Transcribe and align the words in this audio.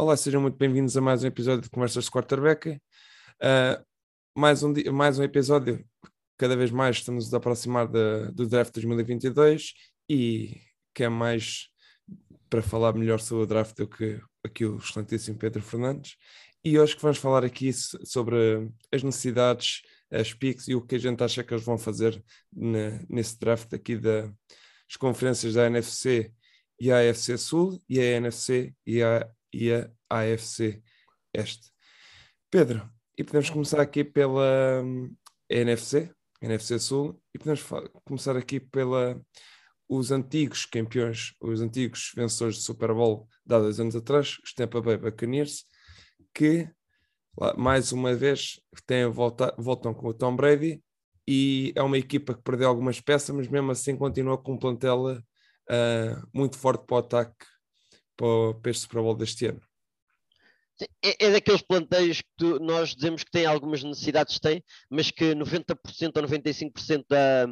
Olá, 0.00 0.16
sejam 0.16 0.40
muito 0.40 0.56
bem-vindos 0.56 0.96
a 0.96 1.00
mais 1.00 1.24
um 1.24 1.26
episódio 1.26 1.60
de 1.60 1.70
Conversas 1.70 2.04
de 2.04 2.10
Quarterback. 2.12 2.80
Uh, 3.42 3.84
mais, 4.32 4.62
um 4.62 4.72
dia, 4.72 4.92
mais 4.92 5.18
um 5.18 5.24
episódio, 5.24 5.84
cada 6.36 6.56
vez 6.56 6.70
mais 6.70 6.98
estamos 6.98 7.34
a 7.34 7.36
aproximar 7.36 7.88
de, 7.88 8.30
do 8.30 8.46
draft 8.46 8.72
2022 8.74 9.74
e 10.08 10.60
que 10.94 11.02
é 11.02 11.08
mais 11.08 11.66
para 12.48 12.62
falar 12.62 12.92
melhor 12.92 13.18
sobre 13.18 13.42
o 13.42 13.46
draft 13.48 13.76
do 13.76 13.88
que 13.88 14.20
aqui 14.44 14.64
o 14.64 14.76
excelentíssimo 14.76 15.36
Pedro 15.36 15.62
Fernandes. 15.62 16.14
E 16.64 16.78
hoje 16.78 16.94
que 16.94 17.02
vamos 17.02 17.18
falar 17.18 17.44
aqui 17.44 17.72
sobre 17.72 18.70
as 18.92 19.02
necessidades, 19.02 19.82
as 20.12 20.32
picks 20.32 20.68
e 20.68 20.76
o 20.76 20.80
que 20.80 20.94
a 20.94 21.00
gente 21.00 21.24
acha 21.24 21.42
que 21.42 21.52
eles 21.52 21.64
vão 21.64 21.76
fazer 21.76 22.22
nesse 22.52 23.36
draft 23.36 23.74
aqui 23.74 23.96
das 23.96 24.30
conferências 24.96 25.54
da 25.54 25.66
NFC 25.66 26.32
e 26.80 26.92
a 26.92 27.00
AFC 27.00 27.36
Sul 27.36 27.82
e 27.88 27.98
a 27.98 28.04
NFC 28.04 28.72
e 28.86 29.02
a, 29.02 29.28
e 29.52 29.72
a 29.72 29.90
AFC 30.08 30.82
Este. 31.32 31.70
Pedro, 32.50 32.88
e 33.16 33.24
podemos 33.24 33.50
começar 33.50 33.80
aqui 33.80 34.02
pela 34.02 34.82
um, 34.82 35.14
NFC, 35.48 36.10
NFC 36.40 36.78
Sul, 36.78 37.20
e 37.34 37.38
podemos 37.38 37.64
começar 38.04 38.36
aqui 38.36 38.58
pela 38.60 39.20
os 39.88 40.10
antigos 40.12 40.66
campeões, 40.66 41.34
os 41.40 41.60
antigos 41.60 42.12
vencedores 42.14 42.56
do 42.56 42.62
Super 42.62 42.92
Bowl 42.92 43.26
de 43.44 43.54
há 43.54 43.58
dois 43.58 43.80
anos 43.80 43.96
atrás, 43.96 44.36
os 44.44 44.52
Tampa 44.52 44.80
Bay 44.80 44.98
Buccaneers, 44.98 45.64
que 46.34 46.68
mais 47.56 47.92
uma 47.92 48.14
vez 48.14 48.60
têm 48.86 49.06
volta, 49.06 49.54
voltam 49.58 49.94
com 49.94 50.08
o 50.08 50.14
Tom 50.14 50.36
Brady 50.36 50.82
e 51.26 51.72
é 51.76 51.82
uma 51.82 51.98
equipa 51.98 52.34
que 52.34 52.42
perdeu 52.42 52.68
algumas 52.68 53.00
peças, 53.00 53.34
mas 53.34 53.48
mesmo 53.48 53.70
assim 53.70 53.96
continua 53.96 54.36
com 54.36 54.54
um 54.54 54.58
plantel 54.58 55.06
uh, 55.10 56.28
muito 56.34 56.58
forte 56.58 56.84
para 56.86 56.96
o 56.96 56.98
ataque 56.98 57.46
para, 58.18 58.70
este 58.70 58.82
Super 58.82 59.02
Bowl 59.02 59.14
deste 59.14 59.46
ano. 59.46 59.60
É, 61.02 61.26
é, 61.26 61.32
daqueles 61.32 61.62
planteios 61.62 62.20
que 62.20 62.28
tu, 62.36 62.60
nós 62.60 62.94
dizemos 62.94 63.24
que 63.24 63.30
tem 63.30 63.46
algumas 63.46 63.82
necessidades, 63.82 64.38
tem, 64.38 64.62
mas 64.90 65.10
que 65.10 65.34
90% 65.34 65.76
ou 66.16 66.22
95% 66.22 67.04
da, 67.08 67.46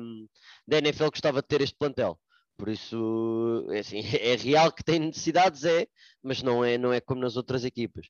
da 0.66 0.78
NFL 0.78 1.10
gostava 1.10 1.40
de 1.40 1.48
ter 1.48 1.60
este 1.60 1.76
plantel. 1.76 2.18
Por 2.56 2.68
isso, 2.68 3.66
é, 3.70 3.80
assim, 3.80 3.98
é 4.16 4.36
real 4.36 4.72
que 4.72 4.84
tem 4.84 4.98
necessidades, 4.98 5.64
é, 5.64 5.86
mas 6.22 6.42
não 6.42 6.64
é, 6.64 6.78
não 6.78 6.92
é 6.92 7.00
como 7.00 7.20
nas 7.20 7.36
outras 7.36 7.64
equipas. 7.64 8.06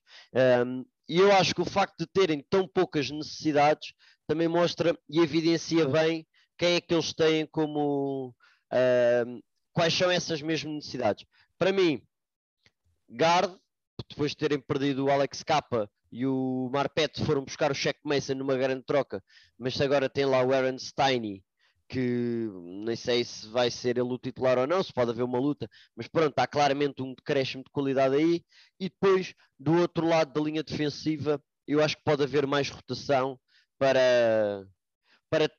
Um, 0.65 0.85
e 1.09 1.17
eu 1.19 1.31
acho 1.31 1.55
que 1.55 1.61
o 1.61 1.65
facto 1.65 1.97
de 1.99 2.07
terem 2.07 2.45
tão 2.49 2.67
poucas 2.67 3.09
necessidades 3.09 3.93
também 4.27 4.47
mostra 4.47 4.97
e 5.09 5.19
evidencia 5.19 5.87
bem 5.87 6.27
quem 6.57 6.75
é 6.75 6.81
que 6.81 6.93
eles 6.93 7.13
têm 7.13 7.45
como, 7.45 8.35
um, 9.25 9.41
quais 9.73 9.93
são 9.93 10.11
essas 10.11 10.41
mesmas 10.41 10.75
necessidades. 10.75 11.25
Para 11.57 11.71
mim, 11.71 12.01
guard, 13.09 13.57
depois 14.09 14.31
de 14.31 14.37
terem 14.37 14.59
perdido 14.59 15.05
o 15.05 15.11
Alex 15.11 15.43
Capa 15.43 15.89
e 16.11 16.25
o 16.25 16.69
Marpet 16.71 17.23
foram 17.25 17.43
buscar 17.43 17.71
o 17.71 17.75
Shaq 17.75 17.99
Mason 18.03 18.35
numa 18.35 18.55
grande 18.55 18.83
troca, 18.83 19.23
mas 19.57 19.79
agora 19.81 20.09
tem 20.09 20.25
lá 20.25 20.41
o 20.43 20.53
Aaron 20.53 20.77
Steiny, 20.77 21.43
que 21.89 22.49
nem 22.85 22.95
sei 22.95 23.23
se 23.23 23.47
vai 23.47 23.71
ser 23.71 23.97
ele 23.97 24.13
o 24.13 24.17
titular 24.17 24.57
ou 24.57 24.67
não, 24.67 24.83
se 24.83 24.93
pode 24.93 25.11
haver 25.11 25.23
uma 25.23 25.39
luta, 25.39 25.69
mas 25.95 26.07
pronto, 26.07 26.37
há 26.37 26.47
claramente 26.47 27.01
um 27.01 27.13
decréscimo 27.13 27.63
de 27.63 27.71
qualidade 27.71 28.15
aí. 28.15 28.43
E 28.79 28.89
depois, 28.89 29.33
do 29.59 29.73
outro 29.73 30.05
lado 30.05 30.33
da 30.33 30.41
linha 30.41 30.63
defensiva, 30.63 31.41
eu 31.65 31.81
acho 31.81 31.97
que 31.97 32.03
pode 32.03 32.23
haver 32.23 32.45
mais 32.45 32.69
rotação 32.69 33.39
para, 33.77 34.65
para 35.29 35.49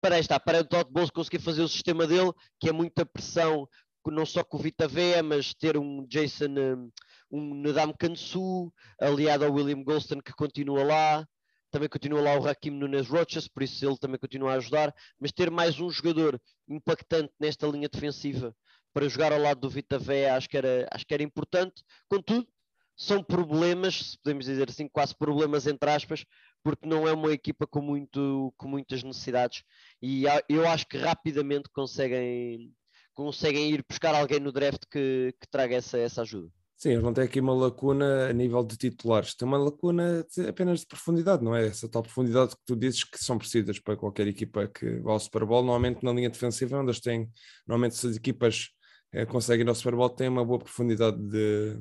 para 0.00 0.18
esta, 0.18 0.38
para 0.38 0.60
o 0.60 0.64
Todd 0.64 0.88
Bowles 0.90 1.10
conseguir 1.10 1.40
fazer 1.40 1.62
o 1.62 1.68
sistema 1.68 2.06
dele, 2.06 2.32
que 2.60 2.68
é 2.68 2.72
muita 2.72 3.04
pressão, 3.04 3.68
não 4.12 4.26
só 4.26 4.44
com 4.44 4.56
o 4.56 4.60
Vita 4.60 4.88
Vea, 4.88 5.22
mas 5.22 5.54
ter 5.54 5.76
um 5.76 6.06
Jason, 6.06 6.46
hum, 6.48 6.90
um 7.30 7.54
Nadam 7.54 7.92
Kansu, 7.92 8.72
aliado 9.00 9.44
ao 9.44 9.52
William 9.52 9.82
Golston, 9.82 10.20
que 10.20 10.32
continua 10.32 10.84
lá, 10.84 11.26
também 11.70 11.88
continua 11.88 12.20
lá 12.20 12.34
o 12.34 12.40
Rakim 12.40 12.70
Nunes 12.70 13.08
Rochas, 13.08 13.48
por 13.48 13.62
isso 13.62 13.84
ele 13.84 13.98
também 13.98 14.18
continua 14.18 14.52
a 14.52 14.56
ajudar, 14.56 14.94
mas 15.20 15.32
ter 15.32 15.50
mais 15.50 15.78
um 15.80 15.90
jogador 15.90 16.40
impactante 16.68 17.32
nesta 17.38 17.66
linha 17.66 17.88
defensiva 17.88 18.54
para 18.92 19.08
jogar 19.08 19.32
ao 19.32 19.38
lado 19.38 19.60
do 19.60 19.68
Vita 19.68 19.98
acho 20.34 20.48
que 20.48 20.56
era, 20.56 20.88
acho 20.90 21.04
que 21.04 21.12
era 21.12 21.22
importante. 21.22 21.82
Contudo, 22.08 22.48
são 22.96 23.22
problemas, 23.22 24.12
se 24.12 24.18
podemos 24.18 24.46
dizer 24.46 24.70
assim, 24.70 24.88
quase 24.88 25.14
problemas 25.14 25.66
entre 25.66 25.90
aspas, 25.90 26.24
porque 26.64 26.88
não 26.88 27.06
é 27.06 27.12
uma 27.12 27.30
equipa 27.30 27.66
com, 27.66 27.82
muito, 27.82 28.54
com 28.56 28.66
muitas 28.66 29.02
necessidades. 29.02 29.62
E 30.00 30.24
eu 30.48 30.66
acho 30.66 30.86
que 30.88 30.96
rapidamente 30.96 31.68
conseguem, 31.68 32.72
conseguem 33.16 33.72
ir 33.72 33.84
buscar 33.88 34.14
alguém 34.14 34.38
no 34.38 34.52
draft 34.52 34.82
que, 34.90 35.34
que 35.40 35.48
traga 35.50 35.74
essa, 35.74 35.98
essa 35.98 36.22
ajuda. 36.22 36.48
Sim, 36.76 36.90
eles 36.90 37.02
não 37.02 37.14
têm 37.14 37.24
aqui 37.24 37.40
uma 37.40 37.54
lacuna 37.54 38.28
a 38.28 38.32
nível 38.34 38.62
de 38.62 38.76
titulares, 38.76 39.34
tem 39.34 39.48
uma 39.48 39.56
lacuna 39.56 40.26
apenas 40.46 40.80
de 40.80 40.86
profundidade, 40.86 41.42
não 41.42 41.56
é? 41.56 41.68
Essa 41.68 41.88
tal 41.88 42.02
profundidade 42.02 42.54
que 42.54 42.62
tu 42.66 42.76
dizes 42.76 43.02
que 43.02 43.16
são 43.16 43.38
precisas 43.38 43.78
para 43.78 43.96
qualquer 43.96 44.26
equipa 44.28 44.68
que 44.68 45.00
vá 45.00 45.12
ao 45.12 45.18
Super 45.18 45.46
Bowl, 45.46 45.62
normalmente 45.62 46.04
na 46.04 46.12
linha 46.12 46.28
defensiva, 46.28 46.76
onde 46.76 46.90
eles 46.90 47.00
têm, 47.00 47.30
normalmente 47.66 47.96
se 47.96 48.06
as 48.06 48.16
equipas 48.16 48.68
eh, 49.10 49.24
conseguem 49.24 49.64
ir 49.64 49.68
ao 49.70 49.74
Super 49.74 49.96
Bowl, 49.96 50.10
têm 50.10 50.28
uma 50.28 50.44
boa 50.44 50.58
profundidade 50.58 51.16
de, 51.16 51.80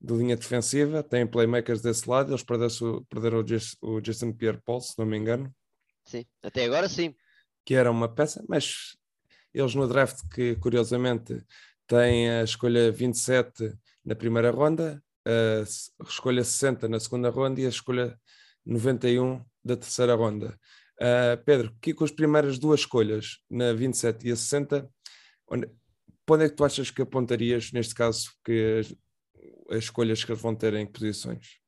de 0.00 0.14
linha 0.14 0.36
defensiva, 0.36 1.02
têm 1.02 1.26
playmakers 1.26 1.82
desse 1.82 2.08
lado, 2.08 2.30
eles 2.30 2.42
perderam, 2.42 3.04
perderam 3.10 3.44
o, 3.82 4.00
Jason 4.00 4.32
Pierre-Paul, 4.32 4.80
se 4.80 4.98
não 4.98 5.04
me 5.04 5.18
engano. 5.18 5.54
Sim, 6.06 6.24
até 6.42 6.64
agora 6.64 6.88
sim. 6.88 7.14
Que 7.62 7.74
era 7.74 7.90
uma 7.90 8.08
peça, 8.08 8.42
mas 8.48 8.96
eles 9.52 9.74
no 9.74 9.88
draft 9.88 10.20
que 10.32 10.56
curiosamente 10.56 11.44
têm 11.86 12.30
a 12.30 12.44
escolha 12.44 12.92
27 12.92 13.72
na 14.04 14.14
primeira 14.14 14.50
ronda, 14.50 15.02
a 15.26 16.04
escolha 16.04 16.44
60 16.44 16.88
na 16.88 17.00
segunda 17.00 17.30
ronda 17.30 17.60
e 17.60 17.66
a 17.66 17.68
escolha 17.68 18.18
91 18.64 19.44
da 19.64 19.76
terceira 19.76 20.14
ronda. 20.14 20.58
Uh, 21.00 21.42
Pedro, 21.44 21.74
que 21.80 21.94
com 21.94 22.04
as 22.04 22.10
primeiras 22.10 22.58
duas 22.58 22.80
escolhas, 22.80 23.38
na 23.48 23.72
27 23.72 24.28
e 24.28 24.32
a 24.32 24.36
60, 24.36 24.88
onde, 25.48 25.68
onde 26.28 26.44
é 26.44 26.48
que 26.48 26.54
tu 26.54 26.64
achas 26.64 26.90
que 26.90 27.02
apontarias, 27.02 27.72
neste 27.72 27.94
caso, 27.94 28.30
que 28.44 28.82
as 29.70 29.78
escolhas 29.78 30.22
que 30.22 30.30
eles 30.30 30.42
vão 30.42 30.54
ter 30.54 30.74
em 30.74 30.86
posições? 30.86 31.58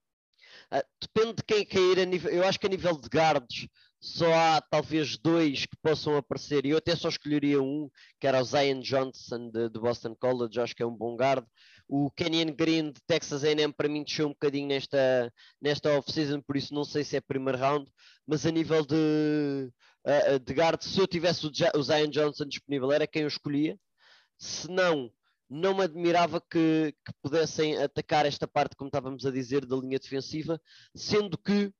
Uh, 0.70 0.84
depende 1.00 1.37
de 1.37 1.43
quem 1.44 1.64
cair 1.64 2.00
a 2.00 2.04
nível. 2.04 2.31
Eu 2.31 2.44
acho 2.47 2.60
que 2.60 2.66
a 2.66 2.70
nível 2.70 2.99
de 3.00 3.09
guards 3.09 3.69
só 4.02 4.34
há 4.34 4.60
talvez 4.60 5.16
dois 5.16 5.64
que 5.64 5.76
possam 5.80 6.16
aparecer, 6.16 6.66
e 6.66 6.70
eu 6.70 6.78
até 6.78 6.96
só 6.96 7.08
escolheria 7.08 7.62
um, 7.62 7.88
que 8.18 8.26
era 8.26 8.42
o 8.42 8.44
Zion 8.44 8.80
Johnson 8.80 9.48
de, 9.48 9.68
de 9.68 9.78
Boston 9.78 10.12
College, 10.16 10.58
acho 10.58 10.74
que 10.74 10.82
é 10.82 10.86
um 10.86 10.96
bom 10.96 11.14
guard. 11.14 11.46
O 11.88 12.10
Kenyon 12.10 12.52
Green 12.52 12.90
de 12.90 13.00
Texas 13.06 13.44
A&M 13.44 13.72
para 13.72 13.88
mim 13.88 14.02
deixou 14.02 14.26
um 14.26 14.30
bocadinho 14.32 14.66
nesta, 14.66 15.32
nesta 15.60 15.96
off-season, 15.96 16.40
por 16.40 16.56
isso 16.56 16.74
não 16.74 16.82
sei 16.82 17.04
se 17.04 17.16
é 17.16 17.20
primeiro 17.20 17.58
round, 17.58 17.88
mas 18.26 18.44
a 18.44 18.50
nível 18.50 18.84
de, 18.84 19.70
uh, 20.04 20.38
de 20.44 20.52
guard, 20.52 20.82
se 20.82 20.98
eu 20.98 21.06
tivesse 21.06 21.46
o, 21.46 21.50
o 21.76 21.82
Zion 21.84 22.08
Johnson 22.10 22.46
disponível, 22.46 22.90
era 22.90 23.06
quem 23.06 23.22
eu 23.22 23.28
escolhia. 23.28 23.78
Se 24.36 24.69
não, 24.69 25.12
não 25.48 25.76
me 25.76 25.84
admirava 25.84 26.40
que, 26.40 26.92
que, 27.06 27.12
pudessem 27.22 27.80
atacar 27.80 28.26
esta 28.26 28.48
parte, 28.48 28.74
como 28.74 28.88
estávamos 28.88 29.24
a 29.24 29.30
dizer, 29.30 29.64
da 29.64 29.76
linha 29.76 30.00
defensiva, 30.00 30.60
sendo 30.92 31.38
que 31.38 31.72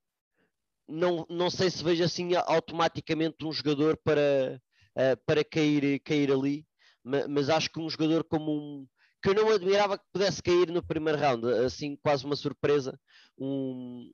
não, 0.93 1.27
não 1.29 1.51
sei 1.51 1.71
se 1.71 1.83
vejo 1.83 2.05
assim 2.05 2.35
automaticamente 2.47 3.45
um 3.45 3.53
jogador 3.53 3.97
para, 4.05 4.61
uh, 4.97 5.17
para 5.27 5.43
cair, 5.43 5.99
cair 6.01 6.31
ali, 6.31 6.67
mas, 7.03 7.27
mas, 7.27 7.49
acho 7.49 7.71
que 7.71 7.81
um 7.81 7.89
jogador 7.89 8.23
como 8.25 8.53
um 8.53 8.87
que 9.23 9.31
eu 9.31 9.35
não 9.35 9.51
admirava 9.51 9.97
que 9.97 10.05
pudesse 10.13 10.43
cair 10.43 10.69
no 10.71 10.85
primeiro 10.85 11.19
round, 11.19 11.47
assim 11.65 11.97
quase 12.03 12.25
uma 12.25 12.35
surpresa, 12.35 12.99
um, 13.39 14.11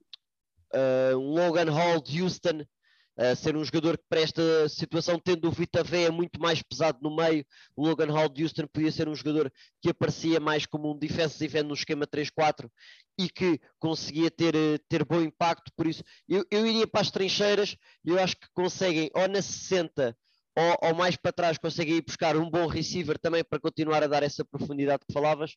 uh, 0.74 1.16
um 1.16 1.30
Logan 1.34 1.70
Hall 1.70 2.00
de 2.00 2.22
Houston 2.22 2.62
ser 3.36 3.56
um 3.56 3.64
jogador 3.64 3.98
que 3.98 4.04
para 4.08 4.20
esta 4.20 4.68
situação, 4.68 5.18
tendo 5.18 5.48
o 5.48 5.50
Vita 5.50 5.82
Vea 5.82 6.12
muito 6.12 6.40
mais 6.40 6.62
pesado 6.62 6.98
no 7.02 7.14
meio, 7.14 7.44
o 7.76 7.87
Logan 7.87 8.12
Hall 8.12 8.28
de 8.28 8.44
Houston 8.44 8.66
podia 8.66 8.93
ser 8.93 9.08
um 9.08 9.14
jogador 9.14 9.52
que 9.82 9.90
aparecia 9.90 10.38
mais 10.38 10.66
como 10.66 10.93
um 10.93 10.96
defensive 10.96 11.58
end 11.58 11.69
no 11.69 11.75
esquema 11.75 12.06
3-4 12.06 12.70
e 13.19 13.28
que 13.28 13.60
conseguia 13.78 14.31
ter, 14.31 14.54
ter 14.88 15.04
bom 15.04 15.20
impacto, 15.20 15.72
por 15.76 15.87
isso 15.87 16.04
eu, 16.28 16.44
eu 16.50 16.64
iria 16.64 16.87
para 16.87 17.00
as 17.00 17.10
trincheiras 17.10 17.76
e 18.04 18.10
eu 18.10 18.22
acho 18.22 18.37
que 18.37 18.46
conseguem 18.54 19.10
ou 19.12 19.26
na 19.26 19.43
60 19.43 20.16
ou, 20.58 20.88
ou, 20.88 20.94
mais 20.94 21.16
para 21.16 21.32
trás 21.32 21.56
conseguem 21.56 21.96
ir 21.96 22.02
buscar 22.02 22.37
um 22.37 22.50
bom 22.50 22.66
receiver 22.66 23.16
também 23.19 23.44
para 23.44 23.60
continuar 23.60 24.02
a 24.02 24.08
dar 24.08 24.25
essa 24.25 24.44
profundidade 24.44 25.04
que 25.06 25.12
falavas. 25.12 25.52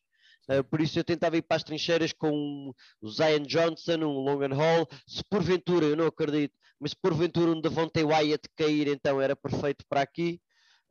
Uh, 0.48 0.62
por 0.62 0.80
isso 0.80 0.96
eu 0.96 1.02
tentava 1.02 1.36
ir 1.36 1.42
para 1.42 1.56
as 1.56 1.64
trincheiras 1.64 2.12
com 2.12 2.72
o 3.00 3.08
Zion 3.08 3.42
Johnson, 3.42 3.96
um 3.96 4.20
Logan 4.20 4.54
Hall. 4.54 4.88
Se 5.06 5.22
porventura, 5.28 5.86
eu 5.86 5.96
não 5.96 6.06
acredito, 6.06 6.54
mas 6.82 6.94
porventura 6.94 7.52
um 7.52 7.60
Devontae 7.60 8.02
Wyatt 8.02 8.48
cair, 8.56 8.88
então 8.88 9.20
era 9.20 9.36
perfeito 9.36 9.84
para 9.88 10.02
aqui. 10.02 10.40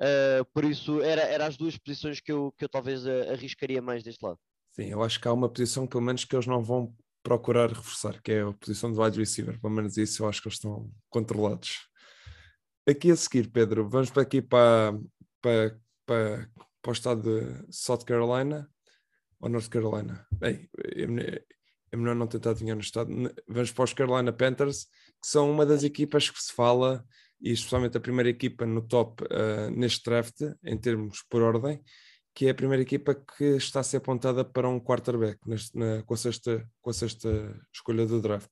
Uh, 0.01 0.45
por 0.53 0.63
isso, 0.63 1.01
eram 1.01 1.21
era 1.23 1.45
as 1.45 1.57
duas 1.57 1.77
posições 1.77 2.21
que 2.21 2.31
eu, 2.31 2.53
que 2.57 2.63
eu 2.63 2.69
talvez 2.69 3.05
arriscaria 3.05 3.81
mais 3.81 4.01
deste 4.01 4.25
lado. 4.25 4.39
Sim, 4.71 4.85
eu 4.85 5.03
acho 5.03 5.19
que 5.19 5.27
há 5.27 5.33
uma 5.33 5.49
posição, 5.49 5.85
pelo 5.85 6.01
menos, 6.01 6.23
que 6.23 6.33
eles 6.33 6.47
não 6.47 6.63
vão 6.63 6.95
procurar 7.21 7.69
reforçar, 7.69 8.21
que 8.21 8.31
é 8.31 8.41
a 8.41 8.53
posição 8.53 8.91
de 8.91 8.99
wide 8.99 9.19
receiver. 9.19 9.59
Pelo 9.59 9.73
menos 9.73 9.97
isso 9.97 10.23
eu 10.23 10.29
acho 10.29 10.41
que 10.41 10.47
eles 10.47 10.57
estão 10.57 10.89
controlados. 11.09 11.87
Aqui 12.89 13.11
a 13.11 13.15
seguir, 13.15 13.51
Pedro, 13.51 13.87
vamos 13.87 14.09
para 14.09 14.23
aqui 14.23 14.41
para, 14.41 14.97
para, 15.41 15.77
para, 16.05 16.49
para 16.81 16.89
o 16.89 16.93
estado 16.93 17.21
de 17.21 17.67
South 17.69 18.05
Carolina 18.05 18.67
ou 19.39 19.49
North 19.49 19.69
Carolina. 19.69 20.25
Bem, 20.31 20.69
é 21.91 21.97
melhor 21.97 22.15
não 22.15 22.27
tentar 22.27 22.51
adivinhar 22.51 22.75
no 22.75 22.81
estado. 22.81 23.09
Vamos 23.47 23.71
para 23.71 23.83
os 23.83 23.93
Carolina 23.93 24.31
Panthers, 24.31 24.85
que 25.21 25.27
são 25.27 25.51
uma 25.51 25.65
das 25.65 25.83
equipas 25.83 26.29
que 26.29 26.41
se 26.41 26.53
fala, 26.53 27.05
e 27.41 27.51
especialmente 27.51 27.97
a 27.97 28.01
primeira 28.01 28.29
equipa 28.29 28.65
no 28.65 28.81
top 28.81 29.23
uh, 29.23 29.69
neste 29.71 30.03
draft, 30.05 30.41
em 30.63 30.77
termos 30.77 31.23
por 31.29 31.41
ordem, 31.41 31.81
que 32.33 32.47
é 32.47 32.51
a 32.51 32.55
primeira 32.55 32.81
equipa 32.81 33.13
que 33.13 33.43
está 33.57 33.81
a 33.81 33.83
ser 33.83 33.97
apontada 33.97 34.45
para 34.45 34.69
um 34.69 34.79
quarterback 34.79 35.37
neste, 35.45 35.77
na, 35.77 36.01
com, 36.03 36.13
a 36.13 36.17
sexta, 36.17 36.65
com 36.81 36.89
a 36.89 36.93
sexta 36.93 37.59
escolha 37.73 38.05
do 38.05 38.21
draft. 38.21 38.51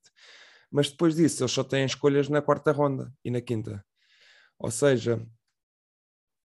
Mas 0.69 0.89
depois 0.89 1.15
disso, 1.15 1.43
eles 1.43 1.51
só 1.51 1.63
têm 1.63 1.85
escolhas 1.85 2.27
na 2.27 2.41
quarta 2.41 2.71
ronda 2.71 3.11
e 3.23 3.31
na 3.31 3.41
quinta. 3.41 3.83
Ou 4.57 4.69
seja, 4.69 5.25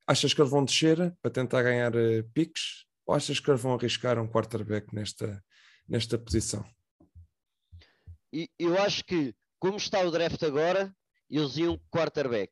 achas 0.06 0.34
que 0.34 0.42
eles 0.42 0.52
vão 0.52 0.66
descer 0.66 1.16
para 1.22 1.32
tentar 1.32 1.64
ganhar 1.64 1.96
uh, 1.96 2.30
piques 2.34 2.86
ou 3.06 3.16
achas 3.16 3.40
que 3.40 3.50
eles 3.50 3.62
vão 3.62 3.74
arriscar 3.74 4.20
um 4.20 4.28
quarterback 4.28 4.94
nesta, 4.94 5.42
nesta 5.88 6.18
posição? 6.18 6.66
E 8.32 8.50
eu 8.58 8.82
acho 8.82 9.04
que, 9.04 9.36
como 9.60 9.78
está 9.78 10.00
o 10.02 10.12
draft 10.12 10.42
agora, 10.44 10.96
eles 11.30 11.58
iam 11.58 11.80
quarterback. 11.92 12.52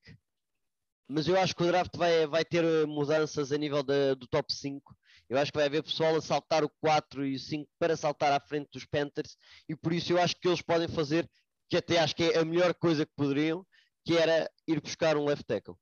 Mas 1.07 1.27
eu 1.27 1.37
acho 1.39 1.55
que 1.55 1.63
o 1.63 1.67
draft 1.67 1.97
vai, 1.97 2.25
vai 2.27 2.45
ter 2.45 2.63
eh, 2.63 2.85
mudanças 2.85 3.51
a 3.51 3.57
nível 3.57 3.83
do 3.83 4.27
top 4.27 4.53
5. 4.53 4.95
Eu 5.29 5.37
acho 5.37 5.51
que 5.51 5.57
vai 5.57 5.67
haver 5.67 5.83
pessoal 5.83 6.15
a 6.15 6.21
saltar 6.21 6.63
o 6.63 6.69
4 6.79 7.25
e 7.25 7.35
o 7.35 7.39
5 7.39 7.69
para 7.79 7.97
saltar 7.97 8.31
à 8.31 8.39
frente 8.39 8.69
dos 8.71 8.85
Panthers. 8.85 9.35
E 9.67 9.75
por 9.75 9.91
isso 9.91 10.13
eu 10.13 10.21
acho 10.21 10.35
que 10.35 10.47
eles 10.47 10.61
podem 10.61 10.87
fazer, 10.87 11.29
que 11.69 11.77
até 11.77 11.99
acho 11.99 12.15
que 12.15 12.23
é 12.23 12.37
a 12.37 12.45
melhor 12.45 12.73
coisa 12.73 13.05
que 13.05 13.11
poderiam, 13.15 13.65
que 14.05 14.17
era 14.17 14.49
ir 14.67 14.81
buscar 14.81 15.17
um 15.17 15.25
left 15.25 15.45
tackle. 15.45 15.75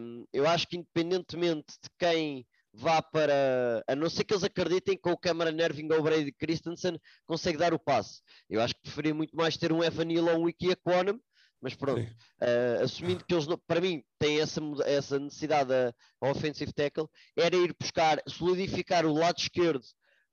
Um, 0.00 0.24
eu 0.32 0.48
acho 0.48 0.66
que 0.66 0.76
independentemente 0.76 1.74
de 1.82 1.88
quem 1.98 2.46
vá 2.74 3.00
para. 3.00 3.82
A 3.86 3.94
não 3.94 4.10
ser 4.10 4.24
que 4.24 4.34
eles 4.34 4.44
acreditem 4.44 4.98
que 5.00 5.08
o 5.08 5.16
Cameron 5.16 5.56
Irving 5.62 5.88
ou 5.92 6.00
o 6.00 6.02
Brady 6.02 6.32
Christensen 6.32 6.98
consegue 7.24 7.58
dar 7.58 7.72
o 7.72 7.78
passe. 7.78 8.20
Eu 8.50 8.60
acho 8.60 8.74
que 8.74 8.82
preferia 8.82 9.14
muito 9.14 9.36
mais 9.36 9.56
ter 9.56 9.72
um 9.72 9.82
Evan 9.82 10.04
Neal 10.04 10.26
ou 10.26 10.40
um 10.40 10.42
Wiki 10.44 10.70
Econom, 10.70 11.18
mas 11.60 11.74
pronto, 11.74 12.02
uh, 12.02 12.82
assumindo 12.82 13.24
que 13.24 13.32
eles, 13.32 13.46
para 13.66 13.80
mim, 13.80 14.02
têm 14.18 14.40
essa, 14.40 14.60
essa 14.84 15.18
necessidade 15.18 15.72
a, 15.72 15.94
a 16.20 16.30
offensive 16.30 16.72
tackle, 16.72 17.08
era 17.36 17.56
ir 17.56 17.74
buscar, 17.80 18.20
solidificar 18.28 19.06
o 19.06 19.14
lado 19.14 19.38
esquerdo. 19.38 19.84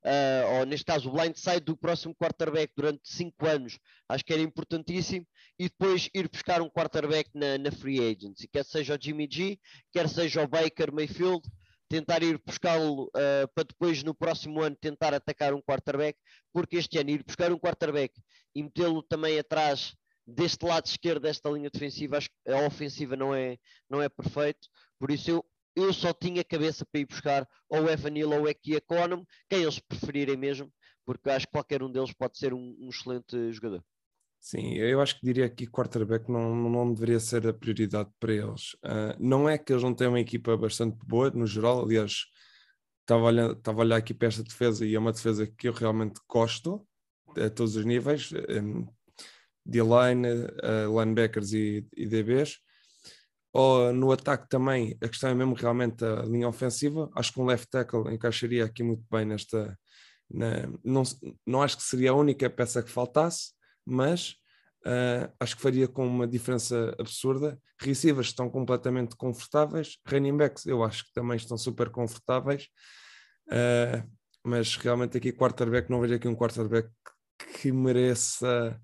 Uh, 0.04 0.58
ou 0.58 0.66
neste 0.66 0.84
caso 0.84 1.08
o 1.08 1.12
blind 1.12 1.36
side 1.36 1.60
do 1.60 1.76
próximo 1.76 2.12
quarterback 2.12 2.72
durante 2.76 3.02
5 3.04 3.46
anos, 3.46 3.78
acho 4.08 4.24
que 4.24 4.32
era 4.32 4.42
importantíssimo, 4.42 5.24
e 5.56 5.68
depois 5.68 6.10
ir 6.12 6.28
buscar 6.28 6.60
um 6.60 6.68
quarterback 6.68 7.30
na, 7.32 7.56
na 7.56 7.70
free 7.70 8.00
agency, 8.00 8.48
quer 8.48 8.64
seja 8.64 8.96
o 8.96 8.98
Jimmy 9.00 9.28
G, 9.30 9.60
quer 9.92 10.08
seja 10.08 10.42
o 10.42 10.48
Baker 10.48 10.92
Mayfield, 10.92 11.48
tentar 11.92 12.22
ir 12.22 12.40
buscá-lo 12.42 13.04
uh, 13.08 13.46
para 13.54 13.64
depois 13.64 14.02
no 14.02 14.14
próximo 14.14 14.62
ano 14.62 14.74
tentar 14.74 15.12
atacar 15.12 15.52
um 15.52 15.60
quarterback, 15.60 16.18
porque 16.50 16.78
este 16.78 16.96
ano 16.96 17.10
ir 17.10 17.22
buscar 17.22 17.52
um 17.52 17.58
quarterback 17.58 18.18
e 18.54 18.62
metê-lo 18.62 19.02
também 19.02 19.38
atrás 19.38 19.94
deste 20.26 20.64
lado 20.64 20.86
esquerdo 20.86 21.24
desta 21.24 21.50
linha 21.50 21.68
defensiva, 21.68 22.16
acho 22.16 22.30
que 22.30 22.50
a 22.50 22.66
ofensiva 22.66 23.14
não 23.14 23.34
é, 23.34 23.58
não 23.90 24.00
é 24.00 24.08
perfeito, 24.08 24.68
por 24.98 25.10
isso 25.10 25.30
eu, 25.30 25.44
eu 25.76 25.92
só 25.92 26.14
tinha 26.14 26.42
cabeça 26.42 26.86
para 26.90 27.02
ir 27.02 27.04
buscar 27.04 27.46
ou 27.68 27.82
o 27.82 27.90
Evanil 27.90 28.30
ou 28.30 28.48
Eki 28.48 28.76
Econom, 28.76 29.22
quem 29.50 29.60
eles 29.60 29.78
preferirem 29.78 30.38
mesmo, 30.38 30.72
porque 31.04 31.28
acho 31.28 31.44
que 31.44 31.52
qualquer 31.52 31.82
um 31.82 31.92
deles 31.92 32.14
pode 32.14 32.38
ser 32.38 32.54
um, 32.54 32.74
um 32.80 32.88
excelente 32.88 33.52
jogador. 33.52 33.84
Sim, 34.42 34.74
eu 34.74 35.00
acho 35.00 35.20
que 35.20 35.24
diria 35.24 35.48
que 35.48 35.68
quarterback 35.68 36.28
não, 36.28 36.52
não 36.68 36.92
deveria 36.92 37.20
ser 37.20 37.46
a 37.46 37.54
prioridade 37.54 38.10
para 38.18 38.34
eles. 38.34 38.74
Uh, 38.84 39.14
não 39.20 39.48
é 39.48 39.56
que 39.56 39.72
eles 39.72 39.84
não 39.84 39.94
tenham 39.94 40.12
uma 40.12 40.20
equipa 40.20 40.56
bastante 40.56 40.98
boa, 41.06 41.30
no 41.30 41.46
geral, 41.46 41.84
aliás, 41.84 42.24
estava 43.02 43.22
a 43.22 43.26
olhar, 43.26 43.52
estava 43.52 43.80
a 43.80 43.84
olhar 43.84 43.96
aqui 43.98 44.12
para 44.12 44.26
esta 44.26 44.42
defesa 44.42 44.84
e 44.84 44.96
é 44.96 44.98
uma 44.98 45.12
defesa 45.12 45.46
que 45.46 45.68
eu 45.68 45.72
realmente 45.72 46.20
gosto 46.28 46.84
a 47.36 47.48
todos 47.48 47.76
os 47.76 47.84
níveis, 47.84 48.32
um, 48.50 48.84
D-line, 49.64 50.26
uh, 50.26 51.00
linebackers 51.00 51.52
e, 51.52 51.86
e 51.96 52.04
DBs. 52.04 52.58
Ou 53.52 53.92
no 53.92 54.10
ataque 54.10 54.48
também, 54.48 54.98
a 55.00 55.08
questão 55.08 55.30
é 55.30 55.34
mesmo 55.34 55.54
realmente 55.54 56.04
a 56.04 56.22
linha 56.22 56.48
ofensiva. 56.48 57.08
Acho 57.14 57.32
que 57.32 57.40
um 57.40 57.44
left 57.44 57.68
tackle 57.70 58.12
encaixaria 58.12 58.64
aqui 58.64 58.82
muito 58.82 59.04
bem 59.08 59.24
nesta. 59.24 59.78
Na, 60.28 60.66
não, 60.82 61.04
não 61.46 61.62
acho 61.62 61.76
que 61.76 61.84
seria 61.84 62.10
a 62.10 62.14
única 62.14 62.50
peça 62.50 62.82
que 62.82 62.90
faltasse, 62.90 63.52
mas 63.84 64.36
uh, 64.86 65.32
acho 65.40 65.56
que 65.56 65.62
faria 65.62 65.88
com 65.88 66.06
uma 66.06 66.26
diferença 66.26 66.94
absurda. 66.98 67.58
Receivers 67.78 68.28
estão 68.28 68.48
completamente 68.48 69.16
confortáveis, 69.16 69.98
running 70.06 70.36
backs 70.36 70.66
eu 70.66 70.82
acho 70.82 71.04
que 71.06 71.12
também 71.12 71.36
estão 71.36 71.56
super 71.56 71.90
confortáveis, 71.90 72.68
uh, 73.48 74.08
mas 74.44 74.76
realmente 74.76 75.16
aqui 75.16 75.32
quarterback, 75.32 75.90
não 75.90 76.00
vejo 76.00 76.14
aqui 76.14 76.28
um 76.28 76.34
quarterback 76.34 76.88
que 77.60 77.72
mereça 77.72 78.80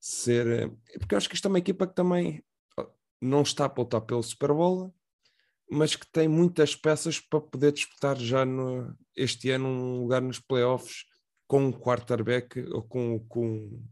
ser. 0.00 0.70
Porque 0.98 1.14
acho 1.14 1.28
que 1.28 1.34
isto 1.34 1.46
é 1.46 1.48
uma 1.48 1.58
equipa 1.58 1.86
que 1.86 1.94
também 1.94 2.44
não 3.20 3.42
está 3.42 3.66
a 3.66 3.74
lutar 3.76 4.00
pelo 4.02 4.22
Super 4.22 4.52
Bowl, 4.52 4.94
mas 5.70 5.96
que 5.96 6.06
tem 6.12 6.28
muitas 6.28 6.76
peças 6.76 7.18
para 7.18 7.40
poder 7.40 7.72
disputar 7.72 8.16
já 8.16 8.44
no, 8.44 8.94
este 9.16 9.50
ano 9.50 9.66
um 9.66 10.00
lugar 10.02 10.22
nos 10.22 10.38
playoffs 10.38 11.04
com 11.46 11.66
um 11.66 11.72
quarterback 11.72 12.60
ou 12.72 12.82
com, 12.82 13.18
com 13.28 13.82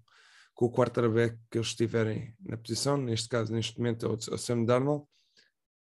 com 0.54 0.66
o 0.66 0.70
quarterback 0.70 1.36
que 1.50 1.58
eles 1.58 1.68
estiverem 1.68 2.34
na 2.40 2.56
posição, 2.56 2.96
neste 2.96 3.28
caso, 3.28 3.52
neste 3.52 3.76
momento 3.78 4.06
é 4.06 4.08
o 4.08 4.38
Sam 4.38 4.64
Darnold, 4.64 5.04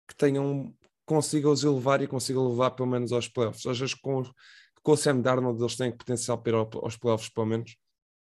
que 0.07 0.15
tenham, 0.15 0.73
consigam 1.05 1.51
os 1.51 1.63
elevar 1.63 2.01
e 2.01 2.07
consigam 2.07 2.47
levar 2.47 2.71
pelo 2.71 2.89
menos 2.89 3.11
aos 3.11 3.27
playoffs. 3.27 3.65
Às 3.65 3.79
vezes 3.79 3.93
com, 3.93 4.23
com 4.81 4.91
o 4.91 4.97
Sam 4.97 5.21
Darnold 5.21 5.61
eles 5.61 5.75
têm 5.75 5.95
potencial 5.95 6.37
para 6.37 6.51
ir 6.51 6.55
aos 6.55 6.97
playoffs 6.97 7.29
pelo 7.29 7.45
menos, 7.45 7.77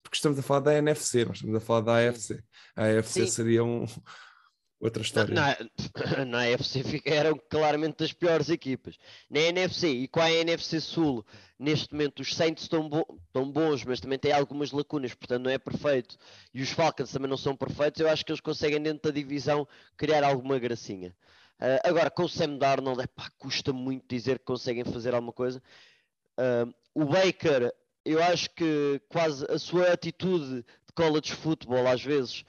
porque 0.04 0.18
estamos 0.18 0.38
a 0.38 0.44
falar 0.44 0.60
da 0.60 0.76
NFC, 0.76 1.26
nós 1.26 1.38
estamos 1.38 1.56
a 1.56 1.60
falar 1.60 1.82
da 1.82 2.10
AFC. 2.10 2.44
A 2.76 2.86
AFC 2.86 3.22
Sim. 3.22 3.28
seria 3.28 3.64
um, 3.64 3.86
outra 4.80 5.02
história. 5.02 5.34
Na, 5.34 5.58
na, 6.18 6.26
na 6.26 6.54
AFC 6.54 7.02
eram 7.06 7.40
claramente 7.50 8.04
as 8.04 8.14
piores 8.14 8.50
equipas. 8.50 8.98
Na 9.30 9.40
NFC 9.40 9.88
e 9.88 10.08
com 10.08 10.20
a 10.20 10.32
NFC 10.32 10.80
Sul, 10.80 11.26
neste 11.58 11.94
momento 11.94 12.22
os 12.22 12.36
Saints 12.36 12.64
estão, 12.64 12.88
bo 12.88 13.06
estão 13.28 13.50
bons, 13.52 13.84
mas 13.84 14.00
também 14.00 14.20
têm 14.20 14.32
algumas 14.32 14.72
lacunas, 14.72 15.14
portanto 15.14 15.44
não 15.44 15.52
é 15.52 15.58
perfeito. 15.58 16.18
E 16.54 16.62
os 16.62 16.70
Falcons 16.70 17.12
também 17.12 17.30
não 17.30 17.38
são 17.38 17.56
perfeitos. 17.56 18.02
Eu 18.02 18.10
acho 18.10 18.26
que 18.26 18.32
eles 18.32 18.42
conseguem 18.42 18.82
dentro 18.82 19.04
da 19.04 19.16
divisão 19.16 19.68
criar 19.98 20.24
alguma 20.24 20.60
gracinha. 20.60 21.16
Uh, 21.60 21.80
agora, 21.88 22.10
com 22.10 22.24
o 22.24 22.30
Sam 22.30 22.58
Darnold, 22.58 23.02
epá, 23.02 23.30
custa 23.38 23.72
muito 23.72 24.06
dizer 24.10 24.40
que 24.40 24.46
conseguem 24.46 24.84
fazer 24.84 25.14
alguma 25.14 25.32
coisa. 25.32 25.62
Uh, 26.38 26.74
o 26.94 27.06
Baker, 27.06 27.74
eu 28.04 28.22
acho 28.22 28.50
que 28.52 29.02
quase 29.08 29.46
a 29.50 29.58
sua 29.58 29.92
atitude 29.92 30.58
de 30.58 30.94
college 30.94 31.34
football 31.34 31.88
às 31.88 32.04
vezes 32.04 32.44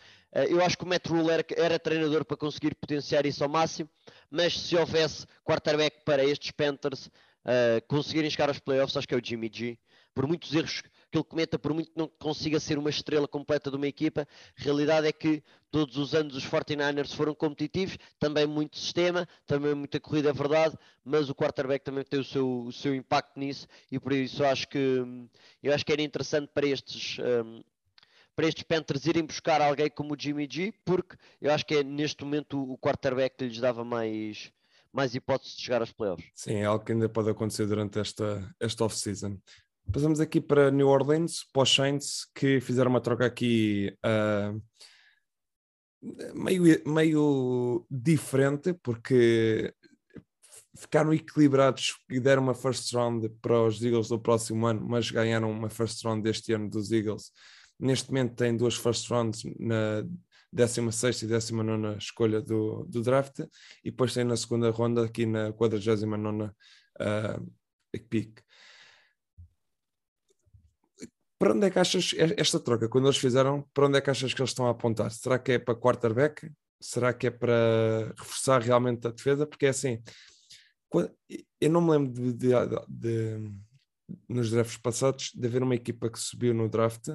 eu 0.44 0.62
acho 0.62 0.76
que 0.76 0.84
o 0.84 0.86
Matt 0.86 1.06
Rule 1.06 1.30
era, 1.30 1.44
era, 1.56 1.78
treinador 1.78 2.24
para 2.24 2.36
conseguir 2.36 2.74
potenciar 2.74 3.24
isso 3.24 3.42
ao 3.42 3.48
máximo, 3.48 3.88
mas 4.30 4.58
se 4.58 4.76
houvesse 4.76 5.26
quarterback 5.44 6.04
para 6.04 6.24
estes 6.24 6.50
Panthers 6.50 7.06
uh, 7.06 7.80
conseguirem 7.88 8.30
chegar 8.30 8.48
aos 8.48 8.58
playoffs, 8.58 8.96
acho 8.96 9.08
que 9.08 9.14
é 9.14 9.18
o 9.18 9.24
Jimmy 9.24 9.50
G. 9.52 9.78
Por 10.14 10.26
muitos 10.26 10.54
erros 10.54 10.82
que 11.10 11.18
ele 11.18 11.24
cometa, 11.24 11.58
por 11.58 11.72
muito 11.72 11.90
que 11.90 11.98
não 11.98 12.08
consiga 12.18 12.58
ser 12.58 12.78
uma 12.78 12.90
estrela 12.90 13.28
completa 13.28 13.70
de 13.70 13.76
uma 13.76 13.86
equipa, 13.86 14.26
a 14.58 14.62
realidade 14.62 15.06
é 15.06 15.12
que 15.12 15.42
todos 15.70 15.96
os 15.96 16.14
anos 16.14 16.34
os 16.34 16.44
49ers 16.44 17.14
foram 17.14 17.34
competitivos, 17.34 17.98
também 18.18 18.46
muito 18.46 18.78
sistema, 18.78 19.28
também 19.46 19.74
muita 19.74 20.00
corrida, 20.00 20.30
é 20.30 20.32
verdade, 20.32 20.76
mas 21.04 21.28
o 21.30 21.34
quarterback 21.34 21.84
também 21.84 22.04
tem 22.04 22.18
o 22.18 22.24
seu, 22.24 22.62
o 22.62 22.72
seu 22.72 22.94
impacto 22.94 23.38
nisso 23.38 23.66
e 23.90 23.98
por 23.98 24.12
isso 24.12 24.44
acho 24.44 24.68
que 24.68 25.04
eu 25.62 25.74
acho 25.74 25.84
que 25.84 25.92
era 25.92 26.02
interessante 26.02 26.50
para 26.52 26.66
estes 26.66 27.18
um, 27.18 27.62
para 28.36 28.46
estes 28.46 28.62
Panthers 28.64 29.06
irem 29.06 29.24
buscar 29.24 29.62
alguém 29.62 29.88
como 29.88 30.14
o 30.14 30.16
Jimmy 30.18 30.46
G, 30.48 30.74
porque 30.84 31.16
eu 31.40 31.50
acho 31.50 31.64
que 31.64 31.76
é 31.76 31.82
neste 31.82 32.22
momento 32.22 32.62
o 32.62 32.76
quarterback 32.76 33.34
que 33.34 33.46
lhes 33.46 33.58
dava 33.58 33.82
mais, 33.82 34.52
mais 34.92 35.14
hipótese 35.14 35.56
de 35.56 35.62
chegar 35.62 35.80
aos 35.80 35.90
playoffs. 35.90 36.28
Sim, 36.34 36.56
é 36.56 36.66
algo 36.66 36.84
que 36.84 36.92
ainda 36.92 37.08
pode 37.08 37.30
acontecer 37.30 37.66
durante 37.66 37.98
esta, 37.98 38.54
esta 38.60 38.84
off-season. 38.84 39.38
Passamos 39.90 40.20
aqui 40.20 40.40
para 40.40 40.70
New 40.70 40.88
Orleans, 40.88 41.44
para 41.50 41.62
os 41.62 41.74
Saints, 41.74 42.26
que 42.34 42.60
fizeram 42.60 42.90
uma 42.90 43.00
troca 43.00 43.24
aqui 43.24 43.96
uh, 44.04 44.62
meio, 46.34 46.82
meio 46.86 47.86
diferente, 47.90 48.74
porque 48.82 49.72
ficaram 50.76 51.14
equilibrados 51.14 51.96
e 52.10 52.20
deram 52.20 52.42
uma 52.42 52.54
first 52.54 52.92
round 52.92 53.30
para 53.40 53.62
os 53.62 53.82
Eagles 53.82 54.08
do 54.08 54.18
próximo 54.18 54.66
ano, 54.66 54.86
mas 54.86 55.10
ganharam 55.10 55.50
uma 55.50 55.70
first 55.70 56.04
round 56.04 56.22
deste 56.22 56.52
ano 56.52 56.68
dos 56.68 56.92
Eagles 56.92 57.32
Neste 57.78 58.08
momento 58.08 58.34
tem 58.34 58.56
duas 58.56 58.74
first 58.74 59.08
rounds 59.10 59.42
na 59.58 60.04
16 60.52 61.22
e 61.22 61.26
19 61.26 61.98
escolha 61.98 62.40
do, 62.40 62.84
do 62.84 63.02
draft, 63.02 63.40
e 63.84 63.90
depois 63.90 64.14
tem 64.14 64.24
na 64.24 64.36
segunda 64.36 64.70
ronda, 64.70 65.04
aqui 65.04 65.26
na 65.26 65.52
49 65.52 66.44
uh, 66.44 66.50
pick. 68.08 68.40
Para 71.38 71.52
onde 71.52 71.66
é 71.66 71.70
que 71.70 71.78
achas 71.78 72.14
esta 72.38 72.58
troca, 72.58 72.88
quando 72.88 73.06
eles 73.06 73.18
fizeram, 73.18 73.68
para 73.74 73.86
onde 73.86 73.98
é 73.98 74.00
que 74.00 74.08
achas 74.08 74.32
que 74.32 74.40
eles 74.40 74.50
estão 74.50 74.66
a 74.66 74.70
apontar? 74.70 75.10
Será 75.10 75.38
que 75.38 75.52
é 75.52 75.58
para 75.58 75.74
quarterback? 75.74 76.50
Será 76.80 77.12
que 77.12 77.26
é 77.26 77.30
para 77.30 78.14
reforçar 78.18 78.62
realmente 78.62 79.06
a 79.06 79.10
defesa? 79.10 79.46
Porque 79.46 79.66
é 79.66 79.68
assim, 79.68 80.02
eu 81.60 81.70
não 81.70 81.82
me 81.82 81.90
lembro 81.90 82.32
de, 82.32 82.32
de, 82.32 82.54
de 82.88 83.52
nos 84.28 84.50
drafts 84.50 84.78
passados 84.78 85.32
de 85.34 85.46
haver 85.46 85.62
uma 85.62 85.74
equipa 85.74 86.08
que 86.08 86.18
subiu 86.18 86.54
no 86.54 86.68
draft 86.68 87.08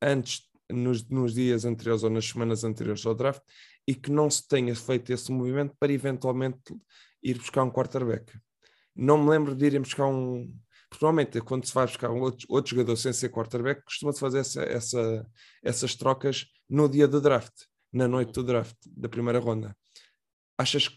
antes, 0.00 0.42
nos, 0.70 1.06
nos 1.08 1.34
dias 1.34 1.64
anteriores 1.64 2.02
ou 2.02 2.10
nas 2.10 2.26
semanas 2.26 2.64
anteriores 2.64 3.04
ao 3.04 3.14
draft 3.14 3.42
e 3.86 3.94
que 3.94 4.10
não 4.10 4.30
se 4.30 4.46
tenha 4.46 4.74
feito 4.74 5.12
esse 5.12 5.30
movimento 5.30 5.74
para 5.78 5.92
eventualmente 5.92 6.74
ir 7.22 7.38
buscar 7.38 7.62
um 7.62 7.70
quarterback. 7.70 8.32
Não 8.94 9.18
me 9.18 9.30
lembro 9.30 9.54
de 9.54 9.66
irem 9.66 9.80
buscar 9.80 10.06
um. 10.06 10.52
Normalmente, 10.92 11.40
quando 11.40 11.66
se 11.66 11.74
vai 11.74 11.86
buscar 11.86 12.10
um 12.10 12.20
outro, 12.20 12.46
outro 12.48 12.70
jogador 12.70 12.96
sem 12.96 13.12
ser 13.12 13.28
quarterback, 13.28 13.82
costuma-se 13.84 14.20
fazer 14.20 14.38
essa, 14.38 14.62
essa, 14.62 15.26
essas 15.62 15.94
trocas 15.96 16.46
no 16.68 16.88
dia 16.88 17.08
do 17.08 17.20
draft, 17.20 17.52
na 17.92 18.06
noite 18.06 18.32
do 18.32 18.44
draft, 18.44 18.76
da 18.86 19.08
primeira 19.08 19.40
ronda. 19.40 19.76
Achas, 20.56 20.88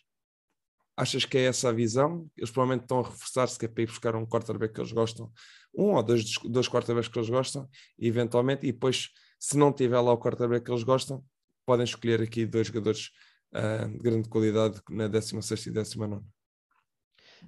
achas 0.97 1.23
que 1.23 1.37
é 1.37 1.45
essa 1.45 1.69
a 1.69 1.71
visão? 1.71 2.27
Eles 2.35 2.49
provavelmente 2.49 2.83
estão 2.83 2.99
a 2.99 3.03
reforçar-se 3.03 3.57
que 3.57 3.65
é 3.65 3.67
para 3.67 3.83
ir 3.83 3.85
buscar 3.85 4.15
um 4.15 4.25
quarterback 4.25 4.73
que 4.73 4.81
eles 4.81 4.91
gostam, 4.91 5.31
um 5.73 5.93
ou 5.93 6.03
dois, 6.03 6.33
dois 6.43 6.67
quarterbacks 6.67 7.07
que 7.07 7.19
eles 7.19 7.29
gostam, 7.29 7.69
eventualmente, 7.99 8.65
e 8.65 8.71
depois, 8.71 9.09
se 9.39 9.55
não 9.55 9.71
tiver 9.71 9.99
lá 9.99 10.11
o 10.11 10.17
quarterback 10.17 10.65
que 10.65 10.71
eles 10.71 10.83
gostam, 10.83 11.23
podem 11.65 11.83
escolher 11.83 12.21
aqui 12.21 12.47
dois 12.47 12.67
jogadores 12.67 13.11
uh, 13.53 13.87
de 13.87 13.99
grande 13.99 14.27
qualidade 14.27 14.81
na 14.89 15.07
16 15.07 15.67
e 15.67 15.71
19. 15.71 16.25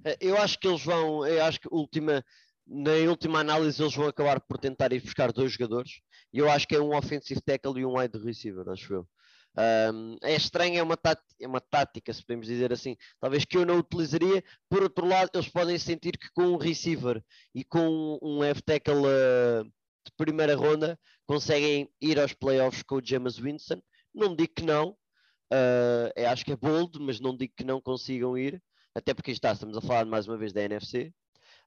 Eh, 0.06 0.18
eu 0.22 0.38
acho 0.38 0.60
que 0.60 0.68
eles 0.68 0.84
vão, 0.84 1.26
eu 1.26 1.44
acho 1.44 1.60
que 1.60 1.68
última, 1.72 2.24
na 2.68 2.92
última 3.10 3.40
análise 3.40 3.82
eles 3.82 3.96
vão 3.96 4.08
acabar 4.08 4.40
por 4.40 4.60
tentar 4.60 4.94
ir 4.94 5.02
buscar 5.02 5.32
dois 5.32 5.54
jogadores. 5.54 6.02
E 6.32 6.38
eu 6.38 6.50
acho 6.50 6.68
que 6.68 6.76
é 6.76 6.80
um 6.80 6.96
offensive 6.96 7.42
tackle 7.42 7.80
e 7.80 7.86
um 7.86 7.98
wide 7.98 8.20
receiver, 8.20 8.70
acho 8.70 8.94
eu. 8.94 9.08
Um, 9.58 10.16
é 10.22 10.36
estranho, 10.36 10.78
é 10.78 10.84
uma, 10.84 10.98
é 11.40 11.48
uma 11.48 11.60
tática, 11.60 12.14
se 12.14 12.24
podemos 12.24 12.48
dizer 12.48 12.72
assim, 12.72 12.96
talvez 13.20 13.44
que 13.46 13.58
eu 13.58 13.66
não 13.66 13.80
utilizaria. 13.80 14.44
Por 14.70 14.84
outro 14.84 15.08
lado, 15.08 15.30
eles 15.34 15.50
podem 15.50 15.78
sentir 15.78 16.18
que 16.18 16.30
com 16.34 16.44
um 16.44 16.58
receiver 16.58 17.24
e 17.54 17.64
com 17.64 18.18
um 18.22 18.40
left 18.40 18.64
tackle 18.64 19.02
uh, 19.02 19.64
de 19.64 20.12
primeira 20.18 20.56
ronda 20.56 20.98
conseguem 21.26 21.90
ir 22.02 22.20
aos 22.20 22.34
playoffs 22.34 22.84
com 22.84 22.96
o 22.96 23.02
James 23.04 23.38
Winston. 23.38 23.82
Não 24.14 24.36
digo 24.36 24.54
que 24.56 24.64
não, 24.64 24.90
uh, 24.90 26.12
é, 26.16 26.26
acho 26.28 26.46
que 26.46 26.54
é 26.54 26.56
bold, 26.56 27.00
mas 27.00 27.20
não 27.20 27.36
digo 27.36 27.54
que 27.56 27.64
não 27.64 27.82
consigam 27.82 28.38
ir 28.38 28.62
até 28.96 29.14
porque 29.14 29.32
está, 29.32 29.52
estamos 29.52 29.78
a 29.78 29.82
falar 29.82 30.06
mais 30.06 30.28
uma 30.28 30.38
vez 30.38 30.54
da 30.54 30.62
NFC. 30.62 31.14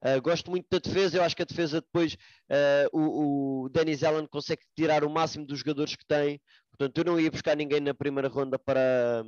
Uh, 0.05 0.21
gosto 0.21 0.51
muito 0.51 0.67
da 0.69 0.79
defesa, 0.79 1.17
eu 1.17 1.23
acho 1.23 1.37
que 1.37 1.43
a 1.43 1.47
defesa 1.47 1.81
depois 1.81 2.15
uh, 2.15 2.89
o, 2.93 3.65
o 3.65 3.69
Dennis 3.69 4.03
Allen 4.03 4.27
consegue 4.27 4.63
tirar 4.77 5.05
o 5.05 5.11
máximo 5.11 5.47
dos 5.47 5.61
jogadores 5.61 5.95
que 5.95 6.05
tem, 6.05 6.41
portanto 6.73 6.99
eu 6.99 7.05
não 7.05 7.21
ia 7.21 7.31
buscar 7.31 7.57
ninguém 7.57 7.81
na 7.81 7.95
primeira 7.95 8.29
ronda 8.29 8.59
para, 8.59 9.25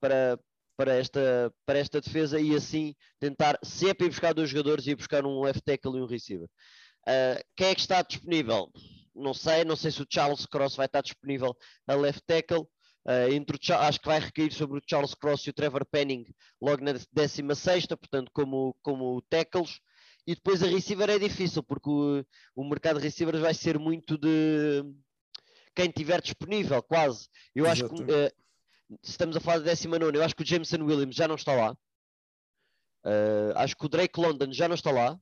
para, 0.00 0.38
para, 0.76 0.94
esta, 0.94 1.52
para 1.66 1.78
esta 1.78 2.00
defesa 2.00 2.40
e 2.40 2.54
assim 2.54 2.94
tentar, 3.18 3.58
se 3.62 3.92
para 3.94 4.06
ir 4.06 4.10
buscar 4.10 4.32
dois 4.32 4.48
jogadores, 4.48 4.86
ir 4.86 4.94
buscar 4.94 5.24
um 5.26 5.40
left 5.40 5.62
tackle 5.62 5.98
e 5.98 6.02
um 6.02 6.06
receiver. 6.06 6.48
Uh, 7.08 7.42
quem 7.56 7.68
é 7.68 7.74
que 7.74 7.80
está 7.80 8.02
disponível? 8.02 8.70
Não 9.14 9.34
sei, 9.34 9.64
não 9.64 9.76
sei 9.76 9.90
se 9.90 10.02
o 10.02 10.06
Charles 10.08 10.46
Cross 10.46 10.76
vai 10.76 10.86
estar 10.86 11.02
disponível 11.02 11.56
a 11.86 11.94
left 11.94 12.22
tackle. 12.26 12.66
Uh, 13.06 13.32
entre 13.32 13.56
o, 13.56 13.74
acho 13.76 13.98
que 13.98 14.06
vai 14.06 14.20
recair 14.20 14.52
sobre 14.52 14.78
o 14.78 14.82
Charles 14.88 15.14
Cross 15.14 15.46
e 15.46 15.50
o 15.50 15.54
Trevor 15.54 15.86
Penning 15.86 16.26
logo 16.60 16.84
na 16.84 16.92
16, 16.92 17.86
portanto, 17.86 18.30
como, 18.32 18.76
como 18.82 19.22
tackles. 19.22 19.80
E 20.26 20.34
depois 20.34 20.62
a 20.62 20.66
receiver 20.66 21.08
é 21.08 21.18
difícil, 21.18 21.62
porque 21.62 21.88
o, 21.88 22.24
o 22.54 22.68
mercado 22.68 22.98
de 22.98 23.04
receivers 23.04 23.40
vai 23.40 23.54
ser 23.54 23.78
muito 23.78 24.18
de 24.18 24.84
quem 25.74 25.90
tiver 25.90 26.20
disponível, 26.20 26.82
quase. 26.82 27.28
Eu 27.54 27.66
acho 27.68 27.88
que 27.88 28.02
uh, 28.02 28.32
estamos 29.02 29.36
a 29.36 29.40
falar 29.40 29.58
da 29.58 29.64
19, 29.64 30.16
eu 30.16 30.24
acho 30.24 30.34
que 30.34 30.42
o 30.42 30.46
Jameson 30.46 30.82
Williams 30.84 31.16
já 31.16 31.28
não 31.28 31.36
está 31.36 31.52
lá. 31.52 31.76
Uh, 33.04 33.56
acho 33.56 33.76
que 33.76 33.86
o 33.86 33.88
Drake 33.88 34.20
London 34.20 34.52
já 34.52 34.68
não 34.68 34.74
está 34.74 34.90
lá. 34.90 35.18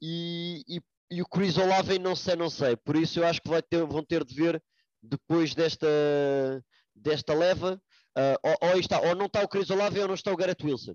E, 0.00 0.62
e, 0.68 0.80
e 1.10 1.22
o 1.22 1.26
Chris 1.26 1.56
Olave 1.56 1.98
não 1.98 2.16
sei, 2.16 2.36
não 2.36 2.50
sei. 2.50 2.76
Por 2.76 2.96
isso 2.96 3.20
eu 3.20 3.26
acho 3.26 3.40
que 3.40 3.48
vai 3.48 3.62
ter, 3.62 3.84
vão 3.84 4.04
ter 4.04 4.24
de 4.24 4.34
ver 4.34 4.62
depois 5.02 5.54
desta, 5.54 5.86
desta 6.94 7.34
leva, 7.34 7.80
uh, 8.16 8.38
ou, 8.42 8.70
ou, 8.70 8.78
está, 8.78 9.00
ou 9.00 9.14
não 9.14 9.26
está 9.26 9.42
o 9.42 9.48
Chris 9.48 9.70
Olave 9.70 10.00
ou 10.00 10.08
não 10.08 10.14
está 10.14 10.32
o 10.32 10.36
Garrett 10.36 10.64
Wilson. 10.64 10.94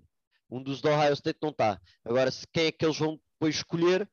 Um 0.50 0.62
dos 0.62 0.80
do 0.80 0.88
Ohio 0.88 1.12
State 1.12 1.38
não 1.42 1.50
está. 1.50 1.78
Agora, 2.04 2.30
se 2.30 2.46
quem 2.52 2.66
é 2.66 2.72
que 2.72 2.84
eles 2.84 2.98
vão 2.98 3.20
depois 3.34 3.56
escolher 3.56 4.08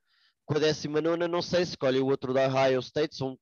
com 0.45 0.55
a 0.55 0.59
19, 0.59 1.27
não 1.27 1.41
sei. 1.41 1.65
Se 1.65 1.71
escolhe 1.71 1.99
o 1.99 2.07
outro 2.07 2.33
da 2.33 2.47
Ohio 2.47 2.79
State, 2.79 3.15
são 3.15 3.37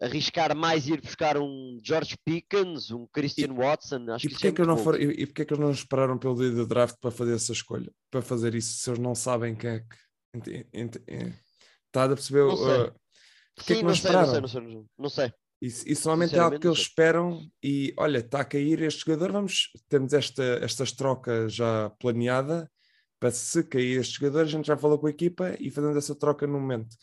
arriscar 0.00 0.54
mais 0.54 0.86
ir 0.86 1.00
buscar 1.00 1.38
um 1.38 1.80
George 1.82 2.16
Pickens, 2.24 2.90
um 2.90 3.06
Christian 3.06 3.52
e, 3.52 3.56
Watson. 3.56 4.06
Acho 4.10 4.26
e 4.26 4.30
porque, 4.30 4.48
é 4.48 4.52
que, 4.52 4.62
não 4.62 4.76
for, 4.76 5.00
e, 5.00 5.22
e 5.22 5.26
porque 5.26 5.42
é 5.42 5.44
que 5.44 5.54
eles 5.54 5.64
não 5.64 5.70
esperaram 5.70 6.18
pelo 6.18 6.36
dia 6.36 6.50
do 6.50 6.66
draft 6.66 6.96
para 7.00 7.10
fazer 7.10 7.34
essa 7.34 7.52
escolha? 7.52 7.90
Para 8.10 8.22
fazer 8.22 8.54
isso, 8.54 8.74
se 8.74 8.90
eles 8.90 9.00
não 9.00 9.14
sabem 9.14 9.54
quem 9.54 9.70
é 9.70 9.80
que. 9.80 10.66
Está 11.86 12.04
a 12.04 12.08
perceber? 12.08 12.46
Não 12.46 12.54
uh, 12.54 12.94
Porquê 13.56 13.74
Sim, 13.74 13.80
que 13.80 13.82
não, 13.84 13.88
não, 13.88 13.96
sei, 13.96 14.12
não, 14.12 14.26
sei, 14.26 14.40
não 14.40 14.48
sei, 14.48 14.84
não 14.98 15.08
sei. 15.08 15.32
Isso, 15.62 15.88
isso 15.88 16.06
normalmente 16.06 16.36
é 16.36 16.38
algo 16.38 16.60
que 16.60 16.66
eles 16.66 16.80
esperam 16.80 17.40
e 17.62 17.94
olha, 17.98 18.18
está 18.18 18.40
a 18.40 18.44
cair 18.44 18.82
este 18.82 19.00
jogador, 19.06 19.32
vamos, 19.32 19.70
temos 19.88 20.12
esta, 20.12 20.42
estas 20.62 20.92
trocas 20.92 21.54
já 21.54 21.88
planeada 21.98 22.70
para 23.18 23.30
se 23.30 23.64
cair 23.64 23.98
este 23.98 24.20
jogador, 24.20 24.42
a 24.42 24.44
gente 24.44 24.66
já 24.66 24.76
falou 24.76 24.98
com 24.98 25.06
a 25.06 25.10
equipa 25.10 25.56
e 25.58 25.70
fazendo 25.70 25.96
essa 25.96 26.14
troca 26.14 26.46
no 26.46 26.60
momento. 26.60 26.94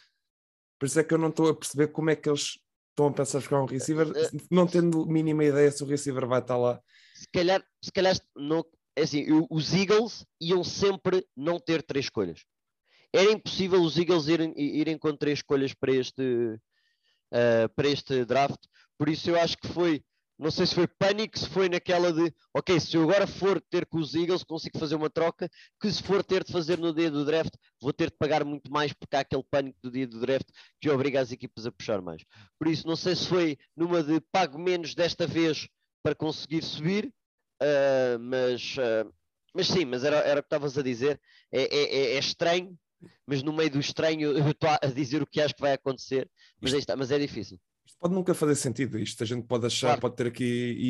Por 0.79 0.85
isso 0.85 0.99
é 0.99 1.03
que 1.03 1.11
eu 1.11 1.17
não 1.17 1.29
estou 1.29 1.49
a 1.49 1.55
perceber 1.55 1.87
como 1.87 2.11
é 2.11 2.15
que 2.15 2.29
eles 2.29 2.59
estão 2.93 3.07
a 3.07 3.11
pensar 3.13 3.41
ficar 3.41 3.61
um 3.61 3.65
receiver, 3.65 4.07
eh, 4.15 4.21
eh, 4.21 4.29
não 4.49 4.67
tendo 4.67 5.05
mínima 5.05 5.43
ideia 5.43 5.71
se 5.71 5.83
o 5.83 5.87
receiver 5.87 6.27
vai 6.27 6.39
estar 6.39 6.57
lá. 6.57 6.79
Se 7.15 7.27
calhar, 7.31 7.63
se 7.81 7.91
calhar 7.91 8.15
não, 8.35 8.63
é 8.95 9.01
assim, 9.01 9.25
os 9.49 9.73
Eagles 9.73 10.25
iam 10.39 10.63
sempre 10.63 11.25
não 11.35 11.59
ter 11.59 11.81
três 11.83 12.05
escolhas 12.05 12.41
era 13.13 13.31
impossível 13.31 13.79
os 13.81 13.95
Eagles 13.95 14.27
irem, 14.27 14.53
irem 14.57 14.97
com 14.97 15.15
três 15.15 15.39
escolhas 15.39 15.73
para 15.73 15.93
este, 15.93 16.23
uh, 16.23 17.69
para 17.75 17.87
este 17.87 18.25
draft. 18.25 18.59
Por 18.97 19.07
isso 19.07 19.29
eu 19.29 19.39
acho 19.39 19.55
que 19.57 19.67
foi, 19.67 20.03
não 20.43 20.51
sei 20.51 20.65
se 20.65 20.75
foi 20.75 20.87
pânico, 20.87 21.39
se 21.39 21.47
foi 21.47 21.69
naquela 21.69 22.11
de, 22.11 22.33
ok, 22.53 22.79
se 22.79 22.97
eu 22.97 23.03
agora 23.03 23.25
for 23.25 23.61
ter 23.61 23.85
com 23.85 23.97
os 23.97 24.13
Eagles, 24.13 24.43
consigo 24.43 24.77
fazer 24.77 24.95
uma 24.95 25.09
troca, 25.09 25.49
que 25.81 25.89
se 25.89 26.03
for 26.03 26.23
ter 26.23 26.43
de 26.43 26.51
fazer 26.51 26.77
no 26.77 26.93
dia 26.93 27.09
do 27.09 27.23
draft, 27.23 27.53
vou 27.81 27.93
ter 27.93 28.11
de 28.11 28.17
pagar 28.17 28.43
muito 28.43 28.71
mais 28.71 28.91
porque 28.91 29.15
há 29.15 29.21
aquele 29.21 29.43
pânico 29.49 29.79
do 29.81 29.89
dia 29.89 30.05
do 30.05 30.19
draft 30.19 30.47
que 30.81 30.89
obriga 30.89 31.21
as 31.21 31.31
equipas 31.31 31.65
a 31.65 31.71
puxar 31.71 32.01
mais. 32.01 32.23
Por 32.59 32.67
isso, 32.67 32.85
não 32.85 32.95
sei 32.95 33.15
se 33.15 33.27
foi 33.27 33.57
numa 33.75 34.03
de 34.03 34.19
pago 34.31 34.59
menos 34.59 34.93
desta 34.93 35.25
vez 35.25 35.67
para 36.03 36.13
conseguir 36.13 36.61
subir, 36.61 37.05
uh, 37.05 38.19
mas, 38.19 38.75
uh, 38.75 39.13
mas 39.55 39.67
sim, 39.67 39.85
mas 39.85 40.03
era, 40.03 40.17
era 40.17 40.41
o 40.41 40.43
que 40.43 40.47
estavas 40.47 40.77
a 40.77 40.83
dizer. 40.83 41.19
É, 41.51 41.61
é, 41.61 41.95
é, 41.95 42.15
é 42.15 42.19
estranho 42.19 42.77
mas 43.27 43.43
no 43.43 43.53
meio 43.53 43.69
do 43.69 43.79
estranho 43.79 44.37
eu 44.37 44.49
estou 44.49 44.69
a 44.69 44.87
dizer 44.87 45.21
o 45.21 45.27
que 45.27 45.41
acho 45.41 45.53
que 45.53 45.61
vai 45.61 45.73
acontecer, 45.73 46.29
mas, 46.61 46.71
isto, 46.71 46.79
está, 46.79 46.95
mas 46.95 47.11
é 47.11 47.19
difícil. 47.19 47.59
Pode 48.03 48.15
nunca 48.15 48.33
fazer 48.33 48.55
sentido, 48.55 48.99
isto 48.99 49.23
a 49.23 49.25
gente 49.25 49.47
pode 49.47 49.65
achar, 49.65 49.87
claro. 49.87 50.01
pode 50.01 50.15
ter 50.17 50.27
aqui 50.27 50.43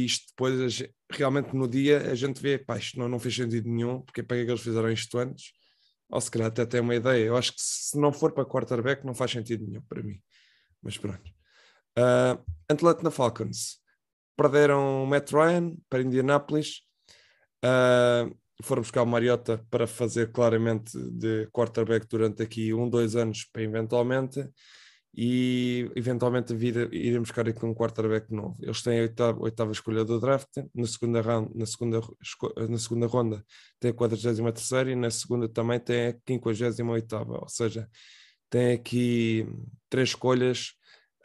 isto 0.03 0.29
depois, 0.29 0.81
realmente 1.11 1.55
no 1.55 1.67
dia 1.67 2.11
a 2.11 2.15
gente 2.15 2.41
vê, 2.41 2.57
pá, 2.57 2.75
isto 2.75 2.97
não, 2.97 3.07
não 3.07 3.19
fez 3.19 3.35
sentido 3.35 3.69
nenhum, 3.69 4.01
porque 4.01 4.21
é 4.21 4.23
para 4.23 4.43
que 4.43 4.49
eles 4.49 4.61
fizeram 4.61 4.91
isto 4.91 5.19
antes? 5.19 5.51
Ou 6.09 6.19
se 6.19 6.31
calhar 6.31 6.47
até 6.47 6.65
tem 6.65 6.81
uma 6.81 6.95
ideia, 6.95 7.23
eu 7.23 7.37
acho 7.37 7.51
que 7.51 7.61
se 7.61 7.99
não 7.99 8.11
for 8.11 8.31
para 8.31 8.43
quarterback 8.43 9.05
não 9.05 9.13
faz 9.13 9.29
sentido 9.29 9.63
nenhum 9.63 9.83
para 9.83 10.01
mim, 10.01 10.19
mas 10.81 10.97
pronto. 10.97 11.29
Uh, 11.95 12.43
Atlanta 12.67 13.11
Falcons, 13.11 13.77
perderam 14.35 15.03
o 15.03 15.05
Matt 15.05 15.31
Ryan 15.31 15.75
para 15.87 16.01
Indianapolis, 16.01 16.81
uh, 17.63 18.35
foram 18.63 18.81
buscar 18.81 19.03
o 19.03 19.05
Mariota 19.05 19.63
para 19.69 19.85
fazer 19.85 20.31
claramente 20.31 20.97
de 21.11 21.47
quarterback 21.51 22.07
durante 22.09 22.41
aqui 22.41 22.73
um, 22.73 22.89
dois 22.89 23.15
anos 23.15 23.47
para 23.53 23.61
eventualmente 23.61 24.49
e 25.15 25.91
eventualmente 25.95 26.55
vir, 26.55 26.91
irem 26.91 27.19
buscar 27.19 27.47
aqui 27.47 27.63
um 27.63 27.73
quarterback 27.73 28.33
novo. 28.33 28.57
Eles 28.59 28.81
têm 28.81 28.99
a 28.99 29.01
oitava, 29.03 29.43
oitava 29.43 29.71
escolha 29.71 30.03
do 30.03 30.19
draft, 30.19 30.49
na 30.73 30.87
segunda, 30.87 31.21
round, 31.21 31.51
na 31.55 31.65
segunda, 31.67 32.01
na 32.67 32.77
segunda 32.79 33.05
ronda 33.05 33.45
tem 33.79 33.91
a 33.91 33.93
43 33.93 34.39
e 34.87 34.95
na 34.95 35.11
segunda 35.11 35.47
também 35.47 35.79
tem 35.79 36.07
a 36.07 36.15
58 36.27 37.15
ou 37.15 37.47
seja, 37.47 37.87
tem 38.49 38.73
aqui 38.73 39.47
três 39.87 40.09
escolhas 40.09 40.73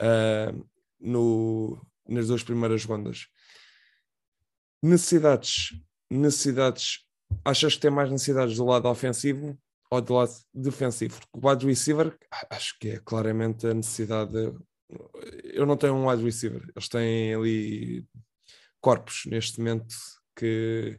uh, 0.00 0.68
no, 1.00 1.80
nas 2.06 2.26
duas 2.26 2.42
primeiras 2.42 2.84
rondas. 2.84 3.26
Necessidades, 4.82 5.70
necessidades 6.10 7.06
achas 7.42 7.74
que 7.74 7.80
tem 7.80 7.90
mais 7.90 8.10
necessidades 8.10 8.56
do 8.56 8.66
lado 8.66 8.86
ofensivo 8.86 9.58
ou 9.90 10.00
do 10.00 10.14
lado 10.14 10.32
defensivo? 10.54 11.18
Porque 11.18 11.46
o 11.46 11.50
wide 11.50 11.66
receiver, 11.66 12.18
acho 12.50 12.78
que 12.78 12.90
é 12.90 13.00
claramente 13.00 13.66
a 13.66 13.74
necessidade. 13.74 14.32
De... 14.32 14.54
Eu 15.44 15.66
não 15.66 15.76
tenho 15.76 15.94
um 15.94 16.08
wide 16.08 16.22
receiver, 16.22 16.62
eles 16.74 16.88
têm 16.88 17.34
ali 17.34 18.06
corpos 18.80 19.24
neste 19.26 19.58
momento 19.58 19.94
que 20.36 20.98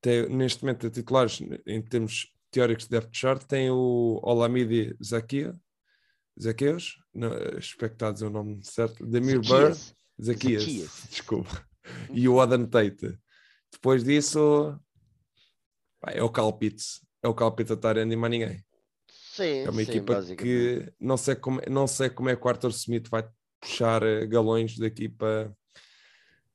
tem, 0.00 0.28
neste 0.28 0.62
momento 0.64 0.86
a 0.86 0.90
titulares 0.90 1.40
em 1.66 1.82
termos 1.82 2.32
teóricos 2.50 2.84
de 2.84 2.90
depth 2.90 3.14
chart 3.14 3.44
tem 3.44 3.70
o 3.70 4.18
Olamide 4.22 4.96
Zakia 5.04 5.54
Zaqueus, 6.40 6.98
expectados 7.58 8.22
é 8.22 8.26
o 8.26 8.30
nome 8.30 8.60
certo, 8.62 9.04
Demir 9.04 9.40
Burr, 9.40 9.76
Zaquias, 10.22 10.64
desculpa, 11.10 11.66
e 12.10 12.28
o 12.28 12.40
Adam 12.40 12.64
Tate. 12.64 13.18
Depois 13.72 14.04
disso, 14.04 14.78
é 16.06 16.22
o 16.22 16.30
Calpitz. 16.30 17.04
É 17.28 17.30
o 17.30 17.34
Calpitz 17.34 17.70
a 17.70 17.74
estar 17.74 17.96
e 17.98 18.16
mais 18.16 18.30
ninguém. 18.30 18.64
Sim, 19.10 19.58
é 19.58 19.70
uma 19.70 19.84
sim, 19.84 19.90
equipa 19.90 20.22
que 20.34 20.90
não 20.98 21.16
sei, 21.18 21.36
como, 21.36 21.60
não 21.68 21.86
sei 21.86 22.08
como 22.08 22.30
é 22.30 22.34
que 22.34 22.44
o 22.44 22.48
Arthur 22.48 22.70
Smith 22.70 23.08
vai 23.08 23.28
puxar 23.60 24.02
eh, 24.02 24.26
galões 24.26 24.78
daqui 24.78 25.08
para, 25.10 25.52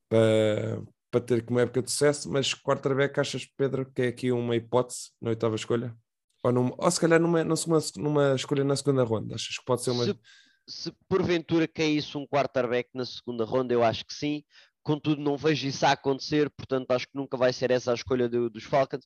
para, 0.10 0.82
para 1.12 1.22
ter 1.22 1.46
como 1.46 1.60
época 1.60 1.84
de 1.84 1.92
sucesso, 1.92 2.30
mas 2.30 2.56
quarterback 2.56 3.20
achas, 3.20 3.46
Pedro, 3.56 3.86
que 3.86 4.02
é 4.02 4.08
aqui 4.08 4.32
uma 4.32 4.56
hipótese 4.56 5.12
na 5.22 5.30
oitava 5.30 5.56
escolha? 5.56 5.96
Ou, 6.44 6.52
numa, 6.52 6.76
ou 6.76 6.92
se 6.92 7.00
calhar 7.00 7.22
numa, 7.22 7.44
numa, 7.44 7.80
numa 7.98 8.36
escolha 8.36 8.64
na 8.64 8.76
segunda 8.76 9.04
ronda? 9.04 9.36
Achas 9.36 9.58
que 9.58 9.66
pode 9.66 9.84
ser 9.84 9.92
uma. 9.92 10.06
Se, 10.06 10.20
se 10.68 10.92
porventura 11.08 11.68
caísse 11.68 12.18
um 12.18 12.26
quarterback 12.26 12.90
na 12.96 13.06
segunda 13.06 13.46
ronda, 13.46 13.74
eu 13.74 13.84
acho 13.84 14.06
que 14.06 14.14
sim. 14.14 14.44
Contudo, 14.82 15.22
não 15.22 15.38
vejo 15.38 15.68
isso 15.68 15.86
a 15.86 15.92
acontecer, 15.92 16.50
portanto, 16.50 16.92
acho 16.92 17.08
que 17.08 17.16
nunca 17.16 17.38
vai 17.38 17.54
ser 17.54 17.72
essa 17.72 17.92
a 17.92 17.96
escolha 17.96 18.28
do, 18.28 18.50
dos 18.50 18.64
Falcons. 18.64 19.06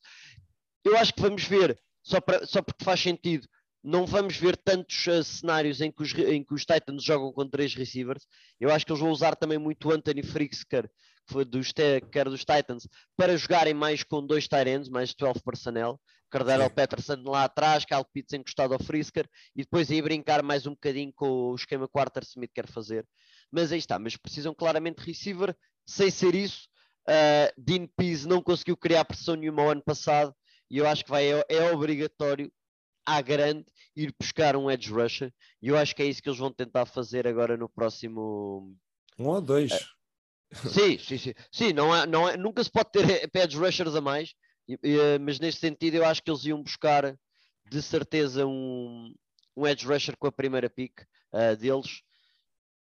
Eu 0.88 0.98
acho 0.98 1.14
que 1.14 1.22
vamos 1.22 1.44
ver, 1.44 1.78
só, 2.02 2.18
só 2.46 2.62
porque 2.62 2.86
faz 2.86 3.02
sentido, 3.02 3.46
não 3.84 4.06
vamos 4.06 4.38
ver 4.38 4.56
tantos 4.56 5.06
uh, 5.08 5.22
cenários 5.22 5.82
em 5.82 5.92
que, 5.92 6.02
os, 6.02 6.14
em 6.14 6.42
que 6.42 6.54
os 6.54 6.66
Titans 6.66 7.04
jogam 7.04 7.34
com 7.34 7.46
três 7.46 7.76
receivers. 7.76 8.26
Eu 8.58 8.72
acho 8.72 8.86
que 8.86 8.92
eles 8.94 9.02
vão 9.02 9.12
usar 9.12 9.36
também 9.36 9.58
muito 9.58 9.92
Anthony 9.92 10.24
Frisker, 10.24 10.88
que, 10.88 11.34
foi 11.34 11.44
dos, 11.44 11.74
que 11.74 12.18
era 12.18 12.30
dos 12.30 12.46
Titans, 12.46 12.88
para 13.18 13.36
jogarem 13.36 13.74
mais 13.74 14.02
com 14.02 14.26
dois 14.26 14.48
Tyrants, 14.48 14.88
mais 14.88 15.14
12 15.14 15.42
personnel. 15.44 16.00
Cardero 16.30 16.70
Peterson 16.70 17.22
lá 17.26 17.46
atrás, 17.46 17.84
Cal 17.84 18.04
Pitts 18.04 18.34
encostado 18.34 18.74
ao 18.74 18.80
Frisker 18.84 19.30
e 19.56 19.64
depois 19.64 19.90
aí 19.92 20.02
brincar 20.02 20.44
mais 20.44 20.66
um 20.66 20.72
bocadinho 20.72 21.12
com 21.14 21.52
o 21.52 21.56
esquema 21.56 21.88
que 21.88 21.98
o 21.98 22.02
Arthur 22.02 22.24
Smith 22.24 22.52
quer 22.54 22.68
fazer. 22.68 23.06
Mas 23.52 23.72
aí 23.72 23.80
está, 23.80 23.98
mas 24.00 24.18
precisam 24.18 24.54
claramente 24.54 25.02
de 25.02 25.06
receiver, 25.06 25.56
sem 25.86 26.10
ser 26.10 26.34
isso. 26.34 26.68
Uh, 27.08 27.54
Dean 27.58 27.88
Pease 27.96 28.28
não 28.28 28.42
conseguiu 28.42 28.76
criar 28.76 29.06
pressão 29.06 29.36
nenhuma 29.36 29.64
o 29.64 29.70
ano 29.70 29.82
passado 29.82 30.36
e 30.70 30.78
eu 30.78 30.88
acho 30.88 31.04
que 31.04 31.10
vai, 31.10 31.32
é, 31.32 31.46
é 31.50 31.72
obrigatório 31.72 32.52
à 33.06 33.22
grande 33.22 33.66
ir 33.96 34.14
buscar 34.20 34.56
um 34.56 34.70
edge 34.70 34.92
rusher. 34.92 35.34
E 35.62 35.70
eu 35.70 35.78
acho 35.78 35.96
que 35.96 36.04
é 36.04 36.06
isso 36.06 36.22
que 36.22 36.30
eles 36.30 36.40
vão 36.40 36.52
tentar 36.52 36.86
fazer 36.86 37.28
agora 37.28 37.56
no 37.56 37.70
próximo 37.70 38.76
um 39.18 39.28
ou 39.28 39.42
dois. 39.42 39.72
Uh, 39.72 40.70
sim, 40.70 40.98
sim, 41.00 41.18
sim, 41.18 41.34
sim 41.52 41.74
não 41.74 41.96
é, 41.96 42.06
não 42.06 42.30
é, 42.30 42.38
nunca 42.38 42.64
se 42.64 42.72
pode 42.72 42.92
ter 42.92 43.30
edge 43.34 43.58
rushers 43.58 43.96
a 43.96 44.02
mais. 44.02 44.34
Eh, 44.70 45.18
mas 45.20 45.40
neste 45.40 45.62
sentido 45.62 45.96
eu 45.96 46.06
acho 46.06 46.22
que 46.22 46.30
eles 46.30 46.46
iam 46.46 46.62
buscar 46.62 47.18
de 47.70 47.82
certeza 47.82 48.46
um, 48.46 49.14
um 49.56 49.66
edge 49.66 49.88
rusher 49.88 50.16
com 50.18 50.28
a 50.28 50.32
primeira 50.32 50.70
pick 50.70 51.02
uh, 51.34 51.56
deles. 51.56 52.02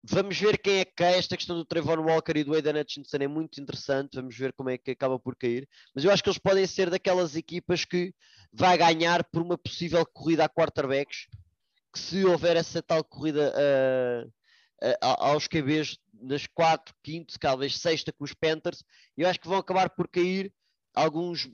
Vamos 0.02 0.38
ver 0.38 0.56
quem 0.58 0.78
é 0.78 0.84
que 0.84 0.92
cai. 0.94 1.18
Esta 1.18 1.36
questão 1.36 1.56
do 1.56 1.64
Trevor 1.64 2.00
Walker 2.00 2.32
e 2.36 2.44
do 2.44 2.54
Aidan 2.54 2.80
Hutchinson 2.80 3.18
é 3.18 3.28
muito 3.28 3.60
interessante. 3.60 4.16
Vamos 4.16 4.36
ver 4.36 4.52
como 4.54 4.70
é 4.70 4.78
que 4.78 4.92
acaba 4.92 5.18
por 5.18 5.36
cair. 5.36 5.68
Mas 5.94 6.04
eu 6.04 6.10
acho 6.10 6.22
que 6.22 6.30
eles 6.30 6.38
podem 6.38 6.66
ser 6.66 6.88
daquelas 6.88 7.36
equipas 7.36 7.84
que 7.84 8.14
vai 8.52 8.78
ganhar 8.78 9.22
por 9.24 9.42
uma 9.42 9.58
possível 9.58 10.04
corrida 10.06 10.44
a 10.44 10.48
quarterbacks. 10.48 11.26
Que 11.92 11.98
se 11.98 12.24
houver 12.24 12.56
essa 12.56 12.82
tal 12.82 13.04
corrida 13.04 13.52
uh, 13.54 14.28
uh, 14.86 14.96
aos 15.00 15.46
QBs 15.46 15.98
nas 16.22 16.46
4, 16.46 16.94
5, 17.04 17.38
talvez 17.38 17.76
sexta 17.76 18.12
com 18.12 18.24
os 18.24 18.32
Panthers, 18.32 18.84
eu 19.16 19.28
acho 19.28 19.40
que 19.40 19.48
vão 19.48 19.58
acabar 19.58 19.90
por 19.90 20.06
cair 20.08 20.52
alguns 20.94 21.50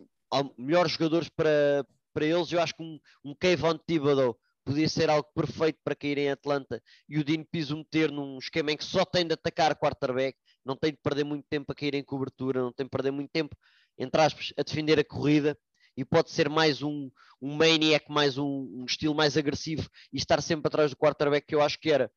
melhores 0.58 0.92
jogadores 0.92 1.28
para, 1.28 1.86
para 2.12 2.26
eles. 2.26 2.52
Eu 2.52 2.60
acho 2.60 2.74
que 2.74 2.82
um, 2.82 3.00
um 3.24 3.34
Kayvon 3.34 3.78
Thibodeau 3.78 4.38
podia 4.66 4.88
ser 4.88 5.08
algo 5.08 5.28
perfeito 5.32 5.78
para 5.84 5.94
cair 5.94 6.18
em 6.18 6.28
Atlanta 6.28 6.82
e 7.08 7.18
o 7.18 7.24
Dean 7.24 7.44
Piso 7.44 7.76
meter 7.76 8.10
num 8.10 8.36
esquema 8.36 8.72
em 8.72 8.76
que 8.76 8.84
só 8.84 9.04
tem 9.04 9.24
de 9.24 9.32
atacar 9.32 9.76
quarterback, 9.76 10.36
não 10.64 10.76
tem 10.76 10.90
de 10.90 10.98
perder 10.98 11.22
muito 11.22 11.46
tempo 11.48 11.70
a 11.70 11.74
cair 11.74 11.94
em 11.94 12.02
cobertura, 12.02 12.60
não 12.60 12.72
tem 12.72 12.84
de 12.84 12.90
perder 12.90 13.12
muito 13.12 13.30
tempo, 13.30 13.56
entre 13.96 14.20
aspas, 14.20 14.52
a 14.58 14.62
defender 14.64 14.98
a 14.98 15.04
corrida 15.04 15.56
e 15.96 16.04
pode 16.04 16.32
ser 16.32 16.48
mais 16.48 16.82
um, 16.82 17.08
um 17.40 17.54
maniac, 17.54 18.10
mais 18.10 18.36
um, 18.36 18.68
um 18.80 18.84
estilo 18.84 19.14
mais 19.14 19.36
agressivo 19.36 19.88
e 20.12 20.16
estar 20.16 20.42
sempre 20.42 20.66
atrás 20.66 20.90
do 20.90 20.96
quarterback 20.96 21.46
que 21.46 21.54
eu 21.54 21.62
acho 21.62 21.78
que 21.78 21.90
era 21.90 22.10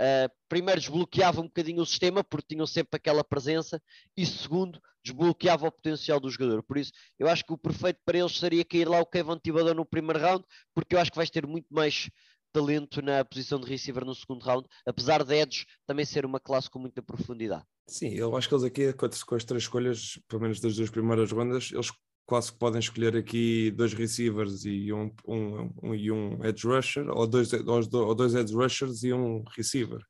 Uh, 0.00 0.26
primeiro 0.48 0.80
desbloqueava 0.80 1.40
um 1.40 1.44
bocadinho 1.44 1.80
o 1.80 1.86
sistema 1.86 2.24
porque 2.24 2.54
tinham 2.54 2.66
sempre 2.66 2.96
aquela 2.96 3.22
presença 3.22 3.80
e 4.16 4.26
segundo 4.26 4.80
desbloqueava 5.04 5.66
o 5.66 5.72
potencial 5.72 6.20
do 6.20 6.30
jogador 6.30 6.62
por 6.62 6.78
isso 6.78 6.92
eu 7.18 7.28
acho 7.28 7.44
que 7.44 7.52
o 7.52 7.58
perfeito 7.58 8.00
para 8.04 8.18
eles 8.18 8.38
seria 8.38 8.64
cair 8.64 8.88
lá 8.88 9.00
o 9.00 9.06
Kevin 9.06 9.38
Tibador 9.42 9.74
no 9.74 9.84
primeiro 9.84 10.20
round 10.20 10.44
porque 10.74 10.94
eu 10.94 11.00
acho 11.00 11.10
que 11.10 11.16
vais 11.16 11.30
ter 11.30 11.46
muito 11.46 11.66
mais 11.70 12.10
talento 12.52 13.00
na 13.00 13.24
posição 13.24 13.58
de 13.60 13.68
receiver 13.68 14.04
no 14.04 14.14
segundo 14.14 14.42
round 14.42 14.68
apesar 14.86 15.24
de 15.24 15.34
Edge 15.34 15.66
também 15.86 16.04
ser 16.04 16.26
uma 16.26 16.38
classe 16.38 16.68
com 16.68 16.78
muita 16.78 17.02
profundidade 17.02 17.64
Sim, 17.86 18.14
eu 18.14 18.36
acho 18.36 18.48
que 18.48 18.54
eles 18.54 18.64
aqui 18.64 18.92
com 18.92 19.34
as 19.34 19.44
três 19.44 19.64
escolhas, 19.64 20.18
pelo 20.28 20.42
menos 20.42 20.60
das 20.60 20.76
duas 20.76 20.88
primeiras 20.88 21.32
rondas, 21.32 21.70
eles 21.72 21.90
quase 22.24 22.52
que 22.52 22.58
podem 22.58 22.78
escolher 22.78 23.16
aqui 23.16 23.70
dois 23.72 23.92
receivers 23.92 24.64
e 24.64 24.92
um, 24.92 25.10
um, 25.26 25.70
um, 25.82 25.94
e 25.94 26.10
um 26.10 26.44
edge 26.44 26.66
rusher, 26.66 27.08
ou 27.10 27.26
dois, 27.26 27.52
ou 27.52 28.14
dois 28.14 28.34
edge 28.34 28.54
rushers 28.54 29.02
e 29.02 29.12
um 29.12 29.42
receiver. 29.56 30.00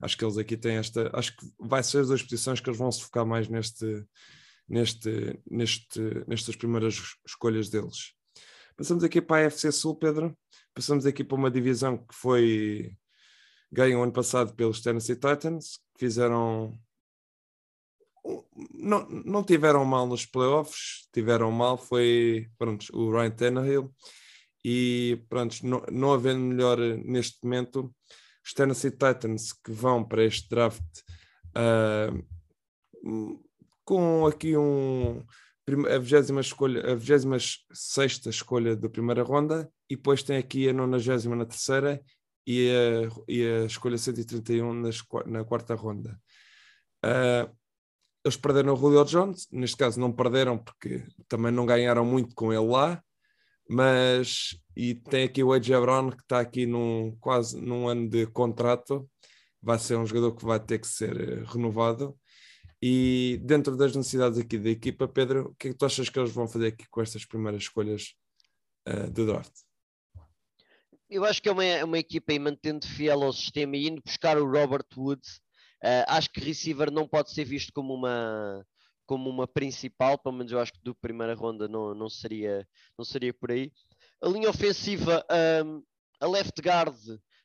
Acho 0.00 0.16
que 0.16 0.24
eles 0.24 0.38
aqui 0.38 0.56
têm 0.56 0.76
esta. 0.76 1.10
Acho 1.12 1.36
que 1.36 1.46
vai 1.58 1.82
ser 1.82 2.00
as 2.00 2.08
duas 2.08 2.22
posições 2.22 2.60
que 2.60 2.68
eles 2.68 2.78
vão 2.78 2.90
se 2.92 3.02
focar 3.02 3.24
mais 3.24 3.48
neste, 3.48 4.04
neste, 4.68 5.40
neste, 5.50 6.00
nestas 6.26 6.56
primeiras 6.56 7.16
escolhas 7.26 7.68
deles. 7.68 8.12
Passamos 8.76 9.02
aqui 9.02 9.22
para 9.22 9.42
a 9.42 9.46
FC 9.46 9.72
Sul, 9.72 9.96
Pedro. 9.96 10.36
Passamos 10.74 11.06
aqui 11.06 11.24
para 11.24 11.36
uma 11.36 11.50
divisão 11.50 11.96
que 11.96 12.14
foi 12.14 12.96
ganho 13.72 14.02
ano 14.02 14.12
passado 14.12 14.54
pelos 14.54 14.80
Tennessee 14.80 15.16
Titans, 15.16 15.78
que 15.94 16.06
fizeram 16.06 16.78
não, 18.74 19.08
não 19.08 19.44
tiveram 19.44 19.84
mal 19.84 20.06
nos 20.06 20.26
playoffs, 20.26 21.08
tiveram 21.12 21.50
mal 21.50 21.78
foi 21.78 22.48
pronto, 22.58 22.86
o 22.92 23.10
Ryan 23.10 23.30
Tannehill 23.30 23.94
e 24.64 25.24
pronto, 25.28 25.64
não, 25.64 25.82
não 25.90 26.12
havendo 26.12 26.40
melhor 26.40 26.78
neste 26.78 27.38
momento, 27.44 27.94
os 28.46 28.52
Tennessee 28.52 28.92
Titans 28.92 29.52
que 29.52 29.72
vão 29.72 30.04
para 30.04 30.24
este 30.24 30.48
draft 30.48 30.84
uh, 31.56 32.24
com 33.84 34.26
aqui 34.26 34.56
um 34.56 35.24
a 35.92 35.98
20 35.98 36.30
escolha, 36.38 36.92
a 36.92 36.94
26 36.94 38.26
escolha 38.26 38.76
da 38.76 38.88
primeira 38.88 39.24
ronda 39.24 39.68
e 39.90 39.96
depois 39.96 40.22
tem 40.22 40.36
aqui 40.36 40.68
a 40.68 40.72
90 40.72 41.28
na 41.34 41.44
terceira 41.44 42.00
e 42.46 42.70
a, 42.70 43.22
e 43.26 43.44
a 43.44 43.64
escolha 43.64 43.98
131 43.98 44.72
nas, 44.74 45.02
na 45.26 45.44
quarta 45.44 45.74
ronda. 45.74 46.16
Uh, 47.04 47.52
eles 48.24 48.36
perderam 48.36 48.74
o 48.74 48.76
Julio 48.76 49.04
Jones, 49.04 49.48
neste 49.50 49.76
caso 49.76 49.98
não 49.98 50.12
perderam 50.12 50.56
porque 50.56 51.04
também 51.28 51.50
não 51.50 51.66
ganharam 51.66 52.04
muito 52.04 52.34
com 52.34 52.52
ele 52.52 52.66
lá, 52.66 53.02
mas 53.68 54.56
e 54.76 54.94
tem 54.94 55.24
aqui 55.24 55.42
o 55.42 55.54
Edge 55.54 55.72
Brown 55.72 56.10
que 56.10 56.22
está 56.22 56.40
aqui 56.40 56.66
num 56.66 57.16
quase 57.20 57.60
num 57.60 57.88
ano 57.88 58.08
de 58.08 58.26
contrato, 58.26 59.08
vai 59.62 59.78
ser 59.78 59.96
um 59.96 60.06
jogador 60.06 60.34
que 60.36 60.44
vai 60.44 60.60
ter 60.60 60.78
que 60.78 60.86
ser 60.86 61.20
eh, 61.20 61.44
renovado. 61.46 62.16
E 62.80 63.40
dentro 63.42 63.76
das 63.76 63.96
necessidades 63.96 64.38
aqui 64.38 64.58
da 64.58 64.70
equipa, 64.70 65.08
Pedro, 65.08 65.50
o 65.50 65.54
que 65.54 65.68
é 65.68 65.72
que 65.72 65.78
tu 65.78 65.86
achas 65.86 66.08
que 66.08 66.18
eles 66.18 66.30
vão 66.30 66.46
fazer 66.46 66.68
aqui 66.68 66.86
com 66.90 67.00
estas 67.00 67.24
primeiras 67.24 67.62
escolhas 67.62 68.14
uh, 68.86 69.10
do 69.10 69.26
draft? 69.26 69.52
Eu 71.08 71.24
acho 71.24 71.42
que 71.42 71.48
é 71.48 71.52
uma, 71.52 71.64
é 71.64 71.84
uma 71.84 71.98
equipa 71.98 72.32
aí 72.32 72.38
mantendo 72.38 72.86
fiel 72.86 73.22
ao 73.22 73.32
sistema 73.32 73.76
e 73.76 73.88
indo 73.88 74.02
buscar 74.04 74.36
o 74.36 74.44
Robert 74.44 74.86
Woods, 74.96 75.40
Uh, 75.84 76.04
acho 76.08 76.30
que 76.30 76.40
receiver 76.40 76.90
não 76.90 77.06
pode 77.06 77.30
ser 77.30 77.44
visto 77.44 77.72
como 77.72 77.94
uma, 77.94 78.66
como 79.06 79.30
uma 79.30 79.46
principal, 79.46 80.18
pelo 80.18 80.34
menos 80.34 80.52
eu 80.52 80.58
acho 80.58 80.72
que 80.72 80.82
do 80.82 80.94
primeira 80.94 81.34
ronda 81.34 81.68
não, 81.68 81.94
não, 81.94 82.08
seria, 82.08 82.66
não 82.98 83.04
seria 83.04 83.32
por 83.32 83.50
aí. 83.50 83.72
A 84.22 84.28
linha 84.28 84.50
ofensiva, 84.50 85.24
um, 85.64 85.82
a 86.20 86.26
left 86.26 86.60
guard, 86.60 86.96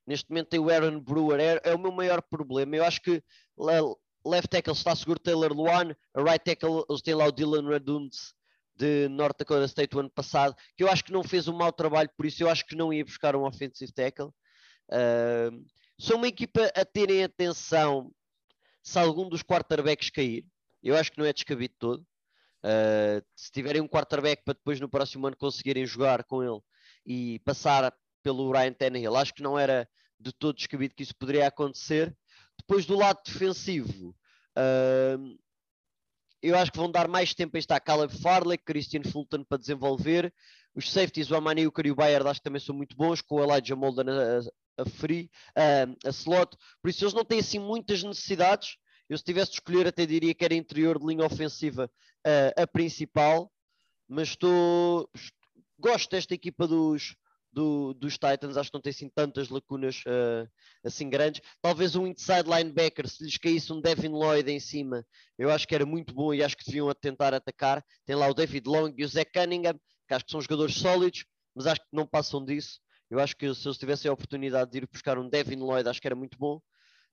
neste 0.06 0.30
momento 0.30 0.50
tem 0.50 0.60
o 0.60 0.70
Aaron 0.70 1.00
Brewer, 1.00 1.40
é, 1.40 1.62
é, 1.64 1.76
o 1.76 1.80
meu 1.80 1.92
maior 1.92 2.22
problema. 2.22 2.76
Eu 2.76 2.84
acho 2.84 3.02
que 3.02 3.24
left 4.26 4.50
tackle 4.50 4.74
está 4.74 4.96
seguro 4.96 5.20
Taylor 5.20 5.54
Luan, 5.54 5.96
a 6.14 6.22
right 6.22 6.44
tackle 6.44 6.84
têm 7.04 7.16
lá 7.16 7.26
o 7.26 7.32
Dylan 7.32 7.70
Radunz 7.70 8.34
de 8.76 9.08
North 9.10 9.38
Dakota 9.38 9.66
State 9.66 9.96
o 9.96 10.00
ano 10.00 10.10
passado, 10.10 10.56
que 10.76 10.84
eu 10.84 10.90
acho 10.90 11.04
que 11.04 11.12
não 11.12 11.24
fez 11.24 11.48
um 11.48 11.54
mau 11.54 11.72
trabalho, 11.72 12.10
por 12.18 12.26
isso 12.26 12.44
eu 12.44 12.50
acho 12.50 12.66
que 12.66 12.76
não 12.76 12.92
ia 12.92 13.06
buscar 13.06 13.36
um 13.36 13.44
offensive 13.44 13.92
tackle. 13.92 14.30
Uh, 14.90 15.64
são 16.00 16.18
uma 16.18 16.28
equipa 16.28 16.66
a 16.76 16.84
terem 16.84 17.24
atenção 17.24 18.12
se 18.82 18.98
algum 18.98 19.30
dos 19.30 19.44
quarterbacks 19.44 20.10
cair, 20.10 20.44
eu 20.90 20.98
acho 20.98 21.12
que 21.12 21.20
não 21.20 21.26
é 21.26 21.34
descabido 21.34 21.74
todo. 21.78 22.06
Uh, 22.64 23.26
se 23.36 23.52
tiverem 23.52 23.82
um 23.82 23.88
quarterback 23.88 24.44
para 24.44 24.54
depois 24.54 24.80
no 24.80 24.90
próximo 24.90 25.26
ano 25.26 25.36
conseguirem 25.36 25.86
jogar 25.86 26.24
com 26.24 26.44
ele 26.44 26.62
e 27.06 27.40
passar 27.40 27.94
pelo 28.22 28.52
Ryan 28.52 28.74
Tannehill, 28.74 29.16
acho 29.16 29.34
que 29.34 29.42
não 29.42 29.58
era 29.58 29.90
de 30.20 30.32
todo 30.32 30.56
descabido 30.56 30.94
que 30.94 31.04
isso 31.04 31.16
poderia 31.16 31.48
acontecer. 31.48 32.16
Depois 32.60 32.86
do 32.86 32.96
lado 32.96 33.20
defensivo, 33.26 34.16
uh, 34.58 35.40
eu 36.42 36.58
acho 36.58 36.72
que 36.72 36.78
vão 36.78 36.92
dar 36.92 37.08
mais 37.08 37.34
tempo 37.34 37.58
a 37.58 37.60
estar 37.60 37.80
Caleb 37.80 38.16
Farley, 38.20 38.58
Christian 38.58 39.04
Fulton 39.04 39.44
para 39.44 39.58
desenvolver. 39.58 40.34
Os 40.74 40.92
safeties, 40.92 41.30
o 41.30 41.36
Amani 41.36 41.64
e 41.64 41.68
o 41.68 41.96
Bayard, 41.96 42.28
acho 42.28 42.40
que 42.40 42.44
também 42.44 42.62
são 42.62 42.74
muito 42.74 42.96
bons, 42.96 43.22
com 43.22 43.36
o 43.36 43.44
Elijah 43.44 43.76
Molden 43.76 44.06
a, 44.10 44.82
a 44.82 44.86
free, 44.86 45.30
a, 45.56 46.08
a 46.08 46.12
slot, 46.12 46.56
por 46.82 46.90
isso 46.90 47.04
eles 47.04 47.14
não 47.14 47.26
têm 47.26 47.40
assim 47.40 47.60
muitas 47.60 48.04
necessidades. 48.04 48.78
Eu 49.12 49.18
se 49.18 49.26
tivesse 49.26 49.52
de 49.52 49.58
escolher 49.58 49.86
até 49.86 50.06
diria 50.06 50.34
que 50.34 50.46
era 50.46 50.54
interior 50.54 50.98
de 50.98 51.06
linha 51.06 51.26
ofensiva 51.26 51.92
a 52.56 52.66
principal, 52.66 53.52
mas 54.08 54.30
estou 54.30 55.10
gosto 55.78 56.12
desta 56.12 56.34
equipa 56.34 56.66
dos, 56.66 57.18
do, 57.52 57.94
dos 57.94 58.14
Titans, 58.14 58.56
acho 58.56 58.72
que 58.72 58.78
não 58.78 58.82
tem 58.82 58.92
assim 58.92 59.10
tantas 59.10 59.50
lacunas 59.50 59.98
uh, 60.06 60.50
assim 60.82 61.10
grandes. 61.10 61.42
Talvez 61.62 61.94
um 61.94 62.08
inside 62.08 62.50
linebacker, 62.50 63.06
se 63.10 63.26
lhes 63.26 63.38
caísse 63.38 63.74
um 63.74 63.82
Devin 63.82 64.08
Lloyd 64.08 64.50
em 64.50 64.62
cima, 64.62 65.06
eu 65.38 65.52
acho 65.52 65.68
que 65.68 65.76
era 65.76 65.86
muito 65.86 66.14
bom 66.14 66.34
e 66.34 66.42
acho 66.42 66.56
que 66.56 66.64
deviam 66.64 66.90
tentar 66.94 67.34
atacar. 67.34 67.84
Tem 68.06 68.16
lá 68.16 68.30
o 68.30 68.34
David 68.34 68.66
Long 68.66 68.94
e 68.96 69.04
o 69.04 69.08
Zach 69.10 69.30
Cunningham, 69.30 69.78
que 70.08 70.14
acho 70.14 70.24
que 70.24 70.32
são 70.32 70.40
jogadores 70.40 70.76
sólidos, 70.76 71.26
mas 71.54 71.68
acho 71.68 71.82
que 71.82 71.88
não 71.92 72.08
passam 72.08 72.46
disso. 72.46 72.80
Eu 73.10 73.20
acho 73.20 73.36
que 73.36 73.54
se 73.54 73.68
eles 73.68 73.78
tivessem 73.78 74.08
a 74.08 74.14
oportunidade 74.14 74.72
de 74.72 74.78
ir 74.78 74.88
buscar 74.90 75.20
um 75.20 75.28
Devin 75.28 75.58
Lloyd, 75.58 75.90
acho 75.90 76.00
que 76.00 76.08
era 76.08 76.16
muito 76.16 76.38
bom. 76.38 76.62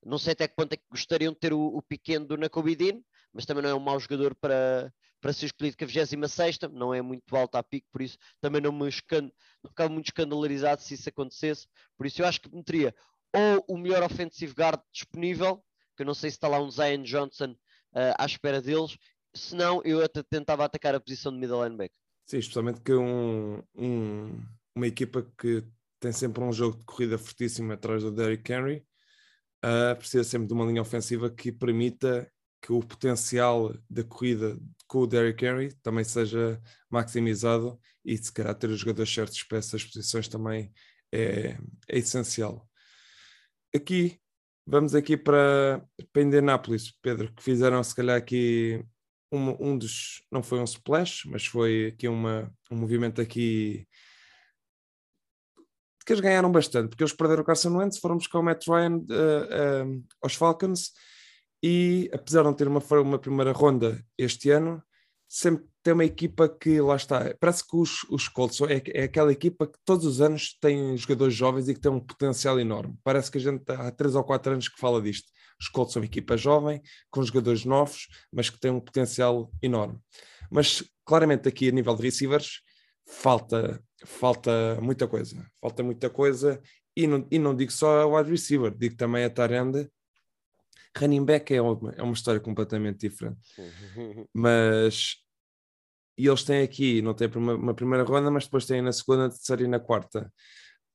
Não 0.05 0.17
sei 0.17 0.33
até 0.33 0.47
que 0.47 0.55
ponto 0.55 0.73
é 0.73 0.77
que 0.77 0.83
gostariam 0.89 1.33
de 1.33 1.39
ter 1.39 1.53
o, 1.53 1.59
o 1.59 1.81
pequeno 1.81 2.25
do 2.25 2.37
Nakobe 2.37 2.75
Dean, 2.75 3.01
mas 3.33 3.45
também 3.45 3.63
não 3.63 3.69
é 3.69 3.75
um 3.75 3.79
mau 3.79 3.99
jogador 3.99 4.33
para, 4.35 4.93
para 5.21 5.33
ser 5.33 5.47
escolhido 5.47 5.77
com 5.77 5.83
a 5.83 5.87
26 5.87 6.59
não 6.71 6.93
é 6.93 7.01
muito 7.01 7.35
alto 7.35 7.55
a 7.55 7.63
pico, 7.63 7.87
por 7.91 8.01
isso 8.01 8.17
também 8.41 8.61
não 8.61 8.71
me 8.71 8.87
escand... 8.87 9.31
não 9.63 9.69
ficava 9.69 9.89
muito 9.89 10.07
escandalarizado 10.07 10.81
se 10.81 10.93
isso 10.93 11.09
acontecesse. 11.09 11.67
Por 11.97 12.05
isso 12.05 12.21
eu 12.21 12.25
acho 12.25 12.41
que 12.41 12.53
meteria 12.55 12.93
ou 13.33 13.75
o 13.75 13.77
melhor 13.77 14.03
offensive 14.03 14.53
guard 14.53 14.81
disponível, 14.91 15.63
que 15.95 16.03
eu 16.03 16.05
não 16.05 16.13
sei 16.13 16.29
se 16.29 16.37
está 16.37 16.47
lá 16.47 16.59
um 16.59 16.71
Zion 16.71 17.03
Johnson 17.03 17.51
uh, 17.51 18.15
à 18.17 18.25
espera 18.25 18.61
deles, 18.61 18.97
se 19.35 19.55
não, 19.55 19.81
eu 19.83 20.03
até 20.03 20.23
tentava 20.23 20.65
atacar 20.65 20.95
a 20.95 20.99
posição 20.99 21.31
de 21.31 21.37
middle 21.37 21.63
linebacker. 21.63 21.95
Sim, 22.25 22.37
especialmente 22.37 22.81
que 22.81 22.93
um, 22.93 23.61
um, 23.75 24.41
uma 24.75 24.87
equipa 24.87 25.23
que 25.37 25.63
tem 25.99 26.11
sempre 26.11 26.43
um 26.43 26.53
jogo 26.53 26.77
de 26.77 26.85
corrida 26.85 27.17
fortíssimo 27.17 27.71
atrás 27.73 28.03
do 28.03 28.11
Derrick 28.11 28.51
Henry, 28.51 28.85
uh, 29.65 29.95
precisa 29.97 30.23
sempre 30.23 30.47
de 30.47 30.53
uma 30.53 30.65
linha 30.65 30.81
ofensiva 30.81 31.29
que 31.29 31.51
permita 31.51 32.29
que 32.61 32.73
o 32.73 32.81
potencial 32.81 33.73
da 33.89 34.03
corrida 34.03 34.57
com 34.87 34.99
o 34.99 35.07
Derrick 35.07 35.45
Henry 35.45 35.73
também 35.81 36.03
seja 36.03 36.61
maximizado 36.89 37.79
e 38.03 38.17
se 38.17 38.31
calhar 38.31 38.55
ter 38.55 38.69
os 38.69 38.79
jogadores 38.79 39.13
certos 39.13 39.43
para 39.43 39.59
essas 39.59 39.83
posições 39.83 40.27
também 40.27 40.71
é, 41.11 41.57
é 41.87 41.97
essencial. 41.97 42.67
Aqui, 43.73 44.19
vamos 44.65 44.95
aqui 44.95 45.15
para, 45.15 45.85
para 46.11 46.21
Indianápolis, 46.21 46.91
Pedro, 47.01 47.33
que 47.33 47.43
fizeram 47.43 47.83
se 47.83 47.95
calhar 47.95 48.17
aqui 48.17 48.83
um, 49.31 49.71
um 49.71 49.77
dos, 49.77 50.23
não 50.31 50.41
foi 50.41 50.59
um 50.59 50.63
splash, 50.63 51.25
mas 51.25 51.45
foi 51.45 51.87
aqui 51.93 52.07
uma, 52.07 52.51
um 52.71 52.75
movimento 52.75 53.21
aqui 53.21 53.87
que 56.09 56.13
eles 56.13 56.23
ganharam 56.23 56.51
bastante, 56.51 56.89
porque 56.89 57.03
eles 57.03 57.13
perderam 57.13 57.43
o 57.43 57.45
Carson 57.45 57.77
Wentz, 57.77 57.99
foram 57.99 58.17
buscar 58.17 58.39
o 58.39 58.43
Matt 58.43 58.67
Ryan 58.67 58.97
uh, 58.97 60.03
aos 60.23 60.33
Falcons 60.33 60.91
e 61.61 62.09
apesar 62.11 62.39
de 62.39 62.45
não 62.47 62.53
ter 62.55 62.67
uma, 62.67 62.81
uma 62.99 63.19
primeira 63.19 63.51
ronda 63.51 64.03
este 64.17 64.49
ano, 64.49 64.81
sempre 65.27 65.67
tem 65.83 65.93
uma 65.93 66.03
equipa 66.03 66.49
que 66.49 66.81
lá 66.81 66.95
está. 66.95 67.31
Parece 67.39 67.63
que 67.63 67.77
os, 67.77 68.03
os 68.09 68.27
Colts 68.27 68.59
é, 68.61 68.81
é 69.01 69.03
aquela 69.03 69.31
equipa 69.31 69.67
que 69.67 69.77
todos 69.85 70.03
os 70.03 70.19
anos 70.19 70.57
tem 70.59 70.97
jogadores 70.97 71.35
jovens 71.35 71.69
e 71.69 71.75
que 71.75 71.79
tem 71.79 71.91
um 71.91 71.99
potencial 71.99 72.59
enorme. 72.59 72.97
Parece 73.03 73.29
que 73.29 73.37
a 73.37 73.41
gente 73.41 73.63
há 73.71 73.91
três 73.91 74.15
ou 74.15 74.23
quatro 74.23 74.51
anos 74.51 74.67
que 74.67 74.79
fala 74.79 74.99
disto. 74.99 75.29
Os 75.61 75.67
Colts 75.67 75.93
são 75.93 76.01
uma 76.01 76.07
equipa 76.07 76.35
jovem, 76.35 76.81
com 77.11 77.21
jogadores 77.21 77.65
novos, 77.65 78.07
mas 78.33 78.49
que 78.49 78.59
tem 78.59 78.71
um 78.71 78.79
potencial 78.79 79.51
enorme. 79.61 79.99
Mas 80.49 80.83
claramente 81.05 81.47
aqui 81.47 81.69
a 81.69 81.71
nível 81.71 81.95
de 81.95 82.01
receivers 82.01 82.61
falta, 83.09 83.83
falta 84.05 84.79
muita 84.81 85.07
coisa. 85.07 85.45
Falta 85.61 85.83
muita 85.83 86.09
coisa 86.09 86.61
e 86.95 87.07
não, 87.07 87.27
e 87.31 87.39
não 87.39 87.55
digo 87.55 87.71
só 87.71 88.01
a 88.01 88.07
wide 88.07 88.31
receiver, 88.31 88.71
digo 88.75 88.95
também 88.95 89.23
a 89.23 89.29
Tarenda 89.29 89.89
Running 90.97 91.23
back 91.23 91.53
é 91.53 91.61
uma, 91.61 91.93
é 91.95 92.03
uma 92.03 92.13
história 92.13 92.39
completamente 92.39 92.99
diferente. 93.07 93.39
mas 94.33 95.15
e 96.17 96.27
eles 96.27 96.43
têm 96.43 96.63
aqui, 96.63 97.01
não 97.01 97.13
têm 97.13 97.29
uma, 97.33 97.55
uma, 97.55 97.73
primeira 97.73 98.03
ronda, 98.03 98.29
mas 98.29 98.43
depois 98.43 98.65
têm 98.65 98.81
na 98.81 98.91
segunda, 98.91 99.23
na 99.23 99.29
terceira 99.29 99.63
e 99.63 99.67
na 99.67 99.79
quarta. 99.79 100.31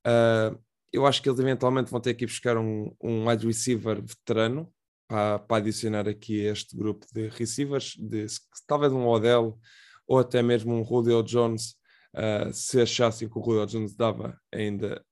Uh, 0.07 0.59
eu 0.92 1.07
acho 1.07 1.22
que 1.22 1.29
eles 1.29 1.40
eventualmente 1.40 1.90
vão 1.90 2.00
ter 2.00 2.12
que 2.12 2.24
ir 2.24 2.27
buscar 2.27 2.59
um, 2.59 2.94
um 3.03 3.27
wide 3.27 3.46
receiver 3.46 4.03
veterano 4.03 4.70
para, 5.09 5.38
para 5.38 5.57
adicionar 5.57 6.07
aqui 6.07 6.40
este 6.40 6.77
grupo 6.77 7.07
de 7.12 7.29
receivers, 7.29 7.94
de, 7.98 8.27
talvez 8.66 8.92
um 8.92 9.07
Odell 9.07 9.59
ou 10.07 10.18
até 10.18 10.42
mesmo 10.42 10.74
um 10.74 10.85
Julio 10.85 11.22
Jones, 11.22 11.74
uh, 12.14 12.53
se 12.53 12.81
achassem 12.81 13.29
que 13.29 13.38
o 13.38 13.42
Julio 13.42 13.66
Jones 13.66 13.94
dava 13.94 14.40
ainda, 14.53 15.05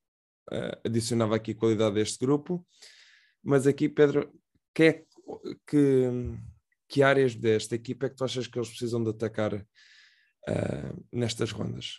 uh, 0.52 0.80
adicionava 0.84 1.36
aqui 1.36 1.54
qualidade 1.54 1.98
a 1.98 2.02
este 2.02 2.18
grupo. 2.24 2.66
Mas 3.42 3.66
aqui, 3.66 3.88
Pedro, 3.88 4.32
que, 4.74 4.82
é, 4.84 5.04
que, 5.66 6.08
que 6.88 7.02
áreas 7.02 7.34
desta 7.34 7.74
equipa 7.74 8.06
é 8.06 8.08
que 8.08 8.16
tu 8.16 8.24
achas 8.24 8.46
que 8.46 8.58
eles 8.58 8.68
precisam 8.68 9.02
de 9.02 9.10
atacar 9.10 9.54
uh, 9.54 11.06
nestas 11.12 11.50
rondas? 11.50 11.98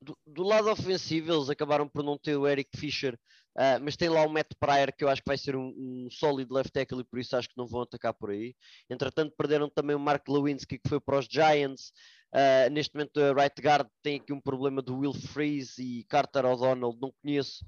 Do, 0.00 0.16
do, 0.26 0.42
lado 0.42 0.70
ofensivo, 0.70 1.32
eles 1.32 1.48
acabaram 1.48 1.88
por 1.88 2.02
não 2.02 2.18
ter 2.18 2.36
o 2.36 2.46
Eric 2.46 2.76
Fischer, 2.76 3.14
uh, 3.56 3.82
mas 3.82 3.96
tem 3.96 4.08
lá 4.08 4.22
o 4.24 4.28
Matt 4.28 4.52
Pryor, 4.58 4.92
que 4.96 5.04
eu 5.04 5.08
acho 5.08 5.22
que 5.22 5.28
vai 5.28 5.38
ser 5.38 5.56
um, 5.56 5.72
um 5.76 6.08
sólido 6.10 6.54
left 6.54 6.70
tackle 6.72 7.00
e 7.00 7.04
por 7.04 7.18
isso 7.18 7.36
acho 7.36 7.48
que 7.48 7.56
não 7.56 7.66
vão 7.66 7.82
atacar 7.82 8.14
por 8.14 8.30
aí. 8.30 8.54
Entretanto, 8.90 9.34
perderam 9.36 9.68
também 9.68 9.96
o 9.96 10.00
Mark 10.00 10.28
Lewinsky, 10.28 10.78
que 10.78 10.88
foi 10.88 11.00
para 11.00 11.18
os 11.18 11.26
Giants. 11.26 11.92
Uh, 12.34 12.70
neste 12.70 12.94
momento, 12.94 13.18
a 13.18 13.32
right 13.32 13.60
guard 13.62 13.88
tem 14.02 14.16
aqui 14.16 14.32
um 14.32 14.40
problema 14.40 14.82
do 14.82 14.98
Will 14.98 15.14
Freeze 15.14 15.82
e 15.82 16.04
Carter 16.04 16.44
O'Donnell, 16.44 16.96
não 17.00 17.12
conheço. 17.22 17.64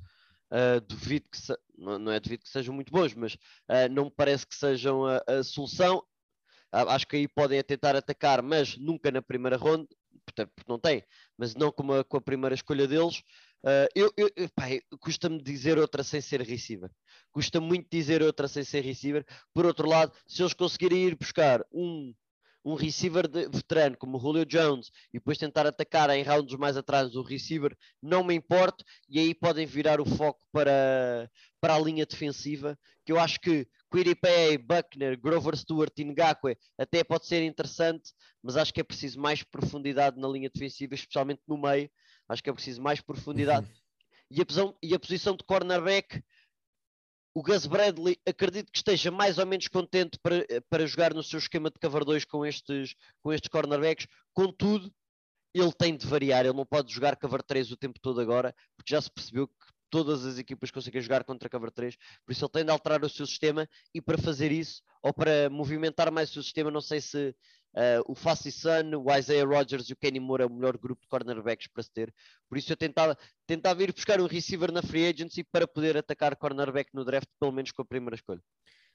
Uh, 0.51 0.81
duvido 0.81 1.27
que 1.31 1.38
se... 1.38 1.59
não, 1.77 1.99
não, 1.99 2.12
é 2.12 2.18
duvido 2.18 2.42
que 2.42 2.49
sejam 2.49 2.75
muito 2.75 2.90
bons, 2.90 3.14
mas 3.14 3.35
uh, 3.35 3.88
não 3.90 4.07
me 4.07 4.11
parece 4.11 4.47
que 4.47 4.55
sejam 4.55 5.07
a, 5.07 5.23
a 5.27 5.42
solução. 5.42 5.99
Uh, 6.75 6.88
acho 6.88 7.07
que 7.07 7.16
aí 7.16 7.29
podem 7.29 7.62
tentar 7.62 7.94
atacar, 7.97 8.42
mas 8.42 8.77
nunca 8.77 9.11
na 9.11 9.23
primeira 9.23 9.57
ronda, 9.57 9.87
porque 10.35 10.47
não 10.66 10.79
tem, 10.79 11.05
mas 11.37 11.55
não 11.55 11.71
com 11.71 11.92
a, 11.92 12.05
com 12.05 12.16
a 12.16 12.21
primeira 12.21 12.55
escolha 12.55 12.87
deles. 12.87 13.23
eu, 13.94 14.12
eu, 14.16 14.31
custa-me 15.01 15.42
dizer 15.42 15.79
outra 15.79 16.03
sem 16.03 16.21
ser 16.21 16.42
receiver. 16.42 16.90
Custa 17.33 17.61
muito 17.61 17.88
dizer 17.90 18.23
outra 18.23 18.49
sem 18.49 18.64
ser 18.64 18.83
receiver. 18.83 19.25
Por 19.55 19.64
outro 19.66 19.88
lado, 19.88 20.12
se 20.27 20.42
eles 20.42 20.55
conseguirem 20.55 21.07
ir 21.07 21.16
buscar 21.16 21.64
um 21.73 22.14
um 22.64 22.75
receiver 22.75 23.27
de, 23.27 23.49
veterano 23.49 23.97
como 23.97 24.18
Julio 24.18 24.44
Jones 24.44 24.88
e 25.12 25.18
depois 25.18 25.38
tentar 25.38 25.66
atacar 25.66 26.11
em 26.11 26.23
rounds 26.23 26.57
mais 26.59 26.77
atrás 26.77 27.14
o 27.14 27.23
receiver, 27.23 27.77
não 28.03 28.25
me 28.25 28.35
importo, 28.35 28.85
e 29.09 29.18
aí 29.18 29.35
podem 29.35 29.66
virar 29.66 30.01
o 30.01 30.05
foco 30.07 30.40
para, 30.53 31.31
para 31.61 31.75
a 31.75 31.81
linha 31.81 32.05
defensiva, 32.05 32.79
que 33.05 33.12
eu 33.12 33.18
acho 33.18 33.40
que 33.40 33.66
Quiripay, 33.90 34.59
Buckner, 34.59 35.18
Grover 35.18 35.57
Stewart 35.57 35.92
e 35.99 36.05
Ngakwe 36.05 36.57
até 36.77 37.03
pode 37.03 37.27
ser 37.27 37.42
interessante, 37.42 38.12
mas 38.42 38.57
acho 38.57 38.73
que 38.73 38.81
é 38.81 38.85
preciso 38.85 39.18
mais 39.18 39.42
profundidade 39.42 40.21
na 40.21 40.29
linha 40.29 40.51
defensiva, 40.53 40.94
especialmente 40.94 41.40
no 41.49 41.57
meio, 41.57 41.90
acho 42.29 42.42
que 42.42 42.51
é 42.51 42.53
preciso 42.53 42.83
mais 42.83 43.01
profundidade. 43.01 43.66
Uhum. 43.66 43.75
E, 44.31 44.42
a 44.42 44.44
posição, 44.44 44.77
e 44.83 44.94
a 44.94 44.99
posição 44.99 45.35
de 45.35 45.44
cornerback, 45.44 46.23
o 47.38 47.42
Gus 47.42 47.66
Bradley 47.66 48.18
acredito 48.27 48.72
que 48.72 48.79
esteja 48.79 49.12
mais 49.12 49.38
ou 49.38 49.46
menos 49.46 49.68
contente 49.68 50.18
para, 50.20 50.44
para 50.68 50.85
jogar 50.85 51.14
no 51.14 51.22
seu 51.22 51.38
esquema 51.38 51.70
de 51.70 51.79
cover 51.79 52.05
2 52.05 52.24
com 52.24 52.44
estes, 52.44 52.96
com 53.22 53.33
estes 53.33 53.48
cornerbacks, 53.48 54.09
contudo, 54.35 54.92
ele 55.55 55.72
tem 55.72 55.96
de 55.96 56.05
variar, 56.05 56.44
ele 56.44 56.57
não 56.57 56.66
pode 56.66 56.92
jogar 56.92 57.14
cover 57.14 57.40
3 57.40 57.70
o 57.70 57.77
tempo 57.77 58.01
todo 58.01 58.20
agora, 58.20 58.53
porque 58.77 58.92
já 58.92 59.01
se 59.01 59.09
percebeu 59.09 59.46
que 59.46 59.55
todas 59.88 60.27
as 60.27 60.37
equipas 60.37 60.72
conseguem 60.72 61.01
jogar 61.01 61.22
contra 61.22 61.48
cover 61.48 61.70
3, 61.70 61.96
por 62.27 62.33
isso 62.33 62.44
ele 62.44 62.51
tem 62.51 62.64
de 62.64 62.72
alterar 62.72 63.05
o 63.05 63.09
seu 63.09 63.24
sistema 63.24 63.68
e 63.94 64.03
para 64.03 64.18
fazer 64.18 64.51
isso, 64.51 64.83
ou 65.01 65.14
para 65.14 65.48
movimentar 65.48 66.11
mais 66.11 66.31
o 66.31 66.33
seu 66.33 66.42
sistema, 66.42 66.72
não 66.72 66.81
sei 66.81 67.01
se 67.01 67.37
Uh, 67.74 68.02
o 68.07 68.14
Fassi 68.14 68.50
Sun, 68.50 68.96
o 68.96 69.14
Isaiah 69.14 69.46
Rogers 69.46 69.88
e 69.88 69.92
o 69.92 69.96
Kenny 69.96 70.18
Moore 70.18 70.42
é 70.42 70.46
o 70.46 70.50
melhor 70.50 70.76
grupo 70.76 71.02
de 71.02 71.09
cornerbacks 71.09 71.68
para 71.68 71.83
se 71.83 71.92
ter. 71.92 72.12
Por 72.48 72.59
isso 72.59 72.72
eu 72.72 72.76
tentava, 72.76 73.16
tentava 73.46 73.83
ir 73.83 73.92
buscar 73.92 74.20
um 74.20 74.26
receiver 74.26 74.72
na 74.72 74.83
free 74.83 75.07
agency 75.07 75.44
para 75.44 75.68
poder 75.68 75.96
atacar 75.96 76.35
cornerback 76.37 76.90
no 76.94 77.04
draft, 77.04 77.28
pelo 77.38 77.52
menos 77.52 77.70
com 77.70 77.83
a 77.83 77.85
primeira 77.85 78.16
escolha. 78.16 78.40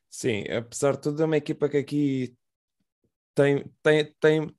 Sim, 0.09 0.43
apesar 0.49 0.93
de 0.93 1.01
tudo, 1.01 1.21
é 1.21 1.25
uma 1.25 1.37
equipa 1.37 1.69
que 1.69 1.77
aqui 1.77 2.35
tem, 3.33 3.63
tem, 3.81 4.13
tem, 4.19 4.55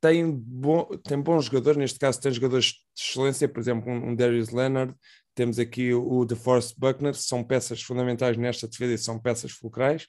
tem, 0.00 0.32
bom, 0.32 0.84
tem 1.04 1.20
bons 1.20 1.44
jogadores, 1.44 1.78
neste 1.78 1.98
caso 1.98 2.20
tem 2.20 2.32
jogadores 2.32 2.66
de 2.66 2.78
excelência, 2.96 3.48
por 3.48 3.60
exemplo, 3.60 3.90
um, 3.90 4.10
um 4.10 4.14
Darius 4.14 4.50
Leonard, 4.50 4.94
temos 5.34 5.58
aqui 5.58 5.92
o, 5.92 6.24
DeForest 6.24 6.74
Buckner, 6.78 7.14
são 7.14 7.44
peças 7.44 7.82
fundamentais 7.82 8.36
nesta 8.36 8.66
defesa 8.66 8.94
e 8.94 8.98
são 8.98 9.20
peças 9.20 9.52
fulcrais 9.52 10.06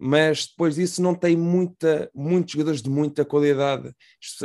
mas 0.00 0.46
depois 0.46 0.76
disso 0.76 1.02
não 1.02 1.14
tem 1.14 1.36
muita, 1.36 2.10
muitos 2.14 2.52
jogadores 2.52 2.80
de 2.80 2.88
muita 2.88 3.22
qualidade. 3.22 3.94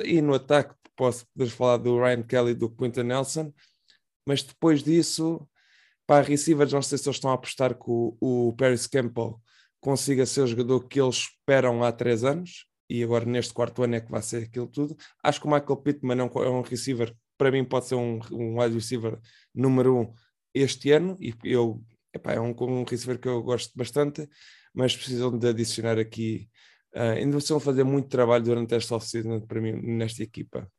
E 0.03 0.21
no 0.21 0.33
ataque 0.33 0.75
posso 0.95 1.25
poder 1.27 1.49
falar 1.49 1.77
do 1.77 1.97
Ryan 1.97 2.23
Kelly 2.23 2.51
e 2.51 2.55
do 2.55 2.69
Quinton 2.69 3.03
Nelson, 3.03 3.53
mas 4.27 4.43
depois 4.43 4.83
disso, 4.83 5.47
para 6.05 6.25
receivers, 6.25 6.73
não 6.73 6.81
sei 6.81 6.97
se 6.97 7.07
eles 7.07 7.17
estão 7.17 7.31
a 7.31 7.35
apostar 7.35 7.73
que 7.73 7.85
o, 7.87 8.17
o 8.19 8.53
Paris 8.53 8.85
Campbell 8.87 9.39
consiga 9.79 10.25
ser 10.25 10.41
o 10.41 10.47
jogador 10.47 10.87
que 10.87 10.99
eles 10.99 11.15
esperam 11.15 11.83
há 11.83 11.91
três 11.91 12.23
anos, 12.23 12.65
e 12.89 13.03
agora 13.03 13.25
neste 13.25 13.53
quarto 13.53 13.83
ano 13.83 13.95
é 13.95 14.01
que 14.01 14.11
vai 14.11 14.21
ser 14.21 14.43
aquilo 14.43 14.67
tudo. 14.67 14.95
Acho 15.23 15.39
que 15.39 15.47
o 15.47 15.49
Michael 15.49 15.77
Pittman 15.77 16.19
é 16.19 16.23
um, 16.23 16.43
é 16.43 16.49
um 16.49 16.61
receiver, 16.61 17.15
para 17.37 17.51
mim 17.51 17.63
pode 17.63 17.85
ser 17.85 17.95
um, 17.95 18.19
um 18.31 18.59
wide 18.59 18.75
receiver 18.75 19.19
número 19.53 19.97
um 19.97 20.13
este 20.53 20.91
ano, 20.91 21.17
e 21.19 21.33
eu, 21.43 21.83
epá, 22.13 22.33
é 22.33 22.39
um, 22.39 22.55
um 22.61 22.83
receiver 22.83 23.19
que 23.19 23.27
eu 23.27 23.43
gosto 23.43 23.71
bastante, 23.75 24.27
mas 24.75 24.95
precisam 24.95 25.37
de 25.37 25.47
adicionar 25.47 25.97
aqui. 25.97 26.49
Uh, 26.93 27.17
ainda 27.17 27.37
precisam 27.37 27.59
fazer 27.59 27.83
muito 27.83 28.09
trabalho 28.09 28.43
durante 28.43 28.75
esta 28.75 28.95
off-season 28.95 29.41
para 29.41 29.61
mim 29.61 29.73
nesta 29.73 30.23
equipa. 30.23 30.69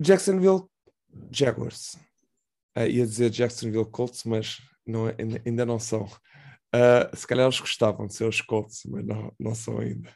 Jacksonville 0.00 0.64
Jaguars. 1.30 1.94
Uh, 2.76 2.86
ia 2.88 3.06
dizer 3.06 3.30
Jacksonville 3.30 3.90
Colts, 3.90 4.24
mas 4.24 4.58
não, 4.86 5.08
é, 5.08 5.16
ainda 5.44 5.66
não 5.66 5.78
são. 5.78 6.04
Uh, 6.74 7.16
se 7.16 7.26
calhar 7.26 7.46
eles 7.46 7.60
gostavam 7.60 8.06
de 8.06 8.14
ser 8.14 8.24
os 8.24 8.40
Colts, 8.40 8.82
mas 8.86 9.04
não, 9.04 9.32
não 9.38 9.54
são 9.54 9.78
ainda. 9.78 10.14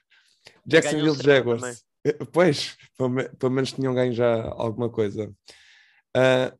Jacksonville 0.66 1.20
Jaguars. 1.22 1.84
Eh, 2.04 2.24
pois, 2.32 2.76
pelo, 2.96 3.52
menos 3.52 3.72
tinham 3.72 3.94
ganho 3.94 4.12
já 4.12 4.42
alguma 4.50 4.90
coisa. 4.90 5.32
Uh, 6.16 6.58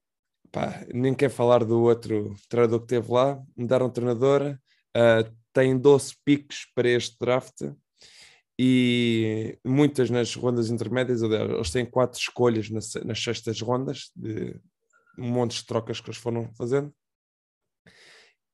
pá, 0.51 0.87
nem 0.93 1.15
quero 1.15 1.33
falar 1.33 1.65
do 1.65 1.83
outro 1.83 2.35
treinador 2.49 2.81
que 2.81 2.87
teve 2.87 3.13
lá. 3.13 3.41
Mudaram 3.57 3.91
treinadora. 3.91 4.61
Uh, 4.97 5.31
tem 5.53 5.77
12 5.77 6.15
piques 6.25 6.67
para 6.75 6.89
este 6.89 7.17
draft 7.21 7.63
e 8.59 9.59
muitas 9.65 10.11
nas 10.11 10.35
rondas 10.35 10.71
intermédias. 10.71 11.23
Eles 11.23 11.71
têm 11.71 11.85
quatro 11.85 12.19
escolhas 12.19 12.71
nas, 12.71 12.95
nas 13.05 13.23
sextas 13.23 13.61
rondas, 13.61 14.11
de 14.15 14.59
um 15.19 15.29
monte 15.29 15.57
de 15.57 15.67
trocas 15.67 16.01
que 16.01 16.09
eles 16.09 16.21
foram 16.21 16.53
fazendo. 16.55 16.93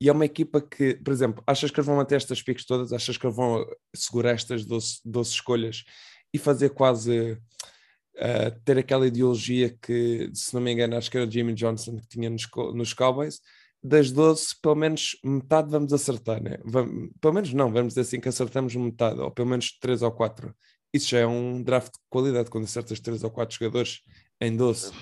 E 0.01 0.09
é 0.09 0.13
uma 0.13 0.25
equipa 0.25 0.61
que, 0.61 0.95
por 0.95 1.13
exemplo, 1.13 1.43
achas 1.47 1.71
que 1.71 1.79
eles 1.79 1.87
vão 1.87 1.97
manter 1.97 2.17
estas 2.17 2.41
piques 2.41 2.65
todas? 2.65 2.93
Achas 2.93 3.17
que 3.17 3.27
eles 3.27 3.37
vão 3.37 3.67
segurar 3.95 4.31
estas 4.31 4.65
12, 4.65 5.01
12 5.05 5.31
escolhas 5.31 5.85
e 6.33 6.39
fazer 6.39 6.71
quase 6.71 7.33
uh, 7.33 8.61
ter 8.65 8.79
aquela 8.79 9.07
ideologia 9.07 9.77
que, 9.83 10.31
se 10.33 10.55
não 10.55 10.61
me 10.61 10.73
engano, 10.73 10.97
acho 10.97 11.11
que 11.11 11.17
era 11.17 11.27
o 11.27 11.31
Jimmy 11.31 11.53
Johnson 11.53 11.97
que 11.97 12.07
tinha 12.09 12.31
nos, 12.31 12.47
nos 12.75 12.93
Cowboys? 12.93 13.41
Das 13.83 14.11
12, 14.11 14.57
pelo 14.61 14.75
menos 14.75 15.17
metade 15.25 15.71
vamos 15.71 15.93
acertar, 15.93 16.43
né? 16.43 16.59
Vamos, 16.65 17.11
pelo 17.21 17.35
menos 17.35 17.53
não, 17.53 17.73
vamos 17.73 17.95
dizer 17.95 18.01
assim 18.01 18.21
que 18.21 18.29
acertamos 18.29 18.75
metade, 18.75 19.21
ou 19.21 19.31
pelo 19.31 19.49
menos 19.49 19.79
3 19.79 20.03
ou 20.03 20.11
4. 20.11 20.55
Isso 20.93 21.09
já 21.09 21.21
é 21.21 21.27
um 21.27 21.63
draft 21.63 21.93
de 21.93 22.01
qualidade, 22.11 22.51
quando 22.51 22.65
acertas 22.65 22.99
3 22.99 23.23
ou 23.23 23.31
4 23.31 23.57
jogadores 23.57 24.01
em 24.41 24.57
12 24.57 24.93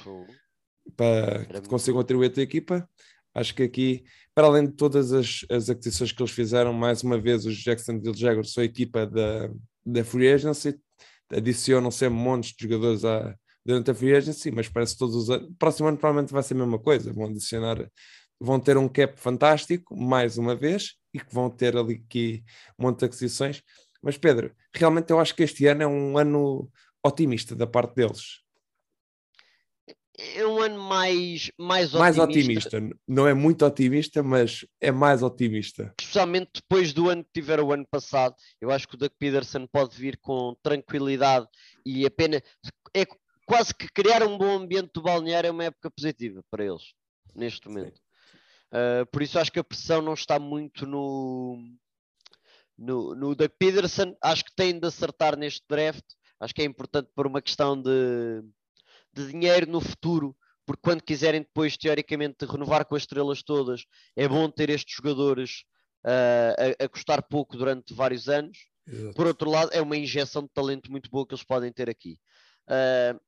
para 0.94 1.44
que 1.60 1.68
consigam 1.68 2.00
atribuir 2.00 2.26
a 2.26 2.32
tua 2.32 2.42
equipa 2.42 2.88
Acho 3.36 3.54
que 3.54 3.64
aqui, 3.64 4.02
para 4.34 4.46
além 4.46 4.64
de 4.64 4.72
todas 4.72 5.12
as, 5.12 5.44
as 5.50 5.68
aquisições 5.68 6.10
que 6.10 6.22
eles 6.22 6.32
fizeram, 6.32 6.72
mais 6.72 7.02
uma 7.02 7.20
vez 7.20 7.44
os 7.44 7.54
Jacksonville 7.54 8.16
Jaguars 8.16 8.54
são 8.54 8.62
a 8.62 8.64
equipa 8.64 9.06
da, 9.06 9.50
da 9.84 10.02
Free 10.02 10.32
Agency, 10.32 10.80
adicionam 11.30 11.90
sempre 11.90 12.18
montes 12.18 12.54
de 12.56 12.62
jogadores 12.62 13.04
à, 13.04 13.36
durante 13.62 13.90
a 13.90 13.94
Free 13.94 14.14
Agency, 14.14 14.50
mas 14.50 14.70
parece 14.70 14.96
todos 14.96 15.14
os 15.14 15.28
anos. 15.28 15.50
Próximo 15.58 15.86
ano 15.86 15.98
provavelmente 15.98 16.32
vai 16.32 16.42
ser 16.42 16.54
a 16.54 16.56
mesma 16.56 16.78
coisa, 16.78 17.12
vão 17.12 17.26
adicionar, 17.26 17.86
vão 18.40 18.61
ter 18.61 18.77
um 18.77 18.88
cap 18.88 19.18
fantástico, 19.18 19.96
mais 19.96 20.38
uma 20.38 20.55
vez, 20.55 20.94
e 21.12 21.18
que 21.18 21.35
vão 21.35 21.51
ter 21.51 21.77
ali 21.77 22.03
aqui 22.07 22.44
um 22.79 22.85
monte 22.85 23.01
de 23.01 23.05
aquisições. 23.07 23.62
Mas 24.03 24.18
Pedro, 24.18 24.55
realmente 24.75 25.11
eu 25.11 25.18
acho 25.18 25.35
que 25.35 25.42
este 25.42 25.66
ano 25.66 25.83
é 25.83 25.87
um 25.87 26.18
ano 26.18 26.70
otimista 27.03 27.55
da 27.55 27.66
parte 27.66 27.94
deles 27.94 28.46
é 30.18 30.46
um 30.46 30.61
ano 30.61 30.81
mais, 30.81 31.51
mais 31.59 31.94
otimista. 31.94 31.99
Mais 31.99 32.18
otimista. 32.18 32.81
Não 33.07 33.29
é 33.29 33.35
muito 33.35 33.64
otimista, 33.64 34.22
mas 34.22 34.66
é 34.81 34.90
mais 34.90 35.22
otimista. 35.22 35.94
Especialmente 36.01 36.51
depois 36.55 36.92
do 36.92 37.11
ano 37.11 37.25
que 37.25 37.31
tiveram 37.35 37.64
o 37.64 37.72
ano 37.72 37.87
passado. 37.90 38.35
Eu 38.61 38.70
acho 38.70 38.88
que 38.88 38.94
o 38.94 38.99
Doug 38.99 39.12
Peterson 39.18 39.66
pode 39.66 39.96
vir 39.96 40.16
com 40.18 40.57
tranquilidade 40.62 41.46
e 41.85 42.07
apenas. 42.07 42.40
É 42.94 43.05
quase 43.46 43.75
que 43.75 43.88
criar 43.88 44.22
um 44.22 44.38
bom 44.38 44.57
ambiente 44.57 44.90
do 44.94 45.03
balneário 45.03 45.49
é 45.49 45.51
uma 45.51 45.64
época 45.64 45.90
positiva 45.90 46.42
para 46.51 46.64
eles, 46.64 46.94
neste 47.35 47.68
momento. 47.68 48.01
Uh, 48.72 49.07
por 49.11 49.22
isso 49.22 49.38
acho 49.38 49.52
que 49.52 49.59
a 49.59 49.64
pressão 49.64 50.02
não 50.02 50.14
está 50.14 50.38
muito 50.38 50.87
no, 50.87 51.59
no, 52.76 53.14
no 53.14 53.35
Doug 53.35 53.50
Peterson. 53.59 54.16
Acho 54.22 54.44
que 54.44 54.55
tem 54.55 54.79
de 54.79 54.87
acertar 54.87 55.37
neste 55.37 55.64
draft. 55.68 56.05
Acho 56.40 56.55
que 56.55 56.62
é 56.62 56.64
importante 56.64 57.11
por 57.14 57.26
uma 57.26 57.40
questão 57.40 57.81
de 57.81 58.42
de 59.16 59.33
dinheiro 59.33 59.68
no 59.70 59.81
futuro, 59.81 60.37
porque 60.66 60.83
quando 60.83 61.02
quiserem 61.02 61.40
depois, 61.40 61.76
teoricamente, 61.76 62.44
renovar 62.44 62.85
com 62.85 62.94
as 62.94 63.02
estrelas 63.02 63.42
todas, 63.42 63.87
é 64.14 64.29
bom 64.29 64.50
ter 64.50 64.68
estes 64.68 64.94
jogadores 64.94 65.64
uh, 66.05 66.76
a, 66.81 66.85
a, 66.85 66.88
custar 66.88 67.22
pouco 67.22 67.57
durante 67.57 67.94
vários 67.94 68.29
anos. 68.29 68.59
Exato. 68.87 69.14
Por 69.14 69.26
outro 69.26 69.50
lado, 69.50 69.70
é 69.72 69.81
uma 69.81 69.96
injeção 69.96 70.42
de 70.42 70.50
talento 70.50 70.90
muito 70.90 71.11
boa 71.11 71.26
que 71.26 71.35
eles 71.35 71.44
podem 71.44 71.72
ter 71.72 71.88
aqui. 71.88 72.18
Uh, 72.68 73.18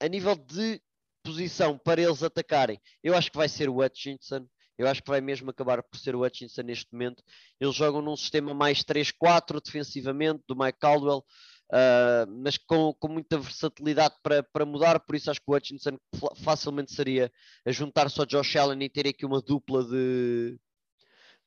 a 0.00 0.08
nível 0.08 0.36
de 0.36 0.80
posição 1.22 1.78
para 1.78 2.02
eles 2.02 2.22
atacarem, 2.22 2.80
eu 3.02 3.16
acho 3.16 3.30
que 3.30 3.38
vai 3.38 3.48
ser 3.48 3.68
o 3.68 3.82
Hutchinson. 3.82 4.46
Eu 4.82 4.88
acho 4.88 5.02
que 5.02 5.10
vai 5.10 5.20
mesmo 5.20 5.50
acabar 5.50 5.82
por 5.82 5.98
ser 5.98 6.14
o 6.14 6.24
Hutchinson 6.24 6.62
neste 6.62 6.92
momento. 6.92 7.22
Eles 7.60 7.74
jogam 7.74 8.02
num 8.02 8.16
sistema 8.16 8.52
mais 8.52 8.82
3-4 8.82 9.62
defensivamente, 9.64 10.42
do 10.46 10.56
Mike 10.56 10.78
Caldwell 10.78 11.24
uh, 11.72 12.30
mas 12.30 12.58
com, 12.58 12.92
com 12.94 13.08
muita 13.08 13.38
versatilidade 13.38 14.14
para, 14.22 14.42
para 14.42 14.66
mudar, 14.66 15.00
por 15.00 15.16
isso 15.16 15.30
acho 15.30 15.40
que 15.40 15.50
o 15.50 15.54
Hutchinson 15.54 15.98
facilmente 16.36 16.92
seria 16.92 17.32
a 17.64 17.72
juntar-se 17.72 18.20
ao 18.20 18.26
Josh 18.26 18.56
Allen 18.56 18.82
e 18.84 18.88
ter 18.88 19.08
aqui 19.08 19.24
uma 19.24 19.40
dupla 19.40 19.82
de, 19.84 20.58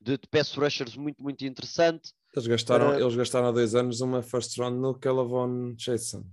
de, 0.00 0.18
de 0.18 0.28
pass 0.28 0.52
rushers 0.54 0.96
muito, 0.96 1.22
muito 1.22 1.44
interessante. 1.44 2.12
Eles 2.34 2.46
gastaram, 2.46 2.90
uh, 2.90 3.00
eles 3.00 3.14
gastaram 3.14 3.48
há 3.48 3.52
dois 3.52 3.74
anos 3.74 4.00
uma 4.00 4.22
first 4.22 4.58
round 4.58 4.78
no 4.78 4.98
Kellavon 4.98 5.74
Jason. 5.74 6.24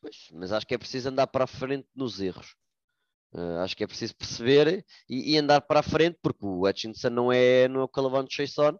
Pois, 0.00 0.28
mas 0.32 0.52
acho 0.52 0.66
que 0.66 0.74
é 0.74 0.78
preciso 0.78 1.08
andar 1.08 1.26
para 1.26 1.44
a 1.44 1.48
frente 1.48 1.86
nos 1.94 2.20
erros. 2.20 2.56
Uh, 3.34 3.60
acho 3.60 3.74
que 3.74 3.82
é 3.82 3.86
preciso 3.86 4.14
perceber 4.14 4.84
e, 5.08 5.32
e, 5.32 5.38
andar 5.38 5.62
para 5.62 5.80
a 5.80 5.82
frente, 5.82 6.18
porque 6.22 6.44
o 6.44 6.68
Hutchinson 6.68 7.08
não 7.08 7.32
é 7.32 7.66
no 7.66 7.88
Calavon 7.88 8.24
Jason, 8.24 8.78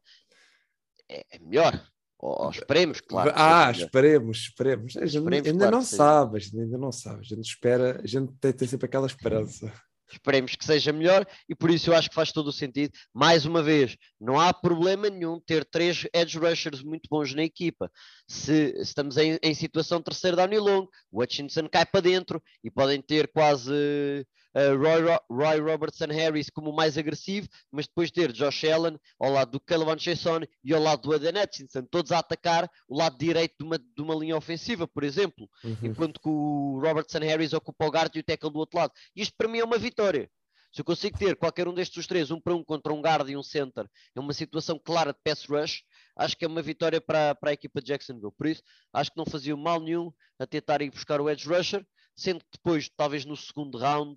é, 1.09 1.25
é 1.33 1.39
melhor. 1.39 1.83
Ou, 2.19 2.51
esperemos, 2.51 3.01
claro. 3.01 3.33
Ah, 3.35 3.71
esperemos, 3.71 4.39
esperemos. 4.39 4.93
Gente 4.93 5.07
esperemos, 5.07 5.49
ainda 5.49 5.59
claro 5.59 5.77
não 5.77 5.83
sabe, 5.83 6.37
a 6.37 6.41
gente 6.41 6.61
ainda 6.61 6.79
não 6.79 6.93
sabe. 6.93 7.21
A 7.21 7.23
gente 7.25 7.45
espera, 7.45 8.01
a 8.03 8.07
gente 8.07 8.33
tem, 8.41 8.53
tem 8.53 8.69
sempre 8.69 8.87
aquela 8.87 9.07
esperança. 9.07 9.73
Esperemos 10.13 10.55
que 10.55 10.65
seja 10.65 10.93
melhor 10.93 11.27
e 11.49 11.55
por 11.55 11.71
isso 11.71 11.91
eu 11.91 11.97
acho 11.97 12.11
que 12.11 12.15
faz 12.15 12.31
todo 12.31 12.49
o 12.49 12.53
sentido. 12.53 12.93
Mais 13.15 13.47
uma 13.47 13.63
vez, 13.63 13.97
não 14.21 14.39
há 14.39 14.53
problema 14.53 15.09
nenhum 15.09 15.41
ter 15.41 15.65
três 15.65 16.07
edge 16.13 16.39
rushers 16.39 16.83
muito 16.83 17.09
bons 17.11 17.35
na 17.35 17.43
equipa. 17.43 17.91
Se, 18.29 18.73
se 18.73 18.83
estamos 18.83 19.17
em, 19.17 19.39
em 19.43 19.55
situação 19.55 20.03
terceiro 20.03 20.37
down 20.37 20.53
e 20.53 20.59
longo, 20.59 20.91
o 21.11 21.23
Hutchinson 21.23 21.67
cai 21.69 21.87
para 21.87 22.03
dentro 22.03 22.43
e 22.63 22.71
podem 22.71 23.01
ter 23.01 23.33
quase 23.33 24.27
uh, 24.55 24.77
Roy, 24.77 25.19
Roy, 25.31 25.61
Robertson 25.61 26.07
Harris 26.07 26.51
como 26.51 26.73
mais 26.73 26.97
agressivo, 26.99 27.49
mas 27.71 27.87
depois 27.87 28.11
ter 28.11 28.33
Josh 28.33 28.65
Allen 28.65 28.99
ao 29.19 29.31
lado 29.31 29.53
do 29.53 29.61
Calvin 29.61 29.99
Chason 29.99 30.41
e 30.65 30.73
ao 30.73 30.83
lado 30.83 31.03
do 31.03 31.15
Aden 31.15 31.43
Hutchinson, 31.43 31.83
todos 31.91 32.13
a 32.13 32.19
atacar 32.19 32.69
o 32.89 32.97
lado 32.97 33.17
direito 33.19 33.55
de 33.59 33.65
uma, 33.65 33.79
de 33.79 34.03
uma 34.03 34.15
linha 34.15 34.37
ofensiva, 34.37 34.87
por 34.87 35.05
exemplo, 35.05 35.49
uhum. 35.65 35.77
enquanto 35.83 36.21
que 36.21 36.29
o 36.29 36.81
Robertson 36.83 37.21
Harris 37.21 37.53
ocupa 37.53 37.87
o 37.87 37.91
guard 37.91 38.15
e 38.15 38.21
o 38.21 38.25
tackle 38.25 38.51
do 38.51 38.59
outro 38.59 38.79
lado. 38.79 38.93
Isto 39.15 39.35
para 39.37 39.49
mim 39.49 39.59
é 39.59 39.65
uma 39.65 39.79
vitória. 39.79 40.31
Se 40.73 40.81
eu 40.81 40.87
consigo 40.87 41.19
ter 41.19 41.37
qualquer 41.37 41.69
um 41.69 41.75
destes 41.75 42.07
três, 42.07 42.31
um 42.31 42.41
para 42.41 42.55
um 42.55 42.65
contra 42.65 42.95
um 42.95 43.03
guard 43.03 43.29
e 43.29 43.37
um 43.37 43.43
center, 43.43 43.87
é 44.17 44.21
uma 44.21 44.33
situação 44.33 44.81
clara 44.83 45.13
de 45.13 45.19
pass 45.23 45.45
rush, 45.45 45.85
acho 46.17 46.35
que 46.35 46.47
é 46.47 46.49
uma 46.49 46.63
vitória 46.63 46.99
para, 46.99 47.35
para 47.35 47.51
a 47.51 47.53
equipa 47.53 47.83
de 47.83 47.89
Jacksonville. 47.89 48.33
Por 48.33 48.47
isso, 48.47 48.63
acho 48.91 49.11
que 49.11 49.19
não 49.19 49.27
fazia 49.27 49.55
mal 49.55 49.79
nenhum 49.79 50.11
a 50.39 50.47
tentar 50.47 50.81
ir 50.81 50.91
buscar 50.91 51.21
o 51.21 51.29
edge 51.29 51.47
rusher, 51.47 51.87
sendo 52.17 52.41
que 52.41 52.53
depois, 52.53 52.89
talvez 52.97 53.27
no 53.27 53.37
segundo 53.37 53.77
round, 53.77 54.17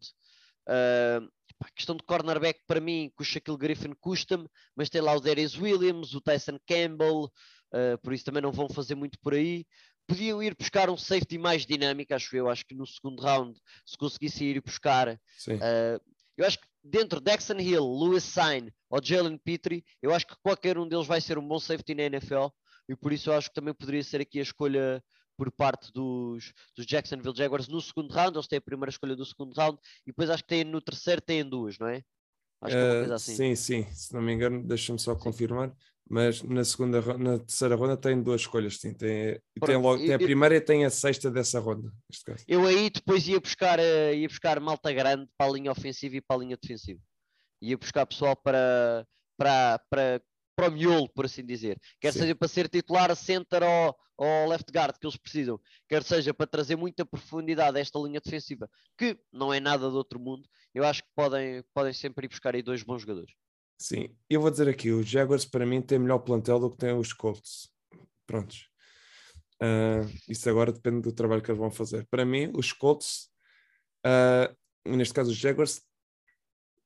Uh, 0.67 1.28
a 1.62 1.69
questão 1.71 1.95
de 1.95 2.04
cornerback 2.04 2.60
para 2.67 2.82
mim, 2.82 3.12
com 3.15 3.23
o 3.23 3.25
Shaquille 3.25 3.58
Griffin 3.58 3.93
custa-me, 3.99 4.47
mas 4.75 4.89
tem 4.89 5.01
lá 5.01 5.13
o 5.13 5.21
Darius 5.21 5.58
Williams, 5.58 6.13
o 6.13 6.21
Tyson 6.21 6.60
Campbell, 6.67 7.32
uh, 7.73 7.97
por 8.01 8.13
isso 8.13 8.25
também 8.25 8.41
não 8.41 8.51
vão 8.51 8.67
fazer 8.69 8.95
muito 8.95 9.17
por 9.19 9.34
aí. 9.34 9.65
Podiam 10.08 10.43
ir 10.43 10.56
buscar 10.56 10.89
um 10.89 10.97
safety 10.97 11.38
mais 11.38 11.65
dinâmico, 11.65 12.13
acho 12.13 12.36
eu. 12.36 12.47
Acho 12.47 12.65
que 12.65 12.75
no 12.75 12.86
segundo 12.86 13.21
round, 13.21 13.60
se 13.86 13.97
conseguissem 13.97 14.47
ir 14.49 14.62
buscar, 14.62 15.08
uh, 15.10 16.01
eu 16.38 16.45
acho 16.45 16.60
que 16.60 16.67
dentro 16.84 17.19
de 17.19 17.25
Dexon 17.25 17.60
Hill, 17.60 17.84
Lewis 17.84 18.23
Sign 18.23 18.71
ou 18.89 19.04
Jalen 19.04 19.38
Petrie, 19.38 19.84
eu 20.01 20.13
acho 20.13 20.28
que 20.28 20.36
qualquer 20.43 20.78
um 20.78 20.88
deles 20.88 21.08
vai 21.08 21.19
ser 21.21 21.38
um 21.38 21.47
bom 21.47 21.60
safety 21.60 21.95
na 21.95 22.04
NFL 22.04 22.47
e 22.88 22.95
por 22.95 23.12
isso 23.12 23.30
eu 23.30 23.34
acho 23.34 23.49
que 23.49 23.56
também 23.56 23.73
poderia 23.73 24.04
ser 24.04 24.21
aqui 24.21 24.39
a 24.39 24.43
escolha 24.43 25.04
por 25.38 25.52
parte 25.52 25.91
dos, 25.91 26.54
dos 26.76 26.86
Jacksonville 26.86 27.36
Jaguars 27.36 27.67
no 27.67 27.82
segundo 27.82 28.12
round, 28.12 28.38
eles 28.38 28.48
têm 28.48 28.58
a 28.58 28.62
primeira 28.62 28.89
escolha 28.89 29.15
do 29.15 29.26
segundo 29.26 29.54
round 29.54 29.80
e 30.06 30.12
depois 30.12 30.30
acho 30.30 30.43
que 30.43 30.50
têm 30.50 30.63
no 30.63 30.82
terceiro 30.82 31.21
têm 31.21 31.48
duas, 31.48 31.78
não 31.78 31.88
é? 31.88 32.02
Acho 32.62 32.76
que 32.76 32.82
é 32.82 32.84
uma 32.84 32.93
coisa 33.00 33.13
eh, 33.13 33.15
assim. 33.15 33.36
Sim, 33.36 33.56
sim, 33.56 33.93
se 33.93 34.13
não 34.13 34.21
me 34.21 34.34
engano, 34.34 34.63
deixa-me 34.65 35.00
só 35.00 35.15
confirmar, 35.15 35.74
mas 36.10 36.41
na 36.41 36.63
segunda 36.63 37.02
na 37.17 37.39
terceira 37.39 37.76
ronda 37.76 37.98
tem 37.98 38.21
duas 38.21 38.41
escolhas, 38.41 38.78
sim, 38.78 38.93
tem, 38.93 39.39
tem, 39.65 39.76
logo, 39.76 39.98
tem 39.98 40.13
a 40.13 40.19
primeira 40.19 40.56
e 40.56 40.62
tem 40.62 40.86
a 40.86 40.89
sexta 40.89 41.30
dessa 41.32 41.60
ronda. 41.60 41.91
Eu 42.48 42.65
aí 42.65 42.89
depois 42.89 43.28
ia 43.28 43.39
buscar, 43.39 43.80
uh, 43.80 44.13
ia 44.13 44.28
buscar 44.28 44.60
malta 44.60 44.91
grande 44.93 45.28
para 45.38 45.50
a 45.50 45.54
linha 45.54 45.71
ofensiva 45.71 46.15
e 46.15 46.21
para 46.21 46.38
a 46.38 46.39
linha 46.39 46.58
defensiva. 46.62 47.00
Ia 47.62 47.78
buscar 47.78 48.06
pessoal 48.06 48.36
para, 48.36 49.06
para, 49.38 49.80
para 49.89 50.21
para 50.56 50.70
o 50.70 50.72
miolo, 50.72 51.10
por 51.10 51.26
assim 51.26 51.46
dizer. 51.46 51.80
Quer 52.00 52.13
Sim. 52.13 52.20
seja 52.20 52.36
para 52.36 52.48
ser 52.48 52.70
titular 52.70 53.12
a 53.12 53.15
center 53.15 53.63
ou, 53.63 53.96
ou 54.18 54.48
left 54.48 54.72
guard 54.72 54.98
que 54.98 55.06
eles 55.06 55.18
precisam, 55.18 55.60
quer 55.88 56.04
seja 56.04 56.34
para 56.34 56.48
trazer 56.48 56.76
muita 56.76 57.06
profundidade 57.06 57.78
a 57.78 57.82
esta 57.82 58.00
linha 58.00 58.22
defensiva, 58.22 58.70
que 58.98 59.18
não 59.32 59.54
é 59.54 59.60
nada 59.60 59.89
do 59.89 59.98
outro 59.98 60.20
mundo, 60.20 60.48
eu 60.74 60.86
acho 60.86 61.04
que 61.04 61.10
podem, 61.15 61.63
podem 61.74 61.94
sempre 61.94 62.26
ir 62.26 62.30
buscar 62.30 62.56
aí 62.56 62.62
dois 62.62 62.84
bons 62.84 63.02
jogadores. 63.02 63.34
Sim, 63.78 64.15
eu 64.30 64.39
vou 64.39 64.50
dizer 64.50 64.70
aqui, 64.70 64.91
os 64.91 65.08
Jaguars 65.08 65.46
para 65.46 65.65
mim 65.65 65.82
têm 65.82 66.00
melhor 66.00 66.20
plantel 66.20 66.60
do 66.60 66.72
que 66.72 66.78
têm 66.78 66.94
os 66.94 67.12
Colts. 67.12 67.70
Prontos. 68.26 68.70
Uh, 69.62 70.10
isso 70.30 70.50
agora 70.50 70.72
depende 70.72 71.02
do 71.02 71.12
trabalho 71.12 71.41
que 71.41 71.52
eles 71.52 71.60
vão 71.60 71.72
fazer. 71.72 72.06
Para 72.10 72.26
mim, 72.26 72.52
os 72.56 72.72
Colts 72.72 73.30
uh, 74.06 74.56
neste 74.86 75.13
caso 75.13 75.32
os 75.32 75.38
Jaguars, 75.38 75.82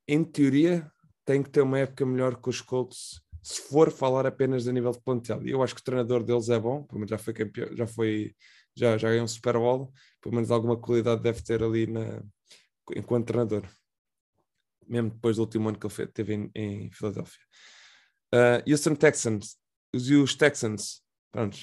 em 0.07 0.23
teoria, 0.23 0.89
têm 1.25 1.43
que 1.43 1.49
ter 1.49 1.61
uma 1.61 1.79
época 1.79 2.05
melhor 2.05 2.41
que 2.41 2.49
os 2.49 2.61
Colts, 2.61 3.21
se 3.49 3.61
for 3.61 3.89
falar 3.91 4.27
apenas 4.27 4.67
a 4.67 4.71
nível 4.71 4.91
de 4.91 5.01
plantel. 5.01 5.41
Eu 5.43 5.63
acho 5.63 5.73
que 5.73 5.81
o 5.81 5.83
treinador 5.83 6.23
deles 6.23 6.49
é 6.49 6.59
bom, 6.59 6.83
pelo 6.83 6.99
menos 6.99 7.09
já 7.09 7.17
foi 7.17 7.33
campeão, 7.33 7.75
já 7.75 7.87
foi, 7.87 8.35
já, 8.75 8.95
já 8.95 9.09
ganhou 9.09 9.23
um 9.23 9.27
Super 9.27 9.55
Bowl, 9.55 9.91
pelo 10.21 10.35
menos 10.35 10.51
alguma 10.51 10.77
qualidade 10.77 11.23
deve 11.23 11.41
ter 11.41 11.63
ali 11.63 11.87
na, 11.87 12.21
enquanto 12.95 13.25
treinador, 13.25 13.63
mesmo 14.87 15.09
depois 15.09 15.37
do 15.37 15.41
último 15.41 15.67
ano 15.67 15.79
que 15.79 15.87
ele 15.87 16.07
teve 16.11 16.35
em, 16.35 16.51
em 16.53 16.91
Filadélfia. 16.91 17.41
Uh, 18.31 18.71
Houston 18.71 18.93
Texans, 18.93 19.57
os, 19.95 20.07
os 20.11 20.35
Texans, 20.35 21.01
pronto, 21.31 21.57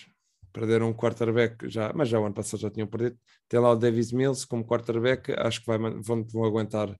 perderam 0.52 0.88
um 0.88 0.92
quarterback 0.92 1.68
já, 1.68 1.92
mas 1.94 2.08
já 2.08 2.18
o 2.18 2.24
ano 2.24 2.34
passado 2.34 2.58
já 2.58 2.70
tinham 2.70 2.88
perdido. 2.88 3.16
Tem 3.48 3.60
lá 3.60 3.70
o 3.70 3.76
Davis 3.76 4.10
Mills 4.10 4.44
como 4.44 4.66
quarterback, 4.66 5.32
acho 5.38 5.60
que 5.60 5.66
vai, 5.68 5.78
vão, 5.78 6.24
vão 6.24 6.44
aguentar 6.44 6.98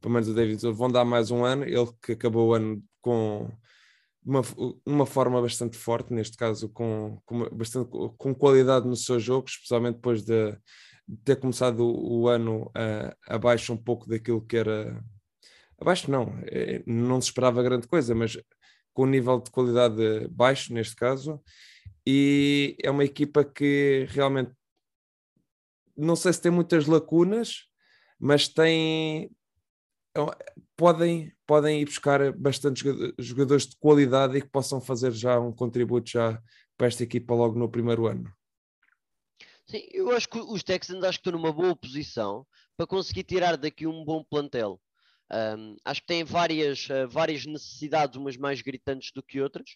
pelo 0.00 0.14
menos 0.14 0.28
o 0.28 0.34
Davis 0.34 0.62
vão 0.62 0.88
dar 0.88 1.04
mais 1.04 1.32
um 1.32 1.44
ano. 1.44 1.64
Ele 1.64 1.90
que 2.00 2.12
acabou 2.12 2.50
o 2.50 2.54
ano 2.54 2.80
com 3.00 3.50
uma, 4.24 4.42
uma 4.84 5.06
forma 5.06 5.40
bastante 5.40 5.76
forte, 5.76 6.12
neste 6.12 6.36
caso 6.36 6.68
com, 6.68 7.20
com, 7.24 7.48
bastante, 7.50 7.90
com 8.16 8.34
qualidade 8.34 8.86
no 8.86 8.96
seu 8.96 9.18
jogo, 9.18 9.48
especialmente 9.48 9.96
depois 9.96 10.22
de, 10.22 10.52
de 11.06 11.16
ter 11.24 11.36
começado 11.36 11.80
o, 11.80 12.22
o 12.22 12.28
ano 12.28 12.66
uh, 12.66 13.16
abaixo 13.26 13.72
um 13.72 13.76
pouco 13.76 14.08
daquilo 14.08 14.44
que 14.44 14.56
era. 14.56 15.02
Abaixo 15.80 16.10
não, 16.10 16.38
é, 16.46 16.82
não 16.86 17.20
se 17.20 17.28
esperava 17.28 17.62
grande 17.62 17.86
coisa, 17.86 18.14
mas 18.14 18.36
com 18.92 19.04
um 19.04 19.06
nível 19.06 19.40
de 19.40 19.50
qualidade 19.50 20.28
baixo, 20.28 20.74
neste 20.74 20.96
caso, 20.96 21.40
e 22.04 22.76
é 22.82 22.90
uma 22.90 23.04
equipa 23.04 23.44
que 23.44 24.06
realmente 24.10 24.50
não 25.96 26.16
sei 26.16 26.32
se 26.32 26.42
tem 26.42 26.50
muitas 26.50 26.86
lacunas, 26.86 27.68
mas 28.18 28.48
tem 28.48 29.30
então, 30.18 30.30
podem, 30.76 31.32
podem 31.48 31.80
ir 31.80 31.86
buscar 31.86 32.30
bastantes 32.34 32.84
jogadores 33.18 33.66
de 33.66 33.74
qualidade 33.76 34.36
e 34.36 34.42
que 34.42 34.48
possam 34.48 34.82
fazer 34.82 35.10
já 35.12 35.40
um 35.40 35.50
contributo 35.50 36.10
já 36.10 36.38
para 36.76 36.86
esta 36.86 37.02
equipa 37.02 37.34
logo 37.34 37.58
no 37.58 37.70
primeiro 37.70 38.06
ano. 38.06 38.30
Sim, 39.66 39.82
eu 39.90 40.10
acho 40.12 40.28
que 40.28 40.38
os 40.38 40.62
Texans 40.62 41.02
acho 41.02 41.18
que 41.18 41.28
estão 41.28 41.40
numa 41.40 41.52
boa 41.52 41.74
posição 41.74 42.46
para 42.76 42.86
conseguir 42.86 43.24
tirar 43.24 43.56
daqui 43.56 43.86
um 43.86 44.04
bom 44.04 44.22
plantel. 44.22 44.78
Um, 45.30 45.76
acho 45.84 46.02
que 46.02 46.06
têm 46.06 46.22
várias, 46.22 46.86
uh, 46.90 47.08
várias 47.08 47.46
necessidades, 47.46 48.16
umas 48.16 48.36
mais 48.36 48.60
gritantes 48.60 49.10
do 49.12 49.22
que 49.22 49.40
outras. 49.40 49.70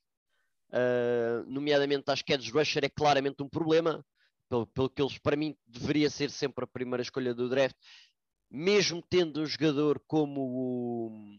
Uh, 0.69 1.45
nomeadamente, 1.47 2.11
acho 2.11 2.25
que 2.25 2.35
Edge 2.35 2.51
Rusher 2.51 2.85
é 2.85 2.89
claramente 2.89 3.43
um 3.43 3.49
problema, 3.49 4.05
pelo, 4.49 4.67
pelo 4.67 4.91
que 4.91 5.01
eles, 5.01 5.19
para 5.19 5.37
mim, 5.37 5.57
deveria 5.67 6.11
ser 6.11 6.31
sempre 6.31 6.65
a 6.65 6.67
primeira 6.67 7.03
escolha 7.03 7.35
do 7.35 7.49
draft, 7.49 7.77
mesmo 8.51 9.03
tendo 9.03 9.41
um 9.41 9.47
jogador 9.47 10.03
como 10.07 10.41
o, 10.41 11.39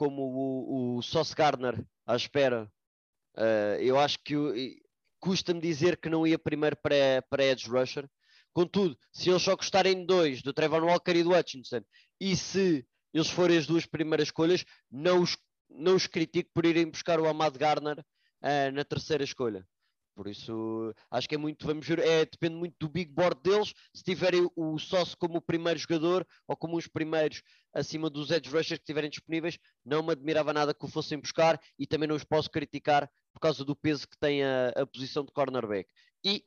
como 0.00 0.22
o, 0.22 0.96
o 0.96 1.02
Sauce 1.02 1.34
Gardner 1.34 1.84
à 2.06 2.16
espera. 2.16 2.72
Uh, 3.36 3.76
eu 3.80 3.98
acho 3.98 4.18
que 4.24 4.80
custa-me 5.20 5.60
dizer 5.60 5.98
que 5.98 6.08
não 6.08 6.26
ia 6.26 6.38
primeiro 6.38 6.74
para, 6.82 7.20
para 7.28 7.44
Edge 7.44 7.68
Rusher. 7.68 8.08
Contudo, 8.50 8.96
se 9.12 9.28
eles 9.28 9.42
só 9.42 9.54
gostarem 9.54 10.00
de 10.00 10.06
dois, 10.06 10.40
do 10.40 10.54
Trevor 10.54 10.84
Walker 10.84 11.14
e 11.14 11.22
do 11.22 11.36
Hutchinson, 11.36 11.82
e 12.18 12.34
se 12.34 12.82
eles 13.12 13.28
forem 13.28 13.58
as 13.58 13.66
duas 13.66 13.84
primeiras 13.84 14.28
escolhas, 14.28 14.64
não 14.90 15.20
os, 15.20 15.36
não 15.68 15.96
os 15.96 16.06
critico 16.06 16.50
por 16.54 16.64
irem 16.64 16.88
buscar 16.88 17.20
o 17.20 17.28
Amad 17.28 17.54
Garner 17.58 17.98
uh, 17.98 18.72
na 18.72 18.84
terceira 18.84 19.22
escolha. 19.22 19.66
Por 20.14 20.28
isso, 20.28 20.94
acho 21.10 21.28
que 21.28 21.34
é 21.34 21.38
muito, 21.38 21.66
vamos 21.66 21.86
ver, 21.86 21.98
é, 21.98 22.24
depende 22.24 22.54
muito 22.54 22.74
do 22.78 22.88
big 22.88 23.12
board 23.12 23.40
deles. 23.42 23.72
Se 23.94 24.02
tiverem 24.02 24.50
o 24.56 24.78
sócio 24.78 25.16
como 25.18 25.38
o 25.38 25.42
primeiro 25.42 25.78
jogador 25.78 26.26
ou 26.48 26.56
como 26.56 26.76
os 26.76 26.86
primeiros 26.86 27.42
acima 27.72 28.10
dos 28.10 28.30
edge 28.30 28.48
rushers 28.48 28.78
que 28.78 28.82
estiverem 28.82 29.10
disponíveis, 29.10 29.58
não 29.84 30.02
me 30.02 30.12
admirava 30.12 30.52
nada 30.52 30.74
que 30.74 30.84
o 30.84 30.88
fossem 30.88 31.18
buscar 31.18 31.60
e 31.78 31.86
também 31.86 32.08
não 32.08 32.16
os 32.16 32.24
posso 32.24 32.50
criticar 32.50 33.10
por 33.32 33.40
causa 33.40 33.64
do 33.64 33.76
peso 33.76 34.08
que 34.08 34.18
tem 34.18 34.42
a, 34.42 34.68
a 34.76 34.86
posição 34.86 35.24
de 35.24 35.32
cornerback. 35.32 35.88
E 36.24 36.44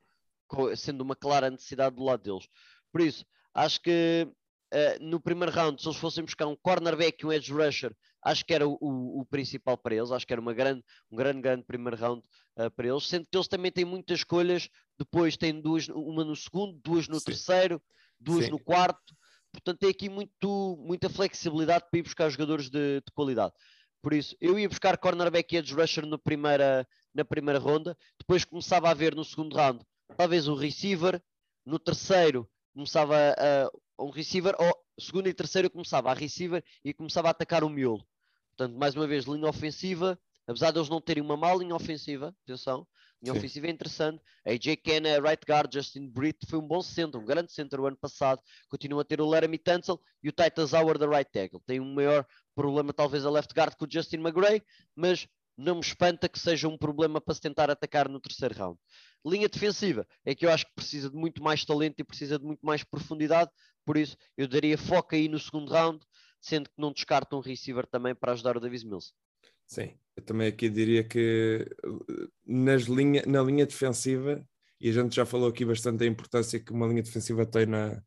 sendo 0.75 1.01
uma 1.01 1.15
clara 1.15 1.49
necessidade 1.49 1.95
do 1.95 2.03
lado 2.03 2.21
deles. 2.21 2.47
Por 2.91 3.01
isso, 3.01 3.25
acho 3.53 3.81
que 3.81 4.27
uh, 4.73 5.03
no 5.03 5.19
primeiro 5.19 5.51
round, 5.51 5.81
se 5.81 5.87
eles 5.87 5.97
fossem 5.97 6.23
buscar 6.23 6.47
um 6.47 6.55
cornerback 6.55 7.23
e 7.23 7.25
um 7.25 7.31
edge 7.31 7.51
rusher, 7.51 7.95
acho 8.23 8.45
que 8.45 8.53
era 8.53 8.67
o, 8.67 8.77
o, 8.79 9.21
o, 9.21 9.25
principal 9.25 9.77
para 9.77 9.95
eles, 9.95 10.11
acho 10.11 10.25
que 10.25 10.33
era 10.33 10.41
uma 10.41 10.53
grande, 10.53 10.83
um 11.11 11.15
grande, 11.15 11.41
grande 11.41 11.63
primeiro 11.63 11.97
round 11.97 12.23
uh, 12.57 12.69
para 12.71 12.87
eles, 12.87 13.07
sendo 13.07 13.27
que 13.29 13.37
eles 13.37 13.47
também 13.47 13.71
têm 13.71 13.85
muitas 13.85 14.19
escolhas, 14.19 14.69
depois 14.97 15.37
têm 15.37 15.59
duas, 15.59 15.87
uma 15.89 16.23
no 16.23 16.35
segundo, 16.35 16.79
duas 16.83 17.07
no 17.07 17.19
Sim. 17.19 17.25
terceiro, 17.25 17.81
duas 18.19 18.45
Sim. 18.45 18.51
no 18.51 18.59
quarto, 18.59 19.15
portanto 19.53 19.79
tem 19.79 19.89
aqui 19.89 20.09
muito, 20.09 20.77
muita 20.81 21.09
flexibilidade 21.09 21.85
para 21.89 21.99
ir 21.99 22.03
buscar 22.03 22.29
jogadores 22.29 22.69
de, 22.69 22.99
de 22.99 23.11
qualidade. 23.13 23.53
Por 24.01 24.13
isso, 24.13 24.35
eu 24.41 24.59
ia 24.59 24.67
buscar 24.67 24.97
cornerback 24.97 25.55
e 25.55 25.57
edge 25.59 25.73
rusher 25.73 26.05
no 26.05 26.19
primeira, 26.19 26.85
na 27.13 27.23
primeira 27.23 27.59
ronda, 27.59 27.97
depois 28.19 28.43
começava 28.43 28.89
a 28.89 28.93
ver 28.93 29.15
no 29.15 29.23
segundo 29.23 29.55
round, 29.55 29.85
talvez 30.17 30.47
um 30.47 30.55
receiver, 30.55 31.21
no 31.65 31.79
terceiro 31.79 32.49
começava 32.73 33.15
a, 33.17 34.03
um 34.03 34.09
receiver, 34.09 34.55
ou 34.59 34.75
segundo 34.99 35.29
e 35.29 35.33
terceiro 35.33 35.69
começava 35.69 36.11
a 36.11 36.13
receiver 36.13 36.63
e 36.83 36.93
começava 36.93 37.27
a 37.29 37.31
atacar 37.31 37.63
o 37.63 37.69
miolo. 37.69 38.05
Portanto, 38.49 38.77
mais 38.77 38.95
uma 38.95 39.07
vez, 39.07 39.25
linha 39.25 39.47
ofensiva, 39.47 40.19
apesar 40.47 40.71
de 40.71 40.79
eles 40.79 40.89
não 40.89 40.99
terem 40.99 41.23
uma 41.23 41.37
má 41.37 41.53
linha 41.55 41.75
ofensiva, 41.75 42.35
atenção, 42.43 42.85
linha 43.23 43.33
Sim. 43.33 43.39
ofensiva 43.39 43.67
é 43.67 43.69
interessante. 43.69 44.21
AJ 44.45 44.77
Kenna, 44.83 45.19
right 45.19 45.41
guard, 45.47 45.73
Justin 45.73 46.09
Britt 46.09 46.45
foi 46.47 46.59
um 46.59 46.67
bom 46.67 46.81
centro, 46.81 47.21
um 47.21 47.25
grande 47.25 47.53
centro 47.53 47.81
o 47.81 47.85
ano 47.87 47.95
passado. 47.95 48.41
Continua 48.69 49.01
a 49.01 49.05
ter 49.05 49.21
o 49.21 49.25
Laramie 49.25 49.57
Tunsil 49.57 49.99
e 50.21 50.27
o 50.27 50.31
Titus 50.31 50.73
Howard 50.73 50.99
da 50.99 51.07
right 51.07 51.31
tackle. 51.31 51.61
Tem 51.65 51.79
um 51.79 51.93
maior 51.93 52.25
problema, 52.53 52.91
talvez, 52.91 53.25
a 53.25 53.29
left 53.29 53.53
guard 53.53 53.75
com 53.75 53.85
o 53.85 53.87
Justin 53.89 54.17
McGray, 54.17 54.61
mas 54.93 55.25
não 55.57 55.75
me 55.75 55.81
espanta 55.81 56.27
que 56.27 56.39
seja 56.39 56.67
um 56.67 56.77
problema 56.77 57.21
para 57.21 57.33
se 57.33 57.41
tentar 57.41 57.69
atacar 57.69 58.09
no 58.09 58.19
terceiro 58.19 58.55
round. 58.55 58.79
Linha 59.25 59.47
defensiva 59.47 60.05
é 60.25 60.35
que 60.35 60.45
eu 60.45 60.51
acho 60.51 60.65
que 60.65 60.73
precisa 60.75 61.09
de 61.09 61.15
muito 61.15 61.41
mais 61.41 61.63
talento 61.63 61.99
e 61.99 62.03
precisa 62.03 62.37
de 62.37 62.45
muito 62.45 62.65
mais 62.65 62.83
profundidade, 62.83 63.49
por 63.85 63.95
isso 63.95 64.17
eu 64.37 64.47
daria 64.47 64.77
foco 64.77 65.15
aí 65.15 65.29
no 65.29 65.39
segundo 65.39 65.71
round 65.71 66.03
sendo 66.43 66.69
que 66.69 66.75
não 66.77 66.91
descarta 66.91 67.37
um 67.37 67.39
receiver 67.39 67.87
também 67.87 68.13
para 68.13 68.33
ajudar 68.33 68.57
o 68.57 68.59
Davis 68.59 68.83
Mills. 68.83 69.13
Sim, 69.65 69.97
eu 70.15 70.23
também 70.23 70.47
aqui 70.47 70.69
diria 70.69 71.03
que 71.03 71.65
nas 72.45 72.83
linha, 72.83 73.23
na 73.25 73.41
linha 73.41 73.65
defensiva, 73.65 74.45
e 74.79 74.89
a 74.89 74.93
gente 74.93 75.15
já 75.15 75.25
falou 75.25 75.49
aqui 75.49 75.65
bastante 75.65 75.99
da 75.99 76.05
importância 76.05 76.59
que 76.59 76.71
uma 76.71 76.87
linha 76.87 77.01
defensiva 77.01 77.45
tem 77.45 77.65
na, 77.65 78.01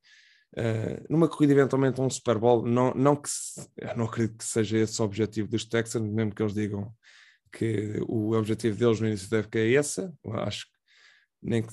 uh, 0.57 1.07
numa 1.09 1.29
corrida 1.29 1.53
eventualmente 1.53 2.01
um 2.01 2.11
Super 2.11 2.39
Bowl, 2.39 2.67
não, 2.67 2.93
não 2.95 3.17
que 3.17 3.29
eu 3.77 3.97
não 3.97 4.05
acredito 4.05 4.39
que 4.39 4.45
seja 4.45 4.79
esse 4.79 5.01
o 5.01 5.05
objetivo 5.05 5.49
dos 5.49 5.65
Texans, 5.65 6.07
mesmo 6.09 6.35
que 6.35 6.43
eles 6.43 6.55
digam 6.55 6.95
que 7.53 7.99
o 8.07 8.33
objetivo 8.37 8.77
deles 8.79 9.01
no 9.01 9.07
início 9.09 9.31
da 9.31 9.39
época 9.39 9.59
é 9.59 9.67
esse, 9.69 10.09
acho 10.45 10.67
que 10.67 10.73
nem 11.43 11.63
que 11.63 11.73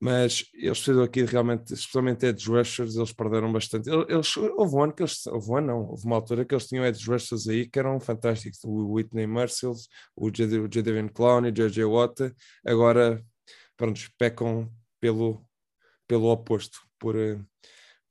mas 0.00 0.44
eles 0.54 0.78
precisam 0.78 1.02
aqui 1.02 1.24
realmente, 1.24 1.74
especialmente 1.74 2.26
edge 2.26 2.48
rushers, 2.48 2.94
eles 2.94 3.12
perderam 3.12 3.52
bastante. 3.52 3.90
Eles, 3.90 4.36
houve 4.36 4.76
um 4.76 4.82
ano 4.84 4.92
que 4.92 5.02
eles, 5.02 5.26
houve 5.26 5.50
um 5.50 5.56
ano 5.56 5.66
não, 5.66 5.88
houve 5.88 6.06
uma 6.06 6.16
altura 6.16 6.44
que 6.44 6.54
eles 6.54 6.68
tinham 6.68 6.84
edge 6.84 7.04
rushers 7.10 7.48
aí 7.48 7.68
que 7.68 7.78
eram 7.78 7.98
fantásticos, 7.98 8.60
o 8.64 8.92
Whitney 8.92 9.26
Merciless, 9.26 9.88
o 10.14 10.30
Jadavion 10.32 11.08
Clowney, 11.08 11.50
o 11.50 11.54
J.J. 11.54 11.84
Watt, 11.84 12.32
agora, 12.64 13.24
pronto, 13.76 14.00
pecam 14.16 14.70
pelo, 15.00 15.44
pelo 16.06 16.30
oposto, 16.30 16.78
por, 16.98 17.16
eh, 17.16 17.40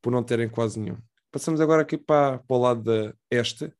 por 0.01 0.11
não 0.11 0.23
terem 0.23 0.49
quase 0.49 0.79
nenhum. 0.79 0.97
Passamos 1.31 1.61
agora 1.61 1.83
aqui 1.83 1.97
para, 1.97 2.39
para 2.39 2.57
o 2.57 2.59
lado 2.59 2.83
da 2.83 3.13
este, 3.31 3.71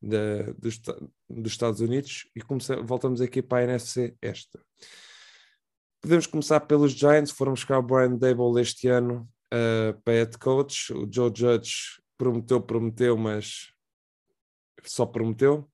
da, 0.00 0.52
dos, 0.56 0.80
dos 1.28 1.52
Estados 1.52 1.80
Unidos, 1.80 2.28
e 2.36 2.40
voltamos 2.84 3.20
aqui 3.20 3.42
para 3.42 3.58
a 3.58 3.64
NFC 3.64 4.16
Este. 4.22 4.58
Podemos 6.06 6.28
começar 6.28 6.60
pelos 6.60 6.92
Giants, 6.92 7.32
foram 7.32 7.54
buscar 7.54 7.80
o 7.80 7.82
Brian 7.82 8.14
Dable 8.14 8.60
este 8.60 8.86
ano 8.86 9.28
uh, 9.52 10.00
para 10.04 10.14
head 10.14 10.38
coach. 10.38 10.92
O 10.92 11.04
Joe 11.12 11.32
Judge 11.34 12.00
prometeu, 12.16 12.60
prometeu, 12.60 13.16
mas 13.16 13.72
só 14.84 15.04
prometeu. 15.04 15.68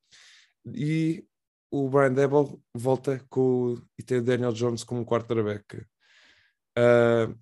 E 0.64 1.22
o 1.70 1.86
Brian 1.90 2.14
Dable 2.14 2.58
volta 2.74 3.22
com 3.28 3.76
e 3.98 4.02
tem 4.02 4.20
o 4.20 4.22
Daniel 4.22 4.54
Jones 4.54 4.84
como 4.84 5.04
quarterback. 5.04 5.84
Uh, 6.78 7.38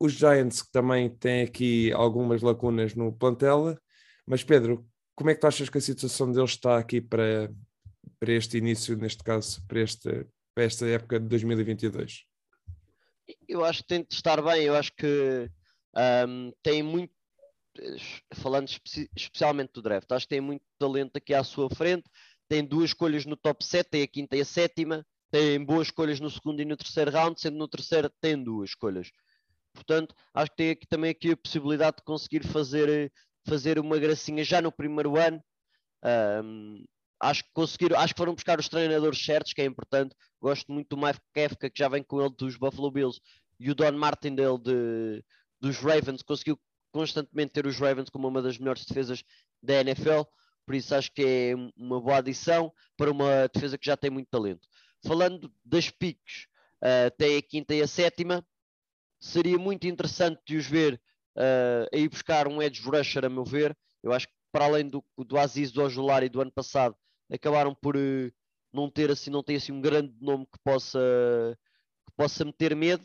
os 0.00 0.14
Giants 0.14 0.68
também 0.72 1.10
têm 1.10 1.42
aqui 1.42 1.92
algumas 1.92 2.42
lacunas 2.42 2.96
no 2.96 3.12
plantel, 3.12 3.78
mas 4.26 4.42
Pedro, 4.42 4.84
como 5.14 5.30
é 5.30 5.34
que 5.36 5.40
tu 5.40 5.46
achas 5.46 5.68
que 5.68 5.78
a 5.78 5.80
situação 5.80 6.32
deles 6.32 6.50
está 6.50 6.76
aqui 6.76 7.00
para, 7.00 7.54
para 8.18 8.32
este 8.32 8.58
início, 8.58 8.96
neste 8.96 9.22
caso, 9.22 9.64
para, 9.68 9.80
este, 9.80 10.26
para 10.56 10.64
esta 10.64 10.84
época 10.88 11.20
de 11.20 11.28
2022? 11.28 12.31
Eu 13.48 13.64
acho 13.64 13.82
que 13.82 13.88
tem 13.88 14.02
de 14.02 14.14
estar 14.14 14.42
bem, 14.42 14.64
eu 14.64 14.74
acho 14.74 14.92
que 14.94 15.50
um, 16.28 16.52
tem 16.62 16.82
muito, 16.82 17.12
falando 18.34 18.68
espe 18.68 19.10
especialmente 19.16 19.72
do 19.72 19.82
draft, 19.82 20.10
acho 20.10 20.26
que 20.26 20.34
tem 20.34 20.40
muito 20.40 20.62
talento 20.78 21.16
aqui 21.16 21.34
à 21.34 21.44
sua 21.44 21.68
frente, 21.70 22.04
tem 22.48 22.64
duas 22.64 22.90
escolhas 22.90 23.24
no 23.24 23.36
top 23.36 23.64
7, 23.64 23.88
tem 23.90 24.02
a 24.02 24.06
quinta 24.06 24.36
e 24.36 24.40
a 24.40 24.44
sétima, 24.44 25.06
tem 25.30 25.64
boas 25.64 25.88
escolhas 25.88 26.20
no 26.20 26.30
segundo 26.30 26.60
e 26.60 26.64
no 26.64 26.76
terceiro 26.76 27.10
round, 27.10 27.40
sendo 27.40 27.56
no 27.56 27.66
terceiro 27.66 28.10
tem 28.20 28.42
duas 28.42 28.70
escolhas. 28.70 29.10
Portanto, 29.72 30.14
acho 30.34 30.50
que 30.50 30.56
tem 30.56 30.70
aqui 30.70 30.86
também 30.86 31.10
aqui 31.10 31.32
a 31.32 31.36
possibilidade 31.36 31.96
de 31.96 32.02
conseguir 32.02 32.46
fazer, 32.46 33.10
fazer 33.46 33.78
uma 33.78 33.98
gracinha 33.98 34.44
já 34.44 34.60
no 34.60 34.70
primeiro 34.70 35.16
ano. 35.16 35.42
Um, 36.44 36.84
acho 37.22 37.44
que 37.44 37.50
conseguiram, 37.54 37.98
acho 37.98 38.12
que 38.12 38.18
foram 38.18 38.34
buscar 38.34 38.58
os 38.58 38.68
treinadores 38.68 39.24
certos, 39.24 39.52
que 39.52 39.62
é 39.62 39.64
importante. 39.64 40.14
Gosto 40.40 40.72
muito 40.72 40.96
do 40.96 41.00
Mike 41.00 41.20
Kefka, 41.32 41.70
que 41.70 41.78
já 41.78 41.88
vem 41.88 42.02
com 42.02 42.20
ele 42.20 42.34
dos 42.36 42.56
Buffalo 42.56 42.90
Bills, 42.90 43.20
e 43.60 43.70
o 43.70 43.74
Don 43.74 43.92
Martindale 43.92 44.58
de, 44.58 45.24
dos 45.60 45.78
Ravens, 45.78 46.22
conseguiu 46.22 46.58
constantemente 46.90 47.52
ter 47.52 47.66
os 47.66 47.78
Ravens 47.78 48.10
como 48.10 48.26
uma 48.26 48.42
das 48.42 48.58
melhores 48.58 48.84
defesas 48.84 49.22
da 49.62 49.74
NFL, 49.80 50.22
por 50.66 50.74
isso 50.74 50.94
acho 50.94 51.12
que 51.12 51.22
é 51.22 51.54
uma 51.76 52.00
boa 52.00 52.18
adição 52.18 52.72
para 52.96 53.10
uma 53.10 53.48
defesa 53.52 53.78
que 53.78 53.86
já 53.86 53.96
tem 53.96 54.10
muito 54.10 54.28
talento. 54.28 54.66
Falando 55.04 55.52
das 55.64 55.90
piques, 55.90 56.46
uh, 56.82 57.10
tem 57.16 57.36
a 57.36 57.42
quinta 57.42 57.74
e 57.74 57.82
a 57.82 57.86
sétima, 57.86 58.44
seria 59.20 59.58
muito 59.58 59.86
interessante 59.86 60.40
de 60.44 60.56
os 60.56 60.66
ver 60.66 61.00
uh, 61.36 61.88
a 61.92 61.96
ir 61.96 62.08
buscar 62.08 62.48
um 62.48 62.60
edge 62.60 62.82
rusher, 62.82 63.24
a 63.24 63.28
meu 63.28 63.44
ver. 63.44 63.76
Eu 64.02 64.12
acho 64.12 64.26
que 64.26 64.34
para 64.50 64.64
além 64.64 64.88
do, 64.88 65.04
do 65.16 65.38
Aziz, 65.38 65.70
do 65.70 65.82
Ojulari 65.82 66.28
do 66.28 66.40
ano 66.40 66.52
passado, 66.52 66.96
acabaram 67.32 67.74
por 67.74 67.96
uh, 67.96 68.32
não 68.72 68.90
ter 68.90 69.10
assim, 69.10 69.30
não 69.30 69.42
ter 69.42 69.56
assim 69.56 69.72
um 69.72 69.80
grande 69.80 70.14
nome 70.20 70.46
que 70.46 70.58
possa, 70.62 70.98
que 72.06 72.12
possa 72.16 72.44
meter 72.44 72.76
medo 72.76 73.04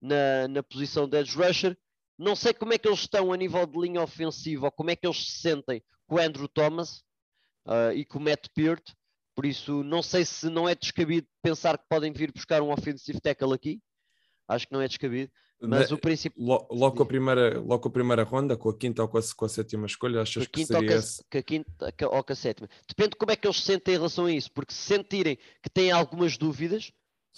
na, 0.00 0.48
na 0.48 0.62
posição 0.62 1.08
de 1.08 1.18
edge 1.18 1.36
rusher. 1.36 1.76
Não 2.18 2.34
sei 2.34 2.52
como 2.52 2.72
é 2.72 2.78
que 2.78 2.88
eles 2.88 3.00
estão 3.00 3.32
a 3.32 3.36
nível 3.36 3.64
de 3.66 3.78
linha 3.78 4.02
ofensiva, 4.02 4.66
ou 4.66 4.72
como 4.72 4.90
é 4.90 4.96
que 4.96 5.06
eles 5.06 5.24
se 5.24 5.40
sentem 5.40 5.82
com 6.06 6.16
o 6.16 6.18
Andrew 6.18 6.48
Thomas 6.48 6.98
uh, 7.66 7.92
e 7.94 8.04
com 8.04 8.18
o 8.18 8.22
Matt 8.22 8.48
Peart. 8.54 8.92
Por 9.34 9.46
isso, 9.46 9.84
não 9.84 10.02
sei 10.02 10.24
se 10.24 10.50
não 10.50 10.68
é 10.68 10.74
descabido 10.74 11.28
pensar 11.40 11.78
que 11.78 11.86
podem 11.88 12.12
vir 12.12 12.32
buscar 12.32 12.60
um 12.60 12.72
offensive 12.72 13.20
tackle 13.20 13.54
aqui. 13.54 13.80
Acho 14.48 14.66
que 14.66 14.72
não 14.72 14.80
é 14.80 14.88
descabido. 14.88 15.30
Mas 15.60 15.90
o 15.90 15.98
princípio. 15.98 16.40
Logo 16.40 16.92
com 16.92 17.02
a 17.02 17.06
primeira, 17.06 17.58
logo 17.58 17.80
com 17.80 17.88
a 17.88 17.92
primeira 17.92 18.22
ronda, 18.22 18.56
com 18.56 18.68
a 18.68 18.76
quinta 18.76 19.02
ou 19.02 19.08
com 19.08 19.18
a, 19.18 19.20
com 19.36 19.44
a 19.44 19.48
sétima 19.48 19.86
escolha, 19.86 20.22
achas 20.22 20.46
que 20.46 20.64
seria 20.64 20.96
ou? 20.96 21.02
Com 21.30 21.38
a 21.38 21.42
quinta 21.42 21.94
ou 22.10 22.24
com 22.24 22.32
a 22.32 22.36
sétima. 22.36 22.68
Depende 22.88 23.10
de 23.10 23.16
como 23.16 23.32
é 23.32 23.36
que 23.36 23.46
eles 23.46 23.56
se 23.56 23.64
sentem 23.64 23.94
em 23.94 23.96
relação 23.96 24.26
a 24.26 24.32
isso, 24.32 24.52
porque 24.52 24.72
se 24.72 24.82
sentirem 24.82 25.36
que 25.62 25.68
têm 25.68 25.90
algumas 25.90 26.38
dúvidas, 26.38 26.92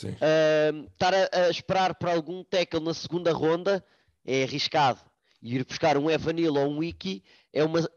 uh, 0.04 0.86
estar 0.92 1.14
a, 1.14 1.46
a, 1.46 1.50
esperar 1.50 1.94
por 1.94 2.10
algum 2.10 2.44
tackle 2.44 2.80
na 2.80 2.92
segunda 2.92 3.32
ronda 3.32 3.84
é 4.24 4.42
arriscado. 4.42 5.00
E 5.42 5.56
ir 5.56 5.64
buscar 5.64 5.96
um 5.96 6.10
Evanil 6.10 6.54
ou 6.54 6.68
um 6.68 6.78
Wiki 6.78 7.24
é 7.52 7.64
uma, 7.64 7.88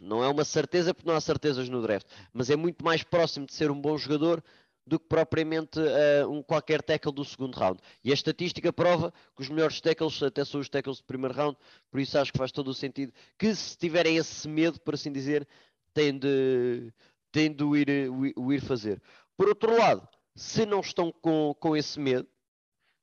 não 0.00 0.24
é 0.24 0.28
uma 0.28 0.44
certeza, 0.44 0.92
porque 0.92 1.08
não 1.08 1.16
há 1.16 1.20
certezas 1.20 1.68
no 1.68 1.80
draft, 1.80 2.06
mas 2.32 2.50
é 2.50 2.56
muito 2.56 2.84
mais 2.84 3.04
próximo 3.04 3.46
de 3.46 3.54
ser 3.54 3.70
um 3.70 3.80
bom 3.80 3.96
jogador 3.96 4.42
do 4.88 4.98
que 4.98 5.06
propriamente 5.06 5.78
uh, 5.78 6.28
um 6.28 6.42
qualquer 6.42 6.82
tackle 6.82 7.12
do 7.12 7.24
segundo 7.24 7.54
round. 7.54 7.78
E 8.02 8.10
a 8.10 8.14
estatística 8.14 8.72
prova 8.72 9.12
que 9.36 9.42
os 9.42 9.48
melhores 9.48 9.80
tackles 9.80 10.20
até 10.22 10.44
são 10.44 10.60
os 10.60 10.68
tackles 10.68 10.98
do 10.98 11.04
primeiro 11.04 11.34
round, 11.34 11.56
por 11.90 12.00
isso 12.00 12.18
acho 12.18 12.32
que 12.32 12.38
faz 12.38 12.50
todo 12.50 12.68
o 12.68 12.74
sentido 12.74 13.12
que 13.38 13.54
se 13.54 13.76
tiverem 13.76 14.16
esse 14.16 14.48
medo, 14.48 14.80
por 14.80 14.94
assim 14.94 15.12
dizer, 15.12 15.46
têm 15.92 16.18
de, 16.18 16.92
têm 17.30 17.52
de 17.52 17.62
o, 17.62 17.76
ir, 17.76 18.10
o, 18.36 18.52
ir 18.52 18.60
fazer. 18.60 19.00
Por 19.36 19.48
outro 19.48 19.76
lado, 19.76 20.08
se 20.34 20.64
não 20.64 20.80
estão 20.80 21.12
com, 21.12 21.54
com 21.60 21.76
esse 21.76 22.00
medo, 22.00 22.26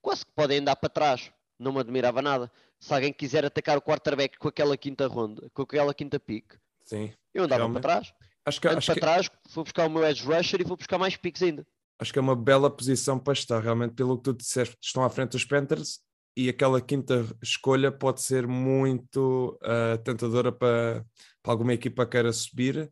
quase 0.02 0.26
que 0.26 0.32
podem 0.34 0.60
andar 0.60 0.76
para 0.76 0.90
trás. 0.90 1.32
Não 1.58 1.72
me 1.72 1.80
admirava 1.80 2.22
nada. 2.22 2.52
Se 2.80 2.94
alguém 2.94 3.14
quiser 3.14 3.46
atacar 3.46 3.78
o 3.78 3.82
quarterback 3.82 4.38
com 4.38 4.50
aquela 4.50 4.76
quinta 4.76 5.08
ronda, 5.08 5.50
com 5.54 5.62
aquela 5.62 5.94
quinta 5.94 6.20
pick, 6.20 6.54
Sim, 6.84 7.14
eu 7.34 7.46
andava 7.46 7.62
realmente. 7.62 7.82
para 7.82 8.02
trás. 8.02 8.14
Acho 8.46 8.62
que, 8.62 8.68
acho 8.68 8.86
para 8.86 8.94
que... 8.96 9.00
trás, 9.00 9.30
vou 9.52 9.64
buscar 9.64 9.88
o 9.88 9.90
meu 9.90 10.06
edge 10.06 10.24
rusher 10.24 10.60
e 10.60 10.66
vou 10.66 10.76
buscar 10.76 10.98
mais 10.98 11.16
picks 11.16 11.42
ainda 11.42 11.66
acho 12.00 12.12
que 12.12 12.20
é 12.20 12.22
uma 12.22 12.36
bela 12.36 12.70
posição 12.70 13.18
para 13.20 13.34
estar, 13.34 13.62
realmente, 13.62 13.94
pelo 13.94 14.18
que 14.18 14.24
tu 14.24 14.34
disseste, 14.34 14.78
estão 14.82 15.04
à 15.04 15.10
frente 15.10 15.32
dos 15.32 15.46
Panthers 15.46 16.00
e 16.36 16.50
aquela 16.50 16.82
quinta 16.82 17.26
escolha 17.42 17.92
pode 17.92 18.22
ser 18.22 18.46
muito 18.46 19.58
uh, 19.64 19.98
tentadora 20.04 20.52
para, 20.52 21.06
para 21.42 21.54
alguma 21.54 21.74
equipa 21.74 22.06
queira 22.06 22.32
subir. 22.34 22.92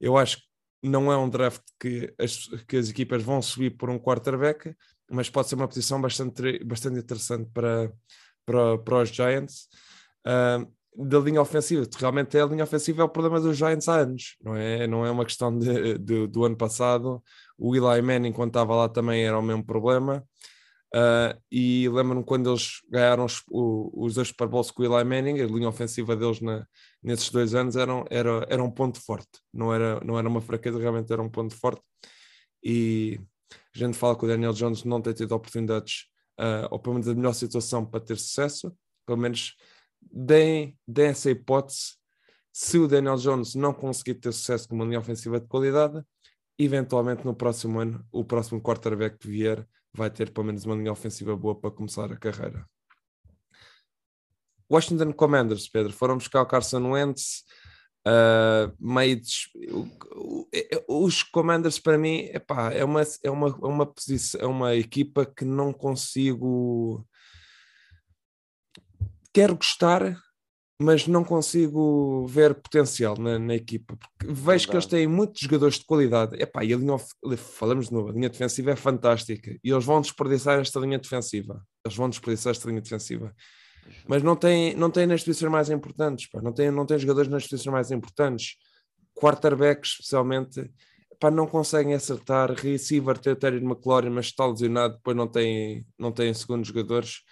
Eu 0.00 0.16
acho 0.16 0.38
que 0.38 0.44
não 0.82 1.12
é 1.12 1.16
um 1.16 1.28
draft 1.28 1.62
que 1.78 2.12
as, 2.18 2.48
que 2.66 2.76
as 2.76 2.88
equipas 2.88 3.22
vão 3.22 3.42
subir 3.42 3.76
por 3.76 3.90
um 3.90 3.98
quarterback, 3.98 4.74
mas 5.10 5.28
pode 5.28 5.48
ser 5.48 5.54
uma 5.54 5.68
posição 5.68 6.00
bastante, 6.00 6.64
bastante 6.64 6.98
interessante 6.98 7.50
para, 7.52 7.92
para, 8.46 8.78
para 8.78 9.02
os 9.02 9.10
Giants. 9.10 9.68
Uh, 10.26 10.72
da 10.94 11.18
linha 11.18 11.40
ofensiva, 11.40 11.86
realmente 11.98 12.36
é 12.36 12.42
a 12.42 12.46
linha 12.46 12.64
ofensiva 12.64 13.02
é 13.02 13.04
o 13.04 13.08
problema 13.08 13.40
dos 13.40 13.56
Giants 13.56 13.88
há 13.88 14.00
anos, 14.00 14.36
não 14.42 14.54
é, 14.54 14.86
não 14.86 15.06
é 15.06 15.10
uma 15.10 15.24
questão 15.24 15.56
de, 15.56 15.96
de 15.98 16.26
do 16.26 16.44
ano 16.44 16.56
passado. 16.56 17.22
O 17.56 17.74
Eli 17.74 18.02
Manning, 18.02 18.32
quando 18.32 18.50
estava 18.50 18.74
lá, 18.74 18.88
também 18.88 19.24
era 19.24 19.38
o 19.38 19.42
mesmo 19.42 19.64
problema. 19.64 20.22
Uh, 20.94 21.32
e 21.50 21.88
lembro-me 21.88 22.22
quando 22.22 22.50
eles 22.50 22.82
ganharam 22.90 23.24
os, 23.24 23.42
os 23.48 24.14
dois 24.14 24.28
Super 24.28 24.46
Bowls 24.46 24.70
com 24.70 24.82
o 24.82 24.84
Eli 24.84 25.04
Manning, 25.04 25.40
a 25.40 25.46
linha 25.46 25.68
ofensiva 25.68 26.14
deles 26.14 26.42
na, 26.42 26.66
nesses 27.02 27.30
dois 27.30 27.54
anos 27.54 27.76
era, 27.76 28.04
era, 28.10 28.46
era 28.50 28.62
um 28.62 28.70
ponto 28.70 29.00
forte, 29.00 29.40
não 29.54 29.72
era, 29.72 29.98
não 30.04 30.18
era 30.18 30.28
uma 30.28 30.42
fraqueza, 30.42 30.78
realmente 30.78 31.10
era 31.10 31.22
um 31.22 31.30
ponto 31.30 31.54
forte. 31.56 31.80
E 32.62 33.18
a 33.74 33.78
gente 33.78 33.96
fala 33.96 34.16
que 34.16 34.26
o 34.26 34.28
Daniel 34.28 34.52
Jones 34.52 34.84
não 34.84 35.00
tem 35.00 35.14
tido 35.14 35.32
oportunidades, 35.32 36.04
uh, 36.38 36.68
ou 36.70 36.78
pelo 36.78 36.94
menos 36.94 37.08
a 37.08 37.14
melhor 37.14 37.32
situação 37.32 37.86
para 37.86 38.00
ter 38.00 38.18
sucesso, 38.18 38.70
pelo 39.06 39.18
menos 39.18 39.56
deem, 40.10 40.78
deem 40.86 41.08
essa 41.08 41.30
hipótese. 41.30 41.94
Se 42.52 42.78
o 42.78 42.86
Daniel 42.86 43.16
Jones 43.16 43.54
não 43.54 43.72
conseguir 43.72 44.14
ter 44.14 44.32
sucesso 44.32 44.68
com 44.68 44.74
uma 44.74 44.84
linha 44.84 44.98
ofensiva 44.98 45.40
de 45.40 45.46
qualidade, 45.46 46.02
eventualmente 46.58 47.24
no 47.24 47.34
próximo 47.34 47.80
ano, 47.80 48.04
o 48.12 48.24
próximo 48.24 48.60
quarterback 48.60 49.18
que 49.18 49.28
vier 49.28 49.66
vai 49.94 50.10
ter 50.10 50.30
pelo 50.30 50.46
menos 50.46 50.64
uma 50.64 50.74
linha 50.74 50.92
ofensiva 50.92 51.36
boa 51.36 51.58
para 51.58 51.70
começar 51.70 52.10
a 52.12 52.16
carreira. 52.16 52.66
Washington 54.70 55.12
Commanders, 55.12 55.68
Pedro, 55.68 55.92
foram 55.92 56.16
buscar 56.16 56.40
o 56.40 56.46
Carson 56.46 56.92
Wentz, 56.92 57.44
uh, 58.06 58.72
os 60.88 61.22
Commanders 61.22 61.78
para 61.78 61.98
mim 61.98 62.30
epá, 62.32 62.72
é, 62.72 62.84
uma, 62.84 63.02
é, 63.22 63.30
uma, 63.30 63.48
é, 63.48 63.66
uma 63.66 63.86
posição, 63.86 64.40
é 64.40 64.46
uma 64.46 64.74
equipa 64.74 65.26
que 65.26 65.44
não 65.44 65.72
consigo 65.72 67.06
quero 69.32 69.56
gostar 69.56 70.16
mas 70.82 71.06
não 71.06 71.24
consigo 71.24 72.26
ver 72.26 72.54
potencial 72.54 73.16
na, 73.16 73.38
na 73.38 73.54
equipa. 73.54 73.96
Porque 73.96 74.32
vejo 74.32 74.68
que 74.68 74.74
eles 74.74 74.86
têm 74.86 75.06
muitos 75.06 75.40
jogadores 75.40 75.78
de 75.78 75.84
qualidade. 75.84 76.36
Epá, 76.42 76.64
e 76.64 76.74
a 76.74 76.76
linha, 76.76 76.96
falamos 77.36 77.88
de 77.88 77.94
novo, 77.94 78.10
a 78.10 78.12
linha 78.12 78.28
defensiva 78.28 78.72
é 78.72 78.76
fantástica. 78.76 79.56
E 79.62 79.70
eles 79.70 79.84
vão 79.84 80.00
desperdiçar 80.00 80.58
esta 80.58 80.80
linha 80.80 80.98
defensiva. 80.98 81.62
Eles 81.84 81.96
vão 81.96 82.10
desperdiçar 82.10 82.50
esta 82.50 82.68
linha 82.68 82.80
defensiva. 82.80 83.34
Mas 84.06 84.22
não 84.22 84.36
têm, 84.36 84.74
não 84.74 84.90
têm 84.90 85.06
nas 85.06 85.22
posições 85.22 85.50
mais 85.50 85.70
importantes. 85.70 86.28
Pá. 86.28 86.42
Não, 86.42 86.52
têm, 86.52 86.70
não 86.70 86.84
têm 86.84 86.98
jogadores 86.98 87.30
nas 87.30 87.46
posições 87.46 87.72
mais 87.72 87.90
importantes. 87.90 88.56
Quarterbacks, 89.14 89.92
especialmente, 89.92 90.70
pá, 91.20 91.30
não 91.30 91.46
conseguem 91.46 91.94
acertar. 91.94 92.52
Receiver, 92.52 93.16
Terry 93.18 93.58
McLaurin, 93.58 94.10
mas 94.10 94.26
está 94.26 94.46
lesionado. 94.46 94.96
Depois 94.96 95.16
não 95.16 95.28
têm, 95.28 95.86
não 95.98 96.10
têm 96.10 96.34
segundos 96.34 96.68
jogadores 96.68 97.22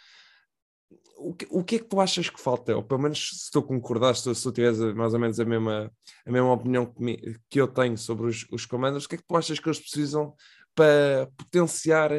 o 1.21 1.35
que, 1.35 1.47
o 1.51 1.63
que 1.63 1.77
é 1.77 1.79
que 1.79 1.85
tu 1.85 2.01
achas 2.01 2.31
que 2.31 2.41
falta? 2.41 2.75
Ou 2.75 2.83
pelo 2.83 3.03
menos 3.03 3.45
se 3.45 3.51
tu 3.51 3.63
concordaste, 3.63 4.35
se 4.35 4.43
tu 4.43 4.53
tiveres 4.53 4.79
mais 4.95 5.13
ou 5.13 5.21
menos 5.21 5.39
a 5.39 5.45
mesma, 5.45 5.93
a 6.27 6.33
mesma 6.33 6.53
opinião 6.53 6.87
que, 6.87 7.03
me, 7.03 7.39
que 7.49 7.61
eu 7.61 7.69
tenho 7.69 7.97
sobre 7.99 8.27
os, 8.27 8.47
os 8.51 8.65
comandos, 8.65 9.05
o 9.05 9.09
que 9.09 9.17
é 9.17 9.19
que 9.19 9.27
tu 9.27 9.37
achas 9.37 9.59
que 9.59 9.69
eles 9.69 9.79
precisam 9.79 10.35
para 10.75 11.31
potenciar 11.37 12.11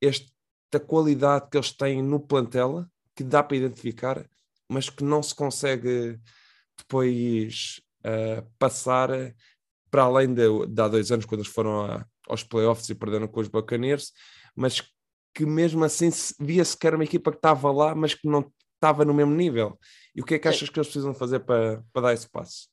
esta 0.00 0.78
qualidade 0.86 1.48
que 1.50 1.56
eles 1.56 1.72
têm 1.72 2.02
no 2.02 2.20
plantel, 2.20 2.84
que 3.16 3.24
dá 3.24 3.42
para 3.42 3.56
identificar, 3.56 4.28
mas 4.68 4.90
que 4.90 5.02
não 5.02 5.22
se 5.22 5.34
consegue 5.34 6.18
depois 6.76 7.80
uh, 8.04 8.46
passar 8.58 9.10
para 9.90 10.02
além 10.02 10.32
de, 10.32 10.66
de, 10.66 10.82
há 10.82 10.88
dois 10.88 11.10
anos, 11.10 11.24
quando 11.24 11.40
eles 11.40 11.52
foram 11.52 11.84
a, 11.84 12.06
aos 12.28 12.42
playoffs 12.42 12.88
e 12.88 12.94
perderam 12.94 13.28
com 13.28 13.40
os 13.40 13.48
Buccaneers, 13.48 14.12
mas 14.54 14.82
que 15.34 15.46
mesmo 15.46 15.84
assim 15.84 16.10
via-se 16.40 16.76
que 16.76 16.86
era 16.86 16.96
uma 16.96 17.04
equipa 17.04 17.30
que 17.30 17.38
estava 17.38 17.70
lá, 17.70 17.94
mas 17.94 18.14
que 18.14 18.28
não 18.28 18.50
estava 18.74 19.04
no 19.04 19.14
mesmo 19.14 19.34
nível. 19.34 19.78
E 20.14 20.20
o 20.20 20.24
que 20.24 20.34
é 20.34 20.38
que 20.38 20.48
achas 20.48 20.68
que 20.68 20.78
eles 20.78 20.88
precisam 20.88 21.14
fazer 21.14 21.40
para, 21.40 21.82
para 21.92 22.02
dar 22.02 22.12
esse 22.12 22.28
passo? 22.28 22.68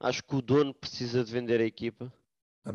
Acho 0.00 0.22
que 0.22 0.36
o 0.36 0.42
dono 0.42 0.74
precisa 0.74 1.24
de 1.24 1.32
vender 1.32 1.60
a 1.60 1.64
equipa. 1.64 2.12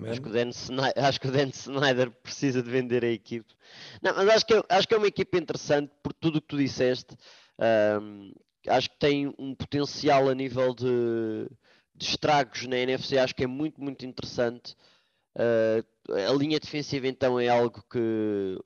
Acho 0.09 0.21
que, 0.21 0.29
o 0.29 0.31
Dan 0.31 0.49
Snyder, 0.49 0.93
acho 1.05 1.19
que 1.19 1.27
o 1.27 1.31
Dan 1.31 1.49
Snyder 1.49 2.11
precisa 2.11 2.63
de 2.63 2.69
vender 2.69 3.03
a 3.03 3.09
equipa. 3.09 3.53
Não, 4.01 4.15
mas 4.15 4.29
acho 4.29 4.45
que, 4.45 4.53
é, 4.53 4.63
acho 4.69 4.87
que 4.87 4.93
é 4.93 4.97
uma 4.97 5.07
equipa 5.07 5.37
interessante 5.37 5.91
por 6.01 6.13
tudo 6.13 6.37
o 6.37 6.41
que 6.41 6.47
tu 6.47 6.57
disseste. 6.57 7.15
Um, 8.01 8.33
acho 8.67 8.89
que 8.89 8.99
tem 8.99 9.33
um 9.37 9.53
potencial 9.53 10.29
a 10.29 10.35
nível 10.35 10.73
de, 10.73 11.47
de, 11.93 12.05
estragos 12.05 12.65
na 12.67 12.77
NFC. 12.77 13.17
Acho 13.17 13.35
que 13.35 13.43
é 13.43 13.47
muito, 13.47 13.81
muito 13.81 14.05
interessante. 14.05 14.75
Uh, 15.35 16.13
a 16.13 16.33
linha 16.33 16.59
defensiva 16.59 17.07
então 17.07 17.39
é 17.39 17.47
algo 17.47 17.83
que 17.89 18.57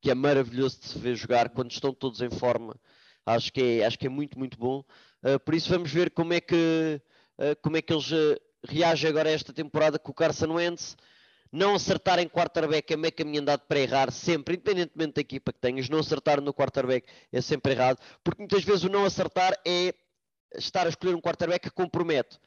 que 0.00 0.10
é 0.10 0.14
maravilhoso 0.14 0.80
de 0.80 0.86
se 0.88 0.98
ver 0.98 1.16
jogar 1.16 1.48
quando 1.50 1.70
estão 1.70 1.92
todos 1.92 2.20
em 2.20 2.30
forma. 2.30 2.74
Acho 3.26 3.52
que 3.52 3.60
é, 3.60 3.86
acho 3.86 3.98
que 3.98 4.06
é 4.06 4.10
muito, 4.10 4.38
muito 4.38 4.58
bom. 4.58 4.84
Uh, 5.22 5.38
por 5.44 5.54
isso 5.54 5.68
vamos 5.68 5.90
ver 5.92 6.10
como 6.10 6.32
é 6.32 6.40
que, 6.40 7.00
uh, 7.38 7.56
como 7.62 7.76
é 7.76 7.82
que 7.82 7.92
eles 7.92 8.10
uh, 8.10 8.40
reagem 8.66 9.10
agora 9.10 9.28
a 9.28 9.32
esta 9.32 9.52
temporada 9.52 9.98
com 9.98 10.10
o 10.10 10.14
Carson 10.14 10.54
Wentz. 10.54 10.96
Não 11.50 11.74
acertar 11.74 12.18
em 12.18 12.28
quarterback 12.28 12.92
é 12.92 12.96
meio 12.96 13.12
caminho 13.12 13.40
andado 13.40 13.60
para 13.60 13.80
errar, 13.80 14.12
sempre, 14.12 14.54
independentemente 14.54 15.14
da 15.14 15.20
equipa 15.22 15.52
que 15.52 15.58
tenhas. 15.58 15.88
Não 15.88 15.98
acertar 15.98 16.42
no 16.42 16.52
quarterback 16.52 17.06
é 17.32 17.40
sempre 17.40 17.72
errado, 17.72 17.98
porque 18.22 18.42
muitas 18.42 18.62
vezes 18.64 18.84
o 18.84 18.88
não 18.90 19.04
acertar 19.04 19.58
é 19.66 19.94
estar 20.56 20.86
a 20.86 20.90
escolher 20.90 21.14
um 21.14 21.20
quarterback 21.20 21.68
que 21.68 21.74
compromete. 21.74 22.38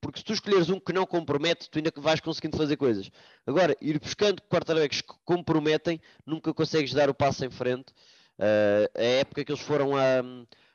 Porque 0.00 0.18
se 0.18 0.24
tu 0.24 0.32
escolheres 0.32 0.68
um 0.68 0.80
que 0.80 0.92
não 0.92 1.06
compromete, 1.06 1.70
tu 1.70 1.78
ainda 1.78 1.92
vais 1.96 2.20
conseguindo 2.20 2.56
fazer 2.56 2.76
coisas. 2.76 3.10
Agora, 3.46 3.76
ir 3.80 4.00
buscando 4.00 4.42
quarterbacks 4.42 5.00
que 5.00 5.14
comprometem, 5.24 6.00
nunca 6.26 6.52
consegues 6.52 6.92
dar 6.92 7.08
o 7.08 7.14
passo 7.14 7.44
em 7.44 7.50
frente. 7.50 7.92
Uh, 8.38 8.98
a 8.98 9.02
época 9.02 9.44
que 9.44 9.52
eles 9.52 9.62
foram 9.62 9.96
a, 9.96 10.22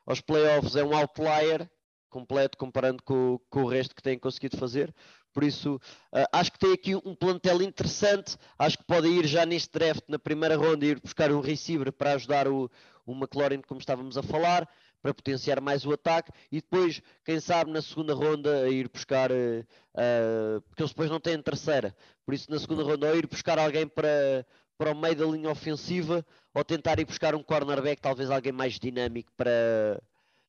aos 0.05 0.21
playoffs 0.21 0.75
é 0.75 0.83
um 0.83 0.95
outlier 0.95 1.69
completo 2.09 2.57
comparando 2.57 3.03
com, 3.03 3.39
com 3.49 3.63
o 3.63 3.67
resto 3.67 3.93
que 3.93 4.01
têm 4.01 4.17
conseguido 4.17 4.55
fazer. 4.55 4.93
Por 5.33 5.43
isso, 5.43 5.75
uh, 5.75 6.25
acho 6.31 6.53
que 6.53 6.59
tem 6.59 6.71
aqui 6.71 6.95
um 6.95 7.13
plantel 7.13 7.61
interessante. 7.61 8.37
Acho 8.57 8.77
que 8.77 8.85
pode 8.85 9.09
ir 9.09 9.27
já 9.27 9.45
neste 9.45 9.69
draft, 9.73 10.03
na 10.07 10.17
primeira 10.17 10.55
ronda, 10.55 10.85
ir 10.85 11.01
buscar 11.01 11.29
um 11.31 11.41
receiver 11.41 11.91
para 11.91 12.13
ajudar 12.13 12.47
o, 12.47 12.71
o 13.05 13.13
McLaurin, 13.13 13.61
como 13.61 13.81
estávamos 13.81 14.17
a 14.17 14.23
falar, 14.23 14.69
para 15.05 15.13
potenciar 15.13 15.61
mais 15.61 15.85
o 15.85 15.93
ataque. 15.93 16.31
E 16.51 16.55
depois, 16.55 16.99
quem 17.23 17.39
sabe, 17.39 17.69
na 17.69 17.79
segunda 17.79 18.15
ronda, 18.15 18.63
a 18.63 18.69
ir 18.69 18.89
buscar. 18.89 19.29
Uh, 19.31 20.61
porque 20.67 20.81
eles 20.81 20.91
depois 20.91 21.11
não 21.11 21.19
têm 21.19 21.39
terceira. 21.39 21.95
Por 22.25 22.33
isso, 22.33 22.49
na 22.49 22.57
segunda 22.57 22.81
ronda, 22.81 23.07
ou 23.09 23.15
ir 23.15 23.27
buscar 23.27 23.59
alguém 23.59 23.87
para, 23.87 24.43
para 24.75 24.91
o 24.91 24.99
meio 24.99 25.15
da 25.15 25.25
linha 25.25 25.51
ofensiva, 25.51 26.25
ou 26.55 26.63
tentar 26.63 26.99
ir 26.99 27.05
buscar 27.05 27.35
um 27.35 27.43
cornerback, 27.43 28.01
talvez 28.01 28.31
alguém 28.31 28.51
mais 28.51 28.79
dinâmico 28.79 29.31
para 29.37 30.01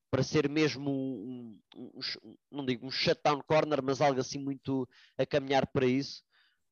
para 0.08 0.22
ser 0.22 0.48
mesmo 0.48 0.88
um, 0.88 1.58
um, 1.76 2.00
um, 2.24 2.36
não 2.50 2.64
digo 2.64 2.86
um 2.86 2.90
shutdown 2.90 3.42
corner, 3.42 3.82
mas 3.82 4.00
algo 4.00 4.20
assim 4.20 4.38
muito 4.38 4.88
a 5.18 5.26
caminhar 5.26 5.66
para 5.66 5.84
isso, 5.84 6.22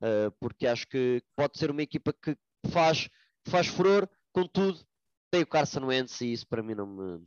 uh, 0.01 0.31
porque 0.41 0.67
acho 0.67 0.87
que 0.87 1.23
pode 1.37 1.59
ser 1.59 1.71
uma 1.71 1.83
equipa 1.83 2.13
que 2.13 2.39
faz, 2.71 3.11
faz 3.47 3.67
furor, 3.67 4.09
contudo, 4.33 4.79
tem 5.31 5.43
o 5.43 5.47
Carson 5.47 5.87
Wentz 5.87 6.21
e 6.21 6.33
isso 6.33 6.47
para 6.47 6.63
mim 6.63 6.77
não 6.77 6.87
me, 6.87 7.27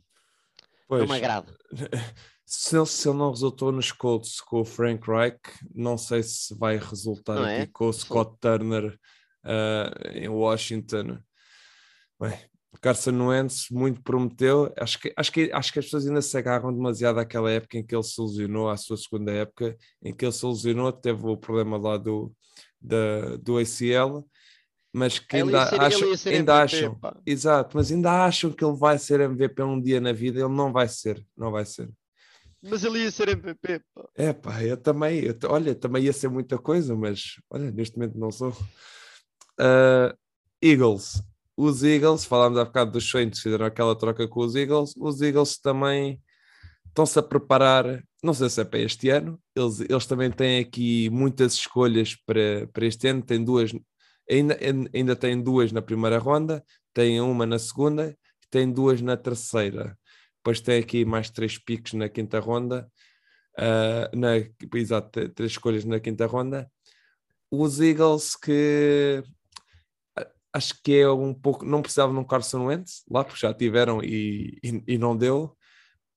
pois, 0.88 1.02
não 1.02 1.08
me 1.08 1.16
agrada. 1.16 1.54
Se 2.50 2.78
ele, 2.78 2.86
se 2.86 3.06
ele 3.06 3.18
não 3.18 3.30
resultou 3.30 3.70
nos 3.70 3.92
Colts 3.92 4.40
com 4.40 4.62
o 4.62 4.64
Frank 4.64 5.06
Reich, 5.06 5.38
não 5.74 5.98
sei 5.98 6.22
se 6.22 6.58
vai 6.58 6.78
resultar 6.78 7.34
não 7.34 7.42
aqui 7.42 7.52
é? 7.52 7.66
com 7.66 7.88
o 7.88 7.92
Scott 7.92 8.38
Turner 8.40 8.98
uh, 9.44 10.08
em 10.14 10.30
Washington. 10.30 11.18
Bem, 12.18 12.38
Carson 12.80 13.26
Wentz 13.26 13.66
muito 13.70 14.02
prometeu. 14.02 14.72
Acho 14.78 14.98
que, 14.98 15.12
acho, 15.14 15.30
que, 15.30 15.50
acho 15.52 15.72
que 15.72 15.78
as 15.78 15.84
pessoas 15.84 16.06
ainda 16.06 16.22
se 16.22 16.38
agarram 16.38 16.72
demasiado 16.72 17.18
àquela 17.18 17.50
época 17.50 17.76
em 17.76 17.84
que 17.84 17.94
ele 17.94 18.02
se 18.02 18.18
lesionou, 18.18 18.70
à 18.70 18.78
sua 18.78 18.96
segunda 18.96 19.30
época, 19.30 19.76
em 20.02 20.14
que 20.14 20.24
ele 20.24 20.32
se 20.32 20.46
lesionou, 20.46 20.90
teve 20.90 21.26
o 21.26 21.36
problema 21.36 21.76
lá 21.76 21.98
do, 21.98 22.32
da, 22.80 23.36
do 23.36 23.58
ACL, 23.58 24.26
mas 24.98 25.18
que 25.18 25.36
ainda, 25.36 25.66
ser, 25.66 25.80
acham, 25.80 26.08
ainda 26.08 26.32
MVP, 26.32 26.50
acham 26.50 27.00
exato, 27.24 27.76
mas 27.76 27.92
ainda 27.92 28.24
acham 28.24 28.50
que 28.50 28.64
ele 28.64 28.76
vai 28.76 28.98
ser 28.98 29.20
MVP 29.20 29.62
um 29.62 29.80
dia 29.80 30.00
na 30.00 30.12
vida, 30.12 30.40
ele 30.40 30.48
não 30.48 30.72
vai 30.72 30.88
ser, 30.88 31.24
não 31.36 31.52
vai 31.52 31.64
ser. 31.64 31.88
Mas 32.60 32.82
ele 32.82 32.98
ia 33.04 33.10
ser 33.10 33.28
MVP. 33.28 33.80
Pá. 33.94 34.08
É 34.16 34.32
pá, 34.32 34.62
eu 34.62 34.76
também, 34.76 35.20
eu, 35.20 35.36
olha, 35.44 35.74
também 35.74 36.04
ia 36.04 36.12
ser 36.12 36.28
muita 36.28 36.58
coisa, 36.58 36.96
mas 36.96 37.36
olha, 37.48 37.70
neste 37.70 37.96
momento 37.96 38.18
não 38.18 38.32
sou. 38.32 38.50
Uh, 39.60 40.16
Eagles, 40.60 41.22
os 41.56 41.84
Eagles, 41.84 42.24
falámos 42.24 42.58
há 42.58 42.64
bocado 42.64 42.92
dos 42.92 43.08
Saints, 43.08 43.40
fizeram 43.40 43.66
aquela 43.66 43.96
troca 43.96 44.26
com 44.26 44.40
os 44.40 44.56
Eagles, 44.56 44.94
os 44.96 45.20
Eagles 45.20 45.58
também 45.58 46.20
estão-se 46.86 47.18
a 47.18 47.22
preparar, 47.22 48.02
não 48.22 48.34
sei 48.34 48.48
se 48.48 48.60
é 48.60 48.64
para 48.64 48.80
este 48.80 49.08
ano, 49.08 49.40
eles, 49.54 49.80
eles 49.80 50.06
também 50.06 50.30
têm 50.30 50.58
aqui 50.58 51.08
muitas 51.10 51.54
escolhas 51.54 52.16
para, 52.26 52.66
para 52.72 52.86
este 52.86 53.06
ano, 53.06 53.22
tem 53.22 53.44
duas, 53.44 53.72
ainda, 54.30 54.58
ainda 54.94 55.16
têm 55.16 55.40
duas 55.42 55.72
na 55.72 55.82
primeira 55.82 56.18
ronda, 56.18 56.64
têm 56.92 57.20
uma 57.20 57.46
na 57.46 57.58
segunda, 57.58 58.16
tem 58.50 58.70
duas 58.70 59.00
na 59.00 59.16
terceira, 59.16 59.96
depois 60.36 60.60
tem 60.60 60.78
aqui 60.80 61.04
mais 61.04 61.30
três 61.30 61.58
piques 61.58 61.92
na 61.94 62.08
quinta 62.08 62.40
ronda, 62.40 62.90
uh, 63.58 64.16
na, 64.16 64.36
exato, 64.74 65.28
três 65.30 65.52
escolhas 65.52 65.84
na 65.84 66.00
quinta 66.00 66.26
ronda, 66.26 66.70
os 67.50 67.80
Eagles 67.80 68.36
que 68.36 69.22
acho 70.52 70.80
que 70.82 70.98
é 71.00 71.10
um 71.10 71.32
pouco. 71.34 71.64
Não 71.64 71.82
precisavam 71.82 72.14
de 72.14 72.20
um 72.20 72.24
Carson 72.24 72.66
Wentz 72.66 73.04
lá, 73.10 73.24
porque 73.24 73.40
já 73.40 73.54
tiveram 73.54 74.02
e, 74.02 74.58
e, 74.62 74.82
e 74.86 74.98
não 74.98 75.16
deu. 75.16 75.56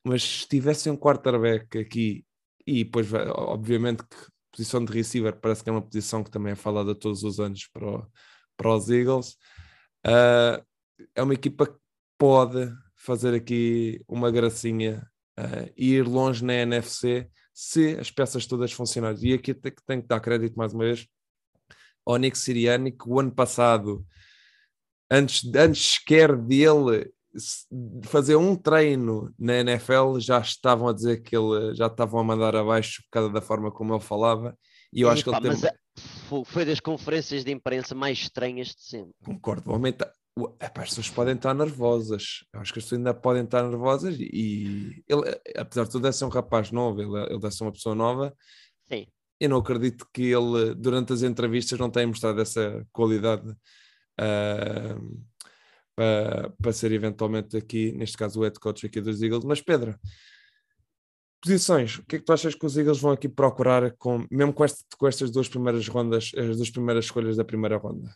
Mas 0.04 0.24
se 0.24 0.48
tivessem 0.48 0.92
um 0.92 0.98
quarterback 0.98 1.78
aqui, 1.78 2.26
e 2.66 2.84
depois, 2.84 3.08
obviamente, 3.14 4.04
que 4.04 4.31
posição 4.52 4.84
de 4.84 4.92
receiver 4.92 5.36
parece 5.40 5.64
que 5.64 5.70
é 5.70 5.74
uma 5.74 5.82
posição 5.82 6.24
que 6.24 6.32
também 6.32 6.54
é 6.54 6.56
falada 6.56 6.94
todos 6.94 7.24
os 7.24 7.40
anos 7.40 7.68
para, 7.68 7.86
o, 7.86 8.08
para 8.58 8.76
os 8.76 8.90
Eagles. 8.90 9.38
Uh, 10.06 10.64
é 11.16 11.24
uma 11.24 11.34
equipa 11.34 11.68
que 11.68 11.78
pode 12.18 12.72
fazer 12.96 13.34
aqui 13.34 14.04
uma 14.08 14.30
gracinha 14.30 15.08
uh, 15.40 15.72
e 15.76 15.94
ir 15.94 16.08
longe 16.08 16.44
na 16.44 16.54
NFC 16.54 17.30
se 17.54 17.98
as 18.00 18.12
peças 18.12 18.46
todas 18.46 18.72
funcionarem. 18.72 19.32
E 19.32 19.34
aqui 19.34 19.54
tenho 19.54 20.02
que 20.02 20.08
dar 20.08 20.20
crédito 20.20 20.56
mais 20.56 20.74
uma 20.74 20.84
vez 20.84 21.08
ao 22.06 22.18
Nick 22.18 22.38
Siriani, 22.38 22.92
que 22.92 23.08
o 23.08 23.20
ano 23.20 23.32
passado 23.32 24.06
antes, 25.10 25.44
antes 25.54 25.94
sequer 25.94 26.36
dele 26.36 27.12
fazer 28.04 28.36
um 28.36 28.56
treino 28.56 29.34
na 29.38 29.56
NFL, 29.60 30.20
já 30.20 30.40
estavam 30.40 30.88
a 30.88 30.94
dizer 30.94 31.22
que 31.22 31.36
ele 31.36 31.74
já 31.76 31.88
estavam 31.88 32.20
a 32.20 32.24
mandar 32.24 32.56
abaixo 32.56 33.02
por 33.04 33.10
causa 33.12 33.32
da 33.32 33.42
forma 33.42 33.72
como 33.72 33.94
ele 33.94 34.02
falava. 34.02 34.58
E 34.94 35.02
eu 35.02 35.10
acho 35.10 35.24
que 35.24 35.30
ele 35.30 35.40
tem... 35.40 35.52
É, 35.52 35.74
foi 36.46 36.66
das 36.66 36.80
conferências 36.80 37.44
de 37.44 37.52
imprensa 37.52 37.96
mais 37.96 38.20
estranhas 38.20 38.70
de 38.70 38.84
sempre. 38.84 39.14
Concordo, 39.24 39.72
tá... 39.94 40.12
as 40.60 40.90
pessoas 40.90 41.10
podem 41.10 41.36
estar 41.36 41.54
nervosas. 41.54 42.46
Eu 42.54 42.60
acho 42.60 42.74
que 42.74 42.80
as 42.80 42.86
pessoas 42.86 43.00
ainda 43.00 43.14
podem 43.14 43.44
estar 43.44 43.64
nervosas 43.64 44.18
e 44.20 45.04
ele, 45.08 45.40
apesar 45.58 45.86
de 45.86 45.92
tudo, 45.92 46.08
é 46.08 46.12
ser 46.12 46.26
um 46.26 46.30
rapaz 46.30 46.72
novo, 46.72 47.02
ele, 47.02 47.32
ele 47.32 47.40
deve 47.40 47.54
ser 47.54 47.64
uma 47.64 47.72
pessoa 47.72 47.96
nova. 47.96 48.34
Sim. 48.88 49.08
Eu 49.40 49.50
não 49.50 49.58
acredito 49.58 50.06
que 50.14 50.24
ele, 50.24 50.76
durante 50.76 51.14
as 51.14 51.24
entrevistas, 51.24 51.80
não 51.80 51.90
tenha 51.90 52.08
mostrado 52.08 52.40
essa 52.42 52.86
qualidade 52.92 53.50
uh, 54.20 55.24
para, 56.02 56.50
para 56.60 56.74
ser 56.74 56.92
eventualmente 56.92 57.56
aqui, 57.56 57.92
neste 57.92 58.18
caso, 58.18 58.40
o 58.40 58.44
head 58.44 58.60
coach 58.60 58.88
aqui 58.88 59.00
dos 59.00 59.22
Eagles. 59.22 59.46
Mas 59.46 59.62
Pedro, 59.62 60.00
posições, 61.40 62.00
o 62.00 62.06
que 62.06 62.16
é 62.16 62.20
que 62.20 62.26
tu 62.26 62.34
achas 62.34 62.56
que 62.56 62.66
os 62.66 62.76
Eagles 62.76 63.00
vão 63.00 63.12
aqui 63.12 63.30
procurar, 63.30 63.92
com, 63.98 64.26
mesmo 64.32 64.52
com, 64.52 64.66
este, 64.66 64.84
com 64.98 65.08
estas 65.08 65.30
duas 65.30 65.48
primeiras 65.48 65.88
rondas, 65.88 66.32
as 66.36 66.58
duas 66.58 66.72
primeiras 66.72 67.06
escolhas 67.06 67.38
da 67.38 67.46
primeira 67.46 67.78
ronda? 67.78 68.16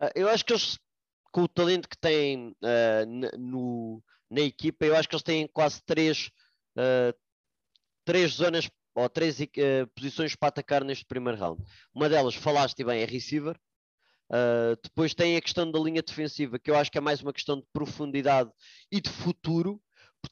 Ah, 0.00 0.10
eu 0.16 0.28
acho 0.28 0.44
que 0.44 0.52
eles, 0.52 0.76
com 1.30 1.42
o 1.42 1.48
talento 1.48 1.88
que 1.88 1.96
têm 1.96 2.48
uh, 2.48 3.38
no, 3.38 4.02
na 4.28 4.40
equipa, 4.40 4.84
eu 4.84 4.96
acho 4.96 5.08
que 5.08 5.14
eles 5.14 5.22
têm 5.22 5.46
quase 5.46 5.80
três, 5.86 6.28
uh, 6.76 7.16
três 8.04 8.32
zonas 8.32 8.68
ou 8.96 9.08
três 9.08 9.38
uh, 9.38 9.46
posições 9.94 10.34
para 10.34 10.48
atacar 10.48 10.82
neste 10.82 11.04
primeiro 11.04 11.38
round. 11.38 11.62
Uma 11.94 12.08
delas, 12.08 12.34
falaste 12.34 12.82
bem, 12.82 13.00
é 13.00 13.04
receiver. 13.04 13.56
Uh, 14.30 14.78
depois 14.82 15.14
tem 15.14 15.36
a 15.36 15.40
questão 15.40 15.70
da 15.70 15.78
linha 15.78 16.02
defensiva, 16.02 16.58
que 16.58 16.70
eu 16.70 16.76
acho 16.76 16.90
que 16.90 16.98
é 16.98 17.00
mais 17.00 17.22
uma 17.22 17.32
questão 17.32 17.58
de 17.58 17.66
profundidade 17.72 18.50
e 18.90 19.00
de 19.00 19.10
futuro. 19.10 19.80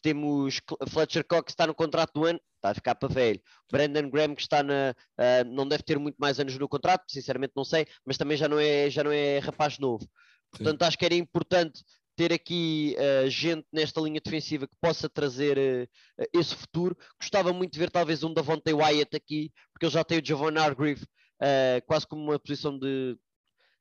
Temos 0.03 0.61
Fletcher 0.89 1.25
Cox 1.25 1.45
que 1.47 1.51
está 1.53 1.67
no 1.67 1.75
contrato 1.75 2.13
do 2.13 2.25
ano, 2.27 2.41
está 2.57 2.71
a 2.71 2.75
ficar 2.75 2.95
para 2.97 3.09
velho. 3.09 3.41
Brandon 3.71 4.11
Graham 4.11 4.35
que 4.35 4.43
está 4.43 4.63
na. 4.63 4.95
Uh, 5.19 5.49
não 5.51 5.67
deve 5.67 5.83
ter 5.83 5.99
muito 5.99 6.17
mais 6.17 6.39
anos 6.39 6.59
no 6.59 6.69
contrato, 6.69 7.05
sinceramente 7.09 7.53
não 7.57 7.65
sei, 7.65 7.87
mas 8.05 8.19
também 8.19 8.37
já 8.37 8.49
não 8.49 8.59
é, 8.59 8.91
já 8.91 9.03
não 9.03 9.13
é 9.13 9.39
rapaz 9.39 9.79
novo. 9.79 10.07
Portanto, 10.51 10.81
Sim. 10.81 10.89
acho 10.89 10.99
que 10.99 11.05
era 11.05 11.15
importante 11.15 11.83
ter 12.17 12.33
aqui 12.33 12.97
uh, 12.99 13.29
gente 13.29 13.67
nesta 13.73 14.01
linha 14.01 14.21
defensiva 14.23 14.67
que 14.67 14.77
possa 14.81 15.09
trazer 15.09 15.59
uh, 15.59 16.25
esse 16.33 16.55
futuro. 16.55 16.97
Gostava 17.21 17.53
muito 17.53 17.75
de 17.75 17.79
ver 17.79 17.91
talvez 17.91 18.25
um 18.25 18.33
Davonte 18.33 18.73
Wyatt 18.73 19.15
aqui, 19.15 19.53
porque 19.73 19.87
ele 19.87 19.93
já 19.93 20.03
tem 20.03 20.19
o 20.19 20.25
Javon 20.25 20.59
Hargrave 20.59 21.03
uh, 21.05 21.85
quase 21.87 22.07
como 22.07 22.23
uma 22.23 22.39
posição 22.39 22.77
de 22.79 23.17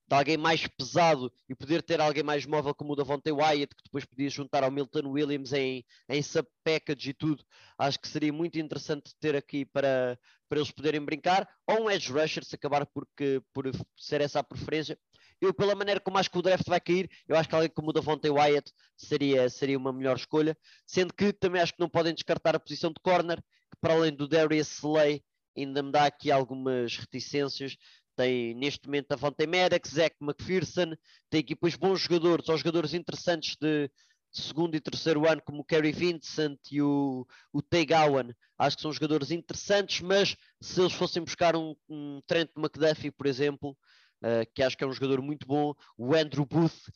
de 0.08 0.16
alguém 0.16 0.38
mais 0.38 0.68
pesado 0.68 1.32
e 1.49 1.56
poder 1.56 1.82
ter 1.82 1.99
alguém 1.99 2.24
mais 2.24 2.45
móvel 2.45 2.76
como 2.76 2.93
o 2.93 2.95
Davonte 2.95 3.32
Wyatt, 3.32 3.76
que 3.76 3.84
depois 3.84 4.06
podia 4.06 4.30
juntar 4.30 4.64
ao 4.64 4.72
Milton 4.72 5.08
Williams 5.10 5.51
em, 5.51 5.84
em 6.08 6.22
sub-package 6.22 7.10
e 7.10 7.14
tudo, 7.14 7.43
acho 7.78 7.99
que 7.99 8.08
seria 8.08 8.32
muito 8.32 8.60
interessante 8.60 9.16
ter 9.20 9.36
aqui 9.36 9.66
para, 9.66 10.18
para 10.47 10.60
eles 10.60 10.72
poderem 10.72 11.01
brincar, 11.01 11.49
ou 11.66 11.84
um 11.84 11.89
edge 11.89 12.12
rusher, 12.12 12.43
se 12.45 12.56
acabar 12.56 12.86
por, 12.86 13.08
por 13.51 13.72
ser 13.97 14.22
essa 14.22 14.39
a 14.39 14.43
preferência. 14.43 14.97
Eu, 15.41 15.53
pela 15.53 15.76
maneira 15.76 15.99
como 15.99 16.18
acho 16.18 16.32
que 16.32 16.38
o 16.38 16.41
draft 16.41 16.68
vai 16.68 16.80
cair, 16.80 17.10
eu 17.28 17.36
acho 17.36 17.49
que 17.49 17.56
alguém 17.56 17.70
como 17.70 17.89
o 17.89 17.93
Davonte 17.93 18.30
Wyatt 18.30 18.72
seria, 18.95 19.49
seria 19.49 19.78
uma 19.78 19.91
melhor 19.91 20.16
escolha, 20.16 20.56
sendo 20.86 21.14
que 21.14 21.34
também 21.34 21.62
acho 21.62 21.74
que 21.74 21.80
não 21.80 21.89
podem 21.89 22.14
descartar 22.14 22.56
a 22.56 22.60
posição 22.60 22.91
de 22.91 23.01
corner, 23.01 23.41
que 23.72 23.78
para 23.82 23.95
além 23.95 24.16
do 24.16 24.28
Darius 24.28 24.72
Slay, 24.78 25.22
ainda 25.58 25.82
me 25.82 25.91
dá 25.91 26.06
aqui 26.06 26.32
algumas 26.32 26.97
reticências 26.97 27.76
tem 28.16 28.53
neste 28.55 28.88
momento 28.88 29.11
a 29.11 29.18
Fonte 29.18 29.45
Merrick, 29.45 29.88
Zach 29.88 30.16
McPherson, 30.22 30.95
tem 31.30 31.41
aqui 31.41 31.55
bons 31.78 32.01
jogadores, 32.01 32.47
ou 32.49 32.57
jogadores 32.57 32.93
interessantes 32.93 33.55
de, 33.59 33.89
segundo 34.32 34.76
e 34.76 34.82
terceiro 34.82 35.30
ano, 35.30 35.41
como 35.43 35.61
o 35.61 35.66
Kerry 35.66 35.91
Vincent 35.91 36.59
e 36.72 36.82
o, 36.82 37.26
o 37.53 37.61
Tay 37.61 37.86
Gowan, 37.86 38.34
acho 38.57 38.76
que 38.76 38.82
são 38.82 38.91
jogadores 38.91 39.32
interessantes, 39.32 40.01
mas 40.01 40.36
se 40.61 40.82
eles 40.82 40.93
fossem 40.93 41.24
buscar 41.24 41.55
um, 41.55 41.76
um 41.88 42.22
Trent 42.28 42.49
McDuffie, 42.57 43.11
por 43.11 43.28
exemplo, 43.28 43.78
uh, 44.24 44.45
que 44.53 44.61
acho 44.61 44.78
que 44.78 44.84
é 44.84 44.88
um 44.88 44.93
jogador 44.93 45.22
muito 45.22 45.47
bom, 45.47 45.74
o 45.97 46.13
Andrew 46.13 46.45
Booth 46.45 46.91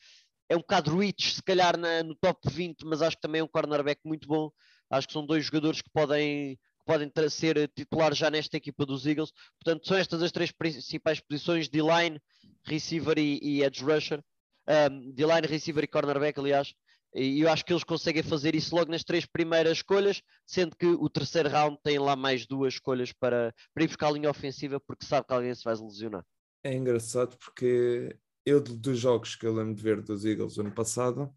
é 0.50 0.56
um 0.56 0.60
bocado 0.60 0.98
rich, 0.98 1.36
se 1.36 1.44
calhar 1.44 1.78
na, 1.78 2.04
no 2.04 2.16
top 2.16 2.40
20, 2.52 2.84
mas 2.86 3.02
acho 3.02 3.16
que 3.16 3.22
também 3.22 3.40
é 3.40 3.44
um 3.44 3.48
cornerback 3.48 4.02
muito 4.04 4.28
bom. 4.28 4.52
Acho 4.90 5.06
que 5.06 5.14
são 5.14 5.24
dois 5.24 5.46
jogadores 5.46 5.80
que 5.82 5.90
podem, 5.92 6.60
podem 6.90 7.12
ser 7.30 7.70
titulares 7.76 8.18
já 8.18 8.32
nesta 8.32 8.58
equipa 8.58 8.84
dos 8.84 9.06
Eagles. 9.06 9.32
Portanto, 9.64 9.88
são 9.88 9.96
estas 9.96 10.24
as 10.24 10.32
três 10.32 10.52
principais 10.52 11.20
posições: 11.20 11.70
D-line, 11.70 12.20
receiver 12.64 13.20
e, 13.20 13.40
e 13.44 13.64
edge 13.64 13.84
rusher. 13.84 14.24
Um, 14.68 15.12
D-line, 15.12 15.46
receiver 15.46 15.84
e 15.84 15.88
cornerback, 15.88 16.40
aliás. 16.40 16.74
E 17.14 17.42
eu 17.42 17.50
acho 17.50 17.64
que 17.64 17.74
eles 17.74 17.84
conseguem 17.84 18.24
fazer 18.24 18.56
isso 18.56 18.76
logo 18.76 18.92
nas 18.92 19.04
três 19.04 19.26
primeiras 19.26 19.78
escolhas, 19.78 20.22
sendo 20.46 20.76
que 20.76 20.88
o 20.88 21.10
terceiro 21.10 21.50
round 21.50 21.78
tem 21.84 22.00
lá 22.00 22.16
mais 22.16 22.48
duas 22.48 22.76
escolhas 22.76 23.12
para, 23.12 23.54
para 23.74 23.84
ir 23.84 23.88
buscar 23.88 24.08
a 24.08 24.12
linha 24.12 24.30
ofensiva, 24.30 24.80
porque 24.80 25.06
sabe 25.06 25.28
que 25.28 25.34
alguém 25.34 25.54
se 25.54 25.64
vai 25.64 25.76
lesionar. 25.76 26.26
É 26.64 26.74
engraçado 26.74 27.38
porque 27.38 28.16
eu, 28.46 28.62
dos 28.62 29.00
jogos 29.00 29.36
que 29.36 29.46
eu 29.46 29.54
lembro 29.54 29.76
de 29.76 29.82
ver 29.82 30.02
dos 30.02 30.26
Eagles 30.26 30.58
ano 30.58 30.72
passado, 30.72 31.32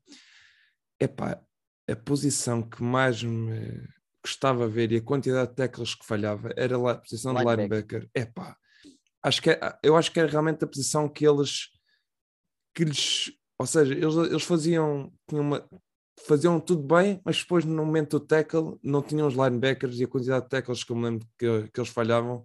epá, 1.01 1.43
a 1.89 1.97
posição 1.97 2.63
que 2.63 2.83
mais 2.83 3.23
me 3.23 3.89
gostava 4.23 4.67
de 4.67 4.73
ver 4.73 4.93
e 4.93 4.97
a 4.97 5.03
quantidade 5.03 5.51
de 5.51 5.57
tackles 5.57 5.95
que 5.95 6.07
falhava 6.07 6.53
era 6.57 6.77
a 6.91 6.95
posição 6.97 7.35
de 7.35 7.45
linebacker. 7.45 8.09
Epá, 8.15 8.57
acho 9.23 9.43
que 9.43 9.51
é, 9.51 9.79
eu 9.83 9.97
acho 9.97 10.13
que 10.13 10.21
era 10.21 10.31
realmente 10.31 10.65
a 10.65 10.69
posição 10.69 11.09
que 11.09 11.27
eles 11.27 11.69
que 12.75 12.85
lhes 12.85 13.33
ou 13.63 13.67
seja, 13.67 13.95
eles, 13.95 14.17
eles 14.17 14.43
faziam, 14.43 15.13
uma, 15.31 15.65
faziam 16.27 16.59
tudo 16.59 16.83
bem, 16.83 17.21
mas 17.25 17.39
depois 17.39 17.65
no 17.65 17.87
momento 17.87 18.19
do 18.19 18.27
tackle 18.27 18.77
não 18.83 19.01
tinham 19.01 19.29
os 19.29 19.35
linebackers 19.35 20.01
e 20.01 20.05
a 20.05 20.09
quantidade 20.09 20.45
de 20.47 20.51
tackles 20.51 20.83
que 20.83 20.91
eu 20.91 20.97
me 20.97 21.05
lembro 21.05 21.29
que, 21.39 21.69
que 21.73 21.81
eles 21.81 21.91
falhavam. 21.91 22.39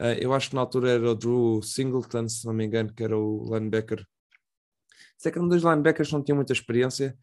Uh, 0.00 0.18
eu 0.20 0.32
acho 0.34 0.50
que 0.50 0.56
na 0.56 0.62
altura 0.62 0.90
era 0.90 1.10
o 1.10 1.14
Drew 1.14 1.62
Singleton, 1.62 2.28
se 2.28 2.44
não 2.44 2.52
me 2.52 2.64
engano, 2.64 2.92
que 2.92 3.04
era 3.04 3.16
o 3.16 3.44
linebacker. 3.54 4.04
Sei 5.16 5.30
que 5.30 5.38
eram 5.38 5.48
dois 5.48 5.62
linebackers 5.62 6.08
que 6.08 6.14
não 6.14 6.24
tinham 6.24 6.36
muita 6.36 6.52
experiência 6.52 7.16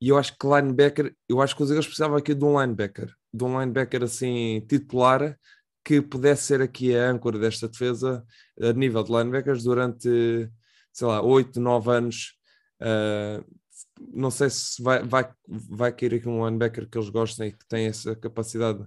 e 0.00 0.08
eu 0.08 0.16
acho 0.16 0.36
que 0.38 0.46
linebacker, 0.46 1.14
eu 1.28 1.42
acho 1.42 1.54
que 1.54 1.62
os 1.62 1.70
Eagles 1.70 1.86
precisavam 1.86 2.16
aqui 2.16 2.34
de 2.34 2.44
um 2.44 2.58
linebacker, 2.58 3.12
de 3.32 3.44
um 3.44 3.60
linebacker 3.60 4.02
assim 4.02 4.64
titular 4.68 5.38
que 5.84 6.02
pudesse 6.02 6.44
ser 6.44 6.60
aqui 6.60 6.94
a 6.94 7.10
âncora 7.10 7.38
desta 7.38 7.68
defesa 7.68 8.24
a 8.60 8.72
nível 8.72 9.02
de 9.02 9.10
linebackers 9.10 9.62
durante, 9.62 10.50
sei 10.92 11.06
lá, 11.06 11.22
8, 11.22 11.60
9 11.60 11.90
anos 11.90 12.38
Uh, 12.80 13.44
não 14.12 14.30
sei 14.30 14.48
se 14.50 14.82
vai, 14.82 15.02
vai, 15.02 15.28
vai 15.46 15.92
cair 15.92 16.14
aqui 16.14 16.28
um 16.28 16.44
linebacker 16.44 16.88
que 16.88 16.96
eles 16.96 17.10
gostem 17.10 17.48
e 17.48 17.52
que 17.52 17.66
tem 17.66 17.86
essa 17.86 18.14
capacidade. 18.14 18.78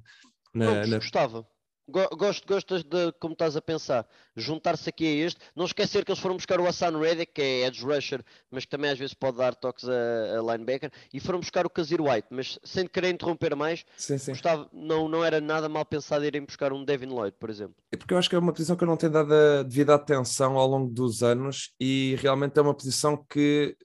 Na, 0.54 0.66
não, 0.66 0.88
na... 0.88 0.98
gostava. 0.98 1.46
Gosto, 1.92 2.48
gostas 2.48 2.84
de 2.84 3.12
como 3.20 3.34
estás 3.34 3.56
a 3.56 3.62
pensar, 3.62 4.08
juntar-se 4.36 4.90
aqui 4.90 5.06
a 5.06 5.26
este. 5.26 5.40
Não 5.56 5.66
esquecer 5.66 6.06
que 6.06 6.12
eles 6.12 6.22
foram 6.22 6.36
buscar 6.36 6.60
o 6.60 6.68
Hassan 6.68 6.98
Reddick, 6.98 7.34
que 7.34 7.42
é 7.42 7.68
edge 7.68 7.84
rusher, 7.84 8.24
mas 8.50 8.64
que 8.66 8.72
também 8.72 8.90
às 8.90 8.98
vezes 8.98 9.14
pode 9.14 9.38
dar 9.38 9.54
toques 9.54 9.88
a, 9.88 10.40
a 10.40 10.42
linebacker, 10.42 10.92
e 11.14 11.20
foram 11.20 11.40
buscar 11.40 11.66
o 11.66 11.70
Kazir 11.70 12.02
White, 12.02 12.28
mas 12.32 12.58
sem 12.64 12.88
querer 12.88 13.10
interromper 13.10 13.56
mais, 13.56 13.86
sim, 13.98 14.18
sim. 14.18 14.32
Gostava, 14.32 14.70
não, 14.72 15.08
não 15.08 15.24
era 15.24 15.42
nada 15.42 15.68
mal 15.68 15.86
pensado 15.86 16.26
irem 16.26 16.44
buscar 16.46 16.72
um 16.72 16.84
Devin 16.84 17.08
Lloyd, 17.08 17.36
por 17.40 17.50
exemplo. 17.50 17.76
É 17.92 17.98
porque 17.98 18.14
eu 18.14 18.18
acho 18.18 18.30
que 18.30 18.36
é 18.36 18.40
uma 18.40 18.54
posição 18.54 18.76
que 18.76 18.84
eu 18.84 18.88
não 18.88 18.98
tenho 18.98 19.12
dado 19.12 19.34
a 19.34 19.64
devida 19.64 19.96
atenção 19.96 20.58
ao 20.58 20.68
longo 20.68 20.92
dos 20.92 21.22
anos 21.22 21.74
e 21.80 22.16
realmente 22.20 22.58
é 22.58 22.62
uma 22.62 22.74
posição 22.74 23.18
que 23.30 23.76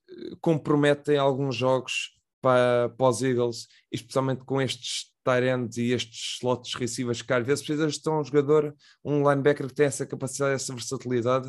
compromete 0.41 1.13
em 1.13 1.19
alguns 1.19 1.57
jogos 1.57 2.15
para, 2.41 2.91
para 2.97 3.09
os 3.09 3.23
Eagles, 3.23 3.67
especialmente 3.91 4.45
com 4.45 4.61
estes 4.61 5.16
tight 5.27 5.81
e 5.81 5.93
estes 5.93 6.37
slots 6.37 6.75
receivers 6.75 7.23
que 7.23 7.33
às 7.33 7.45
vezes 7.45 7.65
precisas 7.65 7.99
de 7.99 8.09
um 8.09 8.23
jogador, 8.23 8.75
um 9.05 9.29
linebacker 9.29 9.67
que 9.67 9.75
tem 9.75 9.87
essa 9.87 10.07
capacidade, 10.07 10.55
essa 10.55 10.73
versatilidade. 10.73 11.49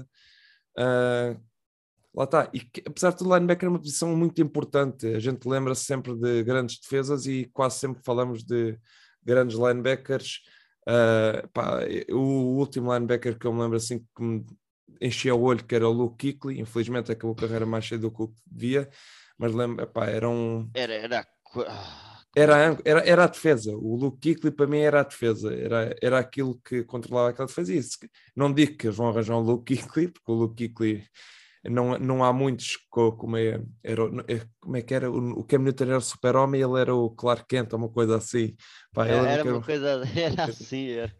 Uh, 0.78 1.40
lá 2.14 2.24
está. 2.24 2.50
E 2.52 2.60
que, 2.60 2.84
apesar 2.86 3.12
de 3.12 3.18
tudo, 3.18 3.30
o 3.30 3.36
linebacker 3.36 3.68
é 3.68 3.70
uma 3.70 3.80
posição 3.80 4.16
muito 4.16 4.42
importante. 4.42 5.08
A 5.08 5.20
gente 5.20 5.48
lembra 5.48 5.76
-se 5.76 5.86
sempre 5.86 6.16
de 6.16 6.44
grandes 6.44 6.80
defesas 6.80 7.28
e 7.28 7.46
quase 7.54 7.78
sempre 7.80 8.02
falamos 8.04 8.44
de 8.44 8.78
grandes 9.24 9.58
linebackers. 9.58 10.42
Uh, 10.88 11.48
pá, 11.50 11.82
o 12.12 12.58
último 12.58 12.94
linebacker 12.94 13.38
que 13.38 13.46
eu 13.46 13.54
me 13.54 13.62
lembro 13.62 13.78
assim 13.78 14.00
que 14.00 14.24
me 14.24 14.46
enchia 15.02 15.36
o 15.36 15.42
olho, 15.42 15.64
que 15.64 15.76
era 15.76 15.88
o 15.88 15.92
Luke 15.92 16.34
Kuechly, 16.34 16.62
infelizmente 16.62 17.12
acabou 17.12 17.34
a 17.34 17.40
carreira 17.42 17.66
mais 17.66 17.86
cedo 17.86 18.10
do 18.10 18.12
que 18.12 18.34
devia, 18.46 18.90
mas 19.38 19.54
lembro, 19.54 19.86
pá, 19.88 20.06
era 20.06 20.30
um... 20.30 20.70
Era, 20.74 20.94
era 20.94 21.28
era, 22.38 22.78
era, 22.86 23.00
era 23.02 23.24
a 23.24 23.28
defesa. 23.28 23.76
O 23.76 23.96
Luke 23.96 24.20
Kuechly 24.22 24.52
para 24.52 24.68
mim 24.68 24.80
era 24.80 25.02
a 25.02 25.04
defesa. 25.04 25.54
Era, 25.54 25.96
era 26.02 26.20
aquilo 26.20 26.60
que 26.64 26.84
controlava 26.84 27.30
aquela 27.30 27.48
defesa. 27.48 27.74
Isso. 27.74 27.98
Não 28.36 28.54
digo 28.54 28.78
que 28.78 28.88
eles 28.88 28.98
vão 28.98 29.10
arranjar 29.10 29.38
um 29.38 29.42
Luke 29.42 29.76
Kuechly, 29.76 30.10
porque 30.10 30.32
o 30.32 30.36
Luke 30.36 30.70
Kuechly 30.70 31.04
não, 31.64 31.98
não 31.98 32.24
há 32.24 32.32
muitos 32.32 32.78
como 32.90 33.38
é, 33.38 33.60
era, 33.84 34.04
é, 34.28 34.42
como 34.60 34.78
é 34.78 34.82
que 34.82 34.94
era? 34.94 35.12
O, 35.12 35.40
o 35.40 35.44
Cam 35.44 35.60
Newton 35.60 35.86
era 35.86 35.98
o 35.98 36.02
super-homem 36.02 36.62
ele 36.62 36.80
era 36.80 36.94
o 36.96 37.10
Clark 37.10 37.46
Kent, 37.48 37.74
uma 37.74 37.90
coisa 37.90 38.18
assim. 38.18 38.56
Pá, 38.94 39.08
era, 39.08 39.30
era 39.30 39.44
uma 39.44 39.62
coisa, 39.62 40.04
era 40.16 40.44
assim. 40.46 40.90
Era. 40.92 41.14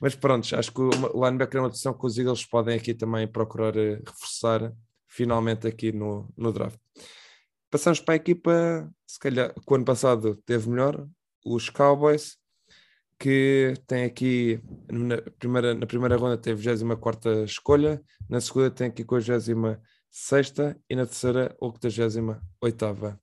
Mas 0.00 0.14
pronto, 0.14 0.56
acho 0.56 0.72
que 0.72 0.80
o 0.80 1.24
linebacker 1.24 1.58
é 1.58 1.62
uma 1.62 1.70
posição 1.70 1.92
que 1.92 2.06
os 2.06 2.18
Eagles 2.18 2.44
podem 2.46 2.76
aqui 2.76 2.94
também 2.94 3.26
procurar 3.26 3.76
eh, 3.76 4.00
reforçar 4.06 4.72
finalmente 5.06 5.66
aqui 5.66 5.92
no, 5.92 6.32
no 6.36 6.52
draft. 6.52 6.78
Passamos 7.70 8.00
para 8.00 8.14
a 8.14 8.16
equipa, 8.16 8.92
se 9.06 9.18
calhar, 9.18 9.54
que 9.54 9.72
o 9.72 9.74
ano 9.76 9.84
passado 9.84 10.34
teve 10.44 10.68
melhor, 10.68 11.06
os 11.44 11.70
Cowboys, 11.70 12.36
que 13.16 13.74
tem 13.86 14.04
aqui 14.04 14.60
na 14.90 15.18
primeira, 15.38 15.74
na 15.74 15.86
primeira 15.86 16.16
ronda 16.16 16.36
teve 16.36 16.60
24 16.74 17.44
escolha, 17.44 18.02
na 18.28 18.40
segunda 18.40 18.70
tem 18.70 18.88
aqui 18.88 19.04
56 19.04 20.52
e 20.88 20.96
na 20.96 21.06
terceira 21.06 21.54
88. 21.60 23.18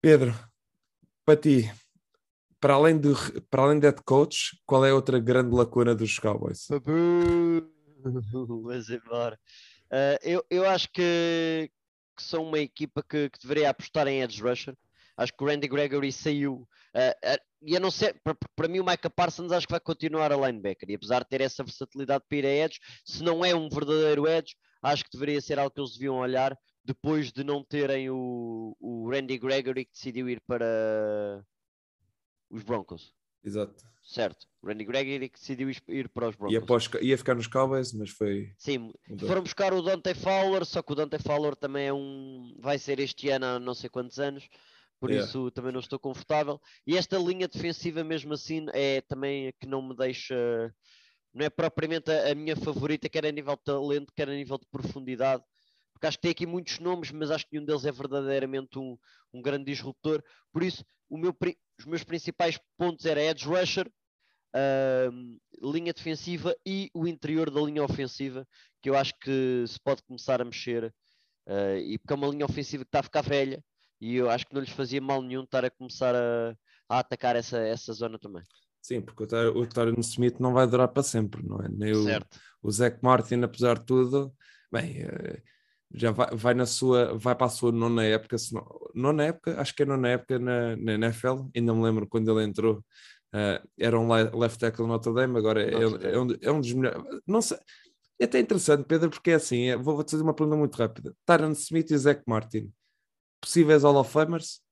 Pedro, 0.00 0.34
para 1.24 1.36
ti, 1.40 1.72
para 2.60 2.74
além, 2.74 2.98
de, 2.98 3.08
para 3.50 3.62
além 3.62 3.80
de 3.80 3.86
head 3.86 4.02
coach, 4.04 4.60
qual 4.64 4.84
é 4.84 4.90
a 4.90 4.94
outra 4.94 5.18
grande 5.18 5.56
lacuna 5.56 5.94
dos 5.94 6.18
Cowboys? 6.18 6.68
Vamos 8.04 8.90
embora. 8.90 9.38
Uh, 9.90 10.18
eu, 10.22 10.44
eu 10.48 10.68
acho 10.68 10.88
que, 10.92 11.70
que 12.20 12.28
são 12.28 12.44
uma 12.44 12.58
equipa 12.58 13.02
que, 13.02 13.30
que, 13.30 13.38
deveria 13.40 13.70
apostar 13.70 14.06
em 14.06 14.20
edge 14.20 14.42
rusher. 14.42 14.74
Acho 15.16 15.32
que 15.32 15.42
o 15.42 15.46
Randy 15.46 15.68
Gregory 15.68 16.12
saiu. 16.12 16.68
Uh, 16.94 17.34
uh, 17.34 17.38
e 17.62 17.76
a 17.76 17.80
não 17.80 17.90
ser, 17.90 18.18
para, 18.22 18.36
para 18.56 18.68
mim, 18.68 18.80
o 18.80 18.84
Micah 18.84 19.10
Parsons 19.10 19.52
acho 19.52 19.66
que 19.66 19.72
vai 19.72 19.80
continuar 19.80 20.32
a 20.32 20.36
linebacker. 20.36 20.88
E 20.88 20.94
apesar 20.94 21.20
de 21.20 21.28
ter 21.28 21.40
essa 21.40 21.62
versatilidade 21.62 22.24
para 22.28 22.38
ir 22.38 22.46
a 22.46 22.64
edge, 22.64 22.78
se 23.04 23.22
não 23.22 23.44
é 23.44 23.54
um 23.54 23.68
verdadeiro 23.68 24.26
edge, 24.26 24.54
acho 24.82 25.04
que 25.04 25.10
deveria 25.12 25.40
ser 25.40 25.58
algo 25.58 25.70
que 25.70 25.80
eles 25.80 25.92
deviam 25.92 26.16
olhar 26.16 26.56
depois 26.84 27.30
de 27.30 27.44
não 27.44 27.62
terem 27.62 28.08
o, 28.10 28.76
o 28.80 29.10
Randy 29.10 29.38
Gregory 29.38 29.84
que 29.84 29.92
decidiu 29.92 30.28
ir 30.28 30.40
para 30.46 31.44
os 32.50 32.62
Broncos. 32.62 33.14
Exato. 33.44 33.84
Certo. 34.02 34.46
O 34.60 34.66
Randy 34.66 34.84
Gregory 34.84 35.28
que 35.28 35.38
decidiu 35.38 35.70
ir 35.88 36.08
para 36.08 36.28
os 36.28 36.36
Broncos. 36.36 36.52
Ia, 36.52 36.58
após, 36.58 36.90
ia 37.00 37.16
ficar 37.16 37.34
nos 37.34 37.46
Cowboys, 37.46 37.92
mas 37.92 38.10
foi. 38.10 38.52
Sim, 38.58 38.92
mudou. 39.08 39.28
foram 39.28 39.42
buscar 39.42 39.72
o 39.72 39.80
Dante 39.82 40.14
Fowler, 40.14 40.64
só 40.64 40.82
que 40.82 40.92
o 40.92 40.94
Dante 40.94 41.18
Fowler 41.18 41.54
também 41.54 41.86
é 41.86 41.92
um. 41.92 42.56
vai 42.58 42.78
ser 42.78 42.98
este 42.98 43.30
ano 43.30 43.46
há 43.46 43.58
não 43.58 43.74
sei 43.74 43.88
quantos 43.88 44.18
anos, 44.18 44.48
por 44.98 45.10
yeah. 45.10 45.26
isso 45.26 45.50
também 45.52 45.72
não 45.72 45.80
estou 45.80 45.98
confortável. 45.98 46.60
E 46.86 46.96
esta 46.96 47.16
linha 47.18 47.46
defensiva, 47.46 48.02
mesmo 48.02 48.34
assim, 48.34 48.66
é 48.72 49.00
também 49.02 49.54
que 49.60 49.66
não 49.66 49.80
me 49.80 49.94
deixa. 49.94 50.74
Não 51.32 51.46
é 51.46 51.50
propriamente 51.50 52.10
a, 52.10 52.32
a 52.32 52.34
minha 52.34 52.56
favorita, 52.56 53.08
quer 53.08 53.24
a 53.24 53.30
nível 53.30 53.54
de 53.54 53.62
talento, 53.62 54.12
quer 54.14 54.28
a 54.28 54.32
nível 54.34 54.58
de 54.58 54.66
profundidade 54.66 55.44
porque 56.00 56.06
acho 56.06 56.16
que 56.16 56.22
tem 56.22 56.30
aqui 56.30 56.46
muitos 56.46 56.78
nomes, 56.78 57.10
mas 57.10 57.30
acho 57.30 57.44
que 57.44 57.52
nenhum 57.52 57.66
deles 57.66 57.84
é 57.84 57.92
verdadeiramente 57.92 58.78
um, 58.78 58.96
um 59.34 59.42
grande 59.42 59.66
disruptor. 59.66 60.24
Por 60.50 60.62
isso, 60.62 60.82
meu, 61.18 61.36
os 61.78 61.84
meus 61.84 62.04
principais 62.04 62.58
pontos 62.76 63.04
eram 63.06 63.22
edge 63.22 63.46
rusher, 63.46 63.90
uh, 64.54 65.72
linha 65.72 65.92
defensiva 65.92 66.54
e 66.64 66.90
o 66.94 67.06
interior 67.06 67.50
da 67.50 67.60
linha 67.60 67.84
ofensiva, 67.84 68.46
que 68.82 68.90
eu 68.90 68.96
acho 68.96 69.14
que 69.18 69.64
se 69.66 69.78
pode 69.80 70.02
começar 70.02 70.40
a 70.40 70.44
mexer, 70.44 70.92
uh, 71.46 71.76
e 71.76 71.98
porque 71.98 72.12
é 72.12 72.16
uma 72.16 72.28
linha 72.28 72.44
ofensiva 72.44 72.84
que 72.84 72.88
está 72.88 73.00
a 73.00 73.04
ficar 73.04 73.22
velha, 73.22 73.62
e 74.00 74.16
eu 74.16 74.30
acho 74.30 74.46
que 74.46 74.54
não 74.54 74.62
lhes 74.62 74.70
fazia 74.70 75.00
mal 75.00 75.22
nenhum 75.22 75.42
estar 75.42 75.64
a 75.64 75.70
começar 75.70 76.14
a, 76.14 76.56
a 76.88 76.98
atacar 77.00 77.36
essa, 77.36 77.58
essa 77.58 77.92
zona 77.92 78.18
também. 78.18 78.42
Sim, 78.82 79.02
porque 79.02 79.24
o 79.24 79.66
Tyron 79.66 80.00
Smith 80.00 80.38
não 80.40 80.54
vai 80.54 80.66
durar 80.66 80.88
para 80.88 81.02
sempre, 81.02 81.46
não 81.46 81.60
é? 81.60 81.68
Nem 81.68 81.92
o, 81.92 82.06
o 82.62 82.70
Zach 82.70 82.98
Martin, 83.02 83.42
apesar 83.42 83.78
de 83.78 83.84
tudo, 83.84 84.34
bem, 84.72 85.04
uh, 85.04 85.42
já 85.92 86.10
vai, 86.12 86.28
vai, 86.34 86.54
na 86.54 86.66
sua, 86.66 87.16
vai 87.18 87.34
para 87.34 87.46
a 87.46 87.50
sua 87.50 87.72
nona 87.72 88.04
época, 88.04 88.36
não, 88.52 88.90
nona 88.94 89.24
época, 89.24 89.60
acho 89.60 89.74
que 89.74 89.82
é 89.82 89.86
nona 89.86 90.08
época 90.08 90.38
na, 90.38 90.76
na 90.76 90.92
NFL, 90.94 91.48
ainda 91.54 91.74
me 91.74 91.82
lembro 91.82 92.06
quando 92.06 92.30
ele 92.30 92.48
entrou, 92.48 92.78
uh, 93.34 93.68
era 93.78 93.98
um 93.98 94.08
left 94.08 94.58
tackle 94.58 94.86
Notre 94.86 95.12
Dame, 95.12 95.36
agora 95.36 95.62
é, 95.62 96.12
é, 96.12 96.18
um, 96.18 96.28
é 96.40 96.52
um 96.52 96.60
dos 96.60 96.72
melhores, 96.72 97.02
não 97.26 97.42
sei, 97.42 97.58
é 98.20 98.24
até 98.24 98.38
interessante, 98.38 98.84
Pedro, 98.84 99.10
porque 99.10 99.32
é 99.32 99.34
assim, 99.34 99.70
é, 99.70 99.76
vou, 99.76 100.02
te 100.04 100.12
fazer 100.12 100.22
uma 100.22 100.34
pergunta 100.34 100.56
muito 100.56 100.76
rápida, 100.76 101.14
Tyron 101.24 101.52
Smith 101.52 101.90
e 101.90 101.98
Zach 101.98 102.22
Martin, 102.26 102.72
possíveis 103.40 103.82
Hall 103.82 103.96
of 103.96 104.10
Famers? 104.10 104.62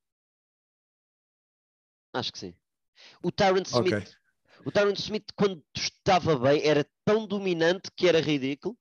Acho 2.13 2.33
que 2.33 2.39
sim. 2.39 2.55
O 3.23 3.31
Tyron 3.31 3.63
Smith, 3.63 3.87
okay. 3.87 4.05
o 4.65 4.71
Tyron 4.71 4.93
Smith 4.93 5.27
quando 5.37 5.63
estava 5.75 6.39
bem 6.39 6.65
era 6.65 6.87
tão 7.05 7.27
dominante 7.27 7.91
que 7.97 8.09
era 8.09 8.21
ridículo, 8.21 8.77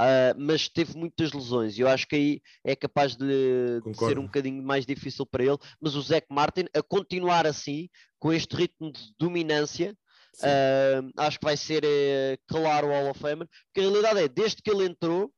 uh, 0.00 0.34
mas 0.38 0.68
teve 0.68 0.96
muitas 0.96 1.32
lesões 1.32 1.76
e 1.76 1.82
eu 1.82 1.88
acho 1.88 2.06
que 2.06 2.16
aí 2.16 2.42
é 2.64 2.74
capaz 2.74 3.14
de, 3.14 3.80
de, 3.80 3.94
ser 3.96 4.18
um 4.18 4.24
bocadinho 4.24 4.62
mais 4.62 4.86
difícil 4.86 5.26
para 5.26 5.44
ele. 5.44 5.58
Mas 5.80 5.94
o 5.94 6.02
Zach 6.02 6.26
Martin, 6.30 6.66
a 6.74 6.82
continuar 6.82 7.46
assim, 7.46 7.88
com 8.18 8.32
este 8.32 8.56
ritmo 8.56 8.90
de 8.90 9.12
dominância, 9.18 9.96
uh, 10.38 11.10
acho 11.16 11.38
que 11.38 11.44
vai 11.44 11.56
ser 11.56 11.84
uh, 11.84 12.38
claro 12.48 12.88
o 12.88 12.90
Hall 12.90 13.10
of 13.10 13.20
Famer, 13.20 13.48
porque 13.66 13.80
a 13.80 13.90
realidade 13.90 14.20
é, 14.20 14.28
desde 14.28 14.62
que 14.62 14.70
ele 14.70 14.84
entrou, 14.84 15.32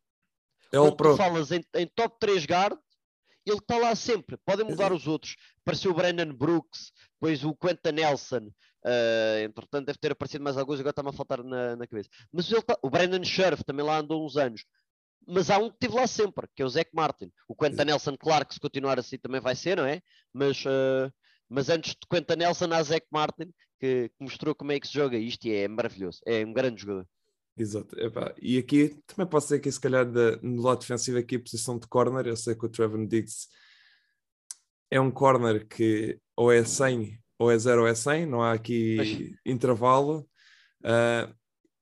é 0.72 0.76
quando 0.78 0.96
tu 0.96 1.16
falas 1.16 1.50
em, 1.50 1.62
em 1.74 1.86
top 1.86 2.16
3 2.18 2.44
guard, 2.44 2.78
ele 3.44 3.58
está 3.58 3.76
lá 3.76 3.94
sempre. 3.94 4.36
Podem 4.44 4.64
mudar 4.64 4.86
Exato. 4.86 4.94
os 4.94 5.06
outros. 5.06 5.36
Apareceu 5.62 5.90
o 5.90 5.94
Brandon 5.94 6.32
Brooks, 6.32 6.92
depois 7.14 7.44
o 7.44 7.54
Quentin 7.54 7.92
Nelson. 7.92 8.50
Uh, 8.84 9.44
entretanto, 9.44 9.86
deve 9.86 9.98
ter 9.98 10.12
aparecido 10.12 10.42
mais 10.42 10.56
alguns, 10.56 10.80
agora 10.80 10.90
está-me 10.90 11.10
a 11.10 11.12
faltar 11.12 11.42
na, 11.44 11.76
na 11.76 11.86
cabeça. 11.86 12.10
Mas 12.32 12.48
tá, 12.48 12.76
o 12.82 12.90
Brandon 12.90 13.22
Scherf 13.22 13.64
também 13.64 13.84
lá 13.84 13.98
andou 13.98 14.24
uns 14.24 14.36
anos. 14.36 14.64
Mas 15.26 15.50
há 15.50 15.58
um 15.58 15.68
que 15.68 15.76
esteve 15.76 15.94
lá 15.94 16.06
sempre, 16.06 16.48
que 16.54 16.62
é 16.62 16.64
o 16.64 16.68
Zach 16.68 16.90
Martin. 16.92 17.30
O 17.48 17.54
Quentin 17.54 17.84
Nelson, 17.84 18.16
claro 18.16 18.44
que 18.44 18.54
se 18.54 18.60
continuar 18.60 18.98
assim 18.98 19.18
também 19.18 19.40
vai 19.40 19.54
ser, 19.54 19.76
não 19.76 19.86
é? 19.86 20.02
Mas, 20.32 20.64
uh, 20.64 21.12
mas 21.48 21.68
antes 21.68 21.92
de 21.92 22.06
Quentin 22.10 22.36
Nelson, 22.38 22.72
há 22.72 22.82
Zach 22.82 23.06
Martin, 23.10 23.52
que, 23.78 24.08
que, 24.08 24.14
mostrou 24.24 24.54
como 24.54 24.72
é 24.72 24.80
que 24.80 24.86
se 24.88 24.94
joga 24.94 25.16
isto 25.16 25.44
e 25.46 25.54
é 25.54 25.68
maravilhoso. 25.68 26.20
É 26.26 26.44
um 26.44 26.52
grande 26.52 26.80
jogador. 26.80 27.06
Exato. 27.56 27.98
Epá, 28.00 28.34
e 28.40 28.58
aqui 28.58 28.96
também 29.06 29.26
posso 29.26 29.48
dizer 29.48 29.60
que 29.60 29.70
se 29.70 29.80
calhar 29.80 30.04
de, 30.04 30.38
no 30.42 30.62
lado 30.62 30.80
defensivo 30.80 31.18
aqui 31.18 31.36
a 31.36 31.40
posição 31.40 31.78
de 31.78 31.86
corner, 31.86 32.26
eu 32.26 32.36
sei 32.36 32.54
que 32.54 32.64
o 32.64 32.68
Trevor 32.68 33.06
Diggs 33.06 33.46
é 34.90 35.00
um 35.00 35.10
corner 35.10 35.66
que 35.66 36.18
ou 36.36 36.50
é 36.50 36.64
100 36.64 37.21
ou 37.42 37.50
é 37.50 37.58
0 37.58 37.82
ou 37.82 37.88
é 37.88 37.94
100, 37.94 38.26
não 38.26 38.42
há 38.42 38.52
aqui 38.52 38.96
Mas... 38.96 39.52
intervalo. 39.52 40.26
Uh, 40.80 41.32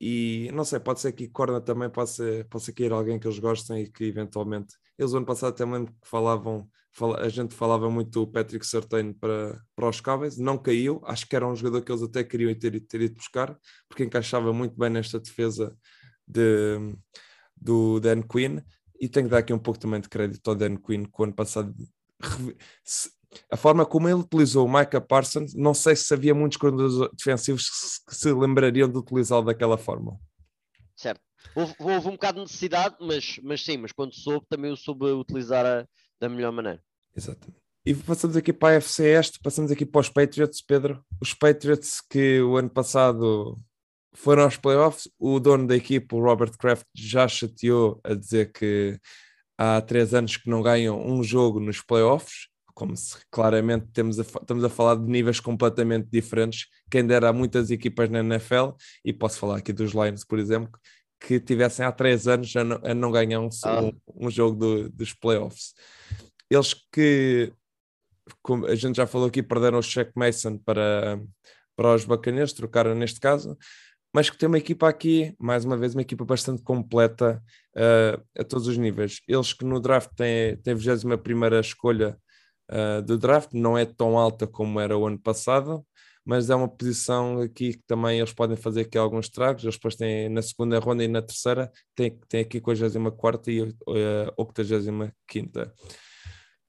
e 0.00 0.50
não 0.54 0.64
sei, 0.64 0.80
pode 0.80 1.00
ser 1.00 1.12
que 1.12 1.28
corner 1.28 1.60
também 1.60 1.90
possa, 1.90 2.46
possa 2.48 2.72
cair 2.72 2.90
alguém 2.90 3.18
que 3.18 3.26
eles 3.26 3.38
gostem 3.38 3.82
e 3.82 3.90
que 3.90 4.04
eventualmente. 4.04 4.74
Eles, 4.98 5.12
ano 5.12 5.26
passado, 5.26 5.50
até 5.50 5.64
lembro 5.64 5.92
que 5.92 6.08
falavam, 6.08 6.68
fala, 6.92 7.20
a 7.20 7.28
gente 7.28 7.54
falava 7.54 7.90
muito 7.90 8.10
do 8.10 8.26
Patrick 8.26 8.66
Sertain 8.66 9.12
para, 9.12 9.60
para 9.76 9.88
os 9.88 10.00
Cowboys, 10.00 10.38
não 10.38 10.56
caiu. 10.56 11.02
Acho 11.04 11.26
que 11.28 11.36
era 11.36 11.46
um 11.46 11.54
jogador 11.54 11.82
que 11.82 11.92
eles 11.92 12.02
até 12.02 12.24
queriam 12.24 12.54
ter, 12.54 12.80
ter 12.80 13.00
ido 13.02 13.16
buscar, 13.16 13.58
porque 13.88 14.04
encaixava 14.04 14.52
muito 14.54 14.74
bem 14.78 14.88
nesta 14.88 15.20
defesa 15.20 15.76
de, 16.26 16.94
do 17.54 18.00
Dan 18.00 18.22
Quinn. 18.22 18.60
E 18.98 19.08
tenho 19.08 19.26
que 19.26 19.30
dar 19.30 19.38
aqui 19.38 19.52
um 19.52 19.58
pouco 19.58 19.78
também 19.78 20.00
de 20.00 20.08
crédito 20.08 20.48
ao 20.48 20.54
Dan 20.54 20.76
Quinn, 20.76 21.04
que 21.04 21.20
o 21.20 21.24
ano 21.24 21.34
passado 21.34 21.74
a 23.50 23.56
forma 23.56 23.86
como 23.86 24.08
ele 24.08 24.20
utilizou 24.20 24.66
o 24.66 24.72
Micah 24.72 25.00
Parsons, 25.00 25.54
não 25.54 25.74
sei 25.74 25.94
se 25.94 26.12
havia 26.12 26.34
muitos 26.34 26.58
coordenadores 26.58 27.10
defensivos 27.16 27.68
que 28.06 28.14
se 28.14 28.32
lembrariam 28.32 28.88
de 28.88 28.98
utilizá-lo 28.98 29.44
daquela 29.44 29.78
forma. 29.78 30.18
Certo. 30.96 31.20
Houve, 31.54 31.74
houve, 31.78 32.08
um 32.08 32.12
bocado 32.12 32.36
de 32.36 32.42
necessidade, 32.42 32.96
mas, 33.00 33.40
mas 33.42 33.64
sim, 33.64 33.76
mas 33.78 33.92
quando 33.92 34.14
soube, 34.14 34.46
também 34.48 34.70
o 34.70 34.76
soube 34.76 35.06
utilizar 35.06 35.64
a, 35.64 35.86
da 36.20 36.28
melhor 36.28 36.52
maneira. 36.52 36.82
Exatamente. 37.16 37.58
E 37.84 37.94
passamos 37.94 38.36
aqui 38.36 38.52
para 38.52 38.74
a 38.74 38.76
FC 38.76 39.06
Este, 39.06 39.40
passamos 39.40 39.70
aqui 39.70 39.86
para 39.86 40.00
os 40.00 40.10
Patriots, 40.10 40.60
Pedro. 40.60 41.02
Os 41.20 41.32
Patriots 41.32 42.00
que 42.00 42.40
o 42.42 42.56
ano 42.56 42.68
passado 42.68 43.58
foram 44.12 44.42
aos 44.42 44.56
playoffs, 44.56 45.08
o 45.18 45.40
dono 45.40 45.66
da 45.66 45.76
equipe, 45.76 46.14
o 46.14 46.20
Robert 46.20 46.56
Kraft, 46.58 46.84
já 46.94 47.26
chateou 47.26 48.00
a 48.04 48.12
dizer 48.12 48.52
que 48.52 49.00
há 49.56 49.80
três 49.80 50.12
anos 50.12 50.36
que 50.36 50.50
não 50.50 50.62
ganham 50.62 51.00
um 51.00 51.22
jogo 51.22 51.58
nos 51.58 51.80
playoffs 51.80 52.49
como 52.74 52.96
se 52.96 53.16
claramente 53.30 53.86
temos 53.92 54.18
a, 54.18 54.22
estamos 54.22 54.64
a 54.64 54.68
falar 54.68 54.96
de 54.96 55.10
níveis 55.10 55.40
completamente 55.40 56.08
diferentes. 56.10 56.66
Quem 56.90 57.06
dera 57.06 57.28
há 57.28 57.32
muitas 57.32 57.70
equipas 57.70 58.08
na 58.10 58.20
NFL, 58.20 58.70
e 59.04 59.12
posso 59.12 59.38
falar 59.38 59.58
aqui 59.58 59.72
dos 59.72 59.92
Lions, 59.92 60.24
por 60.24 60.38
exemplo, 60.38 60.78
que 61.20 61.38
tivessem 61.38 61.84
há 61.84 61.92
três 61.92 62.26
anos 62.26 62.54
a 62.56 62.64
não, 62.64 62.80
a 62.82 62.94
não 62.94 63.12
ganhar 63.12 63.40
um, 63.40 63.48
ah. 63.64 63.82
um, 63.82 64.26
um 64.26 64.30
jogo 64.30 64.56
do, 64.56 64.88
dos 64.90 65.12
playoffs. 65.12 65.74
Eles 66.50 66.74
que, 66.92 67.52
como 68.42 68.66
a 68.66 68.74
gente 68.74 68.96
já 68.96 69.06
falou 69.06 69.28
aqui, 69.28 69.42
perderam 69.42 69.78
o 69.78 69.82
Shaq 69.82 70.12
Mason 70.16 70.58
para, 70.58 71.20
para 71.76 71.94
os 71.94 72.04
Bacaneiros, 72.04 72.52
trocaram 72.52 72.94
neste 72.94 73.20
caso, 73.20 73.56
mas 74.12 74.28
que 74.28 74.36
tem 74.36 74.48
uma 74.48 74.58
equipa 74.58 74.88
aqui, 74.88 75.34
mais 75.38 75.64
uma 75.64 75.76
vez, 75.76 75.94
uma 75.94 76.02
equipa 76.02 76.24
bastante 76.24 76.62
completa 76.62 77.40
uh, 77.76 78.22
a 78.36 78.42
todos 78.42 78.66
os 78.66 78.76
níveis. 78.76 79.20
Eles 79.28 79.52
que 79.52 79.64
no 79.64 79.78
draft 79.78 80.10
têm, 80.16 80.56
têm 80.56 80.72
a 80.72 80.76
21 80.76 81.60
escolha 81.60 82.18
uh, 82.70 83.02
do 83.02 83.18
draft, 83.18 83.50
não 83.52 83.76
é 83.76 83.84
tão 83.84 84.18
alta 84.18 84.46
como 84.46 84.80
era 84.80 84.96
o 84.96 85.06
ano 85.06 85.18
passado, 85.18 85.84
mas 86.24 86.50
é 86.50 86.54
uma 86.54 86.68
posição 86.68 87.40
aqui 87.40 87.72
que 87.74 87.82
também 87.86 88.18
eles 88.18 88.32
podem 88.32 88.56
fazer 88.56 88.82
aqui 88.82 88.96
alguns 88.96 89.28
tragos. 89.28 89.64
Eles 89.64 89.76
depois 89.76 89.96
têm 89.96 90.28
na 90.28 90.42
segunda 90.42 90.78
ronda 90.78 91.02
e 91.02 91.08
na 91.08 91.22
terceira, 91.22 91.70
tem, 91.94 92.18
tem 92.28 92.42
aqui 92.42 92.58
a 92.58 92.60
44 92.60 93.50
e 93.50 93.62
a 93.62 94.32
85. 94.36 95.12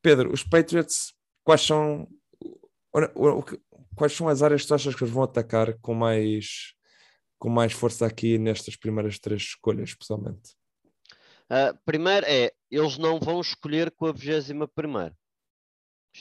Pedro, 0.02 0.34
os 0.34 0.44
Patriots, 0.44 1.14
quais 1.44 1.62
são, 1.62 2.08
quais 3.96 4.14
são 4.14 4.28
as 4.28 4.42
áreas 4.42 4.66
que 4.66 4.74
achas 4.74 4.96
que 4.96 5.04
eles 5.04 5.14
vão 5.14 5.24
atacar 5.24 5.78
com 5.80 5.94
mais, 5.94 6.74
com 7.38 7.50
mais 7.50 7.74
força 7.74 8.06
aqui 8.06 8.38
nestas 8.40 8.76
primeiras 8.76 9.20
três 9.20 9.42
escolhas, 9.44 9.90
especialmente? 9.90 10.56
Uh, 11.52 11.78
primeiro 11.86 12.26
é, 12.26 12.52
eles 12.72 12.98
não 12.98 13.20
vão 13.20 13.42
escolher 13.42 13.92
com 13.92 14.06
a 14.06 14.14
21 14.14 14.66
primeira. 14.68 15.14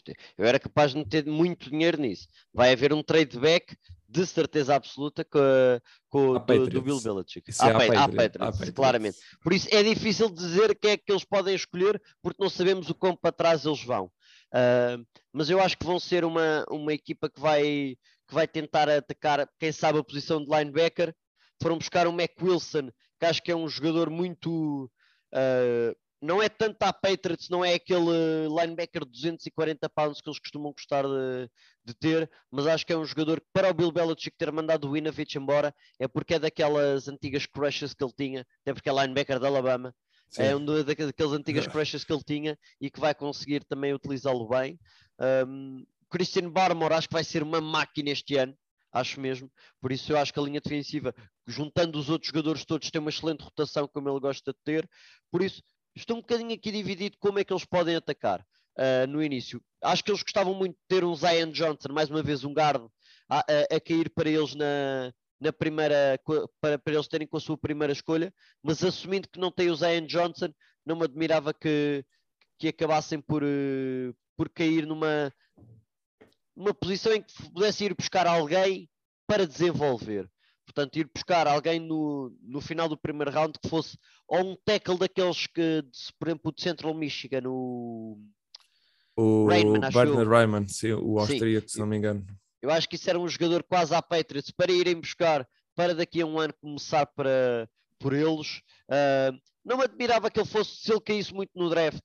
É, 0.09 0.13
eu 0.39 0.47
era 0.47 0.59
capaz 0.59 0.93
de 0.93 0.99
meter 0.99 1.27
muito 1.27 1.71
dinheiro 1.71 2.01
nisso. 2.01 2.29
Vai 2.53 2.73
haver 2.73 2.93
um 2.93 3.03
trade 3.03 3.39
back 3.39 3.77
de 4.09 4.27
certeza 4.27 4.75
absoluta 4.75 5.25
com, 5.25 5.41
com 6.09 6.35
do, 6.35 6.67
do, 6.67 6.83
Bill 6.83 7.01
Belichick. 7.01 7.49
Isso 7.49 7.65
é 7.65 7.73
Patriots, 7.73 8.17
Patriots, 8.17 8.39
Patriots, 8.39 8.71
claramente. 8.75 9.19
Por 9.43 9.53
isso 9.53 9.69
é 9.71 9.83
difícil 9.83 10.29
dizer 10.31 10.77
quem 10.77 10.93
é 10.93 10.97
que 10.97 11.11
eles 11.11 11.25
podem 11.25 11.55
escolher, 11.55 12.01
porque 12.21 12.43
não 12.43 12.51
sabemos 12.51 12.91
o 12.91 12.95
quão 12.95 13.17
para 13.17 13.33
trás 13.33 13.65
eles 13.65 13.83
vão. 13.85 14.07
Uh, 14.53 15.07
mas 15.33 15.49
eu 15.49 15.61
acho 15.61 15.79
que 15.79 15.87
vão 15.87 16.01
ser 16.01 16.25
uma, 16.25 16.65
uma 16.69 16.93
equipa 16.93 17.31
que 17.31 17.41
vai, 17.41 17.97
que 18.27 18.35
vai 18.35 18.49
tentar 18.49 18.89
atacar, 18.89 19.49
quem 19.59 19.71
sabe, 19.71 20.01
a 20.01 20.05
posição 20.05 20.45
de 20.45 20.51
linebacker. 20.51 21.15
Foram 21.63 21.79
buscar 21.79 22.07
o 22.09 22.13
Mac 22.13 22.31
Wilson, 22.43 22.91
que 23.19 23.27
acho 23.27 23.43
que 23.43 23.53
é 23.53 23.57
um 23.57 23.69
jogador 23.69 24.11
muito. 24.11 24.91
Uh, 25.33 25.95
não 26.21 26.43
é 26.43 26.49
tanto 26.49 26.83
a 26.83 26.93
Patriots, 26.93 27.49
não 27.49 27.65
é 27.65 27.75
aquele 27.75 28.47
linebacker 28.49 29.05
de 29.05 29.11
240 29.13 29.89
pounds 29.89 30.21
que 30.21 30.29
eles 30.29 30.39
costumam 30.39 30.73
gostar 30.73 31.05
de, 31.05 31.51
de, 31.85 31.95
ter, 31.95 32.31
mas 32.51 32.67
acho 32.67 32.85
que 32.85 32.93
é 32.93 32.97
um 32.97 33.05
jogador 33.05 33.41
que 33.41 33.47
para 33.53 33.71
o 33.71 33.75
Bill 33.75 33.91
Belichick 33.91 34.37
ter 34.37 34.53
mandado 34.53 34.87
o 34.87 34.91
Winovich 34.91 35.39
embora 35.39 35.75
é 35.99 36.07
porque 36.07 36.35
é 36.35 36.39
daquelas 36.39 37.09
antigas 37.09 37.47
crushes 37.47 37.95
que 37.95 38.05
ele 38.05 38.13
tinha, 38.17 38.47
até 38.63 38.75
porque 38.75 38.91
é 38.91 38.93
linebacker 38.93 39.41
da 39.41 39.49
Alabama, 39.49 39.95
Sim. 40.29 40.43
é 40.43 40.57
um 40.57 40.65
daqueles 40.65 41.33
antigas 41.33 41.67
crushes 41.67 42.05
que 42.05 42.13
ele 42.13 42.23
tinha 42.25 42.59
e 42.81 42.91
que 42.91 43.01
vai 43.01 43.15
conseguir 43.15 43.65
também 43.65 43.95
utilizá-lo 43.95 44.47
bem. 44.47 44.79
Um, 45.47 45.85
Christian 46.11 46.51
Barmore 46.51 46.95
acho 46.95 47.09
que 47.09 47.15
vai 47.15 47.25
ser 47.25 47.43
uma 47.43 47.61
máquina 47.61 48.11
este 48.11 48.37
ano, 48.37 48.55
acho 48.93 49.21
mesmo. 49.21 49.51
Por 49.81 49.91
isso 49.93 50.13
eu 50.13 50.19
acho 50.19 50.33
que 50.33 50.39
a 50.39 50.43
linha 50.43 50.61
defensiva, 50.61 51.15
juntando 51.47 51.99
os 51.99 52.11
outros 52.11 52.29
jogadores 52.29 52.65
todos, 52.65 52.91
tem 52.91 53.01
uma 53.01 53.11
excelente 53.11 53.43
rotação 53.43 53.89
como 53.89 54.09
ele 54.09 54.21
gosta 54.21 54.53
de 54.53 54.59
ter. 54.65 54.89
Por 55.31 55.43
isso, 55.43 55.63
estou 55.95 56.17
um 56.17 56.21
bocadinho 56.21 56.55
aqui 56.55 56.71
dividido 56.71 57.17
como 57.19 57.39
é 57.39 57.45
que 57.45 57.53
eles 57.53 57.65
podem 57.65 57.97
atacar 57.97 58.41
uh, 58.41 59.07
no 59.09 59.23
início. 59.23 59.63
Acho 59.83 60.05
que 60.05 60.11
eles 60.11 60.23
gostavam 60.23 60.55
muito 60.55 60.75
de 60.75 60.83
ter 60.89 61.05
um 61.05 61.15
Zion 61.15 61.51
Johnson, 61.51 61.93
mais 61.93 62.11
uma 62.11 62.23
vez 62.23 62.45
um 62.45 62.53
guard, 62.53 62.87
a, 63.29 63.39
a, 63.39 63.77
a 63.77 63.81
cair 63.81 64.11
para 64.11 64.29
eles 64.29 64.55
na, 64.55 65.13
na 65.41 65.53
primeira, 65.53 66.21
para, 66.61 66.79
para 66.79 66.95
eles 66.95 67.09
terem 67.09 67.27
com 67.27 67.37
a 67.37 67.41
sua 67.41 67.57
primeira 67.57 67.93
escolha, 67.93 68.33
mas 68.63 68.85
assumindo 68.85 69.29
que 69.29 69.41
não 69.41 69.51
tem 69.51 69.71
o 69.71 69.77
Zion 69.77 70.07
Johnson, 70.07 70.53
não 70.85 70.97
me 70.97 71.05
admirava 71.05 71.55
que, 71.55 72.05
que 72.59 72.69
acabassem 72.69 73.21
por, 73.21 73.43
uh, 73.43 74.15
por 74.37 74.49
cair 74.51 74.87
numa, 74.87 75.33
numa 76.55 76.75
posição 76.75 77.13
em 77.13 77.23
que 77.23 77.33
pudesse 77.51 77.85
ir 77.85 77.95
buscar 77.95 78.27
alguém 78.27 78.89
para 79.27 79.47
desenvolver. 79.47 80.29
Portanto, 80.73 80.97
ir 80.97 81.11
buscar 81.13 81.49
alguém 81.49 81.81
no, 81.81 82.33
no 82.43 82.61
final 82.61 82.89
do 82.89 82.97
primeiro 82.97 83.31
round 83.31 83.59
que 83.59 83.69
fosse 83.69 83.99
ou 84.27 84.53
um 84.53 84.57
tackle 84.65 84.99
daqueles 84.99 85.47
que, 85.49 85.85
por 86.19 86.29
exemplo, 86.29 86.53
de 86.53 86.63
Central 86.63 86.95
Michigan, 86.95 87.43
o. 87.47 88.19
O 89.17 89.49
Raymond, 89.49 90.25
Raymond, 90.25 90.73
sim, 90.73 90.93
o 90.93 91.19
austríaco, 91.19 91.69
se 91.69 91.79
não 91.79 91.87
me 91.87 91.97
engano. 91.97 92.25
Eu 92.63 92.71
acho 92.71 92.89
que 92.89 92.95
isso 92.95 93.11
era 93.11 93.19
um 93.19 93.29
jogador 93.29 93.63
quase 93.65 93.95
à 93.95 94.01
Patriots 94.01 94.51
para 94.51 94.73
irem 94.73 94.99
buscar 94.99 95.47
para 95.75 95.95
daqui 95.95 96.23
a 96.23 96.27
um 96.27 96.39
ano 96.39 96.55
começar 96.61 97.05
para, 97.05 97.69
por 97.99 98.15
eles. 98.15 98.63
Uh, 98.89 99.37
não 99.65 99.77
me 99.77 99.85
admirava 99.85 100.31
que 100.31 100.39
ele 100.39 100.49
fosse, 100.49 100.77
se 100.77 100.93
ele 100.93 101.01
caísse 101.01 101.35
muito 101.35 101.51
no 101.55 101.69
draft, 101.69 102.03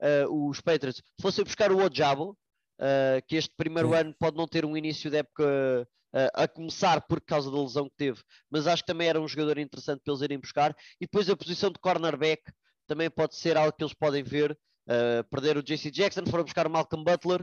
uh, 0.00 0.48
os 0.48 0.60
Patriots, 0.60 1.02
fossem 1.20 1.44
buscar 1.44 1.70
o 1.72 1.84
Ojabo, 1.84 2.30
uh, 2.78 3.20
que 3.26 3.36
este 3.36 3.52
primeiro 3.56 3.90
sim. 3.90 3.96
ano 3.96 4.14
pode 4.18 4.36
não 4.36 4.46
ter 4.46 4.64
um 4.64 4.76
início 4.76 5.10
de 5.10 5.18
época 5.18 5.86
a 6.34 6.46
começar 6.46 7.00
por 7.02 7.20
causa 7.20 7.50
da 7.50 7.60
lesão 7.60 7.88
que 7.88 7.96
teve, 7.96 8.22
mas 8.50 8.66
acho 8.66 8.82
que 8.82 8.86
também 8.86 9.08
era 9.08 9.20
um 9.20 9.26
jogador 9.26 9.58
interessante 9.58 10.00
para 10.04 10.12
eles 10.12 10.22
irem 10.22 10.38
buscar. 10.38 10.74
E 11.00 11.06
depois 11.06 11.28
a 11.28 11.36
posição 11.36 11.70
de 11.70 11.78
cornerback 11.78 12.42
também 12.86 13.10
pode 13.10 13.36
ser 13.36 13.56
algo 13.56 13.72
que 13.72 13.82
eles 13.82 13.94
podem 13.94 14.22
ver. 14.22 14.56
Uh, 14.86 15.24
perder 15.30 15.56
o 15.56 15.62
JC 15.62 15.90
Jackson, 15.90 16.26
foram 16.26 16.44
buscar 16.44 16.66
o 16.66 16.70
Malcolm 16.70 17.02
Butler. 17.02 17.42